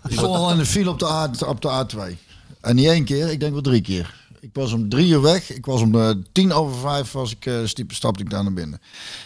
Ik 0.08 0.12
stond 0.12 0.36
al 0.36 0.52
in 0.52 0.58
de 0.58 0.66
file 0.66 0.90
op 0.90 1.00
de, 1.00 1.06
A, 1.06 1.30
op 1.46 1.62
de 1.62 1.86
A2. 1.86 2.16
En 2.62 2.76
niet 2.76 2.88
één 2.88 3.04
keer, 3.04 3.32
ik 3.32 3.40
denk 3.40 3.54
wel 3.54 3.62
drie 3.62 3.82
keer. 3.82 4.16
Ik 4.40 4.50
was 4.54 4.74
om 4.74 4.90
drie 4.90 5.08
uur 5.10 5.22
weg. 5.22 5.52
Ik 5.52 5.66
was 5.66 5.82
om 5.82 5.96
eh, 5.96 6.10
tien 6.32 6.54
over 6.54 6.80
vijf 6.80 7.12
was 7.12 7.32
ik, 7.32 7.46
uh, 7.46 7.66
stiep, 7.66 7.92
stapte 7.92 8.24
ik 8.24 8.30
daar 8.30 8.44
naar 8.44 8.54
binnen. 8.54 8.82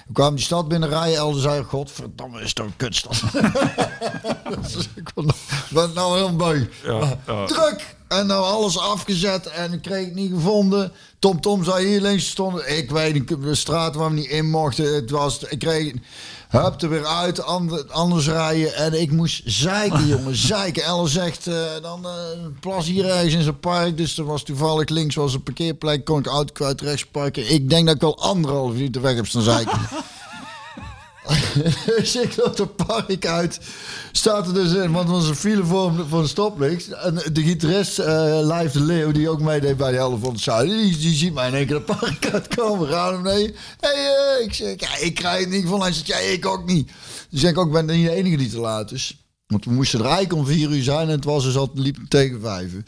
Ik 0.07 0.13
kwam 0.13 0.35
die 0.35 0.43
stad 0.43 0.67
binnen 0.67 0.89
rijden. 0.89 1.17
Elder 1.17 1.41
zei, 1.41 1.63
godverdamme, 1.63 2.41
is 2.41 2.53
toch 2.53 2.65
een 2.65 2.75
kutstad. 2.75 3.21
dus 4.61 4.89
ik 4.95 5.11
was 5.69 5.93
nou 5.93 6.17
heel 6.17 6.35
beu. 6.35 6.67
Ja, 6.83 7.19
ja. 7.27 7.45
Druk! 7.45 7.95
En 8.11 8.27
nou 8.27 8.43
alles 8.43 8.77
afgezet 8.77 9.47
en 9.47 9.73
ik 9.73 9.81
kreeg 9.81 10.05
het 10.05 10.15
niet 10.15 10.31
gevonden. 10.31 10.91
Tom 11.19 11.41
Tom 11.41 11.63
zei 11.63 11.87
hier 11.87 12.01
links 12.01 12.29
stonden. 12.29 12.77
Ik 12.77 12.91
weet 12.91 13.13
niet, 13.13 13.27
de 13.27 13.55
straat 13.55 13.95
waar 13.95 14.09
we 14.09 14.15
niet 14.15 14.29
in 14.29 14.49
mochten. 14.49 14.95
Het 14.95 15.09
was, 15.09 15.43
ik 15.43 15.59
kreeg, 15.59 15.93
hup 16.49 16.81
er 16.81 16.89
weer 16.89 17.05
uit, 17.05 17.43
ander- 17.43 17.85
anders 17.87 18.27
rijden. 18.27 18.75
En 18.75 19.01
ik 19.01 19.11
moest 19.11 19.41
zeiken, 19.45 20.07
jongen, 20.15 20.35
zeiken. 20.35 20.83
Elle 20.83 21.07
zegt, 21.07 21.47
eh, 21.47 21.55
dan 21.81 22.05
eh, 22.05 22.11
plas 22.59 22.85
hier 22.87 23.05
ergens 23.05 23.33
in 23.33 23.41
zijn 23.43 23.59
park. 23.59 23.97
Dus 23.97 24.17
er 24.17 24.25
was 24.25 24.43
toevallig 24.43 24.89
links 24.89 25.15
was 25.15 25.33
een 25.33 25.43
parkeerplek. 25.43 26.05
Kon 26.05 26.19
ik 26.19 26.27
auto 26.27 26.53
kwijt, 26.53 26.81
rechts 26.81 27.05
parken. 27.05 27.51
Ik 27.53 27.69
denk 27.69 27.85
dat 27.85 27.95
ik 27.95 28.01
wel 28.01 28.19
anderhalf 28.19 28.73
uur 28.73 28.91
de 28.91 28.99
weg 28.99 29.15
heb 29.15 29.27
staan 29.27 29.41
zeiken. 29.41 29.79
ik 32.25 32.35
loop 32.35 32.57
het 32.57 32.75
park 32.75 33.25
uit. 33.25 33.59
Staat 34.11 34.47
er 34.47 34.53
dus 34.53 34.73
in, 34.73 34.91
want 34.91 35.07
er 35.07 35.13
was 35.13 35.27
een 35.27 35.35
file 35.35 35.65
voor, 35.65 36.05
voor 36.09 36.21
de 36.21 36.27
stoplicht. 36.27 36.87
En 36.87 37.15
de 37.33 37.43
gitarist, 37.43 37.99
eh 37.99 38.39
Live 38.41 38.71
de 38.71 38.83
Leeuw, 38.83 39.11
die 39.11 39.29
ook 39.29 39.41
meedeed 39.41 39.77
bij 39.77 39.91
de 39.91 39.97
helft 39.97 40.23
van 40.23 40.31
het 40.31 40.41
zuiden, 40.41 40.77
die, 40.77 41.13
ziet 41.13 41.33
mij 41.33 41.47
in 41.47 41.53
één 41.53 41.65
keer 41.65 41.75
het 41.75 41.85
park 41.85 42.29
uitkomen. 42.33 42.87
Gaan 42.87 43.13
hem 43.13 43.23
nee. 43.23 43.55
Hey, 43.79 43.93
eh, 43.93 44.45
ik 44.45 44.53
zeg, 44.53 44.73
ja, 44.77 44.97
ik 44.97 45.15
krijg 45.15 45.39
het 45.39 45.49
niet 45.49 45.67
van. 45.67 45.81
Hij 45.81 45.91
zegt, 45.91 46.07
ja, 46.07 46.17
ik 46.17 46.45
ook 46.45 46.65
niet. 46.65 46.91
Dus 47.29 47.43
ik 47.43 47.57
ook, 47.57 47.65
ik 47.65 47.71
ben 47.71 47.85
niet 47.85 48.05
de 48.05 48.15
enige 48.15 48.37
die 48.37 48.49
te 48.49 48.59
laat 48.59 48.91
is. 48.91 49.15
Want 49.47 49.65
we 49.65 49.71
moesten 49.71 49.99
er 49.99 50.05
eigenlijk 50.05 50.33
om 50.33 50.45
vier 50.45 50.69
uur 50.69 50.83
zijn 50.83 51.07
en 51.07 51.15
het 51.15 51.23
was 51.23 51.43
dus 51.43 51.57
al 51.57 51.71
liep 51.73 51.97
tegen 52.07 52.41
vijf 52.41 52.73
uur. 52.73 52.83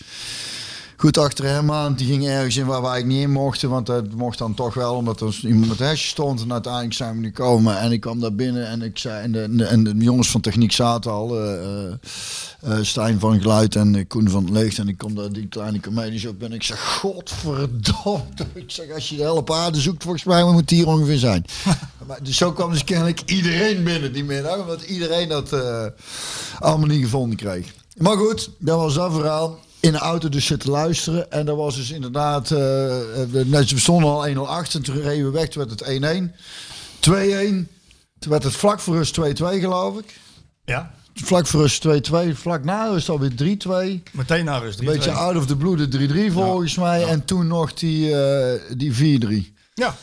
Goed 1.03 1.17
achter 1.17 1.45
hem 1.45 1.71
aan. 1.71 1.93
Die 1.93 2.07
ging 2.07 2.27
ergens 2.27 2.57
in 2.57 2.65
waar 2.65 2.81
wij 2.81 3.03
niet 3.03 3.21
in 3.21 3.31
mochten. 3.31 3.69
Want 3.69 3.85
dat 3.85 4.13
mocht 4.13 4.37
dan 4.37 4.53
toch 4.53 4.73
wel, 4.73 4.95
omdat 4.95 5.21
er 5.21 5.39
iemand 5.43 5.67
met 5.67 5.79
hesje 5.79 6.07
stond. 6.07 6.41
En 6.41 6.51
uiteindelijk 6.51 6.93
zijn 6.93 7.15
we 7.15 7.19
nu 7.19 7.31
komen. 7.31 7.79
En 7.79 7.91
ik 7.91 8.01
kwam 8.01 8.19
daar 8.19 8.35
binnen 8.35 8.67
en 8.67 8.81
ik 8.81 8.97
zei. 8.97 9.23
En 9.23 9.31
de, 9.31 9.41
en 9.41 9.57
de, 9.57 9.65
en 9.65 9.83
de 9.83 9.93
jongens 9.97 10.29
van 10.29 10.41
techniek 10.41 10.71
zaten 10.71 11.11
al. 11.11 11.39
eh, 11.39 12.77
Stijn 12.81 13.19
van 13.19 13.41
Geluid 13.41 13.75
en 13.75 14.07
Koen 14.07 14.29
van 14.29 14.43
het 14.43 14.53
Licht. 14.53 14.77
En 14.77 14.87
ik 14.87 14.97
kom 14.97 15.15
daar 15.15 15.31
die 15.31 15.47
kleine 15.47 15.79
comedies 15.79 16.25
op. 16.25 16.43
En 16.43 16.53
ik 16.53 16.63
zeg: 16.63 16.79
Godverdomme. 16.79 18.23
Ik 18.53 18.71
zeg: 18.71 18.91
Als 18.93 19.09
je 19.09 19.15
de 19.15 19.21
hele 19.21 19.33
op 19.33 19.51
aarde 19.51 19.81
zoekt, 19.81 20.03
volgens 20.03 20.23
mij 20.23 20.43
moet 20.43 20.59
het 20.59 20.69
hier 20.69 20.87
ongeveer 20.87 21.17
zijn. 21.17 21.45
maar, 22.07 22.23
dus 22.23 22.37
zo 22.37 22.51
kwam 22.51 22.71
dus 22.71 22.83
kennelijk 22.83 23.21
iedereen 23.25 23.83
binnen 23.83 24.13
die 24.13 24.23
middag. 24.23 24.57
Omdat 24.57 24.81
iedereen 24.81 25.29
dat 25.29 25.55
allemaal 26.59 26.87
niet 26.87 27.03
gevonden 27.03 27.37
kreeg. 27.37 27.73
Maar 27.97 28.17
goed, 28.17 28.49
dat 28.57 28.77
was 28.77 28.93
dat 28.93 29.13
verhaal 29.13 29.59
in 29.83 29.91
de 29.91 29.97
auto 29.97 30.29
dus 30.29 30.45
zitten 30.45 30.69
luisteren. 30.69 31.31
En 31.31 31.45
dat 31.45 31.57
was 31.57 31.75
dus 31.75 31.91
inderdaad... 31.91 32.51
eh 32.51 32.57
we, 32.57 33.73
stonden 33.75 34.09
al 34.09 34.27
1-0 34.27 34.37
achter. 34.37 34.79
En 34.79 34.85
toen 34.85 35.01
reden 35.01 35.25
we 35.25 35.31
weg. 35.31 35.47
Toen 35.47 35.65
werd 35.67 35.79
het 35.79 36.29
1-1. 36.29 37.09
2-1. 37.09 37.71
Toen 38.19 38.31
werd 38.31 38.43
het 38.43 38.55
vlak 38.55 38.79
voor 38.79 38.95
rust 38.95 39.19
2-2 39.19 39.23
geloof 39.35 39.99
ik. 39.99 40.19
Ja. 40.65 40.93
Vlak 41.13 41.47
voor 41.47 41.61
rust 41.61 41.87
2-2. 41.87 41.91
Vlak 42.33 42.63
na 42.63 42.85
rust 42.87 43.09
alweer 43.09 43.31
3-2. 43.31 43.35
Meteen 44.11 44.45
naar 44.45 44.61
rust. 44.61 44.79
Een 44.79 44.85
beetje 44.85 45.11
out 45.11 45.35
of 45.35 45.45
the 45.45 45.57
blue 45.57 45.87
de 45.87 46.29
3-3 46.29 46.33
volgens 46.33 46.75
mij. 46.75 47.07
En 47.07 47.25
toen 47.25 47.47
nog 47.47 47.73
die, 47.73 48.15
eh 48.15 48.61
die 48.77 49.19
4-3. 49.49 49.53
Ja. 49.73 49.95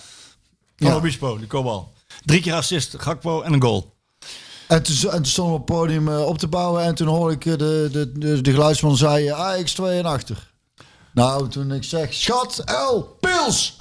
Van 0.76 0.92
Obispo, 0.92 1.38
die 1.38 1.46
kopbal. 1.46 1.92
Drie 2.24 2.40
keer 2.40 2.54
assist, 2.54 2.94
Gakpo 2.98 3.42
en 3.42 3.52
een 3.52 3.62
goal. 3.62 3.94
En 4.70 4.82
toen, 4.82 4.94
en 5.10 5.16
toen 5.16 5.24
stonden 5.24 5.54
we 5.54 5.60
op 5.60 5.68
het 5.68 5.76
podium 5.76 6.08
eh, 6.08 6.26
op 6.26 6.38
te 6.38 6.48
bouwen. 6.48 6.82
En 6.84 6.94
toen 6.94 7.06
hoorde 7.08 7.34
ik 7.34 7.46
eh, 7.46 7.52
de, 7.58 7.88
de, 7.92 8.12
de, 8.18 8.40
de 8.40 8.50
geluidsman 8.52 8.96
zei 8.96 9.28
eh, 9.28 9.40
Ajax 9.40 9.72
2 9.72 9.98
en 9.98 10.04
achter. 10.06 10.48
Nou, 11.12 11.48
toen 11.48 11.72
ik 11.72 11.84
zeg, 11.84 12.12
schat, 12.14 12.62
L, 12.92 12.98
pils! 13.20 13.76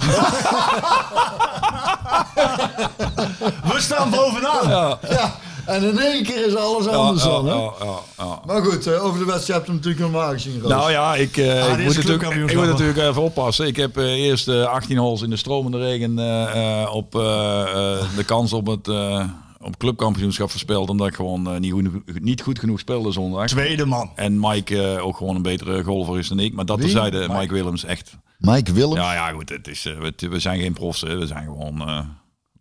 We 3.63 3.75
staan 3.77 4.09
bovenaan. 4.09 4.69
Ja, 5.09 5.35
en 5.65 5.83
in 5.83 5.99
één 5.99 6.23
keer 6.23 6.45
is 6.47 6.55
alles 6.55 6.87
anders 6.87 7.23
Ja, 7.23 7.29
dan, 7.29 7.47
hè? 7.47 7.53
ja, 7.53 7.71
ja, 7.79 7.95
ja. 8.17 8.39
Maar 8.45 8.63
goed, 8.63 8.87
over 8.99 9.19
de 9.19 9.25
wedstrijd 9.25 9.47
heb 9.59 9.65
je 9.65 9.71
hem 9.71 9.75
natuurlijk 9.75 10.11
normaal 10.11 10.31
gezien, 10.31 10.59
Roos. 10.61 10.69
Nou 10.69 10.91
ja, 10.91 11.15
ik, 11.15 11.37
eh, 11.37 11.63
Ah, 11.63 11.79
ik, 11.79 11.85
moet 11.85 11.95
natuurlijk, 11.95 12.23
ik 12.35 12.41
moet 12.41 12.53
hoor. 12.53 12.65
natuurlijk 12.65 12.97
even 12.99 13.21
oppassen. 13.21 13.67
Ik 13.67 13.75
heb 13.75 13.97
eh, 13.97 14.03
eerst 14.05 14.47
eh, 14.47 14.63
18 14.65 14.97
holes 14.97 15.21
in 15.21 15.29
de 15.29 15.37
stromende 15.37 15.77
regen 15.77 16.19
eh, 16.19 16.81
eh, 16.81 16.93
op 16.95 17.11
de 17.11 18.23
kans 18.25 18.53
op 18.53 18.67
het 18.67 18.87
eh, 18.87 19.23
op 19.61 19.77
clubkampioenschap 19.77 20.49
verspeeld. 20.51 20.89
Omdat 20.89 21.07
ik 21.07 21.15
gewoon 21.15 21.47
eh, 21.53 21.59
niet, 21.59 21.71
goed, 21.71 22.19
niet 22.21 22.41
goed 22.41 22.59
genoeg 22.59 22.79
speelde 22.79 23.11
zondag. 23.11 23.47
Tweede 23.47 23.85
man. 23.85 24.11
En 24.15 24.39
Mike 24.39 24.81
eh, 24.95 25.05
ook 25.05 25.17
gewoon 25.17 25.35
een 25.35 25.41
betere 25.41 25.83
golfer 25.83 26.17
is 26.19 26.27
dan 26.27 26.39
ik. 26.39 26.53
Maar 26.53 26.65
dat 26.65 26.81
terzijde, 26.81 27.19
Mike, 27.19 27.33
Mike 27.39 27.53
Willems 27.53 27.83
echt. 27.83 28.17
Mike 28.37 28.73
Willems. 28.73 28.95
Ja, 28.95 29.13
ja, 29.13 29.31
goed. 29.31 29.49
Het 29.49 29.67
is, 29.67 29.85
eh, 29.85 29.97
we, 29.99 30.13
we 30.29 30.39
zijn 30.39 30.59
geen 30.59 30.73
profs. 30.73 31.01
Hè. 31.01 31.17
We 31.17 31.27
zijn 31.27 31.43
gewoon 31.45 31.81
eh, 31.81 31.99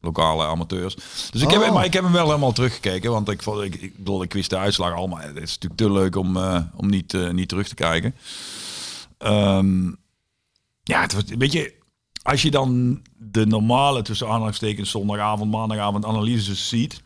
lokale 0.00 0.44
amateurs. 0.44 0.94
Dus 1.30 1.42
ik 1.42 1.50
heb, 1.50 1.62
Oh. 1.62 1.72
maar 1.74 1.84
ik 1.84 1.92
heb 1.92 2.02
hem 2.02 2.12
wel 2.12 2.26
helemaal 2.26 2.52
teruggekeken. 2.52 3.10
Want 3.10 3.28
ik, 3.30 3.42
vond- 3.42 3.62
ik, 3.62 3.74
ik 3.74 3.96
bedoel, 3.96 4.22
ik 4.22 4.32
wist 4.32 4.50
de 4.50 4.56
uitslag 4.58 4.94
al. 4.94 5.06
Maar 5.08 5.22
het 5.22 5.36
is 5.36 5.58
natuurlijk 5.58 5.80
te 5.80 5.92
leuk 5.92 6.16
om, 6.16 6.36
eh, 6.36 6.60
om 6.76 6.88
niet, 6.90 7.32
niet 7.32 7.48
terug 7.48 7.68
te 7.68 7.74
kijken. 7.74 8.14
Ehm, 9.18 9.86
ja, 10.82 11.00
het 11.00 11.12
was, 11.14 11.22
weet 11.38 11.52
je, 11.52 11.74
als 12.22 12.42
je 12.42 12.50
dan 12.50 13.00
de 13.18 13.46
normale 13.46 14.02
tussen 14.02 14.28
aanhalingstekens 14.28 14.90
zondagavond, 14.90 15.50
maandagavond 15.50 16.04
analyses 16.04 16.68
ziet. 16.68 17.02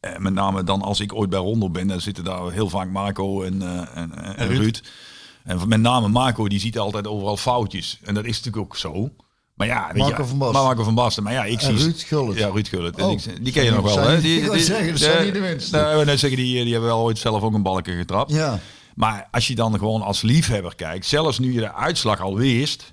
eh, 0.00 0.16
Met 0.18 0.32
name 0.32 0.64
dan 0.64 0.82
als 0.82 1.00
ik 1.00 1.14
ooit 1.14 1.30
bij 1.30 1.38
Rondo 1.38 1.70
ben, 1.70 1.86
dan 1.86 2.00
zitten 2.00 2.24
daar 2.24 2.52
heel 2.52 2.68
vaak 2.68 2.90
Marco 2.90 3.42
en, 3.42 3.62
eh, 3.62 3.68
en, 3.78 4.14
en, 4.14 4.36
en 4.36 4.46
Ruud. 4.48 4.58
Ruud. 4.60 4.82
En 5.44 5.68
met 5.68 5.80
name 5.80 6.08
Marco, 6.08 6.48
die 6.48 6.60
ziet 6.60 6.78
altijd 6.78 7.06
overal 7.06 7.36
foutjes. 7.36 7.98
En 8.02 8.14
dat 8.14 8.24
is 8.24 8.36
natuurlijk 8.36 8.64
ook 8.64 8.76
zo. 8.76 9.10
Maar 9.54 9.66
ja, 9.66 9.90
Marco 9.94 10.24
van 10.24 10.38
Basten. 10.38 10.56
Maar 10.56 10.64
Marco 10.66 10.82
van 10.84 10.94
Basten. 10.94 11.22
Maar 11.22 11.32
ja, 11.32 11.44
ik 11.44 11.62
En 11.62 11.78
zie... 11.78 11.84
Ruud 11.86 12.02
Gullit. 12.02 12.38
Ja, 12.38 12.48
Ruud 12.48 12.68
Gullit. 12.68 12.96
En 12.98 13.04
Oh, 13.04 13.18
die 13.40 13.52
ken 13.52 13.64
je 13.64 13.70
nog 13.70 13.94
wel, 13.94 14.08
hè? 14.08 14.20
Die, 14.20 14.40
ik 14.40 14.60
zeggen, 14.60 14.88
dat 14.90 14.98
zijn 14.98 15.24
niet 15.24 15.34
de 15.34 16.02
net 16.04 16.20
zeggen, 16.20 16.38
die, 16.38 16.62
die 16.62 16.72
hebben 16.72 16.90
wel 16.90 17.02
ooit 17.02 17.18
zelf 17.18 17.42
ook 17.42 17.54
een 17.54 17.62
balken 17.62 17.96
getrapt. 17.96 18.32
Ja. 18.32 18.60
Maar 18.94 19.28
als 19.30 19.46
je 19.46 19.54
dan 19.54 19.78
gewoon 19.78 20.02
als 20.02 20.22
liefhebber 20.22 20.74
kijkt, 20.74 21.06
zelfs 21.06 21.38
nu 21.38 21.52
je 21.52 21.60
de 21.60 21.74
uitslag 21.74 22.20
al 22.20 22.36
wist. 22.36 22.92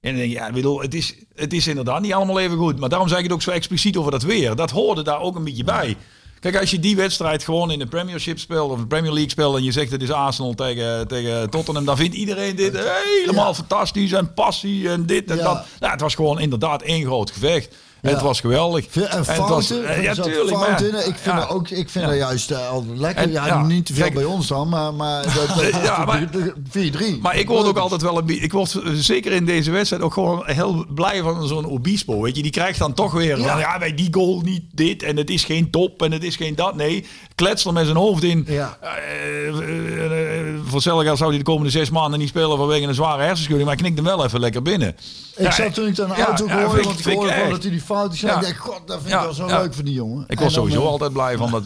En 0.00 0.10
dan 0.10 0.20
denk 0.20 0.32
je, 0.32 0.38
ja, 0.38 0.52
bedoel, 0.52 0.80
het 0.80 0.94
is, 0.94 1.14
het 1.34 1.52
is 1.52 1.66
inderdaad 1.66 2.00
niet 2.00 2.12
allemaal 2.12 2.40
even 2.40 2.56
goed. 2.56 2.78
Maar 2.78 2.88
daarom 2.88 3.08
zeg 3.08 3.18
ik 3.18 3.24
het 3.24 3.32
ook 3.32 3.42
zo 3.42 3.50
expliciet 3.50 3.96
over 3.96 4.10
dat 4.10 4.22
weer. 4.22 4.56
Dat 4.56 4.70
hoorde 4.70 5.02
daar 5.02 5.20
ook 5.20 5.36
een 5.36 5.44
beetje 5.44 5.64
bij. 5.64 5.96
Kijk, 6.40 6.60
als 6.60 6.70
je 6.70 6.78
die 6.78 6.96
wedstrijd 6.96 7.44
gewoon 7.44 7.70
in 7.70 7.78
de 7.78 7.86
Premiership 7.86 8.38
speelt 8.38 8.70
of 8.70 8.78
de 8.78 8.86
Premier 8.86 9.12
League 9.12 9.30
speelt 9.30 9.56
en 9.56 9.64
je 9.64 9.72
zegt 9.72 9.90
het 9.90 10.02
is 10.02 10.10
Arsenal 10.10 10.54
tegen, 10.54 11.08
tegen 11.08 11.50
Tottenham, 11.50 11.84
dan 11.84 11.96
vindt 11.96 12.14
iedereen 12.16 12.56
dit 12.56 12.78
helemaal 13.20 13.54
fantastisch 13.54 14.12
en 14.12 14.34
passie 14.34 14.88
en 14.88 15.06
dit 15.06 15.30
en 15.30 15.36
Ja. 15.36 15.42
dat. 15.42 15.66
Nou, 15.80 15.92
het 15.92 16.00
was 16.00 16.14
gewoon 16.14 16.40
inderdaad 16.40 16.82
één 16.82 17.04
groot 17.04 17.30
gevecht. 17.30 17.76
En 18.02 18.10
het 18.10 18.22
was 18.22 18.40
geweldig. 18.40 18.86
En 18.96 19.24
fouten, 19.24 20.02
ja, 20.02 20.14
tuurlijk. 20.14 20.56
fouten. 20.56 21.08
Ik 21.08 21.16
vind, 21.16 21.36
dat 21.36 21.48
ook, 21.48 21.68
ik 21.68 21.90
vind 21.90 22.06
dat 22.06 22.16
juist 22.16 22.50
eh, 22.50 22.68
altijd 22.68 22.98
lekker. 22.98 23.22
En, 23.24 23.30
ja, 23.30 23.62
niet 23.62 23.86
te 23.86 23.92
veel 23.94 24.02
kijk- 24.02 24.14
bij 24.14 24.24
ons 24.24 24.46
dan, 24.46 24.68
maar, 24.68 24.94
maar 24.94 25.24
Ja, 25.82 26.04
maar- 26.04 26.30
de- 26.30 26.52
de- 26.70 27.16
4-3. 27.16 27.20
Maar 27.22 27.36
ik 27.38 27.48
word 27.48 27.66
ook 27.66 27.76
altijd 27.78 28.02
wel 28.02 28.18
een. 28.18 28.42
Ik 28.42 28.52
word 28.52 28.74
eh, 28.74 28.90
zeker 28.92 29.32
in 29.32 29.44
deze 29.44 29.70
wedstrijd 29.70 30.02
ook 30.02 30.12
gewoon 30.12 30.42
heel 30.46 30.84
blij 30.94 31.22
van 31.22 31.46
zo'n 31.48 31.66
Obispo. 31.66 32.20
Weet 32.22 32.36
je, 32.36 32.42
die 32.42 32.50
krijgt 32.50 32.78
dan 32.78 32.94
toch 32.94 33.12
weer. 33.12 33.38
Ja, 33.38 33.78
bij 33.78 33.94
die 33.94 34.08
goal 34.10 34.40
niet 34.40 34.62
dit 34.72 35.02
en 35.02 35.16
het 35.16 35.30
is 35.30 35.44
geen 35.44 35.70
top 35.70 36.02
en 36.02 36.12
het 36.12 36.24
is 36.24 36.36
geen 36.36 36.54
dat. 36.54 36.74
Nee, 36.76 37.06
klets 37.40 37.64
er 37.64 37.72
met 37.72 37.84
zijn 37.84 37.96
hoofd 37.96 38.22
in. 38.22 38.44
Ja. 38.46 38.78
Eh, 38.80 39.48
eh, 39.48 40.48
eh, 40.48 40.56
voor 40.64 40.80
zou 40.80 41.04
hij 41.04 41.38
de 41.38 41.42
komende 41.42 41.70
zes 41.70 41.90
maanden 41.90 42.18
niet 42.18 42.28
spelen 42.28 42.56
vanwege 42.56 42.86
een 42.86 42.94
zware 42.94 43.22
hersenschudding. 43.22 43.64
Maar 43.64 43.72
ik 43.72 43.82
knikt 43.82 43.96
hem 43.96 44.06
wel 44.06 44.24
even 44.24 44.40
lekker 44.40 44.62
binnen. 44.62 44.88
Ik 44.88 44.96
Ja, 45.36 45.50
zat 45.50 45.74
toen 45.74 45.86
ik 45.86 45.96
dan 45.96 46.14
auto 46.14 46.46
ja, 46.46 46.64
hoorde, 46.64 46.82
want 46.82 47.06
ik 47.06 47.14
hoorde 47.14 47.30
van 47.32 47.40
echt. 47.40 47.50
dat 47.50 47.62
hij 47.62 47.70
die 47.70 47.80
fouten 47.80 48.18
zei. 48.18 48.32
Ja. 48.32 48.38
Ik 48.38 48.44
dacht, 48.46 48.58
god, 48.58 48.80
dat 48.86 49.00
vind 49.02 49.14
ik 49.14 49.20
wel 49.20 49.32
zo 49.32 49.46
leuk 49.46 49.74
voor 49.74 49.84
die 49.84 49.94
jongen. 49.94 50.24
Ik 50.28 50.40
was 50.40 50.52
sowieso 50.52 50.84
altijd 50.86 51.12
blij 51.12 51.36
van 51.36 51.50
dat. 51.56 51.64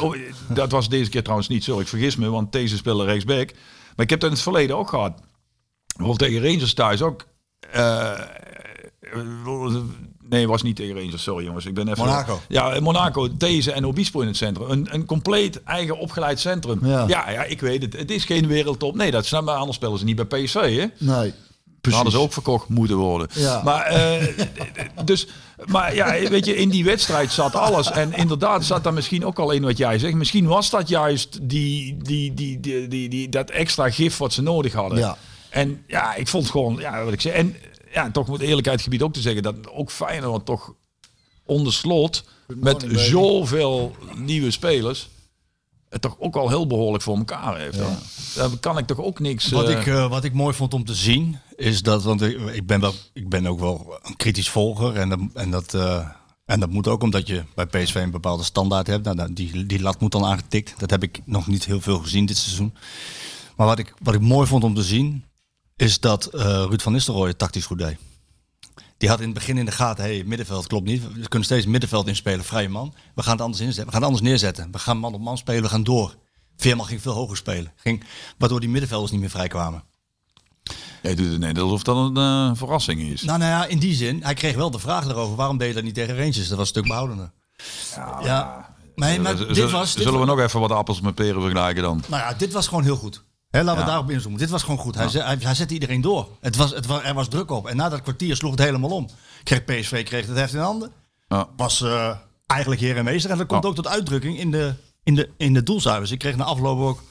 oh, 0.00 0.16
dat 0.48 0.70
was 0.70 0.88
deze 0.88 1.10
keer 1.10 1.22
trouwens 1.22 1.48
niet 1.48 1.64
zo. 1.64 1.80
Ik 1.80 1.88
vergis 1.88 2.16
me, 2.16 2.28
want 2.28 2.52
deze 2.52 2.76
speelde 2.76 3.04
rechtsback. 3.04 3.50
Maar 3.96 4.04
ik 4.04 4.10
heb 4.10 4.20
dat 4.20 4.28
in 4.28 4.34
het 4.34 4.44
verleden 4.44 4.76
ook 4.76 4.88
gehad. 4.88 5.12
Bijvoorbeeld 5.96 6.30
tegen 6.30 6.50
Rangers 6.50 6.74
thuis 6.74 7.02
ook. 7.02 7.24
Nee, 10.30 10.48
was 10.48 10.62
niet 10.62 10.76
tegen 10.76 10.94
Rangers. 10.94 11.22
Sorry 11.22 11.44
jongens. 11.44 11.66
Ik 11.66 11.74
ben 11.74 11.88
even. 11.88 12.04
Monaco. 12.04 12.40
Ja, 12.48 12.80
Monaco, 12.80 13.36
deze 13.36 13.72
en 13.72 13.86
Obispo 13.86 14.20
in 14.20 14.26
het 14.26 14.36
centrum. 14.36 14.70
Een, 14.70 14.88
een 14.90 15.04
compleet 15.04 15.62
eigen 15.62 15.98
opgeleid 15.98 16.40
centrum. 16.40 16.86
Ja. 16.86 17.04
Ja. 17.08 17.30
ja, 17.30 17.44
ik 17.44 17.60
weet 17.60 17.82
het. 17.82 17.96
Het 17.96 18.10
is 18.10 18.24
geen 18.24 18.46
wereldtop. 18.46 18.94
Nee, 18.94 19.10
dat 19.10 19.26
snap 19.26 19.44
maar. 19.44 19.56
Anders 19.56 19.76
spelen 19.76 19.98
ze 19.98 20.04
niet 20.04 20.28
bij 20.28 20.42
PSV, 20.42 20.54
hè? 20.54 20.86
Nee. 20.98 21.32
Dan 21.80 21.92
hadden 21.92 22.12
ze 22.12 22.18
ook 22.18 22.32
verkocht 22.32 22.68
moeten 22.68 22.96
worden. 22.96 23.28
Ja. 23.32 23.62
Maar, 23.64 23.82
eh, 23.84 24.26
dus, 25.04 25.26
maar 25.66 25.94
ja, 25.94 26.28
weet 26.28 26.44
je, 26.44 26.56
in 26.56 26.68
die 26.68 26.84
wedstrijd 26.84 27.32
zat 27.32 27.54
alles. 27.54 27.90
En 27.90 28.12
inderdaad 28.12 28.64
zat 28.64 28.84
daar 28.84 28.92
misschien 28.92 29.24
ook 29.24 29.38
al 29.38 29.50
in 29.50 29.62
wat 29.62 29.76
jij 29.76 29.98
zegt. 29.98 30.14
Misschien 30.14 30.46
was 30.46 30.70
dat 30.70 30.88
juist 30.88 31.38
die, 31.42 31.96
die, 32.02 32.34
die, 32.34 32.60
die, 32.60 32.88
die, 32.88 33.08
die, 33.08 33.28
dat 33.28 33.50
extra 33.50 33.90
gif 33.90 34.16
wat 34.16 34.32
ze 34.32 34.42
nodig 34.42 34.72
hadden. 34.72 34.98
Ja. 34.98 35.16
En 35.50 35.82
ja, 35.86 36.14
ik 36.14 36.28
vond 36.28 36.50
gewoon, 36.50 36.76
ja, 36.78 37.04
wat 37.04 37.12
ik 37.12 37.20
zeg. 37.20 37.32
En 37.32 37.56
ja, 37.92 38.10
toch 38.10 38.28
moet 38.28 38.40
eerlijkheid 38.40 38.82
gebied 38.82 39.02
ook 39.02 39.12
te 39.12 39.20
zeggen 39.20 39.42
dat 39.42 39.70
ook 39.70 39.90
Feyenoord 39.90 40.44
toch 40.44 40.74
onder 41.44 41.72
slot 41.72 42.24
met 42.46 42.78
baby. 42.78 42.96
zoveel 42.96 43.96
nieuwe 44.14 44.50
spelers 44.50 45.08
het 45.90 46.00
toch 46.00 46.16
ook 46.18 46.36
al 46.36 46.48
heel 46.48 46.66
behoorlijk 46.66 47.02
voor 47.02 47.16
elkaar 47.16 47.58
heeft. 47.58 47.78
dan. 47.78 47.96
Daar 48.34 48.58
kan 48.58 48.78
ik 48.78 48.86
toch 48.86 49.00
ook 49.00 49.18
niks... 49.18 49.48
Wat, 49.48 49.68
eh, 49.68 49.80
ik, 49.80 49.86
eh, 49.86 50.08
wat 50.08 50.24
ik 50.24 50.32
mooi 50.32 50.54
vond 50.54 50.74
om 50.74 50.84
te 50.84 50.94
zien, 50.94 51.38
is 51.56 51.82
dat, 51.82 52.02
want 52.02 52.22
ik, 52.22 52.40
ik, 52.40 52.66
ben, 52.66 52.80
wel, 52.80 52.92
ik 53.12 53.28
ben 53.28 53.46
ook 53.46 53.60
wel 53.60 53.98
een 54.02 54.16
kritisch 54.16 54.48
volger. 54.48 54.96
En 54.96 55.08
dat, 55.08 55.18
en, 55.34 55.50
dat, 55.50 55.74
eh, 55.74 56.08
en 56.44 56.60
dat 56.60 56.70
moet 56.70 56.88
ook 56.88 57.02
omdat 57.02 57.26
je 57.26 57.44
bij 57.54 57.66
PSV 57.66 57.94
een 57.94 58.10
bepaalde 58.10 58.44
standaard 58.44 58.86
hebt. 58.86 59.04
Nou, 59.04 59.16
nou, 59.16 59.32
die, 59.32 59.66
die 59.66 59.80
lat 59.80 60.00
moet 60.00 60.12
dan 60.12 60.24
aangetikt. 60.24 60.74
Dat 60.78 60.90
heb 60.90 61.02
ik 61.02 61.20
nog 61.24 61.46
niet 61.46 61.64
heel 61.64 61.80
veel 61.80 61.98
gezien 61.98 62.26
dit 62.26 62.36
seizoen. 62.36 62.74
Maar 63.56 63.66
wat 63.66 63.78
ik, 63.78 63.94
wat 64.02 64.14
ik 64.14 64.20
mooi 64.20 64.46
vond 64.46 64.64
om 64.64 64.74
te 64.74 64.82
zien, 64.82 65.24
is 65.80 66.00
dat 66.00 66.24
eh, 66.24 66.42
Ruud 66.42 66.80
van 66.80 66.92
Nistelrooy 66.92 67.28
het 67.28 67.38
tactisch 67.38 67.66
goed 67.66 67.78
deed. 67.78 67.98
Die 68.98 69.08
had 69.08 69.18
in 69.18 69.24
het 69.24 69.34
begin 69.34 69.58
in 69.58 69.64
de 69.64 69.72
gaten, 69.72 70.04
hey, 70.04 70.24
middenveld 70.26 70.66
klopt 70.66 70.86
niet. 70.86 71.02
We 71.12 71.28
kunnen 71.28 71.48
steeds 71.48 71.66
middenveld 71.66 72.06
inspelen, 72.06 72.44
vrije 72.44 72.68
man. 72.68 72.94
We 73.14 73.22
gaan 73.22 73.32
het 73.32 73.40
anders 73.40 73.60
inzetten. 73.60 73.84
We 73.84 73.90
gaan 73.90 74.00
het 74.00 74.10
anders 74.10 74.28
neerzetten. 74.28 74.72
We 74.72 74.78
gaan 74.78 74.98
man 74.98 75.14
op 75.14 75.20
man 75.20 75.38
spelen, 75.38 75.62
we 75.62 75.68
gaan 75.68 75.82
door. 75.82 76.16
Veerman 76.56 76.86
ging 76.86 77.02
veel 77.02 77.12
hoger 77.12 77.36
spelen. 77.36 77.72
Ging, 77.76 78.04
waardoor 78.38 78.60
die 78.60 78.68
middenvelders 78.68 79.12
niet 79.12 79.20
meer 79.20 79.30
vrij 79.30 79.48
kwamen. 79.48 79.84
Jij 81.02 81.14
doet 81.14 81.30
het 81.30 81.38
net 81.38 81.58
alsof 81.58 81.82
dat 81.82 81.96
een 81.96 82.16
eh, 82.16 82.56
verrassing 82.56 83.00
is. 83.00 83.22
Nou, 83.22 83.38
nou 83.38 83.50
ja, 83.50 83.66
in 83.66 83.78
die 83.78 83.94
zin, 83.94 84.22
hij 84.22 84.34
kreeg 84.34 84.54
wel 84.54 84.70
de 84.70 84.78
vraag 84.78 85.06
erover. 85.06 85.36
Waarom 85.36 85.58
deed 85.58 85.68
je 85.68 85.74
dat 85.74 85.84
niet 85.84 85.94
tegen 85.94 86.16
Rangers? 86.16 86.48
Dat 86.48 86.48
was 86.48 86.58
een 86.58 86.66
stuk 86.66 86.86
behoudender. 86.86 87.32
Ja, 88.22 88.74
maar, 88.94 89.36
dit 89.36 89.70
was... 89.70 89.94
Dit 89.94 90.02
zullen 90.02 90.20
we 90.20 90.26
nog 90.26 90.40
even 90.40 90.60
wat 90.60 90.70
appels 90.70 91.00
met 91.00 91.14
peren 91.14 91.40
vergelijken 91.40 91.82
dan? 91.82 92.02
Nou 92.08 92.22
ja, 92.22 92.34
dit 92.34 92.52
was 92.52 92.68
gewoon 92.68 92.84
heel 92.84 92.96
goed. 92.96 93.24
Hè, 93.50 93.62
laten 93.62 93.74
we 93.74 93.80
Ja. 93.80 93.86
daarop 93.86 94.10
inzoomen. 94.10 94.38
Dit 94.40 94.50
was 94.50 94.62
gewoon 94.62 94.78
goed. 94.78 94.94
Hij, 94.94 95.08
zet- 95.08 95.24
hij, 95.24 95.36
hij 95.40 95.54
zette 95.54 95.74
iedereen 95.74 96.00
door. 96.00 96.28
Het 96.40 96.56
was, 96.56 96.70
het 96.70 96.86
was, 96.86 97.02
er 97.02 97.14
was 97.14 97.28
druk 97.28 97.50
op. 97.50 97.66
En 97.68 97.76
na 97.76 97.88
dat 97.88 98.02
kwartier 98.02 98.36
sloeg 98.36 98.50
het 98.50 98.60
helemaal 98.60 98.90
om. 98.90 99.08
Kreeg 99.42 99.64
PSV 99.64 100.04
kreeg 100.04 100.26
het 100.26 100.36
heft 100.36 100.52
in 100.54 100.60
handen. 100.60 100.92
Ja. 101.28 101.48
Was 101.56 101.82
eh, 101.82 102.16
eigenlijk 102.46 102.80
heer 102.80 102.96
en 102.96 103.04
meester. 103.04 103.30
En 103.30 103.38
dat 103.38 103.46
komt 103.46 103.64
ook 103.64 103.74
tot 103.74 103.86
uitdrukking 103.88 104.38
in 104.38 104.50
de, 104.50 104.74
in, 105.02 105.14
de, 105.14 105.30
in 105.36 105.54
de 105.54 105.62
doelcijfers. 105.62 106.10
Ik 106.10 106.18
kreeg 106.18 106.36
na 106.36 106.44
afloop 106.44 106.78
ook 106.78 107.02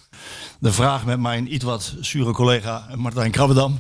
de 0.60 0.72
vraag 0.74 1.06
met 1.06 1.20
mijn 1.20 1.54
iets 1.54 1.64
wat 1.64 1.94
zure 2.02 2.32
collega 2.32 2.88
Martijn 2.96 3.32
Krabbedam. 3.32 3.80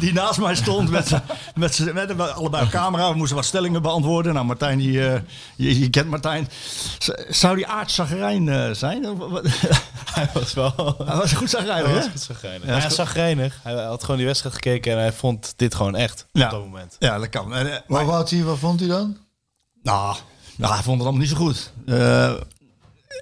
die 0.00 0.12
naast 0.12 0.38
mij 0.40 0.54
stond 0.54 0.90
met, 0.90 1.10
met, 1.54 1.92
met, 1.94 2.14
met 2.16 2.30
allebei 2.32 2.62
een 2.64 2.70
camera. 2.70 3.10
We 3.10 3.16
moesten 3.16 3.36
wat 3.36 3.44
stellingen 3.44 3.82
beantwoorden. 3.82 4.34
Nou, 4.34 4.46
Martijn, 4.46 4.78
die, 4.78 5.06
eh, 5.08 5.20
je, 5.56 5.78
je 5.80 5.90
kent 5.90 6.08
Martijn. 6.08 6.48
Z- 6.98 7.08
Zou 7.28 7.56
die 7.56 7.66
aardzagerijn 7.66 8.48
eh 8.48 8.70
zijn? 8.72 9.04
Hij 10.14 10.28
was 10.32 10.54
wel... 10.54 10.94
Hij 11.04 11.16
was 11.16 11.32
goed 11.32 11.50
zagrijnig, 11.50 11.86
Hij 11.86 11.94
was 11.94 12.06
goed 12.08 12.20
zagrijnig. 12.92 13.60
Ja, 13.64 13.70
hij 13.74 13.84
had 13.84 14.00
gewoon 14.00 14.16
die 14.16 14.26
wedstrijd 14.26 14.54
gekeken 14.54 14.92
en 14.92 14.98
hij 14.98 15.12
vond 15.12 15.52
dit 15.56 15.74
gewoon 15.74 15.96
echt 15.96 16.26
Ja. 16.32 16.44
op 16.44 16.50
dat 16.50 16.60
moment. 16.60 16.96
Ja, 16.98 17.18
dat 17.18 17.28
kan. 17.28 17.54
En, 17.54 17.66
eh, 17.66 17.72
Wat, 17.72 17.82
maar- 17.88 18.06
wou 18.06 18.26
hij, 18.28 18.44
wat 18.44 18.58
vond 18.58 18.80
hij 18.80 18.88
dan? 18.88 19.16
Nou, 19.82 20.16
nou, 20.56 20.72
hij 20.74 20.82
vond 20.82 20.96
het 20.98 21.06
allemaal 21.06 21.20
niet 21.26 21.30
zo 21.30 21.36
goed. 21.36 21.72
Eh, 21.86 22.32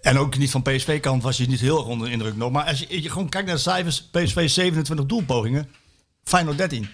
en 0.03 0.18
ook 0.18 0.39
niet 0.39 0.51
van 0.51 0.62
PSV-kant 0.62 1.22
was 1.22 1.37
je 1.37 1.47
niet 1.49 1.61
heel 1.61 1.78
erg 1.78 1.87
onder 1.87 2.07
de 2.07 2.12
indruk 2.12 2.37
nog. 2.37 2.51
Maar 2.51 2.64
als 2.64 2.78
je, 2.78 3.03
je 3.03 3.11
gewoon 3.11 3.28
kijkt 3.28 3.47
naar 3.47 3.57
de 3.57 3.62
cijfers, 3.62 4.03
PSV 4.03 4.49
27 4.51 5.07
doelpogingen, 5.07 5.68
Feyenoord 6.24 6.59
13. 6.59 6.89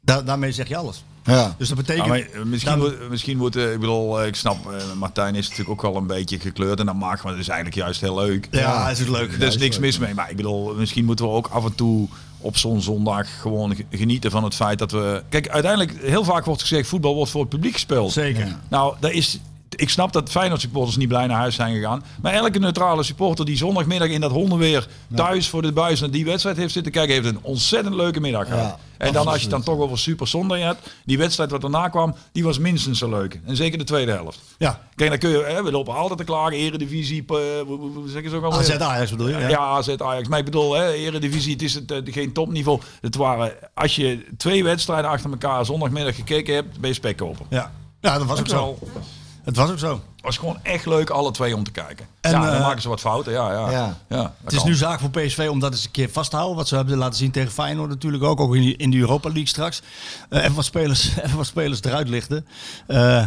Da 0.00 0.22
daarmee 0.22 0.52
zeg 0.52 0.68
je 0.68 0.76
alles. 0.76 1.04
Ja. 1.24 1.54
Dus 1.58 1.68
dat 1.68 1.76
betekent... 1.76 2.06
Maar 2.08 2.46
misschien, 2.46 2.78
wordt, 2.78 3.08
misschien 3.10 3.38
wordt, 3.38 3.56
eh, 3.56 3.72
ik 3.72 3.80
bedoel, 3.80 4.20
eh, 4.20 4.26
ik 4.26 4.34
snap, 4.36 4.72
eh, 4.72 4.92
Martijn 4.98 5.34
is 5.34 5.48
natuurlijk 5.48 5.70
ook 5.70 5.92
wel 5.92 5.96
een 6.00 6.06
beetje 6.06 6.38
gekleurd 6.40 6.80
en 6.80 6.86
dat 6.86 6.94
mag, 6.94 7.22
maar 7.22 7.32
het 7.32 7.40
is 7.40 7.48
eigenlijk 7.48 7.78
juist 7.78 8.00
heel 8.00 8.14
leuk. 8.14 8.48
ja, 8.50 8.88
het 8.88 8.98
is 8.98 9.06
leuk. 9.08 9.32
Er 9.32 9.42
is 9.42 9.56
niks 9.58 9.78
mis 9.78 9.98
mee, 9.98 10.14
maar 10.14 10.30
ik 10.30 10.36
bedoel, 10.36 10.74
misschien 10.74 11.04
moeten 11.04 11.24
we 11.24 11.30
ook 11.30 11.46
af 11.46 11.64
en 11.64 11.74
toe 11.74 12.08
op 12.38 12.56
zo'n 12.56 12.80
zondag 12.82 13.40
gewoon 13.40 13.74
ge- 13.76 13.84
genieten 13.90 14.30
van 14.30 14.44
het 14.44 14.54
feit 14.54 14.78
dat 14.78 14.90
we... 14.92 15.22
Kijk, 15.28 15.48
uiteindelijk, 15.48 16.02
heel 16.02 16.24
vaak 16.24 16.44
wordt 16.44 16.60
gezegd, 16.60 16.88
voetbal 16.88 17.14
wordt 17.14 17.30
voor 17.30 17.40
het 17.40 17.50
publiek 17.50 17.72
gespeeld. 17.72 18.12
Zeker. 18.12 18.56
Nou, 18.68 18.94
daar 19.00 19.12
is, 19.12 19.38
ik 19.76 19.90
snap 19.90 20.12
dat 20.12 20.30
Feyenoord 20.30 20.60
supporters 20.60 20.96
niet 20.96 21.08
blij 21.08 21.26
naar 21.26 21.38
huis 21.38 21.54
zijn 21.54 21.74
gegaan. 21.74 22.04
Maar 22.22 22.32
elke 22.32 22.58
neutrale 22.58 23.02
supporter 23.02 23.44
die 23.44 23.56
zondagmiddag 23.56 24.08
in 24.08 24.20
dat 24.20 24.30
hondenweer 24.30 24.88
thuis 25.14 25.48
voor 25.48 25.62
de 25.62 25.72
buis 25.72 26.00
naar 26.00 26.10
die 26.10 26.24
wedstrijd 26.24 26.56
heeft 26.56 26.72
zitten 26.72 26.92
kijken, 26.92 27.14
heeft 27.14 27.26
een 27.26 27.38
ontzettend 27.42 27.94
leuke 27.94 28.20
middag 28.20 28.46
gehad. 28.46 28.64
Ja, 28.66 28.78
en 29.06 29.12
dan 29.12 29.26
als 29.26 29.36
je 29.36 29.42
het 29.42 29.50
dan 29.50 29.62
toch 29.62 29.78
over 29.78 29.98
Super 29.98 30.28
Zondag 30.28 30.58
hebt, 30.58 30.90
die 31.04 31.18
wedstrijd 31.18 31.50
wat 31.50 31.62
erna 31.62 31.88
kwam, 31.88 32.14
die 32.32 32.44
was 32.44 32.58
minstens 32.58 32.98
zo 32.98 33.08
leuk. 33.08 33.40
En 33.44 33.56
zeker 33.56 33.78
de 33.78 33.84
tweede 33.84 34.12
helft. 34.12 34.40
Ja. 34.58 34.80
Kijk, 34.94 35.10
dan 35.10 35.18
kun 35.18 35.30
je, 35.30 35.44
hè, 35.44 35.62
we 35.62 35.70
lopen 35.70 35.94
altijd 35.94 36.18
te 36.18 36.24
klagen, 36.24 36.56
eredivisie, 36.56 37.24
eh, 37.26 37.36
hoe, 37.66 38.08
zeggen 38.08 38.30
ze 38.30 38.36
ook? 38.36 38.52
AZ 38.52 38.70
Ajax 38.70 39.10
bedoel 39.10 39.28
je? 39.28 39.38
Ja, 39.38 39.58
AZ 39.58 39.88
Ajax. 39.96 40.28
Maar 40.28 40.38
ik 40.38 40.44
bedoel, 40.44 40.72
hè, 40.72 40.92
Eredivisie, 40.92 41.52
het 41.52 41.62
is 41.62 41.74
het, 41.74 41.90
eh, 41.90 41.98
geen 42.04 42.32
topniveau. 42.32 42.80
Het 43.00 43.16
waren, 43.16 43.52
als 43.74 43.96
je 43.96 44.26
twee 44.36 44.64
wedstrijden 44.64 45.10
achter 45.10 45.30
elkaar 45.30 45.64
zondagmiddag 45.64 46.14
gekeken 46.14 46.54
hebt, 46.54 46.80
ben 46.80 46.88
je 46.88 46.94
spekkoper. 46.94 47.46
Ja. 47.48 47.72
Ja, 48.00 48.18
dat 48.18 48.26
was 48.26 48.38
ook 48.38 48.46
Wel, 48.46 48.78
zo. 48.80 49.00
Het 49.44 49.56
was 49.56 49.70
ook 49.70 49.78
zo. 49.78 50.02
was 50.20 50.38
gewoon 50.38 50.58
echt 50.62 50.86
leuk, 50.86 51.10
alle 51.10 51.30
twee 51.30 51.56
om 51.56 51.64
te 51.64 51.70
kijken. 51.70 52.06
En, 52.20 52.30
ja, 52.30 52.44
dan 52.44 52.54
eh, 52.54 52.60
maken 52.60 52.82
ze 52.82 52.88
wat 52.88 53.00
fouten, 53.00 53.32
ja. 53.32 53.70
ja. 53.70 53.96
Ja. 54.08 54.34
Het 54.42 54.52
is 54.52 54.58
kan. 54.58 54.68
nu 54.68 54.74
zaak 54.74 55.00
voor 55.00 55.10
PSV 55.10 55.48
om 55.50 55.58
dat 55.60 55.72
eens 55.72 55.84
een 55.84 55.90
keer 55.90 56.10
vast 56.10 56.30
te 56.30 56.36
houden. 56.36 56.56
Wat 56.56 56.68
ze 56.68 56.76
hebben 56.76 56.96
laten 56.96 57.18
zien 57.18 57.30
tegen 57.30 57.50
Feyenoord 57.50 57.88
natuurlijk 57.88 58.22
ook. 58.22 58.40
Ook 58.40 58.56
in, 58.56 58.90
de 58.90 58.98
Europa 58.98 59.28
League 59.28 59.46
straks. 59.46 59.82
Eh, 60.28 60.42
even, 60.42 60.54
wat 60.54 60.64
spelers, 60.64 61.16
even 61.24 61.36
wat 61.36 61.46
spelers 61.46 61.82
eruit 61.82 62.08
lichten. 62.08 62.46
Eh, 62.86 63.26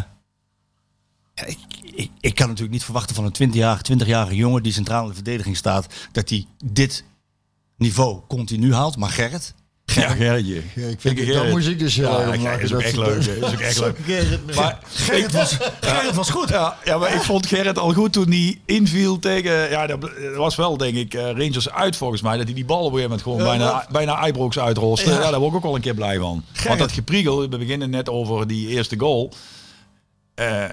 ik, 1.34 1.58
ik, 1.94 2.10
ik 2.20 2.34
kan 2.34 2.46
natuurlijk 2.46 2.72
niet 2.72 2.84
verwachten 2.84 3.14
van 3.14 3.24
een 3.24 3.50
20-jarige 3.50 3.82
20 3.82 4.30
jongen 4.30 4.62
die 4.62 4.72
centraal 4.72 5.02
in 5.02 5.08
de 5.08 5.14
verdediging 5.14 5.56
staat. 5.56 5.86
Dat 6.12 6.28
hij 6.28 6.46
dit 6.64 7.04
niveau 7.76 8.20
continu 8.28 8.74
haalt. 8.74 8.96
Maar 8.96 9.10
Gerrit. 9.10 9.54
Ja, 9.94 10.08
Gerritje. 10.08 10.54
Ja, 10.74 10.86
ik 10.88 11.00
vind, 11.00 11.18
Ik- 11.18 11.26
dat 11.26 11.36
Gerrit. 11.36 11.52
moest 11.52 11.68
ik 11.68 11.78
dus 11.78 11.96
heel 11.96 12.20
Ja, 12.20 12.32
Gerrit 12.36 12.62
is 12.62 12.72
ook 12.72 12.78
dat 12.78 12.82
echt 12.82 12.96
leuk. 12.96 13.16
Is 13.18 13.42
ook 13.52 13.60
echt 13.60 13.78
leuk. 13.78 13.96
Gerrit, 14.06 14.54
Maar 14.56 14.78
Gerrit 14.88 15.32
was, 15.32 15.56
Gerrit 15.80 16.14
was 16.14 16.30
goed. 16.30 16.48
Ja, 16.48 16.76
ja, 16.84 16.98
maar 16.98 17.14
ik 17.14 17.20
vond 17.22 17.46
Gerrit 17.46 17.78
al 17.78 17.92
goed 17.92 18.12
toen 18.12 18.28
hij 18.30 18.60
inviel 18.66 19.18
tegen... 19.18 19.70
Ja, 19.70 19.86
dat 19.86 20.10
was 20.36 20.56
wel, 20.56 20.76
denk 20.76 20.96
ik, 20.96 21.14
eh, 21.14 21.22
Rangers 21.22 21.70
uit 21.70 21.96
volgens 21.96 22.22
mij. 22.22 22.36
Dat 22.36 22.44
hij 22.46 22.54
die 22.54 22.64
bal 22.64 22.78
op 22.84 22.92
een 22.92 22.98
gegeven 22.98 23.10
moment 23.10 23.22
gewoon 23.22 23.58
bijna, 23.58 23.86
bijna 23.90 24.26
Ibrox 24.26 24.58
uitroste. 24.58 25.10
Ja. 25.10 25.30
daar 25.30 25.38
word 25.40 25.50
ik 25.50 25.56
ook 25.56 25.62
wel 25.62 25.74
een 25.74 25.80
keer 25.80 25.94
blij 25.94 26.18
van. 26.18 26.44
Want 26.66 26.78
dat 26.78 26.92
gepriegel, 26.92 27.40
we 27.40 27.48
beginnen 27.58 27.90
net 27.90 28.08
over 28.08 28.46
die 28.46 28.68
eerste 28.68 28.98
goal. 28.98 29.32
Eh, 30.34 30.64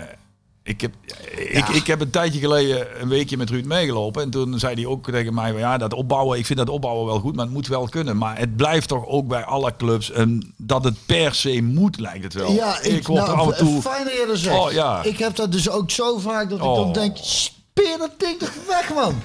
ik, 0.64 0.82
heb, 0.82 0.94
ik, 1.36 1.68
ik 1.68 1.88
heb 1.88 2.02
een 2.02 2.10
tijdje 2.10 2.40
geleden 2.40 3.02
een 3.02 3.08
weekje 3.08 3.38
met 3.38 3.50
Ruud 3.50 3.66
meegelopen. 3.66 4.22
En 4.22 4.30
toen 4.30 4.60
zei 4.60 4.76
hij 4.76 4.86
ook 4.86 5.12
tegen 5.12 5.34
mij, 5.34 5.52
van, 5.52 5.60
ja, 5.60 5.78
dat 5.78 5.94
opbouwen, 5.94 6.38
ik 6.38 6.46
vind 6.46 6.60
dat 6.60 6.70
opbouwen 6.70 7.06
wel 7.06 7.20
goed, 7.20 7.36
maar 7.36 7.46
het 7.46 7.54
moet 7.54 7.68
wel 7.68 7.90
kunnen. 7.90 8.18
Maar 8.18 8.38
het 8.38 8.56
blijft 8.56 8.88
toch 8.88 9.06
ook 9.08 9.28
bij 9.28 9.44
alle 9.46 9.76
clubs 9.78 10.12
een, 10.14 10.54
dat 10.58 10.84
het 10.84 10.96
per 11.06 11.36
se 11.36 11.62
moet, 11.62 12.00
lijkt 12.00 12.24
het 12.24 12.34
wel. 12.34 12.52
Ja, 12.52 12.82
ik, 12.82 13.08
word 13.08 13.20
nou, 13.20 13.32
er 13.32 13.40
af 13.40 13.52
en 13.52 13.58
toe... 13.58 13.82
Fijn 13.82 14.04
dat 14.04 14.14
je 14.14 14.26
dat 14.28 14.38
zegt. 14.38 14.60
Oh, 14.60 14.72
ja. 14.72 15.04
Ik 15.04 15.18
heb 15.18 15.36
dat 15.36 15.52
dus 15.52 15.70
ook 15.70 15.92
zo 15.92 16.18
vaak 16.18 16.50
dat 16.50 16.58
ik 16.58 16.66
Oh. 16.66 16.76
dan 16.76 16.94
denk, 16.94 17.18
speer 17.22 17.98
dat 17.98 18.12
ding 18.18 18.40
toch 18.40 18.54
weg, 18.68 18.94
man. 18.94 19.22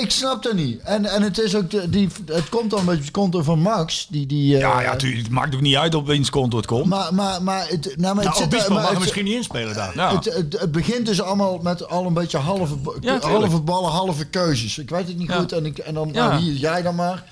Ik 0.00 0.10
snap 0.10 0.42
dat 0.42 0.52
niet. 0.54 0.80
En, 0.80 1.04
en 1.04 1.22
het 1.22 1.38
is 1.38 1.54
ook, 1.54 1.70
de- 1.70 1.90
die, 1.90 2.08
het 2.26 2.48
komt 2.48 2.70
dan 2.70 2.78
een 2.78 2.84
beetje 2.84 3.00
het 3.02 3.10
konto 3.10 3.42
van 3.42 3.58
Max. 3.60 4.06
Die, 4.10 4.26
die, 4.26 4.54
eh, 4.54 4.60
Ja, 4.60 4.80
ja, 4.80 4.96
tuurlijk, 4.96 5.22
het 5.22 5.30
maakt 5.32 5.54
ook 5.54 5.60
niet 5.60 5.76
uit 5.76 5.94
op 5.94 6.06
wiens 6.06 6.30
konto 6.30 6.56
het 6.56 6.66
komt. 6.66 6.86
Maar, 6.86 7.14
maar, 7.14 7.42
maar, 7.42 7.66
het, 7.68 7.94
nou, 7.96 8.14
maar 8.14 8.24
het 8.24 8.38
Nou, 8.38 8.50
zit 8.50 8.68
maar 8.68 8.80
mag 8.80 8.90
het- 8.90 8.98
misschien 8.98 9.24
niet 9.24 9.34
inspelen 9.34 9.74
daar. 9.74 9.92
Ja. 9.94 10.14
Het, 10.14 10.24
het, 10.24 10.60
het 10.60 10.72
begint 10.72 11.06
dus 11.06 11.20
allemaal 11.22 11.58
met 11.62 11.88
al 11.88 12.06
een 12.06 12.14
beetje 12.14 12.38
halve, 12.38 12.74
Ja, 13.00 13.18
halve 13.20 13.60
ballen, 13.60 13.90
halve 13.90 14.24
keuzes. 14.24 14.78
Ik 14.78 14.90
weet 14.90 15.06
het 15.08 15.16
niet 15.18 15.28
Ja. 15.28 15.38
goed. 15.38 15.52
En, 15.52 15.66
ik, 15.66 15.78
en 15.78 15.94
dan, 15.94 16.10
Ja. 16.12 16.28
nou 16.28 16.40
hier, 16.42 16.52
jij 16.54 16.82
dan 16.82 16.94
maar. 16.94 17.24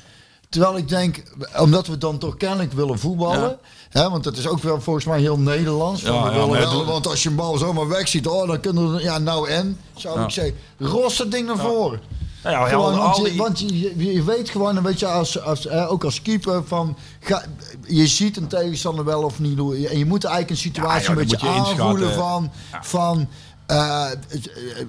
Terwijl 0.55 0.77
ik 0.77 0.89
denk, 0.89 1.23
omdat 1.59 1.87
we 1.87 1.99
dan 1.99 2.19
toch 2.19 2.37
kennelijk 2.37 2.73
willen 2.73 2.99
voetballen. 2.99 3.59
Hè, 3.91 4.11
want 4.11 4.25
dat 4.25 4.37
is 4.37 4.47
ook 4.47 4.63
wel 4.63 4.81
volgens 4.81 5.05
mij 5.05 5.21
heel 5.21 5.39
Nederlands. 5.39 6.03
van 6.03 6.15
Ja, 6.15 6.23
we 6.23 6.29
ja, 6.39 6.47
willen 6.47 6.61
wel, 6.71 6.85
want 6.85 7.07
als 7.07 7.23
je 7.23 7.29
een 7.29 7.35
bal 7.35 7.57
zomaar 7.57 7.89
weg 7.89 8.09
ziet, 8.09 8.27
oh, 8.27 8.47
dan 8.49 8.61
kunnen 8.61 8.95
we... 8.95 9.03
Ja, 9.03 9.19
nou 9.19 9.49
en? 9.49 9.79
Zou 9.97 10.23
ik 10.23 10.31
zeggen, 10.31 10.55
ros 10.79 11.17
dat 11.17 11.31
ding 11.31 11.47
naar 11.47 11.57
voren. 11.59 12.01
Nou 12.43 12.57
ja, 12.57 12.67
Gewoon, 12.69 12.97
want, 12.97 13.17
je, 13.17 13.23
die- 13.23 13.37
want 13.37 13.59
je, 13.61 13.79
je, 13.97 14.13
je 14.13 14.23
weet 14.25 14.51
gewoon, 14.51 14.77
een 14.77 14.83
beetje 14.83 15.07
als, 15.07 15.41
als, 15.43 15.67
eh, 15.67 15.91
ook 15.93 16.05
als 16.05 16.23
keeper, 16.23 16.63
van, 16.67 16.97
ga, 17.21 17.45
je 17.87 18.07
ziet 18.07 18.37
een 18.37 18.47
tegenstander 18.47 19.05
wel 19.05 19.23
of 19.23 19.39
niet. 19.39 19.59
En 19.59 19.99
je 19.99 20.07
moet 20.07 20.25
eigenlijk 20.25 20.51
een 20.51 20.57
situatie 20.57 21.01
Ja, 21.01 21.15
ja, 21.15 21.21
een 21.21 21.27
beetje 21.29 21.47
je 21.47 21.53
aanvoelen 21.53 22.13
van... 22.15 22.51
van 22.83 23.29
eh, 23.67 24.11
eh, 24.11 24.13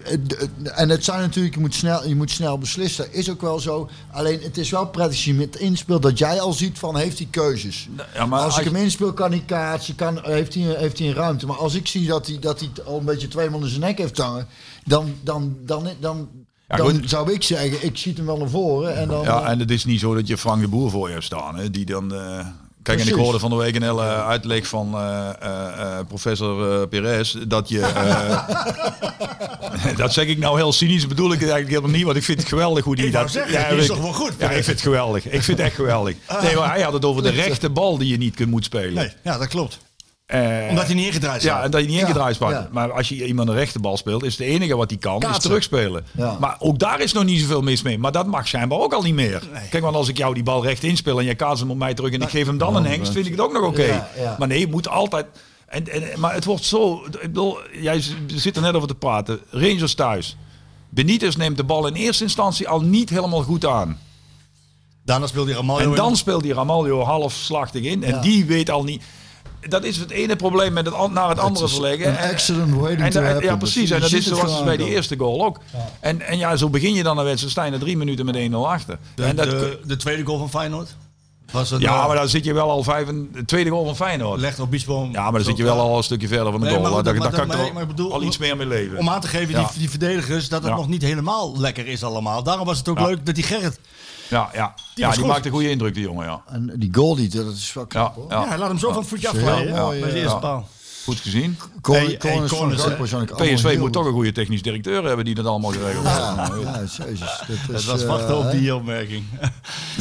eh, 0.04 0.80
en 0.80 0.90
het 0.90 1.04
zijn 1.04 1.20
natuurlijk, 1.20 1.56
je 1.56 1.60
moet, 1.62 1.74
snel, 1.74 2.08
je 2.08 2.16
moet 2.16 2.32
snel 2.32 2.58
beslissen. 2.58 3.14
Is 3.14 3.30
ook 3.30 3.42
wel 3.42 3.60
zo. 3.60 3.90
Alleen 4.12 4.40
het 4.42 4.58
is 4.58 4.70
wel 4.70 4.88
prettig 4.88 5.16
als 5.16 5.26
je 5.26 5.34
met 5.34 5.56
inspeelt 5.56 6.02
dat 6.02 6.18
jij 6.18 6.42
al 6.42 6.54
ziet 6.54 6.80
van 6.80 6.98
heeft 6.98 7.18
hij 7.18 7.28
keuzes. 7.32 7.88
Ja, 8.14 8.26
maar 8.26 8.40
als, 8.40 8.56
als 8.56 8.66
ik 8.66 8.72
hem 8.72 8.82
inspeel, 8.84 9.14
kan 9.14 9.32
hij 9.32 9.44
kaatsen, 9.46 9.96
kan, 9.96 10.20
heeft, 10.24 10.54
hij, 10.54 10.64
heeft 10.64 11.00
hij 11.00 11.08
een 11.08 11.14
ruimte. 11.14 11.46
Maar 11.46 11.58
als 11.58 11.74
ik 11.74 11.88
zie 11.88 12.08
dat 12.08 12.28
hij, 12.28 12.40
dat 12.40 12.60
hij 12.60 12.70
al 12.86 13.00
een 13.00 13.06
beetje 13.06 13.28
twee 13.28 13.50
man 13.50 13.62
in 13.62 13.70
zijn 13.70 13.82
nek 13.82 13.98
heeft 13.98 14.18
hangen, 14.18 14.48
dan, 14.86 15.16
dan, 15.24 15.58
dan, 15.66 15.90
dan, 16.00 16.30
Ja, 16.68 16.76
dan 16.76 17.02
zou 17.06 17.34
ik 17.34 17.44
zeggen, 17.44 17.86
ik 17.86 17.98
schiet 17.98 18.18
hem 18.18 18.26
wel 18.26 18.38
naar 18.38 18.50
voren. 18.50 18.96
En 18.96 19.08
dan, 19.08 19.24
Ja, 19.24 19.44
en 19.44 19.60
het 19.60 19.72
is 19.72 19.86
niet 19.86 20.00
zo 20.00 20.16
dat 20.16 20.28
je 20.28 20.38
Frank 20.38 20.62
de 20.62 20.68
Boer 20.68 20.90
voor 20.90 21.08
je 21.08 21.14
hebt 21.14 21.26
staan. 21.26 21.56
Hè, 21.56 21.70
die 21.70 21.86
dan... 21.86 22.14
Kijk, 22.86 22.98
en 23.00 23.04
ik 23.06 23.10
Precies. 23.10 23.24
hoorde 23.30 23.40
van 23.40 23.50
de 23.50 23.56
week 23.64 23.76
een 23.76 23.84
hele 23.84 24.02
uitleg 24.24 24.68
van 24.68 24.94
eh, 24.96 25.30
eh, 25.42 26.00
eh, 26.00 26.06
professor 26.08 26.82
eh, 26.82 26.88
Perez. 26.88 27.36
Dat 27.48 27.70
je. 27.70 27.80
dat 29.98 30.14
zeg 30.14 30.26
ik 30.26 30.38
nou 30.38 30.58
heel 30.58 30.74
cynisch, 30.74 31.08
bedoel 31.08 31.26
ik 31.32 31.40
het 31.40 31.50
eigenlijk 31.50 31.70
helemaal 31.70 31.96
niet. 31.98 32.06
Want 32.06 32.18
ik 32.18 32.24
vind 32.24 32.40
het 32.40 32.48
geweldig 32.48 32.84
hoe 32.84 32.96
die 32.96 33.06
Ik 33.06 33.12
dat. 33.12 33.32
zeggen, 33.32 33.58
die 33.58 33.68
weet 33.70 33.78
is 33.78 33.84
ik. 33.86 33.92
toch 33.92 34.02
wel 34.02 34.14
goed, 34.14 34.34
Ja, 34.38 34.46
ik 34.50 34.54
vind 34.54 34.66
het 34.66 34.82
geweldig. 34.82 35.26
Ik 35.26 35.44
vind 35.44 35.58
het 35.58 35.68
echt 35.68 35.76
geweldig. 35.76 36.16
Nee, 36.42 36.56
maar 36.56 36.70
hij 36.70 36.82
had 36.82 36.94
het 36.94 37.06
over 37.06 37.24
de 37.24 37.30
rechte 37.46 37.70
bal 37.70 37.98
die 37.98 38.08
je 38.08 38.18
niet 38.18 38.36
kunt 38.36 38.50
moet 38.50 38.66
spelen. 38.66 38.94
Nee, 38.94 39.12
ja, 39.24 39.38
dat 39.38 39.48
klopt. 39.48 39.80
Eh, 40.26 40.66
Omdat 40.70 40.86
hij 40.86 40.96
niet 40.96 41.06
ingedraaid 41.06 41.42
staat. 41.42 41.58
Ja, 41.58 41.64
en 41.64 41.72
dat 41.72 41.82
je 41.82 41.88
niet 41.88 42.00
ingedraaid 42.00 42.36
staat. 42.36 42.52
ja. 42.52 42.68
Maar 42.72 42.92
als 42.92 43.10
je 43.10 43.26
iemand 43.28 43.50
een 43.50 43.56
rechte 43.56 43.80
bal 43.80 43.98
speelt, 43.98 44.24
is 44.24 44.38
het 44.38 44.48
enige 44.48 44.76
wat 44.76 44.90
hij 44.90 45.00
kan, 45.00 45.22
is 45.22 45.38
terugspelen. 45.40 46.06
Ja. 46.18 46.38
Maar 46.40 46.56
ook 46.60 46.80
daar 46.80 47.00
is 47.02 47.14
nog 47.14 47.24
niet 47.24 47.40
zoveel 47.40 47.62
mis 47.62 47.82
mee. 47.82 47.98
Maar 47.98 48.12
dat 48.12 48.28
mag 48.28 48.48
schijnbaar 48.48 48.80
ook 48.80 48.94
al 48.94 49.02
niet 49.02 49.14
meer. 49.14 49.44
Kijk, 49.70 49.84
want 49.84 49.96
als 49.96 50.08
ik 50.08 50.18
jou 50.18 50.34
die 50.34 50.44
bal 50.44 50.64
recht 50.64 50.84
inspel 50.84 51.20
en 51.20 51.26
jij 51.26 51.36
kaatst 51.36 51.60
hem 51.62 51.72
op 51.72 51.78
mij 51.78 51.94
terug 51.94 52.12
en 52.14 52.22
ik 52.22 52.30
geef 52.30 52.46
hem 52.46 52.58
dan 52.58 52.76
een 52.76 52.86
hengst, 52.86 53.12
vind 53.12 53.26
ik 53.26 53.32
het 53.32 53.42
ook 53.42 53.54
nog 53.54 53.64
oké. 53.64 53.84
Ja, 53.84 54.10
ja. 54.18 54.36
Maar 54.40 54.48
nee, 54.48 54.60
je 54.60 54.68
moet 54.68 54.88
altijd... 54.88 55.26
En, 55.68 55.88
en, 55.92 56.20
maar 56.20 56.34
het 56.34 56.46
wordt 56.46 56.64
zo... 56.64 57.04
Ik 57.06 57.20
bedoel, 57.22 57.58
jij 57.82 58.04
zit 58.28 58.56
er 58.56 58.62
net 58.62 58.74
over 58.76 58.88
te 58.88 58.96
praten. 58.96 59.40
Rangers 59.50 59.94
thuis. 59.96 60.38
Benitez 60.90 61.36
neemt 61.36 61.58
de 61.58 61.64
bal 61.64 61.88
in 61.88 61.94
eerste 61.94 62.24
instantie 62.24 62.68
al 62.68 62.82
niet 62.82 63.10
helemaal 63.10 63.42
goed 63.44 63.66
aan. 63.66 64.00
Daarna 65.06 65.28
speelde 65.28 65.50
hij 65.50 65.60
Ramaljo 65.60 65.84
En 65.84 65.90
in. 65.90 65.96
dan 65.96 66.16
speelt 66.16 66.44
die 66.44 66.54
Ramaljo 66.54 67.04
halfslachtig 67.04 67.84
in. 67.84 68.04
En 68.04 68.14
Ja. 68.14 68.22
die 68.22 68.46
weet 68.46 68.70
al 68.70 68.84
niet. 68.84 69.04
Dat 69.70 69.84
is 69.84 69.98
het 69.98 70.10
ene 70.12 70.36
probleem 70.36 70.74
met 70.74 70.86
het 70.86 71.12
naar 71.12 71.30
het 71.30 71.40
andere 71.40 71.68
verleggen. 71.70 72.08
een 72.08 72.18
En- 72.18 72.30
accident 72.32 72.74
waiting 72.74 73.02
en 73.02 73.10
to 73.12 73.22
happen. 73.22 73.44
Ja, 73.44 73.56
precies. 73.56 73.90
En 73.90 74.02
dat 74.02 74.12
is 74.12 74.26
zoals 74.26 74.64
bij 74.64 74.78
die 74.78 74.88
eerste 74.88 75.18
goal 75.18 75.46
ook. 75.46 75.60
En, 76.00 76.22
en 76.22 76.38
ja, 76.38 76.56
zo 76.56 76.70
begin 76.70 76.94
je 76.94 77.04
dan 77.04 77.18
een 77.18 77.24
wedstrijd. 77.24 77.52
Sta 77.52 77.64
je 77.64 77.72
na 77.72 77.78
drie 77.78 77.98
minuten 77.98 78.26
met 78.26 78.36
1-0 78.36 78.56
achter. 78.68 78.98
de, 79.16 79.24
en 79.24 79.36
dat, 79.36 79.50
de, 79.50 79.80
de 79.86 79.96
tweede 79.96 80.24
goal 80.26 80.38
van 80.38 80.50
Feyenoord. 80.50 80.96
Was 81.52 81.70
het 81.70 81.82
ja, 81.82 81.96
nou- 81.96 82.08
maar 82.08 82.16
dan 82.16 82.28
zit 82.30 82.46
je 82.46 82.54
wel 82.54 82.70
al 82.70 82.84
vijf... 82.84 83.08
en- 83.08 83.30
De 83.34 83.46
tweede 83.46 83.70
goal 83.70 83.86
van 83.86 83.96
Feyenoord. 83.96 84.40
legt 84.40 84.60
Obispo. 84.60 85.10
Ja, 85.12 85.22
maar 85.24 85.32
dan 85.32 85.44
zit 85.44 85.58
je 85.58 85.64
wel 85.64 85.80
al 85.80 85.98
een 85.98 86.04
stukje 86.04 86.28
verder 86.28 86.52
van 86.52 86.60
de 86.60 86.66
Nee, 86.66 86.76
goal. 86.76 86.82
maar 86.84 86.92
Daar 87.04 87.14
dat- 87.14 87.22
daar 87.22 87.32
maar 87.32 87.48
kan 87.48 87.58
maar- 87.58 87.74
maar 87.74 87.82
ik 87.82 87.88
bedoel- 87.88 88.14
al 88.14 88.24
iets 88.24 88.38
meer 88.38 88.58
mee 88.58 88.68
leven. 88.68 88.98
Om 88.98 89.10
aan 89.10 89.22
te 89.22 89.28
geven, 89.28 89.50
Ja. 89.54 89.60
die, 89.70 89.80
die 89.80 89.90
verdedigers, 89.90 90.50
dat 90.50 90.62
het 90.62 90.70
Ja. 90.72 90.76
nog 90.78 90.88
niet 90.88 91.02
helemaal 91.02 91.60
lekker 91.60 91.88
is 91.88 92.04
allemaal. 92.04 92.44
Daarom 92.44 92.66
was 92.66 92.78
het 92.78 92.90
ook 92.90 93.00
Ja. 93.00 93.06
leuk 93.06 93.26
dat 93.26 93.36
die 93.36 93.44
Gerrit... 93.44 93.80
Ja, 94.30 94.50
ja. 94.54 94.74
Die 94.96 95.04
ja 95.04 95.10
die 95.12 95.20
goed. 95.20 95.28
maakt 95.28 95.46
een 95.46 95.52
goede 95.52 95.70
indruk, 95.70 95.94
die 95.94 96.04
jongen. 96.04 96.26
Ja. 96.26 96.42
En 96.48 96.72
die 96.76 96.90
goal 96.94 97.16
die, 97.16 97.30
dat 97.30 97.54
is 97.54 97.74
wel 97.74 97.86
knap 97.86 98.16
Ja, 98.16 98.22
hoor. 98.22 98.32
ja. 98.32 98.42
Ja, 98.42 98.48
hij 98.48 98.58
laat 98.58 98.68
hem 98.68 98.80
zo 98.80 98.88
van 98.90 98.98
het 99.00 99.08
voetje 99.08 99.28
afglijden. 99.30 99.76
mooi, 99.76 100.00
Bij 100.00 100.10
de 100.10 100.16
eh, 100.16 100.22
eerste 100.22 100.36
ja. 100.36 100.42
paal. 100.42 100.68
Goed 101.06 101.20
gezien. 101.20 101.58
Hey, 101.60 101.70
corners 101.82 102.08
hey, 102.08 102.18
van 102.48 102.58
corners, 102.58 103.14
ook 103.14 103.32
allemaal 103.32 103.56
PSV 103.56 103.78
moet 103.80 103.94
toch 103.94 104.06
een 104.06 104.12
goede 104.12 104.32
technisch 104.32 104.62
directeur 104.62 105.04
hebben 105.04 105.26
die 105.26 105.36
dat 105.36 105.46
allemaal 105.46 105.72
geregeld 105.72 106.06
heeft. 106.08 106.18
Ja, 106.18 106.50
ja, 106.64 107.06
jezus. 107.06 107.42
Dat 107.68 107.80
is, 107.80 107.86
was 107.86 108.02
eh, 108.02 108.08
wachten 108.08 108.38
op 108.38 108.52
die 108.52 108.76
opmerking. 108.76 109.24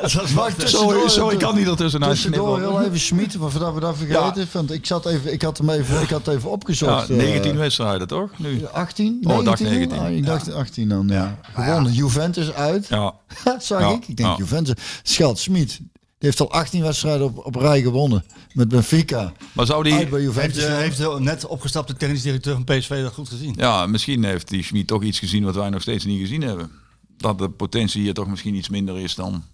Sorry, 0.05 0.53
tussendoor- 0.53 1.11
sorry, 1.11 1.33
ik 1.35 1.39
kan 1.41 1.55
niet 1.57 1.67
ertussenuit 1.67 2.13
Tussendoor 2.13 2.59
heel 2.61 2.83
even 2.83 3.01
Schmid, 3.01 3.39
maar 3.39 3.51
voordat 3.51 3.75
we 3.75 3.81
dat 3.81 3.97
vergeten. 3.97 4.47
Want 4.53 4.73
ik, 4.73 4.87
zat 4.87 5.07
even, 5.07 5.33
ik, 5.33 5.43
had 5.43 5.59
hem 5.59 5.71
even, 5.71 6.01
ik 6.03 6.11
had 6.11 6.27
het 6.27 6.35
even 6.37 6.51
opgezocht. 6.51 7.11
eh, 7.11 7.17
19 7.17 7.57
wedstrijden, 7.57 8.07
toch? 8.07 8.31
Nu. 8.39 8.67
18? 8.73 9.21
Oh, 9.27 9.39
ik 9.39 9.45
dacht 9.45 9.61
19? 9.61 9.89
19. 9.89 9.99
Ah, 9.99 10.11
ik 10.17 10.27
dacht 10.27 10.53
18 10.55 10.89
dan, 10.89 11.09
ja. 11.09 11.39
Gewonnen. 11.55 11.93
Juventus 11.93 12.53
uit. 12.53 12.87
Ja. 12.89 13.15
Zag 13.59 13.81
Ja, 13.81 13.89
ik. 13.89 14.09
Ik 14.09 14.17
denk 14.17 14.29
ja. 14.29 14.35
Juventus. 14.39 14.75
Schat, 15.03 15.39
Smit. 15.39 15.81
Die 16.23 16.31
heeft 16.31 16.43
al 16.43 16.51
18 16.51 16.83
wedstrijden 16.83 17.27
op, 17.27 17.47
op 17.47 17.55
rij 17.55 17.83
gewonnen. 17.83 18.25
Met 18.53 18.69
Benfica. 18.69 19.33
Maar 19.53 19.67
zou 19.67 19.83
die... 19.83 19.95
Heeft, 19.95 20.57
eh, 20.57 20.77
heeft 20.77 20.97
de 20.97 21.17
net 21.19 21.47
opgestapte 21.47 21.95
technisch 21.95 22.23
directeur 22.23 22.55
van 22.55 22.65
PSV 22.65 23.03
dat 23.03 23.13
goed 23.13 23.29
gezien? 23.29 23.55
Ja, 23.57 23.87
misschien 23.87 24.25
heeft 24.25 24.49
die 24.49 24.63
Schmid 24.63 24.87
toch 24.87 25.03
iets 25.03 25.19
gezien 25.19 25.45
wat 25.45 25.55
wij 25.55 25.71
nog 25.71 25.83
steeds 25.83 26.05
niet 26.05 26.21
gezien 26.21 26.43
hebben. 26.43 26.71
Dat 27.17 27.39
de 27.39 27.49
potentie 27.51 28.03
hier 28.03 28.15
toch 28.15 28.29
misschien 28.29 28.55
iets 28.55 28.69
minder 28.69 28.99
is 28.99 29.15
dan... 29.15 29.45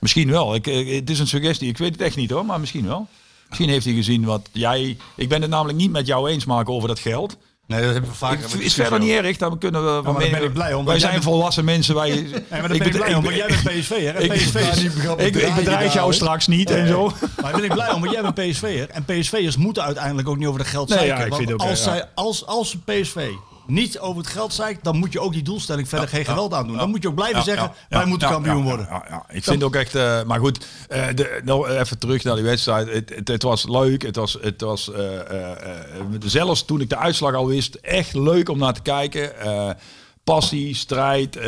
Misschien 0.00 0.30
wel. 0.30 0.54
Ik, 0.54 0.66
eh, 0.66 0.94
het 0.94 1.10
is 1.10 1.18
een 1.18 1.26
suggestie. 1.26 1.68
Ik 1.68 1.78
weet 1.78 1.92
het 1.92 2.00
echt 2.00 2.16
niet 2.16 2.30
hoor, 2.30 2.46
maar 2.46 2.60
misschien 2.60 2.86
wel. 2.86 3.08
Misschien 3.48 3.68
heeft 3.68 3.84
hij 3.84 3.94
gezien 3.94 4.24
wat 4.24 4.48
jij... 4.52 4.96
Ik 5.16 5.28
ben 5.28 5.40
het 5.40 5.50
namelijk 5.50 5.78
niet 5.78 5.90
met 5.90 6.06
jou 6.06 6.28
eens 6.28 6.44
maken 6.44 6.72
over 6.72 6.88
dat 6.88 6.98
geld. 6.98 7.36
Nee, 7.70 7.80
dat 7.82 7.92
hebben 7.92 8.10
we 8.10 8.16
vaak. 8.16 8.38
Ik, 8.38 8.52
is 8.60 8.74
verder 8.74 8.98
niet 8.98 9.10
erg, 9.10 9.36
dan 9.36 9.58
kunnen 9.58 9.96
we 9.96 10.02
maar 10.02 10.14
ben 10.30 10.42
ik 10.42 10.52
blij 10.52 10.74
om, 10.74 10.84
Wij 10.84 10.98
zijn 10.98 11.22
volwassen 11.22 11.64
mensen. 11.64 11.94
Wij, 11.94 12.08
Nee, 12.10 12.32
maar 12.50 12.68
dan 12.68 12.78
ben 12.78 12.86
ik 12.86 12.92
blij 12.96 13.14
om, 13.14 13.22
want 13.24 13.36
jij 13.36 13.46
bent 13.46 13.62
PSV'er. 13.62 14.16
Ik- 14.20 14.32
PSV 14.32 14.54
ik, 15.16 15.34
ik 15.34 15.54
bedreig 15.54 15.92
jou 15.92 16.04
daar, 16.04 16.14
straks 16.14 16.46
niet 16.46 16.70
en 16.70 16.88
zo. 16.88 17.12
Maar 17.42 17.52
ben 17.52 17.64
ik 17.64 17.72
blij 17.72 17.90
om, 17.92 18.00
want 18.00 18.12
jij 18.12 18.22
bent 18.22 18.34
PSV'er. 18.34 18.88
En 18.90 19.04
PSV'ers 19.04 19.56
moeten 19.56 19.82
uiteindelijk 19.82 20.28
ook 20.28 20.36
niet 20.36 20.46
over 20.46 20.60
de 20.60 20.66
geld 20.66 20.90
zeiken. 20.90 21.24
ik 21.26 21.32
Want 21.32 21.60
als, 21.62 21.82
zij, 21.82 22.04
als, 22.14 22.46
als 22.46 22.76
PSV 22.84 23.28
niet 23.70 23.98
over 23.98 24.22
het 24.22 24.30
geld 24.30 24.52
zeikt, 24.52 24.84
dan 24.84 24.96
moet 24.96 25.12
je 25.12 25.20
ook 25.20 25.32
die 25.32 25.42
doelstelling 25.42 25.88
verder 25.88 26.08
geen 26.08 26.24
geweld 26.24 26.54
aan 26.54 26.66
doen. 26.66 26.76
Dan 26.76 26.90
moet 26.90 27.02
je 27.02 27.08
ook 27.08 27.14
blijven 27.14 27.42
zeggen, 27.42 27.72
wij 27.88 28.04
moeten 28.04 28.28
kampioen 28.28 28.62
worden. 28.62 28.86
Ja, 28.90 29.04
ja, 29.08 29.24
Ik 29.28 29.44
vind 29.44 29.62
ook 29.62 29.74
echt, 29.74 29.94
eh, 29.94 30.22
maar 30.22 30.38
goed, 30.38 30.66
eh, 30.88 31.06
de, 31.14 31.40
nou, 31.44 31.68
even 31.68 31.98
terug 31.98 32.24
naar 32.24 32.34
die 32.34 32.44
wedstrijd. 32.44 32.92
Het, 32.92 33.12
het, 33.14 33.28
het 33.28 33.42
was 33.42 33.68
leuk. 33.68 34.02
Het 34.02 34.16
was, 34.16 34.36
het 34.40 34.60
was 34.60 34.92
eh, 34.92 35.02
zelfs 36.18 36.64
toen 36.64 36.80
ik 36.80 36.88
de 36.88 36.96
uitslag 36.96 37.34
al 37.34 37.46
wist, 37.46 37.74
echt 37.74 38.14
leuk 38.14 38.48
om 38.48 38.58
naar 38.58 38.74
te 38.74 38.82
kijken. 38.82 39.32
Passie, 40.24 40.74
strijd. 40.74 41.38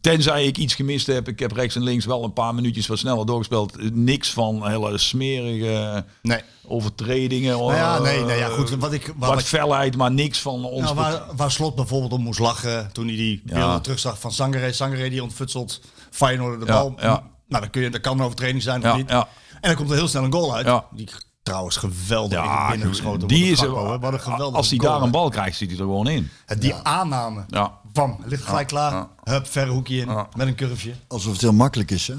Tenzij 0.00 0.44
ik 0.46 0.56
iets 0.56 0.74
gemist 0.74 1.06
heb. 1.06 1.28
Ik 1.28 1.38
heb 1.38 1.52
rechts 1.52 1.76
en 1.76 1.82
links 1.82 2.04
wel 2.04 2.24
een 2.24 2.32
paar 2.32 2.54
minuutjes 2.54 2.86
wat 2.86 2.98
sneller 2.98 3.26
doorgespeeld. 3.26 3.94
Niks 3.94 4.30
van 4.30 4.68
hele 4.68 4.98
smerige 4.98 6.04
Nee. 6.22 6.40
overtredingen. 6.66 7.58
Nou 7.58 7.74
ja, 7.74 7.96
eh, 7.96 8.02
nee, 8.02 8.24
nee, 8.24 8.38
ja, 8.38 8.48
goed. 8.48 8.70
Wat 8.70 8.92
ik, 8.92 9.12
wat 9.16 9.42
felheid, 9.42 9.96
maar 9.96 10.12
niks 10.12 10.40
van 10.40 10.64
ons. 10.64 10.82
nou, 10.84 10.94
waar, 10.94 11.22
waar 11.36 11.50
Slot 11.50 11.74
bijvoorbeeld 11.74 12.12
om 12.12 12.22
moest 12.22 12.38
lachen 12.38 12.92
toen 12.92 13.06
hij 13.06 13.16
die 13.16 13.42
Ja. 13.44 13.80
terugzag 13.80 14.20
van 14.20 14.32
Sangare. 14.32 14.72
Sangare 14.72 15.10
die 15.10 15.22
ontfutselt 15.22 15.80
Feyenoord 16.10 16.60
de 16.60 16.66
Ja, 16.66 16.72
bal. 16.72 16.94
ja. 17.00 17.22
Nou, 17.48 17.62
dan 17.62 17.70
kun 17.70 17.82
je, 17.82 17.90
dat 17.90 18.00
kan 18.00 18.18
een 18.18 18.24
overtreding 18.24 18.62
zijn 18.62 18.78
of 18.80 18.86
Ja, 18.86 18.96
niet. 18.96 19.10
En 19.10 19.26
dan 19.60 19.74
komt 19.74 19.90
er 19.90 19.96
heel 19.96 20.08
snel 20.08 20.24
een 20.24 20.32
goal 20.32 20.54
uit. 20.54 20.66
Ja. 20.66 20.84
Die 20.90 21.08
trouwens 21.46 21.76
geweldig 21.76 22.38
Ja, 22.38 22.68
binnengeschoten. 22.70 23.28
die 23.28 23.38
wordt 23.38 23.52
is 23.52 23.58
door 23.68 23.76
Gakpo, 23.76 23.92
hè. 23.92 23.98
Wat 23.98 24.12
een 24.12 24.20
geweldige 24.20 24.56
als 24.56 24.70
hij 24.70 24.78
daar 24.78 25.02
een 25.02 25.10
bal 25.10 25.28
krijgt, 25.30 25.56
zit 25.56 25.68
hij 25.70 25.78
er 25.78 25.84
gewoon 25.84 26.08
in. 26.08 26.30
Het- 26.46 26.60
Die 26.60 26.74
aanname. 26.74 27.44
Ja. 27.48 27.72
Bam, 27.92 28.18
ligt 28.24 28.42
gelijk 28.44 28.66
klaar. 28.68 28.92
ja. 28.92 29.08
Hup, 29.24 29.46
verre 29.46 29.70
hoekje 29.70 29.96
in. 30.00 30.08
Ja. 30.08 30.28
Met 30.36 30.46
een 30.46 30.54
curveje. 30.54 30.94
Alsof 31.08 31.32
het 31.32 31.40
heel 31.40 31.52
makkelijk 31.52 31.90
is, 31.90 32.06
hè? 32.08 32.14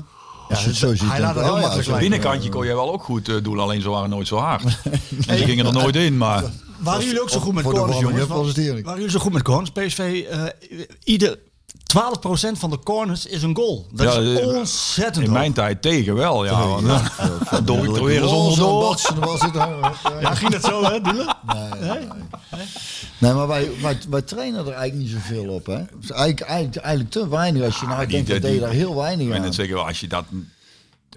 Als 0.49 0.62
je 0.62 0.68
het 0.68 0.76
zo 0.78 0.95
ziet. 0.95 1.10
hij 1.10 1.20
laat 1.20 1.36
het 1.36 1.44
heel 1.44 1.54
oh 1.54 1.60
ja, 1.60 1.62
makkelijk 1.62 1.88
lijken. 1.88 2.10
Binnenkantje 2.10 2.49
kon 2.49 2.66
jij 2.66 2.76
wel 2.76 2.91
ook 2.94 3.04
goed 3.04 3.30
eh, 3.30 3.36
doen, 3.44 3.60
alleen 3.60 3.82
ze 3.82 3.90
waren 3.90 4.10
nooit 4.10 4.28
zo 4.28 4.38
hard. 4.38 4.64
en 5.28 5.38
ze 5.38 5.44
gingen 5.45 5.66
er 5.66 5.74
nooit 5.74 5.95
in, 5.95 6.18
maar... 6.18 6.44
Waren 6.78 7.06
jullie 7.06 7.22
ook 7.22 7.30
zo 7.30 7.40
goed 7.40 7.54
met 7.54 7.64
corners, 7.64 7.99
jongens? 7.99 8.28
Waren 8.28 8.84
jullie 8.84 9.10
zo 9.10 9.20
goed 9.20 9.34
met 9.34 9.41
corners? 9.41 9.72
PSV, 9.72 10.26
eh 10.30 10.44
ieder 11.04 11.40
12% 11.93 12.57
van 12.57 12.69
de 12.69 12.80
corners 12.84 13.26
is 13.26 13.43
een 13.43 13.55
goal. 13.55 13.85
Dat 13.91 14.14
Ja, 14.14 14.19
is 14.22 14.39
eh, 14.39 14.47
ontzettend 14.47 15.18
In 15.26 15.30
hoog. 15.31 15.39
mijn 15.39 15.53
tijd 15.53 15.81
tegen 15.81 16.15
wel, 16.15 16.45
ja. 16.45 16.80
Door 17.64 17.85
ik 17.85 17.95
er 17.95 18.03
weer 18.03 18.22
eens 18.23 18.31
onderdoor. 18.31 18.91
Er- 18.93 20.22
Ja, 20.22 20.34
ging 20.35 20.51
dat 20.51 20.64
zo, 20.64 20.84
hè, 20.84 21.01
Doelen? 21.01 21.35
Nee, 23.18 23.34
maar 23.34 23.47
wij, 23.47 23.69
wij, 23.81 23.97
wij 24.09 24.22
trainen 24.22 24.59
er 24.65 24.72
eigenlijk 24.73 24.95
niet 25.11 25.22
zoveel 25.22 25.49
op, 25.53 25.65
hè? 25.65 25.77
Dus 25.99 26.11
eigenlijk, 26.11 26.41
eigenlijk, 26.41 26.76
eigenlijk 26.77 27.14
te 27.14 27.30
weinig. 27.30 27.64
Als 27.64 27.80
je 27.80 27.85
nou 27.85 27.99
die- 27.99 28.07
denkt, 28.09 28.30
dat 28.30 28.41
deed 28.41 28.53
je 28.53 28.59
daar 28.59 28.69
heel 28.72 28.95
weinig 28.95 29.35
aan. 29.35 29.41
net 29.41 29.55
zeggen, 29.55 29.85
als 29.85 29.99
je 29.99 30.07
dat 30.07 30.26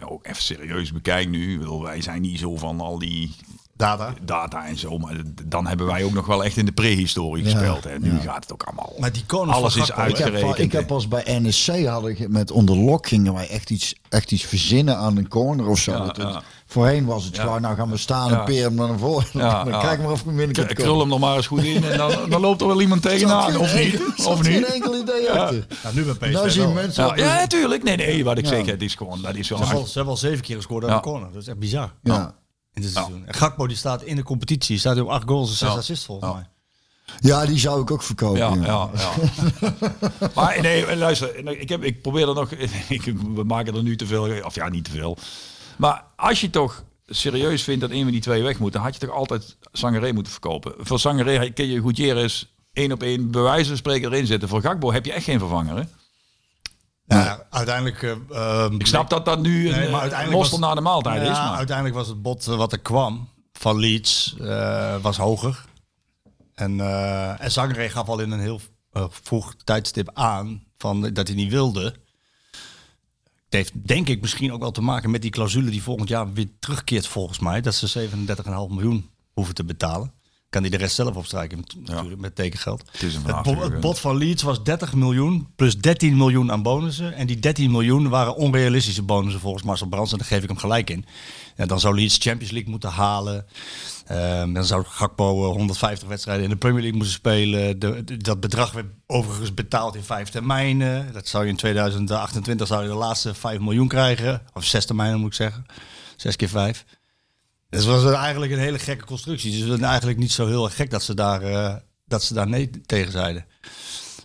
ook 0.08 0.26
even 0.26 0.42
serieus 0.42 0.92
bekijkt 0.92 1.30
nu. 1.30 1.58
bedoel, 1.58 1.82
Wij 1.82 2.02
zijn 2.02 2.20
niet 2.20 2.38
zo 2.38 2.56
van 2.56 2.80
al 2.80 2.98
die 2.98 3.36
Data. 3.80 4.14
data 4.22 4.66
en 4.66 4.76
zo. 4.78 4.98
Maar 4.98 5.16
dan 5.44 5.66
hebben 5.66 5.86
wij 5.86 6.04
ook 6.04 6.12
nog 6.12 6.26
wel 6.26 6.44
echt 6.44 6.56
in 6.56 6.64
de 6.64 6.72
prehistorie 6.72 7.44
Ja, 7.44 7.50
gespeeld. 7.50 7.86
En 7.86 8.02
nu 8.02 8.12
ja. 8.12 8.18
gaat 8.20 8.42
het 8.42 8.52
ook 8.52 8.62
allemaal... 8.62 8.92
Maar 8.98 9.12
die 9.12 9.26
corners 9.26 9.56
Alles 9.58 9.76
is 9.76 9.82
Gakpo, 9.84 10.02
Ik 10.02 10.16
heb, 10.16 10.26
uitgerekend. 10.26 10.58
ik 10.58 10.72
heb 10.72 10.86
pas 10.86 11.08
bij 11.08 11.22
NSC 11.26 11.84
hadden 11.86 12.14
we 12.16 12.26
met 12.28 12.50
onder 12.50 12.76
lok 12.76 13.06
gingen 13.08 13.34
wij 13.34 13.48
echt 13.48 13.70
iets, 13.70 13.94
echt 14.08 14.32
iets 14.32 14.44
verzinnen 14.44 14.96
aan 14.96 15.16
een 15.16 15.28
corner 15.28 15.66
of 15.66 15.78
zo. 15.78 15.92
Ja, 15.92 15.98
Dat 15.98 16.16
het-. 16.16 16.36
Voorheen 16.66 17.04
was 17.04 17.24
het 17.24 17.36
Ja. 17.36 17.42
gewoon, 17.42 17.60
nou 17.60 17.76
gaan 17.76 17.90
we 17.90 17.96
staan 17.96 18.30
Ja. 18.30 18.38
en 18.38 18.44
peer 18.44 18.64
hem 18.64 18.74
naar 18.74 18.98
voren. 18.98 19.26
Ja, 19.32 19.64
dan 19.64 19.72
ja. 19.72 19.80
kijk 19.80 20.02
maar 20.02 20.10
of 20.10 20.18
ik 20.20 20.26
hem 20.26 20.36
binnen 20.36 20.56
kan 20.56 20.66
K- 20.66 20.74
Krul 20.74 20.98
hem 20.98 21.08
nog 21.08 21.18
maar 21.18 21.36
eens 21.36 21.46
goed 21.46 21.62
in 21.64 21.84
en 21.84 21.98
dan, 21.98 22.12
dan 22.30 22.40
loopt 22.40 22.60
er 22.60 22.66
wel 22.66 22.80
iemand 22.80 23.02
tegenaan. 23.02 23.56
Of 23.56 23.74
niet? 23.74 24.02
Of 24.26 24.40
geen 24.40 24.52
niet? 24.60 24.64
enkel 24.64 24.96
idee 24.96 25.30
achter. 25.30 25.66
Nou, 25.82 25.94
nu 25.94 26.02
bij 26.04 26.14
PSV 26.14 26.32
Nou 26.32 26.50
zien 26.50 26.72
mensen... 26.72 27.16
Ja, 27.16 27.34
natuurlijk. 27.34 27.82
Nee, 27.82 27.96
nee, 27.96 28.24
wat 28.24 28.38
ik 28.38 28.44
Ja. 28.44 28.50
zeg, 28.50 28.66
het 28.66 28.82
is 28.82 28.94
gewoon, 28.94 29.22
dat 29.22 29.34
is 29.34 29.48
wel... 29.48 29.58
Ze 29.58 29.64
hebben, 29.64 29.82
al, 29.82 29.86
ze 29.88 29.92
hebben 29.94 30.12
al 30.12 30.18
zeven 30.18 30.44
keer 30.44 30.56
gescoord 30.56 30.84
aan 30.84 30.90
Ja. 30.90 30.96
de 30.96 31.02
corner. 31.02 31.32
Dat 31.32 31.42
is 31.42 31.48
echt 31.48 31.58
bizar. 31.58 31.92
ja. 32.02 32.34
In 32.80 32.86
dit 32.86 32.94
seizoen. 32.94 33.26
En 33.26 33.34
Gakpo 33.34 33.66
die 33.66 33.76
staat 33.76 34.02
in 34.02 34.16
de 34.16 34.22
competitie. 34.22 34.78
Staat 34.78 35.00
op 35.00 35.08
acht 35.08 35.28
goals 35.28 35.50
en 35.50 35.56
zes 35.56 35.68
Ja. 35.68 35.74
assists 35.74 36.04
volgens 36.04 36.28
Ja. 36.30 36.34
mij. 36.34 36.46
ja, 37.30 37.46
die 37.46 37.58
zou 37.58 37.80
ik 37.82 37.90
ook 37.90 38.02
verkopen. 38.02 38.38
Ja, 38.38 38.54
ja. 38.54 38.90
ja, 38.94 39.12
ja. 39.60 39.72
maar 40.34 40.60
nee, 40.60 40.96
luister, 40.96 41.36
ik, 41.60 41.68
heb, 41.68 41.82
ik 41.84 42.02
probeer 42.02 42.28
er 42.28 42.34
nog, 42.34 42.50
ik, 42.88 43.02
we 43.34 43.44
maken 43.44 43.74
er 43.74 43.82
nu 43.82 43.96
te 43.96 44.06
veel, 44.06 44.44
of 44.44 44.54
ja, 44.54 44.68
niet 44.68 44.84
te 44.84 44.90
veel. 44.90 45.16
Maar 45.76 46.04
als 46.16 46.40
je 46.40 46.50
toch 46.50 46.84
serieus 47.06 47.62
vindt 47.62 47.80
dat 47.80 47.90
een 47.90 48.02
van 48.02 48.12
die 48.12 48.20
twee 48.20 48.42
weg 48.42 48.58
moet, 48.58 48.72
dan 48.72 48.82
had 48.82 48.94
je 48.94 49.00
toch 49.06 49.14
altijd 49.16 49.56
Sangaré 49.72 50.12
moeten 50.12 50.32
verkopen. 50.32 50.74
Voor 50.78 50.98
Sangaré 51.00 51.50
kun 51.50 51.66
je 51.66 51.82
Gutierrez 51.82 52.44
één 52.72 52.92
op 52.92 53.02
één 53.02 53.30
bij 53.30 53.42
wijze 53.42 53.68
van 53.68 53.76
spreken 53.76 54.12
erin 54.12 54.26
zetten. 54.26 54.48
Voor 54.48 54.60
Gakbo 54.60 54.92
heb 54.92 55.04
je 55.04 55.12
echt 55.12 55.24
geen 55.24 55.38
vervanger. 55.38 55.76
Hè? 55.76 55.82
Ja, 57.18 57.46
uiteindelijk... 57.50 58.02
eh, 58.02 58.10
ehm, 58.30 58.74
Ik 58.74 58.86
snap 58.86 59.10
dat 59.10 59.24
dat 59.24 59.40
nu 59.40 59.68
een 59.68 59.78
Nee, 59.78 59.86
eh, 60.10 60.30
mostel 60.30 60.58
was- 60.58 60.68
na 60.68 60.74
de 60.74 60.80
maaltijd 60.80 61.22
Ja, 61.22 61.30
is. 61.30 61.38
Maar. 61.38 61.56
uiteindelijk 61.56 61.96
was 61.96 62.08
het 62.08 62.22
bod 62.22 62.46
eh, 62.46 62.56
wat 62.56 62.72
er 62.72 62.80
kwam 62.80 63.28
van 63.52 63.78
Leeds 63.78 64.34
eh, 64.40 64.96
was 65.02 65.16
hoger. 65.16 65.64
En, 66.54 66.80
eh 66.80 67.42
en 67.44 67.50
Zangeré 67.52 67.88
gaf 67.88 68.08
al 68.08 68.18
in 68.20 68.30
een 68.30 68.40
heel 68.40 68.60
eh, 68.92 69.04
vroeg 69.10 69.54
tijdstip 69.64 70.10
aan 70.14 70.62
van, 70.78 71.00
dat 71.12 71.26
hij 71.28 71.36
niet 71.36 71.50
wilde. 71.50 71.82
Het 73.44 73.58
heeft 73.58 73.72
denk 73.88 74.08
ik 74.08 74.20
misschien 74.20 74.52
ook 74.52 74.60
wel 74.60 74.70
te 74.70 74.80
maken 74.80 75.10
met 75.10 75.22
die 75.22 75.30
clausule 75.30 75.70
die 75.70 75.82
volgend 75.82 76.08
jaar 76.08 76.32
weer 76.32 76.48
terugkeert 76.58 77.06
volgens 77.06 77.38
mij. 77.38 77.60
Dat 77.60 77.74
ze 77.74 78.08
37,5 78.08 78.68
miljoen 78.68 79.10
hoeven 79.32 79.54
te 79.54 79.64
betalen. 79.64 80.12
Kan 80.50 80.60
hij 80.60 80.70
de 80.70 80.76
rest 80.76 80.94
zelf 80.94 81.16
opstrijken 81.16 81.64
natuurlijk 81.84 82.20
met 82.20 82.34
tekengeld. 82.34 82.82
Het 82.92 83.02
is 83.02 83.14
een 83.14 83.20
Het, 83.22 83.30
vraag. 83.30 83.42
bo- 83.44 83.60
het 83.62 83.80
bod 83.80 83.98
van 83.98 84.16
Leeds 84.16 84.42
was 84.42 84.62
30 84.64 84.94
miljoen 84.94 85.48
plus 85.56 85.78
13 85.78 86.16
miljoen 86.16 86.52
aan 86.52 86.62
bonussen. 86.62 87.12
En 87.14 87.26
die 87.26 87.38
13 87.38 87.70
miljoen 87.70 88.08
waren 88.08 88.36
onrealistische 88.36 89.02
bonussen 89.02 89.40
volgens 89.40 89.62
Marcel 89.64 89.86
Brands. 89.86 90.12
En 90.12 90.18
daar 90.18 90.26
geef 90.26 90.42
ik 90.42 90.48
hem 90.48 90.58
gelijk 90.58 90.90
in. 90.90 91.04
Ja, 91.56 91.66
dan 91.66 91.80
zou 91.80 91.94
Leeds 91.94 92.18
Champions 92.20 92.52
League 92.52 92.70
moeten 92.70 92.90
halen. 92.90 93.46
Ehm, 94.06 94.52
dan 94.52 94.64
zou 94.64 94.84
Gakpo 94.86 95.44
eh, 95.50 95.56
150 95.56 96.08
wedstrijden 96.08 96.44
in 96.44 96.50
de 96.50 96.56
Premier 96.56 96.80
League 96.80 96.96
moeten 96.98 97.14
spelen. 97.16 97.78
De, 97.78 98.04
de- 98.04 98.16
dat 98.16 98.40
bedrag 98.40 98.72
werd 98.72 98.86
overigens 99.06 99.54
betaald 99.54 99.94
in 99.94 100.02
vijf 100.02 100.28
termijnen. 100.28 101.12
Dat 101.12 101.28
zou 101.28 101.44
je 101.44 101.50
in 101.50 101.56
2028 101.56 102.66
zou 102.66 102.82
je 102.82 102.88
de 102.88 102.94
laatste 102.94 103.34
5 103.34 103.60
miljoen 103.60 103.88
krijgen. 103.88 104.42
Of 104.54 104.64
zes 104.64 104.86
termijnen 104.86 105.18
moet 105.18 105.28
ik 105.28 105.34
zeggen. 105.34 105.66
Zes 106.16 106.36
keer 106.36 106.48
vijf. 106.48 106.84
Dus 107.70 107.84
het 107.84 108.02
was 108.02 108.12
eigenlijk 108.12 108.52
een 108.52 108.58
hele 108.58 108.78
gekke 108.78 109.04
constructie. 109.04 109.50
Dus 109.50 109.60
het 109.60 109.68
was 109.68 109.80
eigenlijk 109.88 110.18
niet 110.18 110.32
zo 110.32 110.46
heel 110.46 110.64
erg 110.64 110.76
gek 110.76 110.90
dat 110.90 111.02
ze 111.02 111.14
daar, 111.14 111.42
eh, 111.42 111.74
dat 112.06 112.22
ze 112.22 112.34
daar 112.34 112.48
nee 112.48 112.70
tegen 112.86 113.12
zeiden. 113.12 113.46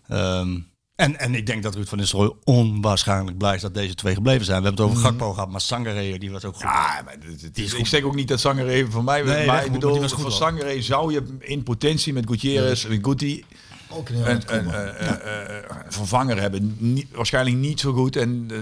Ehm, 0.08 0.60
en, 0.96 1.20
en 1.20 1.36
ik 1.36 1.46
denk 1.46 1.64
dat 1.64 1.76
Ruud 1.76 1.88
van 1.88 1.98
Nistelrooy 1.98 2.34
onwaarschijnlijk 2.44 3.38
blij 3.38 3.56
is 3.56 3.62
dat 3.62 3.74
deze 3.74 3.96
twee 3.96 4.14
gebleven 4.14 4.46
zijn. 4.46 4.62
We 4.62 4.68
hebben 4.68 4.86
het 4.86 4.94
over 4.94 5.06
Gakpo 5.10 5.34
gehad, 5.34 5.50
maar 5.50 5.62
Sangaré 5.62 6.18
die 6.18 6.32
was 6.32 6.46
ook 6.46 6.54
goed. 6.54 6.62
Ja, 6.62 7.02
maar 7.06 7.20
Die 7.20 7.50
is 7.54 7.74
is- 7.74 7.80
ik 7.80 7.88
zeg 7.88 8.02
ook 8.04 8.16
niet 8.16 8.28
dat 8.28 8.40
Sangaré 8.40 8.86
voor 8.90 9.04
mij... 9.04 9.22
Nee, 9.22 9.46
maar 9.46 9.66
ik 9.66 9.72
bedoel, 9.72 10.00
was 10.00 10.12
goed 10.12 10.22
voor 10.22 10.30
wel. 10.30 10.38
Sangaré 10.38 10.82
zou 10.82 11.14
je 11.14 11.38
in 11.40 11.64
potentie 11.64 12.14
met 12.14 12.28
Gutierrez 12.30 12.86
en 12.86 13.04
Guti 13.04 13.46
Ook 13.90 14.10
een 14.10 14.30
een, 14.32 14.48
eh, 14.48 14.88
eh, 14.88 15.58
eh, 15.58 15.66
vervanger 15.90 16.40
hebben. 16.42 16.78
Waarschijnlijk 17.12 17.56
niet 17.56 17.80
zo 17.80 17.94
goed 17.94 18.16
en 18.16 18.48
eh, 18.52 18.60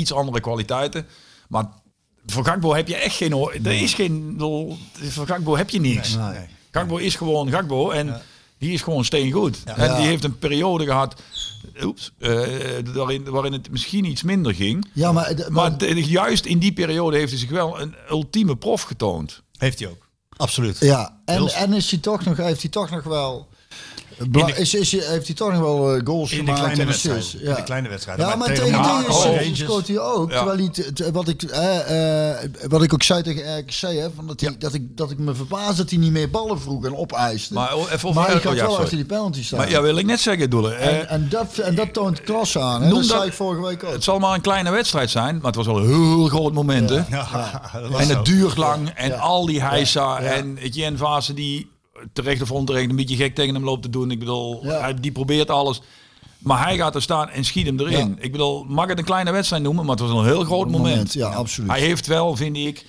iets 0.00 0.12
andere 0.12 0.40
kwaliteiten. 0.40 1.06
Maar 1.48 1.66
voor 2.26 2.44
Gakbo 2.44 2.74
heb 2.74 2.88
je 2.88 2.96
echt 2.96 3.16
geen... 3.16 3.36
oor- 3.36 3.54
Er 3.62 3.82
is 3.82 3.94
geen... 3.94 4.34
Voor 5.08 5.26
Gakbo 5.26 5.56
heb 5.56 5.70
je 5.70 5.80
niks. 5.80 6.14
Nee. 6.16 6.38
Gakbo 6.70 6.96
is 6.96 7.14
gewoon 7.14 7.50
Gakbo 7.50 7.90
en 7.90 8.22
die 8.58 8.72
is 8.72 8.82
gewoon 8.82 9.04
steengoed. 9.04 9.58
En 9.64 9.96
die 9.96 10.06
heeft 10.06 10.24
een 10.24 10.38
periode 10.38 10.84
gehad 10.84 11.22
oeps, 11.82 12.12
eh, 12.18 12.30
waarin, 12.94 13.24
waarin 13.30 13.52
het 13.52 13.70
misschien 13.70 14.04
iets 14.04 14.22
minder 14.22 14.54
ging. 14.54 14.86
Ja, 14.92 15.12
maar, 15.12 15.34
maar, 15.36 15.52
Maar 15.52 15.78
de- 15.78 16.04
juist 16.04 16.44
in 16.44 16.58
die 16.58 16.72
periode 16.72 17.16
heeft 17.16 17.30
hij 17.30 17.40
zich 17.40 17.50
wel 17.50 17.80
een 17.80 17.94
ultieme 18.10 18.56
prof 18.56 18.82
getoond. 18.82 19.42
Heeft 19.58 19.78
hij 19.78 19.88
ook. 19.88 20.08
Absoluut. 20.36 20.78
ja, 20.80 21.20
en, 21.24 21.34
Heel- 21.34 21.50
en 21.52 21.72
is 21.72 21.90
hij 21.90 22.00
toch 22.00 22.24
nog, 22.24 22.36
heeft 22.36 22.60
hij 22.62 22.70
toch 22.70 22.90
nog 22.90 23.04
wel... 23.04 23.48
Bla- 24.30 24.54
is, 24.54 24.74
is, 24.74 24.92
heeft 24.92 25.26
hij 25.26 25.34
toch 25.36 25.52
nog 25.52 25.60
wel 25.60 25.94
eh, 25.94 26.00
goals 26.04 26.30
In 26.30 26.36
de 26.38 26.42
gemaakt 26.44 26.60
kleine 26.60 26.80
en 26.80 26.86
wedstrijden. 26.86 27.22
assists? 27.22 27.42
In 27.46 27.54
de 27.54 27.62
kleine 27.62 27.88
wedstrijden. 27.88 28.26
Ja, 28.28 28.36
Maar 28.36 28.46
tegen 28.48 28.64
tegen 28.64 29.08
oh. 29.10 29.54
Scoort 29.54 29.88
hij 29.88 29.98
ook. 29.98 30.30
Ja. 30.30 30.36
Terwijl 30.36 30.68
hij, 30.94 31.12
wat, 31.12 31.28
ik, 31.28 31.42
eh, 31.42 32.30
eh, 32.42 32.50
wat 32.68 32.82
ik 32.82 32.92
ook 32.94 33.02
zei 33.02 33.22
tegen 33.22 33.58
RKC, 33.58 33.80
hè, 33.80 34.06
van 34.16 34.26
dat, 34.26 34.40
hij, 34.40 34.56
dat, 34.58 34.74
ik, 34.74 34.96
dat 34.96 35.10
ik 35.10 35.18
me 35.18 35.34
verbaas 35.34 35.76
dat 35.76 35.90
hij 35.90 35.98
niet 35.98 36.12
meer 36.12 36.30
ballen 36.30 36.60
vroeg 36.60 36.84
en 36.84 36.96
opeiste. 36.96 37.54
Maar 37.54 37.74
oh, 37.74 37.92
even 37.92 38.14
maar 38.14 38.24
hij 38.26 38.34
Elko, 38.34 38.48
gaat 38.48 38.56
ja, 38.56 38.60
wel 38.62 38.68
sorry. 38.70 38.82
achter 38.82 38.96
die 38.96 39.06
penalty 39.06 39.44
staan. 39.44 39.58
Maar 39.58 39.70
ja, 39.70 39.82
wil 39.82 39.96
ik 39.96 40.06
net 40.06 40.20
zeggen, 40.20 40.50
Doelen. 40.50 40.78
eh, 40.78 40.86
en, 40.98 41.08
en, 41.08 41.26
dat, 41.28 41.58
en 41.58 41.74
dat 41.74 41.92
toont 41.92 42.20
klasse 42.20 42.60
aan. 42.60 42.82
Hè? 42.82 42.88
Noem 42.88 42.98
Dat, 42.98 43.08
dat- 43.08 43.16
zei 43.16 43.28
ik 43.30 43.36
vorige 43.36 43.62
week 43.66 43.84
ook. 43.84 43.92
het 43.92 44.04
zal 44.04 44.18
maar 44.18 44.34
een 44.34 44.40
kleine 44.40 44.70
wedstrijd 44.70 45.10
zijn, 45.10 45.34
maar 45.36 45.46
het 45.46 45.54
was 45.54 45.66
wel 45.66 45.76
een 45.78 45.86
heel 45.86 46.26
groot 46.28 46.52
moment. 46.52 46.90
hè? 46.90 47.00
Ja, 47.08 47.26
En 47.98 48.08
het 48.08 48.24
duurt 48.24 48.56
lang. 48.56 48.88
En 48.94 49.08
Ja. 49.08 49.16
al 49.16 49.46
die 49.46 49.62
heisa 49.62 50.20
Ja. 50.20 50.26
en 50.28 50.56
Etienne 50.56 50.96
Vase 50.96 51.34
die 51.34 51.70
terecht 52.12 52.42
of 52.42 52.52
onterecht 52.52 52.90
een 52.90 52.96
beetje 52.96 53.16
gek 53.16 53.34
tegen 53.34 53.54
hem 53.54 53.64
loopt 53.64 53.82
te 53.82 53.90
doen. 53.90 54.10
Ik 54.10 54.18
bedoel, 54.18 54.64
Ja. 54.64 54.80
hij, 54.80 54.94
die 54.94 55.12
probeert 55.12 55.50
alles. 55.50 55.80
Maar 56.38 56.64
hij 56.64 56.76
gaat 56.76 56.94
er 56.94 57.02
staan 57.02 57.28
en 57.28 57.44
schiet 57.44 57.66
hem 57.66 57.80
erin. 57.80 58.08
Ja. 58.08 58.14
Ik 58.18 58.32
bedoel, 58.32 58.64
mag 58.64 58.88
het 58.88 58.98
een 58.98 59.04
kleine 59.04 59.30
wedstrijd 59.30 59.62
noemen, 59.62 59.84
maar 59.86 59.96
het 59.96 60.08
was 60.08 60.18
een 60.18 60.24
heel 60.24 60.44
groot 60.44 60.70
moment. 60.70 60.82
Moment, 60.94 61.12
ja, 61.12 61.28
absoluut. 61.28 61.70
Hij 61.70 61.80
heeft 61.80 62.06
wel, 62.06 62.36
vind 62.36 62.56
ik, 62.56 62.86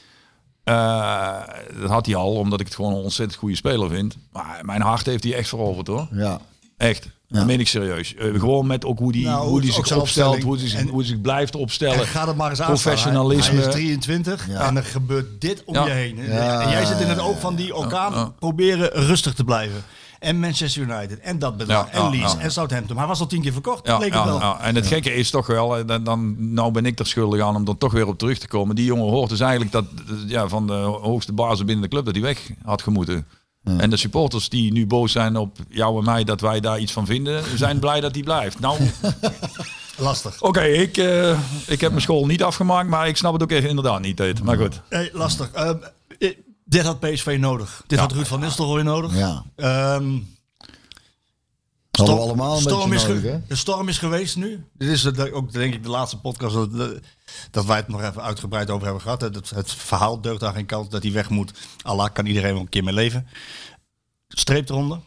eh, 0.63 1.39
dat 1.81 1.89
had 1.89 2.05
hij 2.05 2.15
al, 2.15 2.33
omdat 2.35 2.59
ik 2.59 2.65
het 2.65 2.75
gewoon 2.75 2.93
een 2.93 3.03
ontzettend 3.03 3.39
goede 3.39 3.55
speler 3.55 3.89
vind. 3.89 4.17
Maar 4.31 4.59
mijn 4.61 4.81
hart 4.81 5.05
heeft 5.05 5.23
hij 5.23 5.33
echt 5.33 5.49
veroverd 5.49 5.87
hoor. 5.87 6.07
Ja. 6.11 6.39
Echt. 6.77 7.09
Dat 7.29 7.45
meen 7.45 7.59
ik 7.59 7.67
serieus. 7.67 8.15
Eh, 8.15 8.39
gewoon 8.39 8.67
met 8.67 8.85
ook 8.85 8.99
hoe 8.99 9.11
die, 9.11 9.25
Nou, 9.25 9.47
hoe 9.47 9.61
die 9.61 9.71
zich 9.71 9.95
opstelt, 9.97 10.43
hoe 10.43 10.57
zich, 10.57 10.73
En- 10.73 10.87
hoe 10.87 10.97
hij 10.99 11.07
zich 11.07 11.21
blijft 11.21 11.55
opstellen. 11.55 11.99
En 11.99 12.05
ga 12.05 12.27
het 12.27 12.35
maar 12.35 12.49
eens 12.49 12.61
aan. 12.61 12.67
Professionalisme. 12.67 13.55
Hij 13.55 13.65
is 13.67 13.73
23 13.73 14.49
en 14.49 14.77
er 14.77 14.83
gebeurt 14.83 15.41
dit 15.41 15.63
om 15.65 15.73
Ja. 15.73 15.85
je 15.85 15.91
heen. 15.91 16.15
Ja. 16.27 16.61
En 16.61 16.69
jij 16.69 16.85
zit 16.85 16.99
in 16.99 17.07
het 17.07 17.19
oog 17.19 17.39
van 17.39 17.55
die 17.55 17.75
orkaan 17.75 18.13
Ja. 18.13 18.31
proberen 18.39 18.89
rustig 18.91 19.33
te 19.33 19.43
blijven. 19.43 19.83
En 20.19 20.39
Manchester 20.39 20.81
United 20.81 21.19
en 21.19 21.39
dat 21.39 21.57
bedrag. 21.57 21.91
Ja, 21.91 21.99
ja, 21.99 22.05
en 22.05 22.11
Leeds 22.19 22.33
ja. 22.33 22.39
en 22.39 22.51
Southampton. 22.51 22.95
Maar 22.95 23.03
hij 23.03 23.13
was 23.13 23.19
al 23.21 23.27
tien 23.27 23.41
keer 23.41 23.51
verkocht. 23.51 23.87
Ja, 23.87 23.97
leek 23.97 24.13
ja, 24.13 24.19
het 24.21 24.29
wel. 24.29 24.39
ja. 24.39 24.59
en 24.61 24.75
het 24.75 24.87
gekke 24.87 25.13
is 25.13 25.29
toch 25.29 25.47
wel, 25.47 25.77
eh, 25.77 25.87
dan, 25.87 26.03
dan 26.03 26.35
nou 26.53 26.71
ben 26.71 26.85
ik 26.85 26.99
er 26.99 27.07
schuldig 27.07 27.41
aan 27.41 27.55
om 27.55 27.67
er 27.67 27.77
toch 27.77 27.91
weer 27.91 28.07
op 28.07 28.17
terug 28.17 28.37
te 28.37 28.47
komen. 28.47 28.75
Die 28.75 28.85
jongen 28.85 29.09
hoort 29.09 29.29
dus 29.29 29.39
eigenlijk 29.39 29.71
dat 29.71 29.85
ja, 30.27 30.47
van 30.47 30.67
de 30.67 30.73
hoogste 30.73 31.33
bazen 31.33 31.65
binnen 31.65 31.83
de 31.83 31.89
club 31.89 32.05
dat 32.05 32.13
hij 32.13 32.23
weg 32.23 32.49
had 32.65 32.81
gemoeten. 32.81 33.25
En 33.77 33.89
de 33.89 33.97
supporters 33.97 34.49
die 34.49 34.71
nu 34.71 34.87
boos 34.87 35.11
zijn 35.11 35.35
op 35.35 35.57
jou 35.69 35.97
en 35.99 36.03
mij 36.05 36.23
dat 36.23 36.41
wij 36.41 36.59
daar 36.59 36.79
iets 36.79 36.91
van 36.91 37.05
vinden, 37.05 37.43
zijn 37.55 37.79
blij 37.79 37.99
dat 38.01 38.13
hij 38.13 38.23
blijft. 38.23 38.59
Nou, 38.59 38.79
Lastig. 39.97 40.41
oké, 40.41 40.61
ik, 40.63 40.97
eh, 40.97 41.39
ik 41.67 41.81
heb 41.81 41.89
mijn 41.89 42.01
school 42.01 42.25
niet 42.25 42.43
afgemaakt, 42.43 42.89
maar 42.89 43.07
ik 43.07 43.17
snap 43.17 43.33
het 43.33 43.43
ook 43.43 43.51
echt 43.51 43.67
inderdaad 43.67 44.01
niet. 44.01 44.43
Maar 44.43 44.57
goed. 44.57 44.81
Hey, 44.89 45.09
lastig. 45.13 45.51
Ehm, 45.51 45.75
eh, 46.19 46.33
dit 46.65 46.83
had 46.85 46.99
PSV 46.99 47.37
nodig. 47.39 47.83
Dit 47.87 47.97
Ja. 47.99 48.03
had 48.05 48.13
Ruud 48.13 48.25
van 48.25 48.39
Nistelrooy 48.39 48.81
nodig. 48.81 49.17
Ja. 49.17 49.43
Ehm, 49.55 50.17
We 52.05 52.11
allemaal 52.11 52.55
een 52.55 52.61
storm 52.61 52.89
beetje 52.89 52.95
is 52.95 53.07
nodig, 53.07 53.21
ge- 53.21 53.27
hè? 53.27 53.39
De 53.47 53.55
storm 53.55 53.87
is 53.87 53.97
geweest 53.97 54.35
nu. 54.35 54.63
Dit 54.73 54.89
is 54.89 55.01
de- 55.01 55.33
ook 55.33 55.51
denk 55.51 55.73
ik 55.73 55.83
de 55.83 55.89
laatste 55.89 56.17
podcast 56.19 56.53
dat, 56.55 56.99
dat 57.51 57.65
wij 57.65 57.77
het 57.77 57.87
nog 57.87 58.01
even 58.03 58.21
uitgebreid 58.21 58.69
over 58.69 58.83
hebben 58.83 59.01
gehad. 59.01 59.21
Het, 59.21 59.49
het 59.49 59.71
verhaal 59.71 60.21
deugt 60.21 60.39
daar 60.39 60.53
geen 60.53 60.65
kant 60.65 60.91
dat 60.91 61.03
hij 61.03 61.11
weg 61.11 61.29
moet. 61.29 61.51
Allah 61.81 62.09
kan 62.13 62.25
iedereen 62.25 62.51
wel 62.53 62.61
een 62.61 62.69
keer 62.69 62.83
mee 62.83 62.93
leven. 62.93 63.27
Streep 64.27 64.69
eronder. 64.69 64.99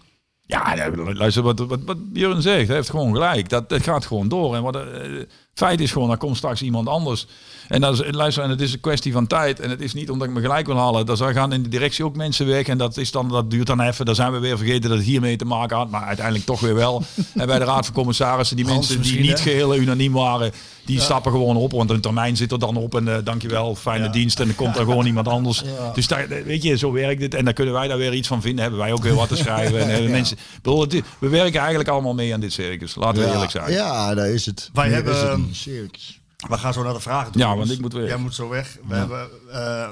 Ja, 0.46 0.90
luister 1.12 1.42
wat, 1.42 1.58
wat, 1.58 1.80
wat 1.84 2.12
Björn 2.12 2.42
zegt. 2.42 2.66
Hij 2.66 2.76
heeft 2.76 2.90
gewoon 2.90 3.12
gelijk. 3.12 3.48
Dat, 3.48 3.68
dat 3.68 3.82
gaat 3.82 4.06
gewoon 4.06 4.28
door. 4.28 4.54
En 4.56 4.62
wat, 4.62 4.76
eh, 4.76 5.22
feit 5.55 5.81
is 5.81 5.93
gewoon, 5.93 6.10
er 6.10 6.16
komt 6.16 6.36
straks 6.36 6.62
iemand 6.62 6.89
anders. 6.89 7.27
En, 7.70 7.81
dat 7.81 8.01
is, 8.01 8.14
luister, 8.14 8.43
en 8.43 8.51
het 8.51 8.60
is 8.60 8.72
een 8.72 8.81
kwestie 8.81 9.12
van 9.12 9.27
tijd. 9.27 9.60
En 9.60 9.70
het 9.70 9.81
is 9.81 9.94
niet 9.94 10.10
omdat 10.10 10.28
ik 10.28 10.35
me 10.35 10.40
gelijk 10.40 10.66
wil 10.66 10.77
halen. 10.77 11.06
Dan 11.06 11.16
gaan 11.16 11.52
in 11.52 11.62
de 11.62 11.68
directie 11.68 12.05
ook 12.05 12.16
mensen 12.16 12.47
weg. 12.47 12.66
En 12.66 12.78
dat, 12.78 12.97
is 12.97 13.10
dan, 13.10 13.28
dat 13.28 13.51
duurt 13.51 13.66
dan 13.66 13.81
even. 13.81 14.05
Dan 14.05 14.14
zijn 14.14 14.32
we 14.32 14.39
weer 14.39 14.56
vergeten 14.56 14.89
dat 14.89 14.98
het 14.98 15.06
hiermee 15.06 15.36
te 15.36 15.44
maken 15.44 15.77
had. 15.77 15.90
Maar 15.90 16.05
uiteindelijk 16.05 16.47
toch 16.47 16.60
weer 16.60 16.74
wel. 16.74 17.02
en 17.35 17.47
bij 17.47 17.59
de 17.59 17.64
Raad 17.64 17.85
van 17.85 17.94
Commissarissen, 17.94 18.56
die 18.56 18.66
Hans 18.66 18.89
mensen 18.89 19.12
die 19.12 19.20
niet 19.20 19.39
hè? 19.39 19.51
geheel 19.51 19.77
unaniem 19.77 20.12
waren, 20.12 20.52
die 20.85 21.01
stappen 21.01 21.32
gewoon 21.32 21.56
op. 21.56 21.72
Want 21.72 21.90
een 21.90 22.01
termijn 22.01 22.36
zit 22.36 22.52
er 22.52 22.59
dan 22.59 22.77
op. 22.77 22.94
En 22.94 23.09
eh, 23.09 23.24
dankjewel, 23.24 23.74
fijne 23.74 24.10
dienst. 24.10 24.40
En 24.40 24.47
dan 24.47 24.55
komt 24.55 24.77
er 24.77 24.85
gewoon 24.90 25.06
iemand 25.06 25.28
anders. 25.28 25.62
Dus 25.94 26.06
daar, 26.06 26.28
weet 26.44 26.62
je, 26.62 26.77
zo 26.77 26.93
werkt 26.93 27.22
het. 27.22 27.35
En 27.35 27.44
dan 27.44 27.55
kunnen 27.55 27.74
wij 27.74 27.89
daar 27.89 27.98
weer 27.98 28.14
iets 28.14 28.28
van 28.28 28.43
vinden. 28.43 28.60
Hebben 28.62 28.81
wij 28.81 28.93
ook 28.93 29.02
weer 29.02 29.14
wat 29.14 29.28
te 29.28 29.36
schrijven. 29.44 29.81
En 29.81 29.89
hebben 29.89 30.10
mensen, 30.10 30.36
bedoel, 30.62 30.81
het 30.81 31.02
we 31.18 31.28
werken 31.28 31.60
eigenlijk 31.60 31.89
allemaal 31.89 32.14
mee 32.14 32.35
aan 32.35 32.40
dit 32.40 32.52
circus. 32.52 32.94
Laten 32.94 33.22
we 33.22 33.31
eerlijk 33.32 33.51
zijn. 33.51 33.72
Ja, 33.72 34.14
daar 34.14 34.28
is 34.28 34.47
het. 34.47 34.70
Wij 34.72 34.89
hebben, 34.89 35.39
Circus. 35.52 36.20
We 36.48 36.58
gaan 36.58 36.72
zo 36.72 36.82
naar 36.82 36.92
de 36.92 37.00
vragen 37.00 37.32
toe. 37.32 37.40
Ja, 37.40 37.56
want 37.56 37.70
ik 37.70 37.80
moet 37.80 37.92
weg. 37.92 38.06
Jij 38.08 38.16
moet 38.16 38.34
zo 38.34 38.48
weg. 38.48 38.76
We, 38.88 38.94
hebben, 38.94 39.20
eh, 39.50 39.90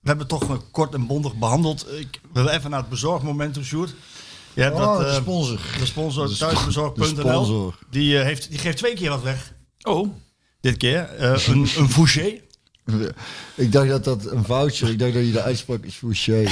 we 0.00 0.08
hebben 0.08 0.26
toch 0.26 0.48
nog 0.48 0.70
kort 0.70 0.94
en 0.94 1.06
bondig 1.06 1.34
behandeld. 1.34 1.86
Ik 1.92 2.20
wil 2.32 2.48
even 2.48 2.70
naar 2.70 2.80
het 2.80 2.88
bezorgmoment 2.88 3.54
toe, 3.54 3.64
Sjoerd. 3.64 3.94
Hebt 4.54 4.74
Oh, 4.76 4.80
dat, 4.80 4.98
de 5.00 5.06
eh, 5.06 5.14
sponsor. 5.14 5.58
De 5.78 5.86
sponsor 5.86 6.26
De 6.26 6.34
sp- 6.34 6.38
de 6.38 6.44
thuisbezorg.nl. 6.46 7.04
sponsor. 7.44 7.78
Die, 7.90 8.18
eh, 8.18 8.24
heeft, 8.24 8.50
die 8.50 8.58
geeft 8.58 8.76
twee 8.76 8.94
keer 8.94 9.10
wat 9.10 9.22
weg. 9.22 9.52
Oh, 9.82 10.08
Dit 10.60 10.76
keer. 10.76 11.08
Eh, 11.14 11.46
een, 11.46 11.68
een 11.76 11.90
Fouché. 11.90 12.40
Ik 13.54 13.72
dacht 13.72 13.88
dat 13.88 14.04
dat 14.04 14.26
een 14.26 14.44
voucher, 14.44 14.88
ik 14.88 14.98
dacht 14.98 15.12
dat 15.14 15.24
je 15.26 15.32
de 15.32 15.42
uitspraak 15.42 15.84
is 15.84 15.94
Fouché. 15.94 16.44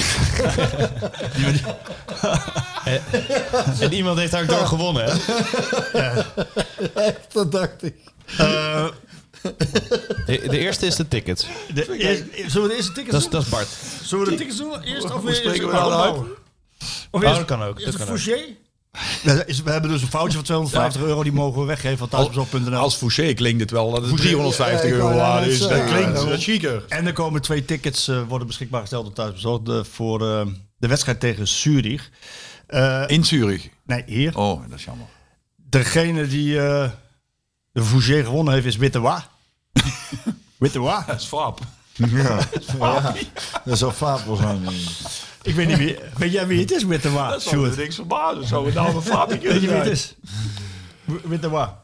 En 3.79 3.93
iemand 3.93 4.17
heeft 4.17 4.31
daar 4.31 4.41
ook 4.41 4.47
door 4.49 4.67
gewonnen, 4.67 5.05
hè? 5.05 6.21
dat 7.33 7.51
dacht 7.51 7.83
ik. 7.83 7.95
Eh, 8.37 8.87
De, 10.25 10.41
de 10.49 10.57
eerste 10.59 10.85
is 10.85 10.95
de 10.95 11.07
tickets. 11.07 11.45
de, 11.73 11.97
eerst- 11.97 12.51
zullen 12.51 12.67
we 12.67 12.73
de 12.73 12.75
eerste 12.75 12.91
tickets 12.91 13.11
Dat 13.11 13.21
is, 13.21 13.23
doen? 13.23 13.31
dat 13.31 13.43
is 13.43 13.49
Bart. 13.49 13.67
Zullen 14.03 14.25
we 14.25 14.31
de 14.31 14.37
tickets 14.37 14.57
doen? 14.57 14.81
Eerst 14.81 15.11
of 15.13 15.21
spreken 15.35 15.67
we 15.67 15.79
uit? 15.79 16.13
Of 16.17 16.25
Oh, 17.11 17.23
eerst- 17.23 17.35
dat 17.35 17.45
kan 17.45 17.63
ook, 17.63 17.79
Eerst 17.79 17.97
dat 19.23 19.43
is- 19.47 19.61
We 19.63 19.71
hebben 19.71 19.89
dus 19.91 20.01
een 20.01 20.07
foutje 20.07 20.33
van 20.35 20.43
250 20.43 21.01
euro. 21.01 21.23
Die 21.23 21.31
mogen 21.31 21.59
we 21.61 21.65
weggeven 21.67 21.97
van 21.97 22.07
thuisbezorg.nl. 22.09 22.75
als 22.75 22.95
Fouché 22.95 23.33
klinkt 23.33 23.59
het 23.61 23.71
wel 23.71 23.89
dat 23.91 23.99
het 23.99 24.07
Fouché, 24.09 24.23
350 24.27 24.81
ja, 24.89 24.95
ik 24.95 25.01
euro 25.01 25.15
waard 25.15 25.45
is. 25.47 25.59
Dat 25.59 25.85
klinkt 25.85 26.21
Ja, 26.23 26.37
chiquer. 26.37 26.83
En 26.87 27.05
er 27.05 27.13
komen 27.13 27.41
twee 27.41 27.65
tickets 27.65 28.07
uh, 28.07 28.21
worden 28.27 28.47
beschikbaar 28.47 28.81
gesteld 28.81 29.05
door 29.05 29.13
thuisbezorgd 29.13 29.69
uh, 29.69 29.83
voor 29.83 30.21
uh, 30.21 30.41
de 30.77 30.87
wedstrijd 30.87 31.19
tegen 31.19 31.47
Zurich. 31.47 32.09
Uh, 32.69 33.03
In 33.07 33.25
Zurich? 33.25 33.69
Nee, 33.85 34.03
hier. 34.05 34.37
Oh, 34.37 34.61
dat 34.69 34.79
is 34.79 34.85
jammer. 34.85 35.05
Degene 35.55 36.27
die 36.27 36.53
uh, 36.55 36.89
de 37.77 37.83
Fouché 37.83 38.23
gewonnen 38.23 38.53
heeft 38.53 38.65
is 38.65 38.77
Wittewa. 38.77 39.27
Wittewa? 40.57 41.03
Dat 41.07 41.19
is 41.19 41.25
Fab. 41.25 41.59
Ja, 41.93 42.39
ja, 42.79 43.13
dat 43.65 43.77
zou 43.77 43.91
Fabel 43.91 44.35
zijn. 44.35 44.67
Ik 45.41 45.55
weet 45.55 45.67
niet 45.67 45.77
wie. 45.77 45.97
Weet 46.17 46.31
jij 46.31 46.47
wie 46.47 46.59
het 46.59 46.71
is, 46.71 46.83
Wittewa? 46.83 47.29
Dat 47.29 47.41
zou 47.41 47.69
me 47.69 47.75
niks 47.75 47.95
verbazen. 47.95 48.47
Zou 48.47 48.65
het 48.65 48.73
nou 48.73 48.95
een 48.95 49.01
Fabie 49.01 49.37
kunnen 49.37 49.53
Weet 49.61 49.61
je 49.61 49.67
wie 49.67 49.77
het 49.77 49.87
is? 49.87 50.15
Wittewa. 51.23 51.65
Dat, 51.65 51.75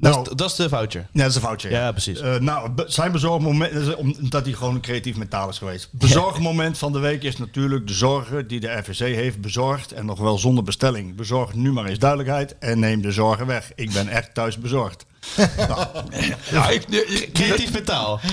Nou, 0.00 0.22
is, 0.22 0.36
dat 0.36 0.50
is 0.50 0.56
de 0.56 0.68
voucher. 0.68 1.06
Ja, 1.12 1.20
dat 1.20 1.30
is 1.30 1.34
een 1.34 1.40
foutje. 1.40 1.70
Ja, 1.70 1.90
precies. 1.92 2.22
Uh, 2.22 2.36
nou, 2.36 2.70
zijn 2.86 3.12
bezorgmoment, 3.12 3.94
omdat 3.96 4.44
hij 4.44 4.54
gewoon 4.54 4.74
een 4.74 4.80
creatief 4.80 5.16
mentaal 5.16 5.48
is 5.48 5.58
geweest. 5.58 5.88
Bezorgmoment 5.92 6.78
van 6.78 6.92
de 6.92 6.98
week 6.98 7.22
is 7.22 7.36
natuurlijk 7.36 7.86
de 7.86 7.92
zorgen 7.92 8.48
die 8.48 8.60
de 8.60 8.72
RVC 8.72 8.98
heeft 8.98 9.40
bezorgd. 9.40 9.92
En 9.92 10.06
nog 10.06 10.18
wel 10.18 10.38
zonder 10.38 10.64
bestelling. 10.64 11.14
Bezorg 11.16 11.54
nu 11.54 11.72
maar 11.72 11.86
eens 11.86 11.98
duidelijkheid 11.98 12.58
en 12.58 12.78
neem 12.78 13.02
de 13.02 13.12
zorgen 13.12 13.46
weg. 13.46 13.72
Ik 13.74 13.92
ben 13.92 14.08
echt 14.08 14.34
thuis 14.34 14.58
bezorgd. 14.58 15.06
Ja, 16.50 16.68
ik, 16.68 16.84
ik, 16.88 17.30
Creatief 17.32 17.72
metaal. 17.72 18.20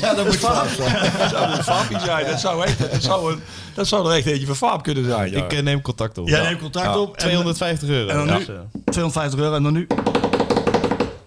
Ja, 0.00 0.14
dat 0.14 0.24
moet 0.26 0.34
zijn. 0.40 0.54
Dat 1.18 1.30
zou 1.30 1.50
een 1.52 1.62
Fabie 1.64 1.98
zijn. 2.00 2.26
Dat 2.26 2.40
zou, 2.40 2.64
echt, 2.64 2.78
dat, 2.92 3.02
zou 3.02 3.32
een, 3.32 3.40
dat 3.74 3.86
zou 3.88 4.10
er 4.10 4.16
echt 4.16 4.26
eentje 4.26 4.46
van 4.46 4.56
Fab 4.56 4.82
kunnen 4.82 5.04
zijn. 5.04 5.30
Ja. 5.30 5.44
Ik 5.44 5.52
eh, 5.52 5.62
neem 5.62 5.80
contact 5.82 6.18
op. 6.18 6.28
Jij 6.28 6.42
neemt 6.42 6.60
contact 6.60 6.84
Ja. 6.86 6.98
op. 6.98 7.12
en- 7.16 7.18
250 7.18 7.88
euro. 7.88 8.08
En 8.08 8.16
dan 8.16 8.26
Ja. 8.26 8.38
nu 8.38 8.44
250 8.84 9.40
euro 9.40 9.54
en 9.56 9.62
dan 9.62 9.72
nu. 9.72 9.86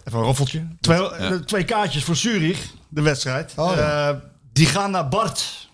Even 0.03 0.19
een 0.19 0.25
roffeltje. 0.25 0.67
Twee, 0.81 1.09
eh, 1.11 1.31
twee 1.31 1.63
kaartjes 1.63 2.03
voor 2.03 2.15
Zurich, 2.15 2.59
de 2.89 3.01
wedstrijd. 3.01 3.53
Oh, 3.55 3.71
ja. 3.75 4.09
Eh, 4.09 4.15
die 4.53 4.65
gaan 4.65 4.91
naar 4.91 5.07
Bart. 5.09 5.69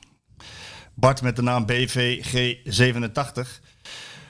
Bart 0.95 1.21
met 1.21 1.35
de 1.35 1.41
naam 1.41 1.65
BVG87. 1.65 3.47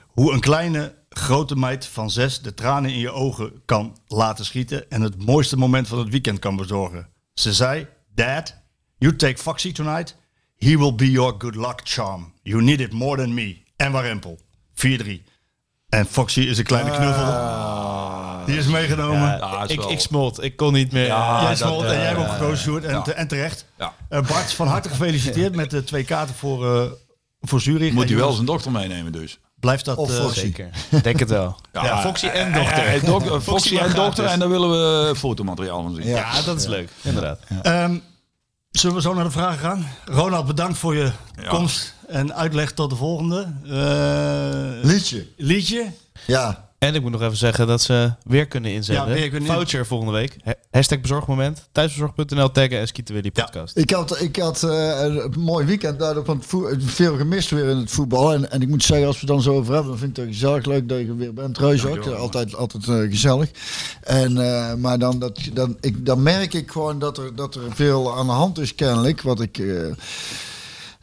Hoe 0.07 0.33
een 0.33 0.39
kleine, 0.39 0.93
grote 1.15 1.55
meid 1.55 1.85
van 1.85 2.09
zes 2.11 2.41
de 2.41 2.53
tranen 2.53 2.91
in 2.91 2.99
je 2.99 3.11
ogen 3.11 3.51
kan 3.65 3.97
laten 4.07 4.45
schieten. 4.45 4.89
En 4.89 5.01
het 5.01 5.25
mooiste 5.25 5.57
moment 5.57 5.87
van 5.87 5.99
het 5.99 6.09
weekend 6.09 6.39
kan 6.39 6.55
bezorgen. 6.55 7.07
Ze 7.33 7.53
zei: 7.53 7.87
Dad, 8.15 8.55
you 8.97 9.15
take 9.15 9.37
Foxy 9.41 9.71
tonight. 9.71 10.15
He 10.57 10.77
will 10.77 10.95
be 10.95 11.11
your 11.11 11.35
good 11.37 11.55
luck 11.55 11.81
charm. 11.83 12.33
You 12.43 12.63
need 12.63 12.79
it 12.79 12.91
more 12.93 13.17
than 13.17 13.33
me. 13.33 13.57
En 13.75 13.91
Warempel. 13.91 14.39
4-3. 14.73 15.21
En 15.89 16.05
Foxy 16.05 16.39
is 16.41 16.57
een 16.57 16.63
kleine 16.63 16.91
knuffel. 16.91 18.45
Die 18.45 18.57
is 18.57 18.65
meegenomen. 18.67 19.19
Ja, 19.21 19.37
Ja, 19.37 19.63
is 19.63 19.69
ik, 19.69 19.83
ik 19.83 19.99
smolt. 19.99 20.43
Ik 20.43 20.55
kon 20.55 20.73
niet 20.73 20.91
meer. 20.91 21.05
Ja, 21.05 21.39
Jij 21.39 21.49
dat, 21.49 21.57
smolt 21.57 21.83
en 21.83 21.89
eh, 21.89 21.95
jij 21.95 22.05
hebt 22.05 22.19
ook 22.19 22.25
ja, 22.25 22.33
gekozen, 22.33 22.57
Sjoerd. 22.57 22.83
En, 22.83 22.91
ja. 22.93 23.01
te- 23.01 23.13
en 23.13 23.27
terecht. 23.27 23.65
Ja. 23.77 23.93
Eh, 24.09 24.27
Bart, 24.27 24.53
van 24.53 24.67
harte 24.67 24.89
gefeliciteerd 24.89 25.55
met 25.61 25.69
de 25.71 25.83
twee 25.83 26.03
kaarten 26.03 26.35
voor, 26.35 26.75
eh 26.75 26.91
voor 27.41 27.61
Zurich. 27.61 27.93
Moet 27.93 28.07
hij 28.09 28.17
wel 28.17 28.31
zijn 28.31 28.45
dochter 28.45 28.71
meenemen 28.71 29.11
dus. 29.11 29.39
Blijft 29.61 29.85
dat... 29.85 29.97
Of 29.97 30.09
eh, 30.09 30.15
Foxy. 30.23 30.39
Zeker. 30.39 30.69
Denk 31.03 31.19
het 31.19 31.29
wel. 31.29 31.55
Ja, 31.73 32.01
Foxy 32.01 32.25
en 32.27 32.47
Eh, 32.53 32.55
dochter. 32.55 32.85
eh, 32.87 33.03
dok- 33.03 33.41
Foxy 33.41 33.77
en 33.77 33.83
dochter. 33.83 34.13
gratis. 34.13 34.31
En 34.33 34.39
daar 34.39 34.49
willen 34.49 34.69
we 34.69 35.15
fotomateriaal 35.15 35.81
van 35.83 35.95
zien. 35.95 36.07
Ja. 36.07 36.15
Ja, 36.17 36.41
dat 36.41 36.57
is 36.59 36.65
leuk. 36.65 36.89
Inderdaad. 37.01 37.39
Ehm, 37.61 37.97
zullen 38.71 38.95
we 38.95 39.01
zo 39.01 39.13
naar 39.13 39.23
de 39.23 39.31
vragen 39.31 39.59
gaan? 39.59 39.87
Ronald, 40.05 40.45
bedankt 40.45 40.77
voor 40.77 40.95
je 40.95 41.11
Ja. 41.41 41.47
komst 41.49 41.93
en 42.07 42.33
uitleg 42.35 42.71
tot 42.71 42.89
de 42.89 42.95
volgende. 42.95 43.53
Eh, 43.63 44.83
Liedje. 44.89 45.27
liedje. 45.37 45.85
Ja. 46.27 46.69
En 46.81 46.95
ik 46.95 47.01
moet 47.01 47.11
nog 47.11 47.21
even 47.21 47.37
zeggen 47.37 47.67
dat 47.67 47.81
ze 47.81 48.13
weer 48.23 48.47
kunnen 48.47 48.71
inzenden. 48.71 49.07
Ja, 49.07 49.13
weer 49.13 49.33
in- 49.33 49.45
Voucher 49.45 49.85
volgende 49.85 50.13
week. 50.13 50.37
Ha- 50.43 50.53
Hashtag 50.71 51.01
bezorgmoment. 51.01 51.67
Thuisbezorg.nl 51.71 52.51
taggen 52.51 52.79
en 52.79 52.87
Skieten 52.87 53.13
Willy 53.15 53.31
podcast. 53.31 53.77
Ik 53.77 53.89
had, 53.89 54.21
ik 54.21 54.35
had 54.35 54.63
eh, 54.63 54.99
een 54.99 55.31
mooi 55.39 55.65
weekend 55.65 55.99
daardoor 55.99 56.25
van 56.25 56.43
veel 56.79 57.17
gemist 57.17 57.49
weer 57.49 57.69
in 57.69 57.77
het 57.77 57.91
voetbal. 57.91 58.33
En, 58.33 58.51
en 58.51 58.61
ik 58.61 58.67
moet 58.67 58.83
zeggen, 58.83 59.07
als 59.07 59.15
we 59.15 59.21
het 59.21 59.29
dan 59.29 59.41
zo 59.41 59.53
over 59.55 59.73
hebben, 59.73 59.89
dan 59.91 59.99
vind 59.99 60.17
ik 60.17 60.23
het 60.23 60.33
gezellig 60.33 60.65
leuk 60.65 60.89
dat 60.89 60.99
je 60.99 61.05
er 61.07 61.17
weer 61.17 61.33
bent. 61.33 61.57
Reus 61.57 61.85
ook. 61.85 62.05
Man. 62.05 62.17
altijd 62.17 62.55
altijd 62.55 62.87
eh, 62.87 62.95
gezellig. 63.09 63.49
En, 64.03 64.37
eh, 64.37 64.73
maar 64.75 64.99
dan, 64.99 65.19
dat, 65.19 65.39
dan, 65.53 65.77
ik, 65.81 66.05
dan 66.05 66.23
merk 66.23 66.53
ik 66.53 66.71
gewoon 66.71 66.99
dat 66.99 67.17
er, 67.17 67.35
dat 67.35 67.55
er 67.55 67.61
veel 67.69 68.17
aan 68.17 68.25
de 68.25 68.31
hand 68.31 68.59
is 68.59 68.75
kennelijk. 68.75 69.21
Wat 69.21 69.41
ik... 69.41 69.61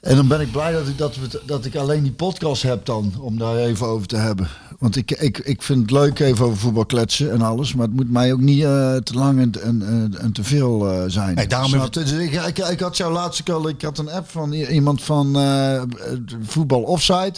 En 0.01 0.17
dan 0.17 0.29
ben 0.29 0.41
ik 0.41 0.51
blij 0.53 0.73
dat 0.73 0.89
ik, 0.89 0.99
dat, 0.99 1.17
we- 1.17 1.43
dat 1.47 1.65
ik 1.65 1.77
alleen 1.77 2.03
die 2.03 2.13
podcast 2.13 2.63
heb 2.63 2.85
dan, 2.85 3.13
om 3.21 3.39
daar 3.39 3.57
even 3.57 3.87
over 3.87 4.07
te 4.07 4.17
hebben. 4.17 4.49
Want 4.79 4.97
ik, 4.97 5.11
ik, 5.11 5.39
ik 5.39 5.63
vind 5.63 5.81
het 5.81 5.91
leuk 5.91 6.19
even 6.19 6.45
over 6.45 6.59
voetbal 6.59 6.87
kletsen 6.87 7.31
en 7.33 7.43
alles. 7.43 7.75
Maar 7.75 7.87
het 7.87 7.95
moet 7.97 8.11
mij 8.11 8.33
ook 8.33 8.41
niet 8.41 8.63
eh, 8.63 8.97
te 8.97 9.15
lang 9.15 9.41
en, 9.41 9.63
en, 9.63 10.15
en, 10.21 10.33
te 10.33 10.45
veel 10.45 10.91
eh, 10.93 11.03
zijn. 11.07 11.49
Daarom 11.49 11.69
Snap? 11.71 11.93
Dus 11.93 12.13
ik, 12.13 12.33
ik, 12.33 12.59
ik 12.59 12.81
had 12.81 12.97
jou 12.97 13.13
laatst 13.13 13.41
ook 13.41 13.57
al, 13.57 13.69
ik 13.69 13.83
had 13.83 13.99
een 13.99 14.11
app 14.11 14.31
van 14.31 14.53
iemand 14.53 15.03
van 15.03 15.37
eh, 15.39 15.83
voetbal 16.43 16.83
offside. 16.83 17.35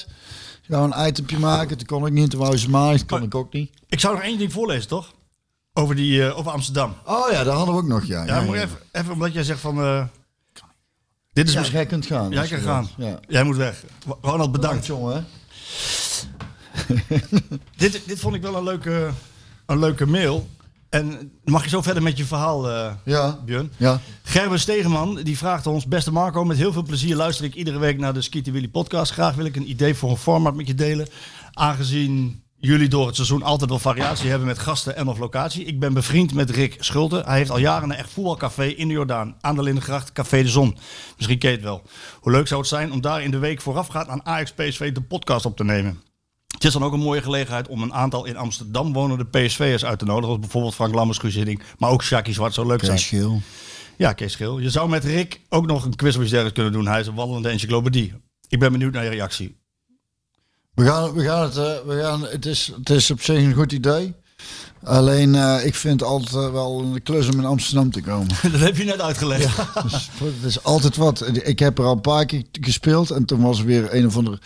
Ik 0.63 0.77
wou 0.77 0.93
een 0.93 1.07
itempje 1.09 1.39
maken, 1.39 1.77
toen 1.77 1.87
kon 1.87 2.07
ik 2.07 2.13
niet. 2.13 2.31
Toen 2.31 2.41
wou 2.41 2.57
ze 2.57 2.71
dat 2.71 3.07
kon 3.07 3.23
ik 3.23 3.35
ook 3.35 3.53
niet. 3.53 3.71
Ik 3.89 4.01
zou 4.01 4.15
nog 4.15 4.25
één 4.25 4.39
ding 4.39 4.53
voorlezen, 4.53 4.89
toch? 4.89 5.13
Over, 5.73 5.95
die, 5.95 6.35
over 6.35 6.53
Amsterdam. 6.53 6.95
Oh 7.05 7.31
ja, 7.31 7.45
daar 7.45 7.55
hadden 7.55 7.75
we 7.75 7.81
ook 7.81 7.89
nog, 7.89 8.05
ja. 8.05 8.25
Ja, 8.25 8.43
Even, 8.43 8.69
even 8.93 9.13
omdat 9.13 9.33
jij 9.33 9.43
zegt 9.43 9.61
van... 9.61 10.09
dit 11.33 11.47
is 11.47 11.53
Ja, 11.53 11.59
misschien... 11.59 11.79
jij 11.79 11.89
kunt 11.89 12.07
gaan. 12.07 12.31
Jij 12.31 12.41
als 12.41 12.49
kan 12.51 12.61
gaan. 12.61 12.89
Ja. 12.97 13.19
Jij 13.29 13.45
moet 13.45 13.57
weg. 13.57 13.85
Ronald, 14.21 14.53
bedankt. 14.53 14.53
Bedankt, 14.53 14.87
jongen. 14.87 15.27
dit, 17.77 18.03
dit 18.07 18.19
vond 18.19 18.35
ik 18.35 18.43
wel 18.43 18.57
een 18.57 18.65
leuke, 18.65 19.11
een 19.67 19.79
leuke 19.79 20.07
mail. 20.07 20.49
En 20.89 21.33
mag 21.45 21.63
je 21.65 21.69
zo 21.69 21.83
verder 21.83 22.03
met 22.03 22.17
je 22.17 22.25
verhaal, 22.25 22.71
eh 22.71 22.93
Ja. 23.05 23.39
Björn? 23.45 23.73
Ja. 23.77 24.01
Gerben 24.23 24.61
Stegeman 24.61 25.15
die 25.23 25.39
vraagt 25.39 25.67
ons: 25.67 25.87
Beste 25.87 26.13
Marco, 26.13 26.45
met 26.45 26.57
heel 26.57 26.73
veel 26.73 26.83
plezier 26.83 27.17
luister 27.17 27.45
ik 27.45 27.55
iedere 27.55 27.79
week 27.79 27.99
naar 27.99 28.15
de 28.15 28.23
Skitty 28.23 28.51
Willy 28.51 28.69
podcast. 28.69 29.13
Graag 29.13 29.35
wil 29.35 29.45
ik 29.45 29.57
een 29.57 29.71
idee 29.71 29.95
voor 29.95 30.11
een 30.11 30.17
format 30.17 30.55
met 30.55 30.67
je 30.67 30.75
delen. 30.75 31.09
Aangezien 31.53 32.43
jullie 32.61 32.89
door 32.89 33.07
het 33.07 33.15
seizoen 33.15 33.43
altijd 33.43 33.71
wel 33.71 33.79
variatie 33.79 34.29
hebben 34.31 34.49
met 34.49 34.59
gasten 34.59 34.97
en 34.97 35.09
of 35.09 35.19
locatie. 35.19 35.65
Ik 35.65 35.81
ben 35.81 35.93
bevriend 35.93 36.35
met 36.35 36.51
Rick 36.51 36.77
Schulte. 36.79 37.23
Hij 37.27 37.37
heeft 37.37 37.51
al 37.51 37.59
jaren 37.59 37.91
een 37.91 37.97
echt 37.97 38.11
voetbalcafé 38.11 38.65
in 38.65 38.89
de 38.89 38.95
Jordaan. 38.95 39.37
Aan 39.41 39.55
de 39.55 39.63
Lindengracht, 39.63 40.13
Café 40.13 40.43
de 40.43 40.49
Zon. 40.49 40.77
Misschien 41.17 41.39
ken 41.39 41.51
je 41.51 41.57
het 41.57 41.65
wel. 41.65 41.83
Hoe 42.21 42.33
leuk 42.33 42.47
zou 42.49 42.61
het 42.61 42.69
zijn 42.69 42.93
om 42.93 43.01
daar 43.01 43.23
in 43.23 43.31
de 43.31 43.39
week 43.39 43.61
voorafgaand 43.61 44.09
aan 44.09 44.27
Ajax 44.27 44.53
PSV 44.53 44.93
de 44.93 45.03
podcast 45.03 45.47
op 45.47 45.57
te 45.57 45.65
nemen. 45.65 46.03
Het 46.47 46.65
is 46.65 46.73
dan 46.73 46.85
ook 46.85 46.93
een 46.93 47.01
mooie 47.01 47.23
gelegenheid 47.23 47.69
om 47.69 47.83
een 47.83 47.95
aantal 47.95 48.25
in 48.25 48.37
Amsterdam 48.37 48.93
wonende 48.93 49.25
PSV'ers 49.25 49.85
uit 49.85 49.99
te 49.99 50.05
nodigen. 50.05 50.27
Zoals 50.27 50.41
bijvoorbeeld 50.41 50.75
Frank 50.75 50.95
Lammers, 50.95 51.19
Guus 51.19 51.35
Hiddink, 51.35 51.63
maar 51.79 51.91
ook 51.91 52.03
Shaki 52.03 52.33
Zwart 52.33 52.55
zou 52.55 52.67
leuk 52.67 52.85
zijn. 52.85 52.97
Kees 52.97 53.09
Geel. 53.09 53.41
Ja, 53.97 54.13
Kees 54.13 54.33
Schil. 54.33 54.59
Je 54.59 54.71
zou 54.71 54.89
met 54.89 55.05
Rick 55.05 55.41
ook 55.49 55.67
nog 55.67 55.85
een 55.85 55.97
quiz 55.97 56.17
of 56.17 56.23
iets 56.23 56.31
dergelijks 56.31 56.61
kunnen 56.61 56.73
doen. 56.73 56.87
Hij 56.87 57.01
is 57.01 57.07
een 57.07 57.15
wandelende 57.15 57.49
encyclopedie. 57.49 58.15
Ik 58.49 58.59
ben 58.59 58.73
benieuwd 58.73 58.93
naar 58.93 59.05
je 59.05 59.11
reactie. 59.11 59.60
We 60.75 60.85
gaan, 60.85 61.13
we 61.13 61.25
gaan 61.25 61.43
het, 61.43 61.57
eh, 61.57 61.79
we 61.87 62.01
gaan, 62.03 62.27
het, 62.27 62.47
is, 62.47 62.73
het 62.77 62.91
is 62.91 63.11
op 63.11 63.23
zich 63.23 63.37
een 63.37 63.55
goed 63.55 63.73
idee. 63.73 64.15
Alleen, 64.85 65.35
eh, 65.35 65.67
ik 65.67 65.75
vind 65.75 66.01
het 66.01 66.09
altijd 66.09 66.35
eh, 66.35 66.53
wel 66.53 66.81
een 66.81 67.03
klus 67.03 67.29
om 67.29 67.39
in 67.39 67.45
Amsterdam 67.45 67.91
te 67.91 68.01
komen. 68.01 68.29
Dat 68.53 68.61
heb 68.61 68.77
je 68.77 68.85
net 68.85 69.01
uitgelegd. 69.01 69.57
Dus, 69.83 70.11
het 70.19 70.45
is 70.45 70.63
altijd 70.63 70.97
wat. 70.97 71.25
Ik 71.47 71.59
heb 71.59 71.79
er 71.79 71.85
al 71.85 71.93
een 71.93 72.01
paar 72.01 72.27
keer 72.27 72.45
gespeeld 72.53 73.11
en 73.11 73.25
toen 73.25 73.41
was 73.41 73.59
er 73.59 73.65
weer 73.65 73.95
een 73.95 74.07
of 74.07 74.17
ander 74.17 74.39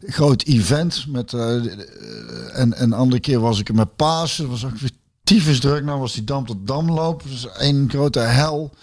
groot 0.00 0.42
event. 0.42 1.04
Met, 1.08 1.32
eh, 1.32 1.54
en, 1.54 1.74
en 2.52 2.82
een 2.82 2.92
andere 2.92 3.20
keer 3.20 3.40
was 3.40 3.58
ik 3.58 3.68
er 3.68 3.74
met 3.74 3.96
Pasen. 3.96 4.42
Dat 4.42 4.60
was 4.60 4.64
ook 4.64 4.78
weer 4.78 4.90
tyfus 5.24 5.60
druk. 5.60 5.84
Nou 5.84 6.00
was 6.00 6.12
die 6.12 6.24
Dam 6.24 6.46
tot 6.46 6.66
Dam 6.66 6.90
lopen. 6.90 7.30
Dus 7.30 7.46
een 7.52 7.88
grote 7.90 8.20
hel. 8.20 8.74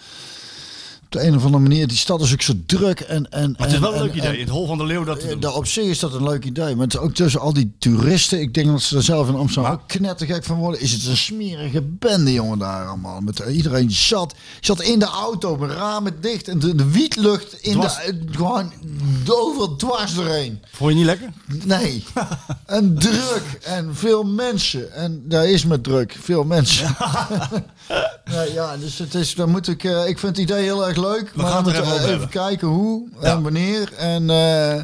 Op 1.08 1.14
de 1.14 1.26
een 1.26 1.36
of 1.36 1.44
andere 1.44 1.62
manier. 1.62 1.86
Die 1.88 1.96
stad 1.96 2.20
is 2.20 2.32
ook 2.32 2.42
zo 2.42 2.52
druk. 2.66 3.00
En, 3.00 3.30
en, 3.30 3.54
Maar 3.58 3.66
het 3.66 3.72
is 3.74 3.80
wel 3.80 3.92
een 3.92 3.98
en- 3.98 4.04
leuk 4.04 4.14
idee. 4.14 4.32
In 4.32 4.40
het 4.40 4.48
Hol 4.48 4.66
van 4.66 4.78
de 4.78 4.84
Leeuw 4.84 5.04
dat 5.04 5.20
te 5.20 5.28
ja, 5.28 5.34
daar 5.34 5.54
op 5.54 5.66
zich 5.66 5.84
is 5.84 5.98
dat 5.98 6.14
een 6.14 6.22
leuk 6.22 6.44
idee. 6.44 6.74
Maar 6.74 6.84
het 6.84 6.94
is 6.94 7.00
ook 7.00 7.14
tussen 7.14 7.40
al 7.40 7.52
die 7.52 7.72
toeristen. 7.78 8.40
Ik 8.40 8.54
denk 8.54 8.66
dat 8.66 8.82
ze 8.82 8.96
er 8.96 9.02
zelf 9.02 9.28
in 9.28 9.34
Amsterdam 9.34 9.72
ook 9.72 9.80
knettergek 9.86 10.44
van 10.44 10.56
worden. 10.56 10.80
Is 10.80 10.92
het 10.92 11.06
een 11.06 11.16
smerige 11.16 11.82
bende, 11.82 12.32
jongen, 12.32 12.58
daar 12.58 12.86
allemaal. 12.86 13.20
Met 13.20 13.40
eh, 13.40 13.56
iedereen 13.56 13.90
zat. 13.90 14.34
Zat 14.60 14.82
in 14.82 14.98
de 14.98 15.04
auto, 15.04 15.56
met 15.56 15.70
ramen 15.70 16.20
dicht. 16.20 16.48
En 16.48 16.58
de, 16.58 16.74
de 16.74 16.90
wietlucht 16.90 17.52
in 17.60 17.72
Dwars. 17.72 17.94
de, 17.96 18.02
eh, 18.02 18.36
gewoon 18.36 18.72
overal 19.26 19.76
dwars 19.76 20.14
doorheen. 20.14 20.60
Vond 20.72 20.90
je 20.90 20.96
niet 20.96 21.06
lekker? 21.06 21.28
Nee. 21.64 22.04
en 22.66 22.94
druk. 22.98 23.42
En 23.62 23.96
veel 23.96 24.24
mensen. 24.24 24.92
En 24.92 25.22
daar 25.24 25.48
is 25.48 25.64
met 25.64 25.82
druk. 25.84 26.16
Veel 26.20 26.44
mensen. 26.44 26.96
nee, 28.24 28.52
ja, 28.58 28.76
dus 28.76 28.98
het 28.98 29.14
is, 29.14 29.34
dan 29.34 29.50
moet 29.50 29.68
ik, 29.68 29.84
eh, 29.84 30.08
ik 30.08 30.18
vind 30.18 30.36
het 30.36 30.50
idee 30.50 30.62
heel 30.62 30.86
erg 30.86 30.96
leuk. 31.00 31.30
We 31.34 31.42
maar 31.42 31.50
gaan 31.50 31.64
we 31.64 31.70
het 31.70 31.86
er 31.86 31.92
even 31.94 32.14
even, 32.14 32.28
kijken 32.28 32.68
hoe 32.68 33.08
Ja. 33.20 33.26
en 33.26 33.42
wanneer. 33.42 33.92
En 33.94 34.30
eh, 34.30 34.74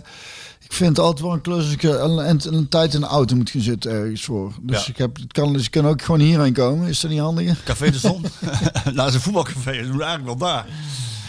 ik 0.61 0.73
vind 0.73 0.89
het 0.97 0.99
altijd 0.99 1.20
wel 1.20 1.32
een 1.32 1.41
klus 1.41 1.57
als 1.65 1.73
ik 1.73 1.82
eh, 1.82 1.91
een, 1.91 2.28
een, 2.28 2.41
een 2.55 2.69
tijd 2.69 2.95
in 2.95 3.01
de 3.01 3.07
auto 3.07 3.36
moet 3.36 3.51
gaan 3.51 3.61
zitten 3.61 3.91
ergens 3.93 4.24
voor. 4.24 4.53
Dus 4.61 4.85
Ja. 4.85 4.91
ik 4.91 4.99
heb, 4.99 5.16
het 5.16 5.32
kan, 5.32 5.53
dus 5.53 5.65
ik 5.65 5.70
kan 5.70 5.86
ook 5.86 6.03
gewoon 6.03 6.20
hierheen 6.20 6.53
komen. 6.53 6.89
Is 6.89 7.01
dat 7.01 7.11
niet 7.11 7.20
handiger? 7.20 7.57
Café 7.65 7.91
de 7.91 7.99
Zon. 7.99 8.24
nou, 8.85 8.99
het 8.99 9.09
is 9.09 9.15
een 9.15 9.20
voetbalcafé. 9.20 9.73
Doen 9.82 9.97
we 9.97 10.05
eigenlijk 10.05 10.24
wel 10.39 10.49
daar. 10.49 10.66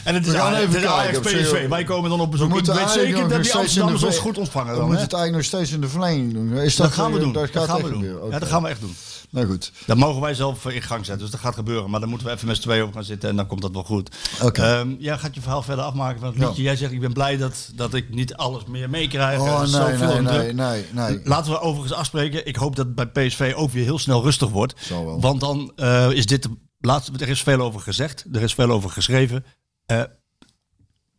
En 0.04 0.14
het 0.14 0.26
is, 0.26 0.32
We 0.32 0.38
gaan 0.38 0.54
Ajax- 0.54 0.76
even 0.76 0.82
kijken 0.82 1.22
PSV. 1.22 1.68
Wij 1.68 1.84
komen 1.84 2.10
dan 2.10 2.20
op 2.22 2.32
bezoek. 2.32 2.48
Ik 2.48 2.54
moeten 2.54 2.76
weet 2.76 2.90
zeker 2.90 3.30
dat 3.30 3.44
die 3.44 3.54
Amsterdammers 3.54 4.04
ons 4.04 4.18
goed 4.18 4.38
ontvangen 4.38 4.74
We 4.76 4.80
moeten 4.86 5.02
het 5.04 5.14
eigenlijk 5.14 5.34
nog 5.34 5.44
steeds 5.44 5.72
in 5.72 5.82
de 5.82 5.88
verlenging 5.90 6.34
doen. 6.34 6.54
Is 6.58 6.76
Dat 6.76 6.86
dat, 6.88 6.96
gaan 6.96 7.14
we 7.14 7.20
doen. 7.20 7.34
Dat, 7.34 7.50
gaan 7.54 7.82
we 7.82 7.90
doen. 7.90 8.04
Ja, 8.32 8.40
dat 8.40 8.50
gaan 8.50 8.64
we 8.64 8.70
echt 8.70 8.80
doen. 8.82 8.96
Nou 9.36 9.48
goed. 9.48 9.72
Dat 9.86 9.98
mogen 9.98 10.22
wij 10.22 10.34
zelf 10.34 10.66
in 10.66 10.82
gang 10.82 11.06
zetten. 11.06 11.24
Dus 11.24 11.32
dat 11.32 11.40
gaat 11.40 11.56
gebeuren. 11.56 11.90
Maar 11.90 12.00
dan 12.00 12.10
moeten 12.10 12.28
we 12.28 12.34
even 12.34 12.48
met 12.48 12.56
z'n 12.56 12.62
tweeën 12.62 12.84
op 12.84 12.94
gaan 12.94 13.04
zitten. 13.04 13.30
En 13.30 13.36
dan 13.36 13.48
komt 13.48 13.62
dat 13.62 13.72
wel 13.72 13.84
goed. 13.84 14.16
Oké. 14.42 14.62
Ehm, 14.62 14.96
jij 15.00 15.18
gaat 15.18 15.36
je 15.36 15.42
verhaal 15.42 15.62
verder 15.62 15.86
afmaken 15.86 16.20
van 16.20 16.30
het 16.30 16.38
Ja. 16.38 16.48
liedje. 16.48 16.62
Jij 16.64 16.76
zegt, 16.76 16.92
ik 16.92 17.00
ben 17.00 17.14
blij 17.14 17.38
dat, 17.38 17.72
dat 17.76 17.94
ik 17.94 18.10
niet 18.10 18.36
alles 18.36 18.66
meer 18.66 18.90
meekrijg. 18.90 19.40
Oh 19.40 19.62
nee, 19.62 19.98
nee, 19.98 20.22
nee, 20.22 20.54
nee, 20.54 20.86
nee. 20.92 21.22
Laten 21.24 21.52
we 21.52 21.60
overigens 21.60 21.94
afspreken. 22.00 22.48
Ik 22.48 22.56
hoop 22.56 22.76
dat 22.76 22.86
het 22.86 22.96
bij 23.14 23.28
PSV 23.28 23.54
ook 23.56 23.72
weer 23.72 23.84
heel 23.84 24.00
snel 24.00 24.24
rustig 24.24 24.50
wordt. 24.50 24.74
Zal 24.80 25.06
wel. 25.06 25.20
Want 25.22 25.40
dan 25.40 25.72
eh, 25.76 26.12
is 26.12 26.26
dit 26.26 26.44
de 26.44 26.50
laatste. 26.80 27.12
Er 27.18 27.30
is 27.30 27.44
veel 27.44 27.60
over 27.62 27.80
gezegd. 27.82 28.26
Er 28.34 28.42
is 28.42 28.54
veel 28.54 28.70
over 28.72 28.90
geschreven. 28.90 29.46
Eh, 29.86 30.02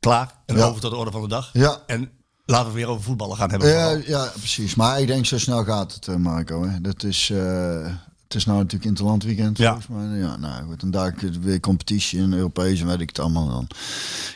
klaar. 0.01 0.43
En 0.47 0.57
Ja. 0.57 0.65
over 0.67 0.81
tot 0.81 0.91
de 0.91 0.97
orde 0.97 1.11
van 1.11 1.23
de 1.23 1.29
dag. 1.29 1.51
Ja, 1.53 1.83
En 1.87 2.11
laten 2.47 2.69
we 2.69 2.75
weer 2.75 2.89
over 2.89 3.03
voetballen 3.03 3.37
gaan 3.37 3.51
hebben. 3.51 3.69
Ja, 3.69 4.01
ja, 4.07 4.33
precies. 4.39 4.75
Maar 4.75 5.01
ik 5.01 5.07
denk 5.07 5.27
zo 5.27 5.39
snel 5.39 5.65
gaat 5.65 5.95
het, 5.95 6.09
eh, 6.09 6.17
Marco. 6.17 6.65
Hè. 6.65 6.81
Dat 6.81 7.03
is, 7.03 7.31
eh, 7.31 7.87
het 8.25 8.35
is 8.35 8.45
nou 8.45 8.59
natuurlijk 8.59 8.85
Interland 8.85 9.23
weekend. 9.23 9.59
Ja. 9.59 9.71
Volgens 9.71 9.89
mij. 9.89 10.19
Ja, 10.19 10.37
nou 10.37 10.65
goed. 10.65 10.83
En 10.83 10.91
daar 10.91 11.15
weer 11.41 11.61
competitie 11.61 12.19
in 12.19 12.33
Europees 12.33 12.81
en 12.81 12.87
weet 12.87 13.01
ik 13.01 13.09
het 13.09 13.19
allemaal. 13.19 13.49
Dan 13.49 13.69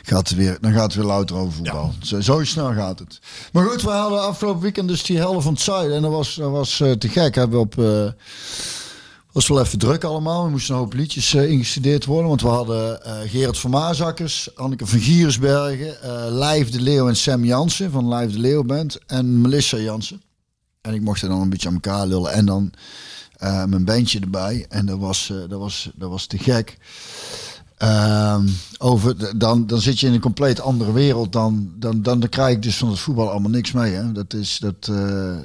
gaat 0.03 0.29
het 0.29 0.37
weer, 0.37 0.57
dan 0.61 0.71
gaat 0.71 0.83
het 0.83 0.95
weer 0.95 1.05
louter 1.05 1.35
over 1.35 1.53
voetbal. 1.53 1.93
Zo, 2.01 2.21
zo 2.21 2.43
snel 2.43 2.73
gaat 2.73 2.99
het. 2.99 3.19
Maar 3.51 3.65
goed, 3.65 3.81
we 3.81 3.89
hadden 3.89 4.21
afgelopen 4.21 4.61
weekend 4.61 4.87
dus 4.87 5.03
die 5.03 5.17
helft 5.17 5.43
van 5.43 5.53
het 5.53 5.61
zuiden. 5.61 5.95
En 5.95 6.01
dat 6.01 6.11
was, 6.11 6.35
dat 6.35 6.51
was 6.51 6.79
eh, 6.79 6.91
te 6.91 7.09
gek. 7.09 7.35
Hebben 7.35 7.59
we 7.59 7.65
op... 7.65 7.75
was 9.31 9.47
wel 9.47 9.59
even 9.59 9.79
druk 9.79 10.03
allemaal. 10.03 10.43
We 10.43 10.49
moesten 10.49 10.73
een 10.73 10.79
hoop 10.79 10.93
liedjes 10.93 11.33
eh, 11.33 11.49
ingestudeerd 11.49 12.05
worden. 12.05 12.27
Want 12.27 12.41
we 12.41 12.47
hadden 12.47 13.03
eh 13.03 13.29
Gerard 13.29 13.57
van 13.57 13.71
Maasakkers, 13.71 14.55
Anneke 14.55 14.85
van 14.85 14.99
Giersbergen, 14.99 16.01
eh 16.01 16.25
Lijf 16.29 16.69
de 16.69 16.81
Leeuw 16.81 17.07
en 17.07 17.15
Sam 17.15 17.45
Jansen 17.45 17.91
van 17.91 18.07
Lijf 18.07 18.31
de 18.31 18.39
Leeuw 18.39 18.63
Band. 18.63 18.99
En 19.07 19.41
Melissa 19.41 19.77
Jansen. 19.77 20.21
En 20.81 20.93
ik 20.93 21.01
mocht 21.01 21.21
er 21.21 21.29
dan 21.29 21.41
een 21.41 21.49
beetje 21.49 21.67
aan 21.67 21.73
elkaar 21.73 22.07
lullen. 22.07 22.31
En 22.31 22.45
dan 22.45 22.71
mijn 23.39 23.85
bandje 23.85 24.19
erbij. 24.19 24.65
En 24.69 24.85
dat 24.85 24.99
was, 24.99 25.33
dat 25.47 25.59
was, 25.59 25.89
dat 25.95 26.09
was 26.09 26.25
te 26.25 26.37
gek. 26.37 26.77
Ehm, 27.81 28.47
over, 28.77 29.37
dan, 29.37 29.67
dan 29.67 29.79
zit 29.81 29.99
je 29.99 30.07
in 30.07 30.13
een 30.13 30.19
compleet 30.19 30.61
andere 30.61 30.91
wereld. 30.91 31.31
Dan, 31.33 31.71
dan, 31.75 32.01
dan, 32.01 32.19
dan 32.19 32.29
krijg 32.29 32.55
ik 32.55 32.61
dus 32.63 32.77
van 32.77 32.89
het 32.89 32.99
voetbal 32.99 33.29
allemaal 33.29 33.49
niks 33.49 33.71
mee. 33.71 33.93
Hè. 33.93 34.11
Dat 34.11 34.33
is 34.33 34.57
dat. 34.59 34.73
eh, 34.81 34.95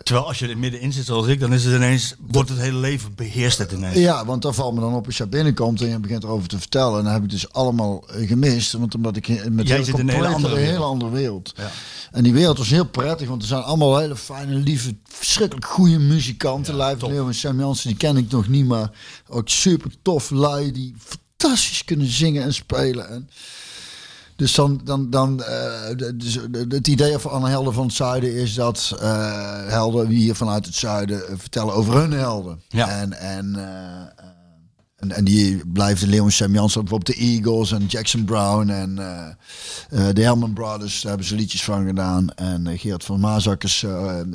Terwijl 0.03 0.27
als 0.27 0.39
je 0.39 0.49
er 0.49 0.59
middenin 0.59 0.93
zit 0.93 1.05
zoals 1.05 1.27
ik, 1.27 1.41
dan 1.41 1.53
is 1.53 1.65
het 1.65 1.75
ineens, 1.75 2.15
wordt 2.31 2.49
het 2.49 2.59
hele 2.59 2.79
leven 2.79 3.13
beheerst 3.15 3.59
het 3.59 3.73
ineens. 3.73 3.97
Ja, 3.97 4.25
want 4.25 4.43
dan 4.43 4.55
valt 4.55 4.75
me 4.75 4.81
dan 4.81 4.95
op 4.95 5.07
als 5.07 5.17
je 5.17 5.27
binnenkomt 5.27 5.81
en 5.81 5.89
je 5.89 5.99
begint 6.01 6.23
erover 6.25 6.49
te 6.49 6.59
vertellen. 6.59 6.99
En 6.99 7.05
dan 7.05 7.13
heb 7.13 7.23
ik 7.23 7.31
dus 7.31 7.53
allemaal 7.53 8.05
gemist. 8.09 8.73
Want 8.73 8.95
omdat 8.95 9.17
ik 9.17 9.51
met 9.51 9.69
Jij 9.69 9.85
zit 9.85 9.99
in 9.99 10.09
een 10.09 10.15
hele 10.15 10.27
andere 10.27 10.53
een 10.55 10.59
hele 10.61 10.71
wereld. 10.71 10.91
andere 10.93 11.11
wereld. 11.11 11.53
Ja. 11.57 11.71
En 12.13 12.23
die 12.23 12.33
wereld 12.33 12.59
was 12.59 12.71
heel 12.71 12.87
prettig, 12.87 13.29
want 13.29 13.43
er 13.43 13.49
zijn 13.49 13.63
allemaal 13.63 13.99
hele 13.99 14.17
fijne, 14.17 14.55
lieve, 14.55 14.95
verschrikkelijk 15.05 15.67
goede 15.67 15.99
muzikanten. 15.99 16.73
Ja, 16.77 16.79
Lijf. 16.79 17.03
Leeuw 17.03 17.27
en 17.27 17.35
Sam 17.35 17.59
Jansen, 17.61 17.89
die 17.89 17.97
ken 17.97 18.17
ik 18.17 18.31
nog 18.31 18.49
niet, 18.49 18.67
maar 18.67 18.91
ook 19.29 19.49
super 19.49 19.91
tof 20.03 20.31
lui 20.31 20.73
die 20.73 20.95
fantastisch 21.37 21.85
kunnen 21.85 22.07
zingen 22.07 22.43
en 22.43 22.55
spelen. 22.55 23.09
En 23.09 23.29
dus 24.37 24.55
dan, 24.55 24.81
dan, 24.85 25.11
dan 25.11 25.37
de- 25.37 26.13
dus 26.17 26.33
de- 26.51 26.67
het 26.69 26.87
idee 26.89 27.19
van 27.19 27.47
Helden 27.47 27.73
van 27.73 27.87
het 27.87 27.95
Zuiden 27.95 28.35
is 28.35 28.55
dat 28.55 28.97
eh, 29.01 29.67
helden 29.69 30.09
hier 30.09 30.35
vanuit 30.35 30.67
het 30.67 30.75
Zuiden 30.75 31.29
eh, 31.29 31.35
vertellen 31.37 31.75
over 31.75 31.95
hun 31.95 32.13
helden. 32.13 32.61
Ja. 32.69 32.89
En, 32.89 33.13
en, 33.13 33.57
eh, 33.57 34.25
en, 34.97 35.13
en 35.13 35.25
die 35.25 35.67
blijft 35.67 36.01
de 36.01 36.07
Leeuw 36.07 36.25
en 36.25 36.33
Sam 36.33 36.55
Jansen, 36.55 36.81
bijvoorbeeld 36.81 37.17
de 37.17 37.23
Eagles 37.25 37.73
en 37.73 37.87
Jackson 37.87 38.25
Brown 38.25 38.69
en 38.69 38.95
de 40.15 40.23
Helman 40.23 40.53
Brothers, 40.53 41.01
daar 41.01 41.09
hebben 41.11 41.29
ze 41.29 41.35
liedjes 41.35 41.65
van 41.65 41.87
gedaan. 41.87 42.31
En 42.35 42.79
Geert 42.79 43.05
van 43.05 43.21
Maasakkers, 43.21 43.87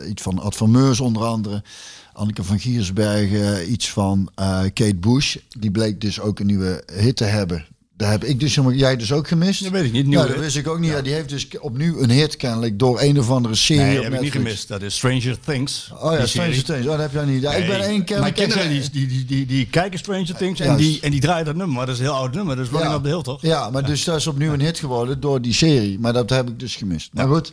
iets 0.07 0.21
van 0.21 0.39
Ad 0.39 0.55
van 0.55 0.71
Meurs 0.71 0.99
onder 0.99 1.23
andere. 1.23 1.63
Anneke 2.13 2.43
van 2.43 2.59
Giersbergen, 2.59 3.71
iets 3.71 3.89
van 3.89 4.29
eh, 4.35 4.59
Kate 4.61 4.95
Bush. 4.95 5.35
Die 5.59 5.71
bleek 5.71 6.01
dus 6.01 6.19
ook 6.19 6.39
een 6.39 6.45
nieuwe 6.45 6.83
hit 6.93 7.15
te 7.15 7.23
hebben. 7.23 7.65
Daar 8.01 8.11
heb 8.11 8.23
ik 8.23 8.39
dus 8.39 8.57
jij 8.71 8.95
dus 8.95 9.11
ook 9.11 9.27
gemist. 9.27 9.63
Dat 9.63 9.71
weet 9.71 9.83
ik 9.83 9.91
niet. 9.91 10.03
Ja, 10.03 10.09
Nieuwe 10.09 10.27
dat 10.27 10.37
wist 10.37 10.57
ik 10.57 10.67
ook 10.67 10.79
niet. 10.79 10.91
Ja, 10.91 11.01
die 11.01 11.13
heeft 11.13 11.29
dus 11.29 11.47
opnieuw 11.59 12.01
een 12.01 12.09
hit 12.09 12.37
kennelijk 12.37 12.79
door 12.79 13.01
een 13.01 13.19
of 13.19 13.29
andere 13.29 13.55
serie 13.55 13.83
Nee, 13.83 13.97
op 13.97 14.03
heb 14.03 14.13
ik 14.13 14.21
niet 14.21 14.31
gemist. 14.31 14.67
Dat 14.67 14.81
is 14.81 14.95
Stranger 14.95 15.37
Things. 15.45 15.91
Oh 15.93 16.13
ja, 16.13 16.25
Stranger 16.25 16.53
serie. 16.53 16.63
Things. 16.63 16.85
Oh, 16.85 16.91
dat 16.91 16.99
heb 16.99 17.11
jij 17.11 17.25
niet. 17.25 17.41
Ja, 17.41 17.53
ik 17.53 17.67
ben 17.67 17.81
één 17.81 18.03
keer... 18.03 18.19
Mijn 18.19 18.33
kinderen 18.33 18.69
die, 18.69 18.89
die, 18.89 19.07
die, 19.07 19.25
die, 19.25 19.45
die 19.45 19.67
kijken 19.67 19.99
Stranger 19.99 20.35
Things 20.35 20.59
en 20.59 20.65
Juist. 20.65 20.83
die, 20.83 20.99
en 21.01 21.11
die 21.11 21.19
draaien 21.19 21.45
dat 21.45 21.55
nummer. 21.55 21.75
Maar 21.75 21.85
dat 21.85 21.95
is 21.95 22.01
een 22.01 22.07
heel 22.07 22.15
oud 22.15 22.33
nummer. 22.33 22.55
Dat 22.55 22.65
is 22.65 22.71
Running 22.71 22.91
Ja. 22.91 22.97
Up 22.97 23.03
the 23.03 23.09
Hill, 23.09 23.21
toch? 23.21 23.41
Ja, 23.41 23.69
maar 23.69 23.85
dus 23.85 24.03
dat 24.03 24.15
is 24.15 24.27
opnieuw 24.27 24.53
een 24.53 24.61
hit 24.61 24.79
geworden 24.79 25.19
door 25.19 25.41
die 25.41 25.53
serie. 25.53 25.99
Maar 25.99 26.13
dat 26.13 26.29
heb 26.29 26.49
ik 26.49 26.59
dus 26.59 26.75
gemist. 26.75 27.09
Maar 27.13 27.27
goed. 27.27 27.51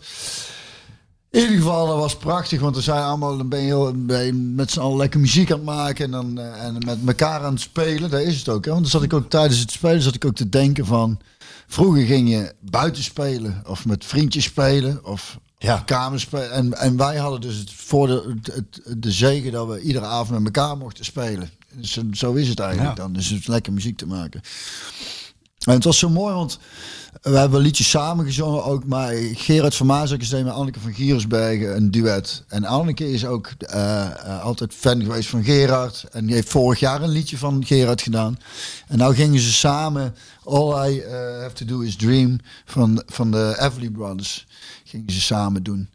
In 1.31 1.41
ieder 1.41 1.57
geval, 1.57 1.87
dat 1.87 1.99
was 1.99 2.17
prachtig. 2.17 2.61
Want 2.61 2.77
er 2.77 2.83
zijn 2.83 3.03
allemaal, 3.03 3.37
dan 3.37 3.49
ben 3.49 3.59
je, 3.59 3.65
heel, 3.67 3.93
ben 3.97 4.25
je 4.25 4.33
met 4.33 4.71
z'n 4.71 4.81
allen 4.81 4.97
lekker 4.97 5.21
muziek 5.21 5.51
aan 5.51 5.57
het 5.57 5.67
maken. 5.67 6.05
En, 6.05 6.11
dan, 6.11 6.39
eh, 6.39 6.65
en 6.65 6.79
met 6.85 6.99
elkaar 7.07 7.45
aan 7.45 7.53
het 7.53 7.61
spelen. 7.61 8.11
Dat 8.11 8.21
is 8.21 8.39
het 8.39 8.49
ook. 8.49 8.65
Hè? 8.65 8.71
Want 8.71 8.83
dan 8.83 8.91
zat 8.91 9.03
ik 9.03 9.13
ook 9.13 9.31
tijdens 9.31 9.61
het 9.61 9.71
spelen 9.71 10.03
zat 10.03 10.15
ik 10.15 10.25
ook 10.25 10.35
te 10.35 10.49
denken 10.49 10.87
van... 10.87 11.19
Vroeger 11.67 12.07
ging 12.07 12.29
je 12.31 12.53
buiten 12.61 13.03
spelen. 13.03 13.63
Of 13.67 13.87
met 13.87 14.05
vriendjes 14.05 14.45
spelen. 14.45 15.05
Of 15.05 15.39
Ja. 15.59 15.75
op 15.79 15.87
kamer 15.87 16.21
spelen. 16.21 16.53
En, 16.53 16.75
en 16.79 16.97
wij 16.97 17.17
hadden 17.17 17.41
dus 17.41 17.57
het 17.57 17.73
voor 17.73 18.07
de, 18.07 18.35
het, 18.45 18.55
het- 18.85 19.03
de 19.03 19.11
zegen 19.13 19.53
dat 19.53 19.69
we 19.69 19.81
iedere 19.81 20.05
avond 20.07 20.43
met 20.43 20.57
elkaar 20.57 20.77
mochten 20.77 21.05
spelen. 21.05 21.51
Dus 21.75 21.93
zo- 21.93 22.03
zo 22.13 22.33
is 22.33 22.49
het 22.49 22.59
eigenlijk 22.61 22.97
Ja. 22.97 23.03
dan. 23.03 23.13
Dus 23.13 23.29
het 23.29 23.39
is 23.39 23.47
lekker 23.47 23.73
muziek 23.73 23.97
te 23.99 24.07
maken. 24.07 24.41
En 25.65 25.73
het 25.75 25.85
was 25.85 25.99
zo 25.99 26.09
mooi, 26.09 26.35
want 26.35 26.59
we 27.23 27.37
hebben 27.37 27.61
liedjes 27.61 27.91
samen 27.91 28.25
gezongen 28.25 28.65
ook. 28.65 28.85
Maar 28.85 29.13
Gerard 29.33 29.75
van 29.75 29.87
Maasek 29.87 30.31
deed 30.31 30.45
met 30.45 30.53
Anneke 30.53 30.81
van 30.81 30.95
Giersbergen 30.95 31.77
een 31.77 31.91
duet. 31.91 32.45
En 32.49 32.65
Anneke 32.65 33.13
is 33.13 33.27
ook 33.27 33.51
eh, 33.59 34.05
eh, 34.07 34.43
altijd 34.43 34.75
fan 34.75 35.03
geweest 35.03 35.29
van 35.29 35.45
Gerard. 35.45 36.05
En 36.13 36.27
die 36.27 36.35
heeft 36.35 36.49
vorig 36.49 36.81
jaar 36.81 37.03
een 37.03 37.09
liedje 37.09 37.39
van 37.39 37.65
Gerard 37.65 38.03
gedaan. 38.03 38.39
En 38.89 38.99
nou 38.99 39.15
gingen 39.15 39.41
ze 39.41 39.53
samen 39.53 40.15
All 40.45 40.91
I 40.91 41.01
eh, 41.01 41.13
Have 41.41 41.55
To 41.55 41.65
Do 41.65 41.81
Is 41.81 41.97
Dream 41.97 42.39
van, 42.65 43.03
van 43.07 43.31
de 43.31 43.57
Everly 43.59 43.91
Brothers. 43.91 44.47
Gingen 44.85 45.13
ze 45.13 45.21
samen 45.21 45.63
doen. 45.63 45.89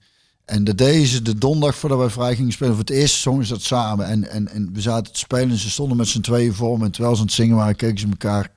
En 0.45 0.63
dat 0.63 0.77
deden 0.77 1.07
ze 1.07 1.21
de 1.21 1.37
donderdag 1.37 1.79
voordat 1.79 1.97
wij 1.97 2.09
vrij 2.09 2.35
gingen 2.35 2.51
spelen. 2.51 2.73
Voor 2.73 2.83
het 2.83 2.89
eerst 2.89 3.15
zongen 3.15 3.45
ze 3.45 3.53
dat 3.53 3.61
samen. 3.61 4.07
En, 4.07 4.29
en, 4.29 4.47
en 4.47 4.69
we 4.73 4.81
zaten 4.81 5.13
te 5.13 5.19
spelen 5.19 5.49
en 5.49 5.57
ze 5.57 5.69
stonden 5.69 5.97
met 5.97 6.07
z'n 6.07 6.21
tweeën 6.21 6.53
voor 6.53 6.77
me. 6.77 6.85
En 6.85 6.91
terwijl 6.91 7.15
ze 7.15 7.21
aan 7.21 7.27
het 7.27 7.35
zingen 7.35 7.55
waren, 7.55 7.75
keken 7.75 7.99
ze 7.99 8.07
elkaar 8.07 8.51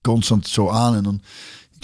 constant 0.00 0.48
zo 0.48 0.68
aan. 0.68 0.94
En 0.94 1.02
dan, 1.02 1.22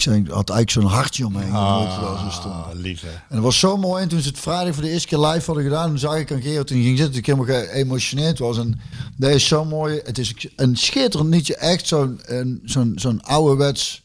ik 0.05 0.27
had 0.27 0.49
eigenlijk 0.49 0.69
zo'n 0.69 0.85
hartje 0.85 1.25
omheen. 1.25 1.51
Ah, 1.51 2.67
lief 2.73 3.01
hè. 3.01 3.07
En 3.07 3.35
dat 3.35 3.43
was 3.43 3.59
zo 3.59 3.77
mooi. 3.77 4.03
En 4.03 4.09
toen 4.09 4.21
ze 4.21 4.27
het 4.29 4.39
vrijdag 4.39 4.73
voor 4.73 4.83
de 4.83 4.89
eerste 4.89 5.07
keer 5.07 5.17
live 5.17 5.45
hadden 5.45 5.63
gedaan, 5.63 5.87
toen 5.87 5.99
zag 5.99 6.17
ik 6.17 6.31
aan 6.31 6.41
Gerard 6.41 6.67
toen 6.67 6.81
ging 6.81 6.97
zitten, 6.97 7.07
dat 7.07 7.15
ik 7.15 7.25
helemaal 7.25 7.65
geëmotioneerd 7.65 8.39
was. 8.39 8.57
En 8.57 8.81
dat 9.17 9.31
is 9.31 9.47
zo 9.47 9.65
mooi. 9.65 9.99
Het 10.03 10.17
is 10.17 10.33
een 10.55 10.77
schitterend 10.77 11.33
liedje. 11.33 11.55
Echt 11.55 11.87
zo'n 11.87 12.21
zo'n 12.63 12.91
zo'n 12.95 13.23
ouderwets 13.23 14.03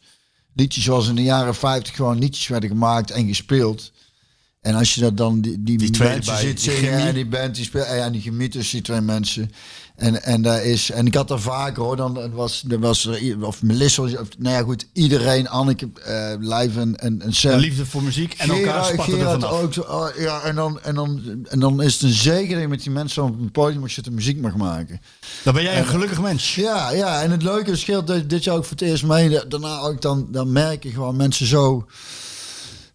liedje 0.53 0.81
zoals 0.81 1.07
in 1.07 1.15
de 1.15 1.23
jaren 1.23 1.55
50 1.55 1.95
gewoon 1.95 2.19
liedjes 2.19 2.47
werden 2.47 2.69
gemaakt 2.69 3.11
en 3.11 3.27
gespeeld. 3.27 3.91
En 4.61 4.75
als 4.75 4.95
je 4.95 5.01
dat 5.01 5.17
dan 5.17 5.41
die, 5.41 5.63
die, 5.63 5.77
mensen 5.79 6.11
erbij, 6.11 6.37
ziet 6.37 6.63
die 6.63 6.71
zingen 6.71 6.99
en 6.99 7.13
die 7.13 7.25
band 7.25 7.55
die 7.55 7.63
speelt 7.63 7.85
en 7.85 7.95
ja, 7.95 8.09
die 8.09 8.21
chemie 8.21 8.49
tussen 8.49 8.75
die 8.75 8.85
twee 8.85 9.01
mensen. 9.01 9.51
En, 9.95 10.23
en 10.23 10.41
daar 10.41 10.63
is 10.65 10.91
en 10.91 11.05
ik 11.07 11.15
had 11.15 11.31
er 11.31 11.41
vaker 11.41 11.83
hoor. 11.83 11.95
Dan 11.95 12.31
was 12.33 12.63
er 12.69 12.79
was 12.79 13.05
er 13.05 13.45
of 13.45 13.61
Melissa 13.61 14.01
of 14.01 14.27
nou 14.37 14.55
ja 14.55 14.61
goed 14.63 14.87
iedereen 14.93 15.49
Anneke 15.49 15.89
live 16.39 16.79
en 16.79 16.95
en, 16.99 17.21
en 17.21 17.33
Sam. 17.33 17.51
Een 17.51 17.59
liefde 17.59 17.85
voor 17.85 18.03
muziek 18.03 18.33
en 18.33 18.49
elkaar 18.49 18.85
spatten 18.85 19.13
er 19.13 19.19
Gerard 19.19 19.43
vanaf. 19.43 19.77
ook. 19.77 19.89
oh, 19.89 20.07
ja, 20.19 20.41
en 20.41 20.55
dan, 20.55 20.79
en, 20.81 20.95
dan, 20.95 21.21
en 21.49 21.59
dan 21.59 21.81
is 21.81 21.93
het 21.93 22.01
een 22.03 22.13
je 22.59 22.67
met 22.67 22.81
die 22.83 22.91
mensen 22.91 23.23
op 23.23 23.39
een 23.39 23.51
podium 23.51 23.83
als 23.83 23.95
je 23.95 24.01
de 24.01 24.11
muziek 24.11 24.41
mag 24.41 24.55
maken. 24.55 25.01
Dan 25.43 25.53
ben 25.53 25.63
jij 25.63 25.79
een 25.79 25.85
gelukkig 25.85 26.21
mens. 26.21 26.55
Ja, 26.55 26.91
ja, 26.91 27.21
en 27.21 27.31
het 27.31 27.43
leuke 27.43 27.71
is 27.71 27.85
dat 27.85 28.29
dit 28.29 28.43
jaar 28.43 28.55
ook 28.55 28.63
voor 28.65 28.77
het 28.77 28.87
eerst 28.87 29.03
mee. 29.05 29.29
da- 29.29 29.43
Daarna 29.47 29.79
ook 29.79 30.01
dan, 30.01 30.27
dan 30.31 30.51
merk 30.51 30.83
je 30.83 30.89
gewoon 30.89 31.15
mensen 31.15 31.45
zo 31.45 31.85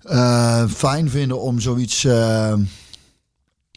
eh, 0.02 0.64
fijn 0.68 1.10
vinden 1.10 1.40
om 1.40 1.60
zoiets. 1.60 2.04
eh, 2.04 2.54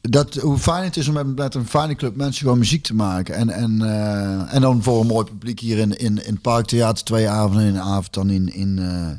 dat, 0.10 0.36
hoe 0.36 0.58
fijn 0.58 0.84
het 0.84 0.98
is 0.98 1.08
om 1.08 1.14
met, 1.14 1.36
met 1.36 1.56
een 1.56 1.68
fijne 1.68 1.96
club 1.96 2.16
mensen 2.16 2.42
gewoon 2.42 2.58
muziek 2.58 2.84
te 2.84 2.96
maken. 2.96 3.36
En, 3.36 3.50
en, 3.50 3.82
eh, 3.82 4.54
en 4.54 4.62
dan 4.62 4.84
voor 4.84 5.02
een 5.02 5.08
mooi 5.08 5.26
publiek 5.26 5.60
hier 5.60 5.78
in, 5.78 5.98
in, 5.98 6.26
in 6.26 6.34
het 6.34 6.42
Parktheater 6.42 7.04
twee 7.04 7.30
avonden 7.30 7.62
en 7.66 7.76
een 7.76 7.82
avond 7.82 8.14
dan 8.14 8.30
in, 8.30 8.54
in, 8.54 8.80
eh, 8.80 9.12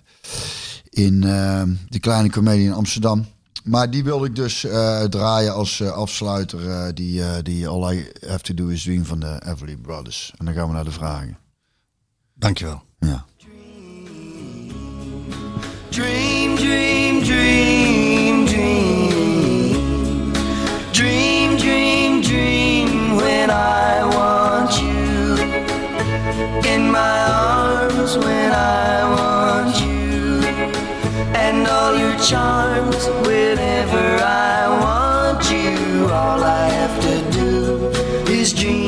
in 1.04 1.24
eh, 1.24 1.62
de 1.88 1.98
Kleine 2.00 2.30
Comedie 2.30 2.64
in 2.66 2.72
Amsterdam. 2.72 3.26
Maar 3.64 3.90
die 3.90 4.04
wil 4.04 4.24
ik 4.24 4.36
dus 4.36 4.64
eh, 4.64 5.02
draaien 5.02 5.54
als 5.54 5.80
eh, 5.80 5.90
afsluiter. 5.90 6.68
eh, 6.68 6.86
die, 6.94 7.22
eh, 7.24 7.42
die 7.42 7.68
All 7.68 7.94
I 7.94 8.06
Have 8.26 8.42
To 8.42 8.54
Do 8.54 8.66
Is 8.66 8.82
Dream 8.82 9.04
van 9.04 9.20
de 9.20 9.40
Everly 9.46 9.76
Brothers. 9.76 10.32
En 10.38 10.44
dan 10.44 10.54
gaan 10.54 10.66
we 10.66 10.72
naar 10.72 10.84
de 10.84 10.90
vragen. 10.90 11.38
Dankjewel. 12.34 12.82
Ja. 12.98 13.24
Dream, 13.36 14.16
dream, 15.90 16.56
dream, 16.56 16.93
I 23.54 24.04
want 24.16 24.70
you. 24.82 25.36
In 26.72 26.82
my 26.90 27.18
arms 27.50 28.18
when 28.18 28.50
I 28.52 28.94
want 29.16 29.74
you. 29.80 30.42
And 31.44 31.66
all 31.66 31.94
your 31.96 32.16
charms 32.30 33.02
whenever 33.26 34.06
I 34.22 34.58
want 34.84 35.42
you. 35.50 36.06
All 36.22 36.42
I 36.42 36.64
have 36.80 36.96
to 37.06 37.14
do 37.38 37.52
is 38.32 38.52
dream. 38.52 38.83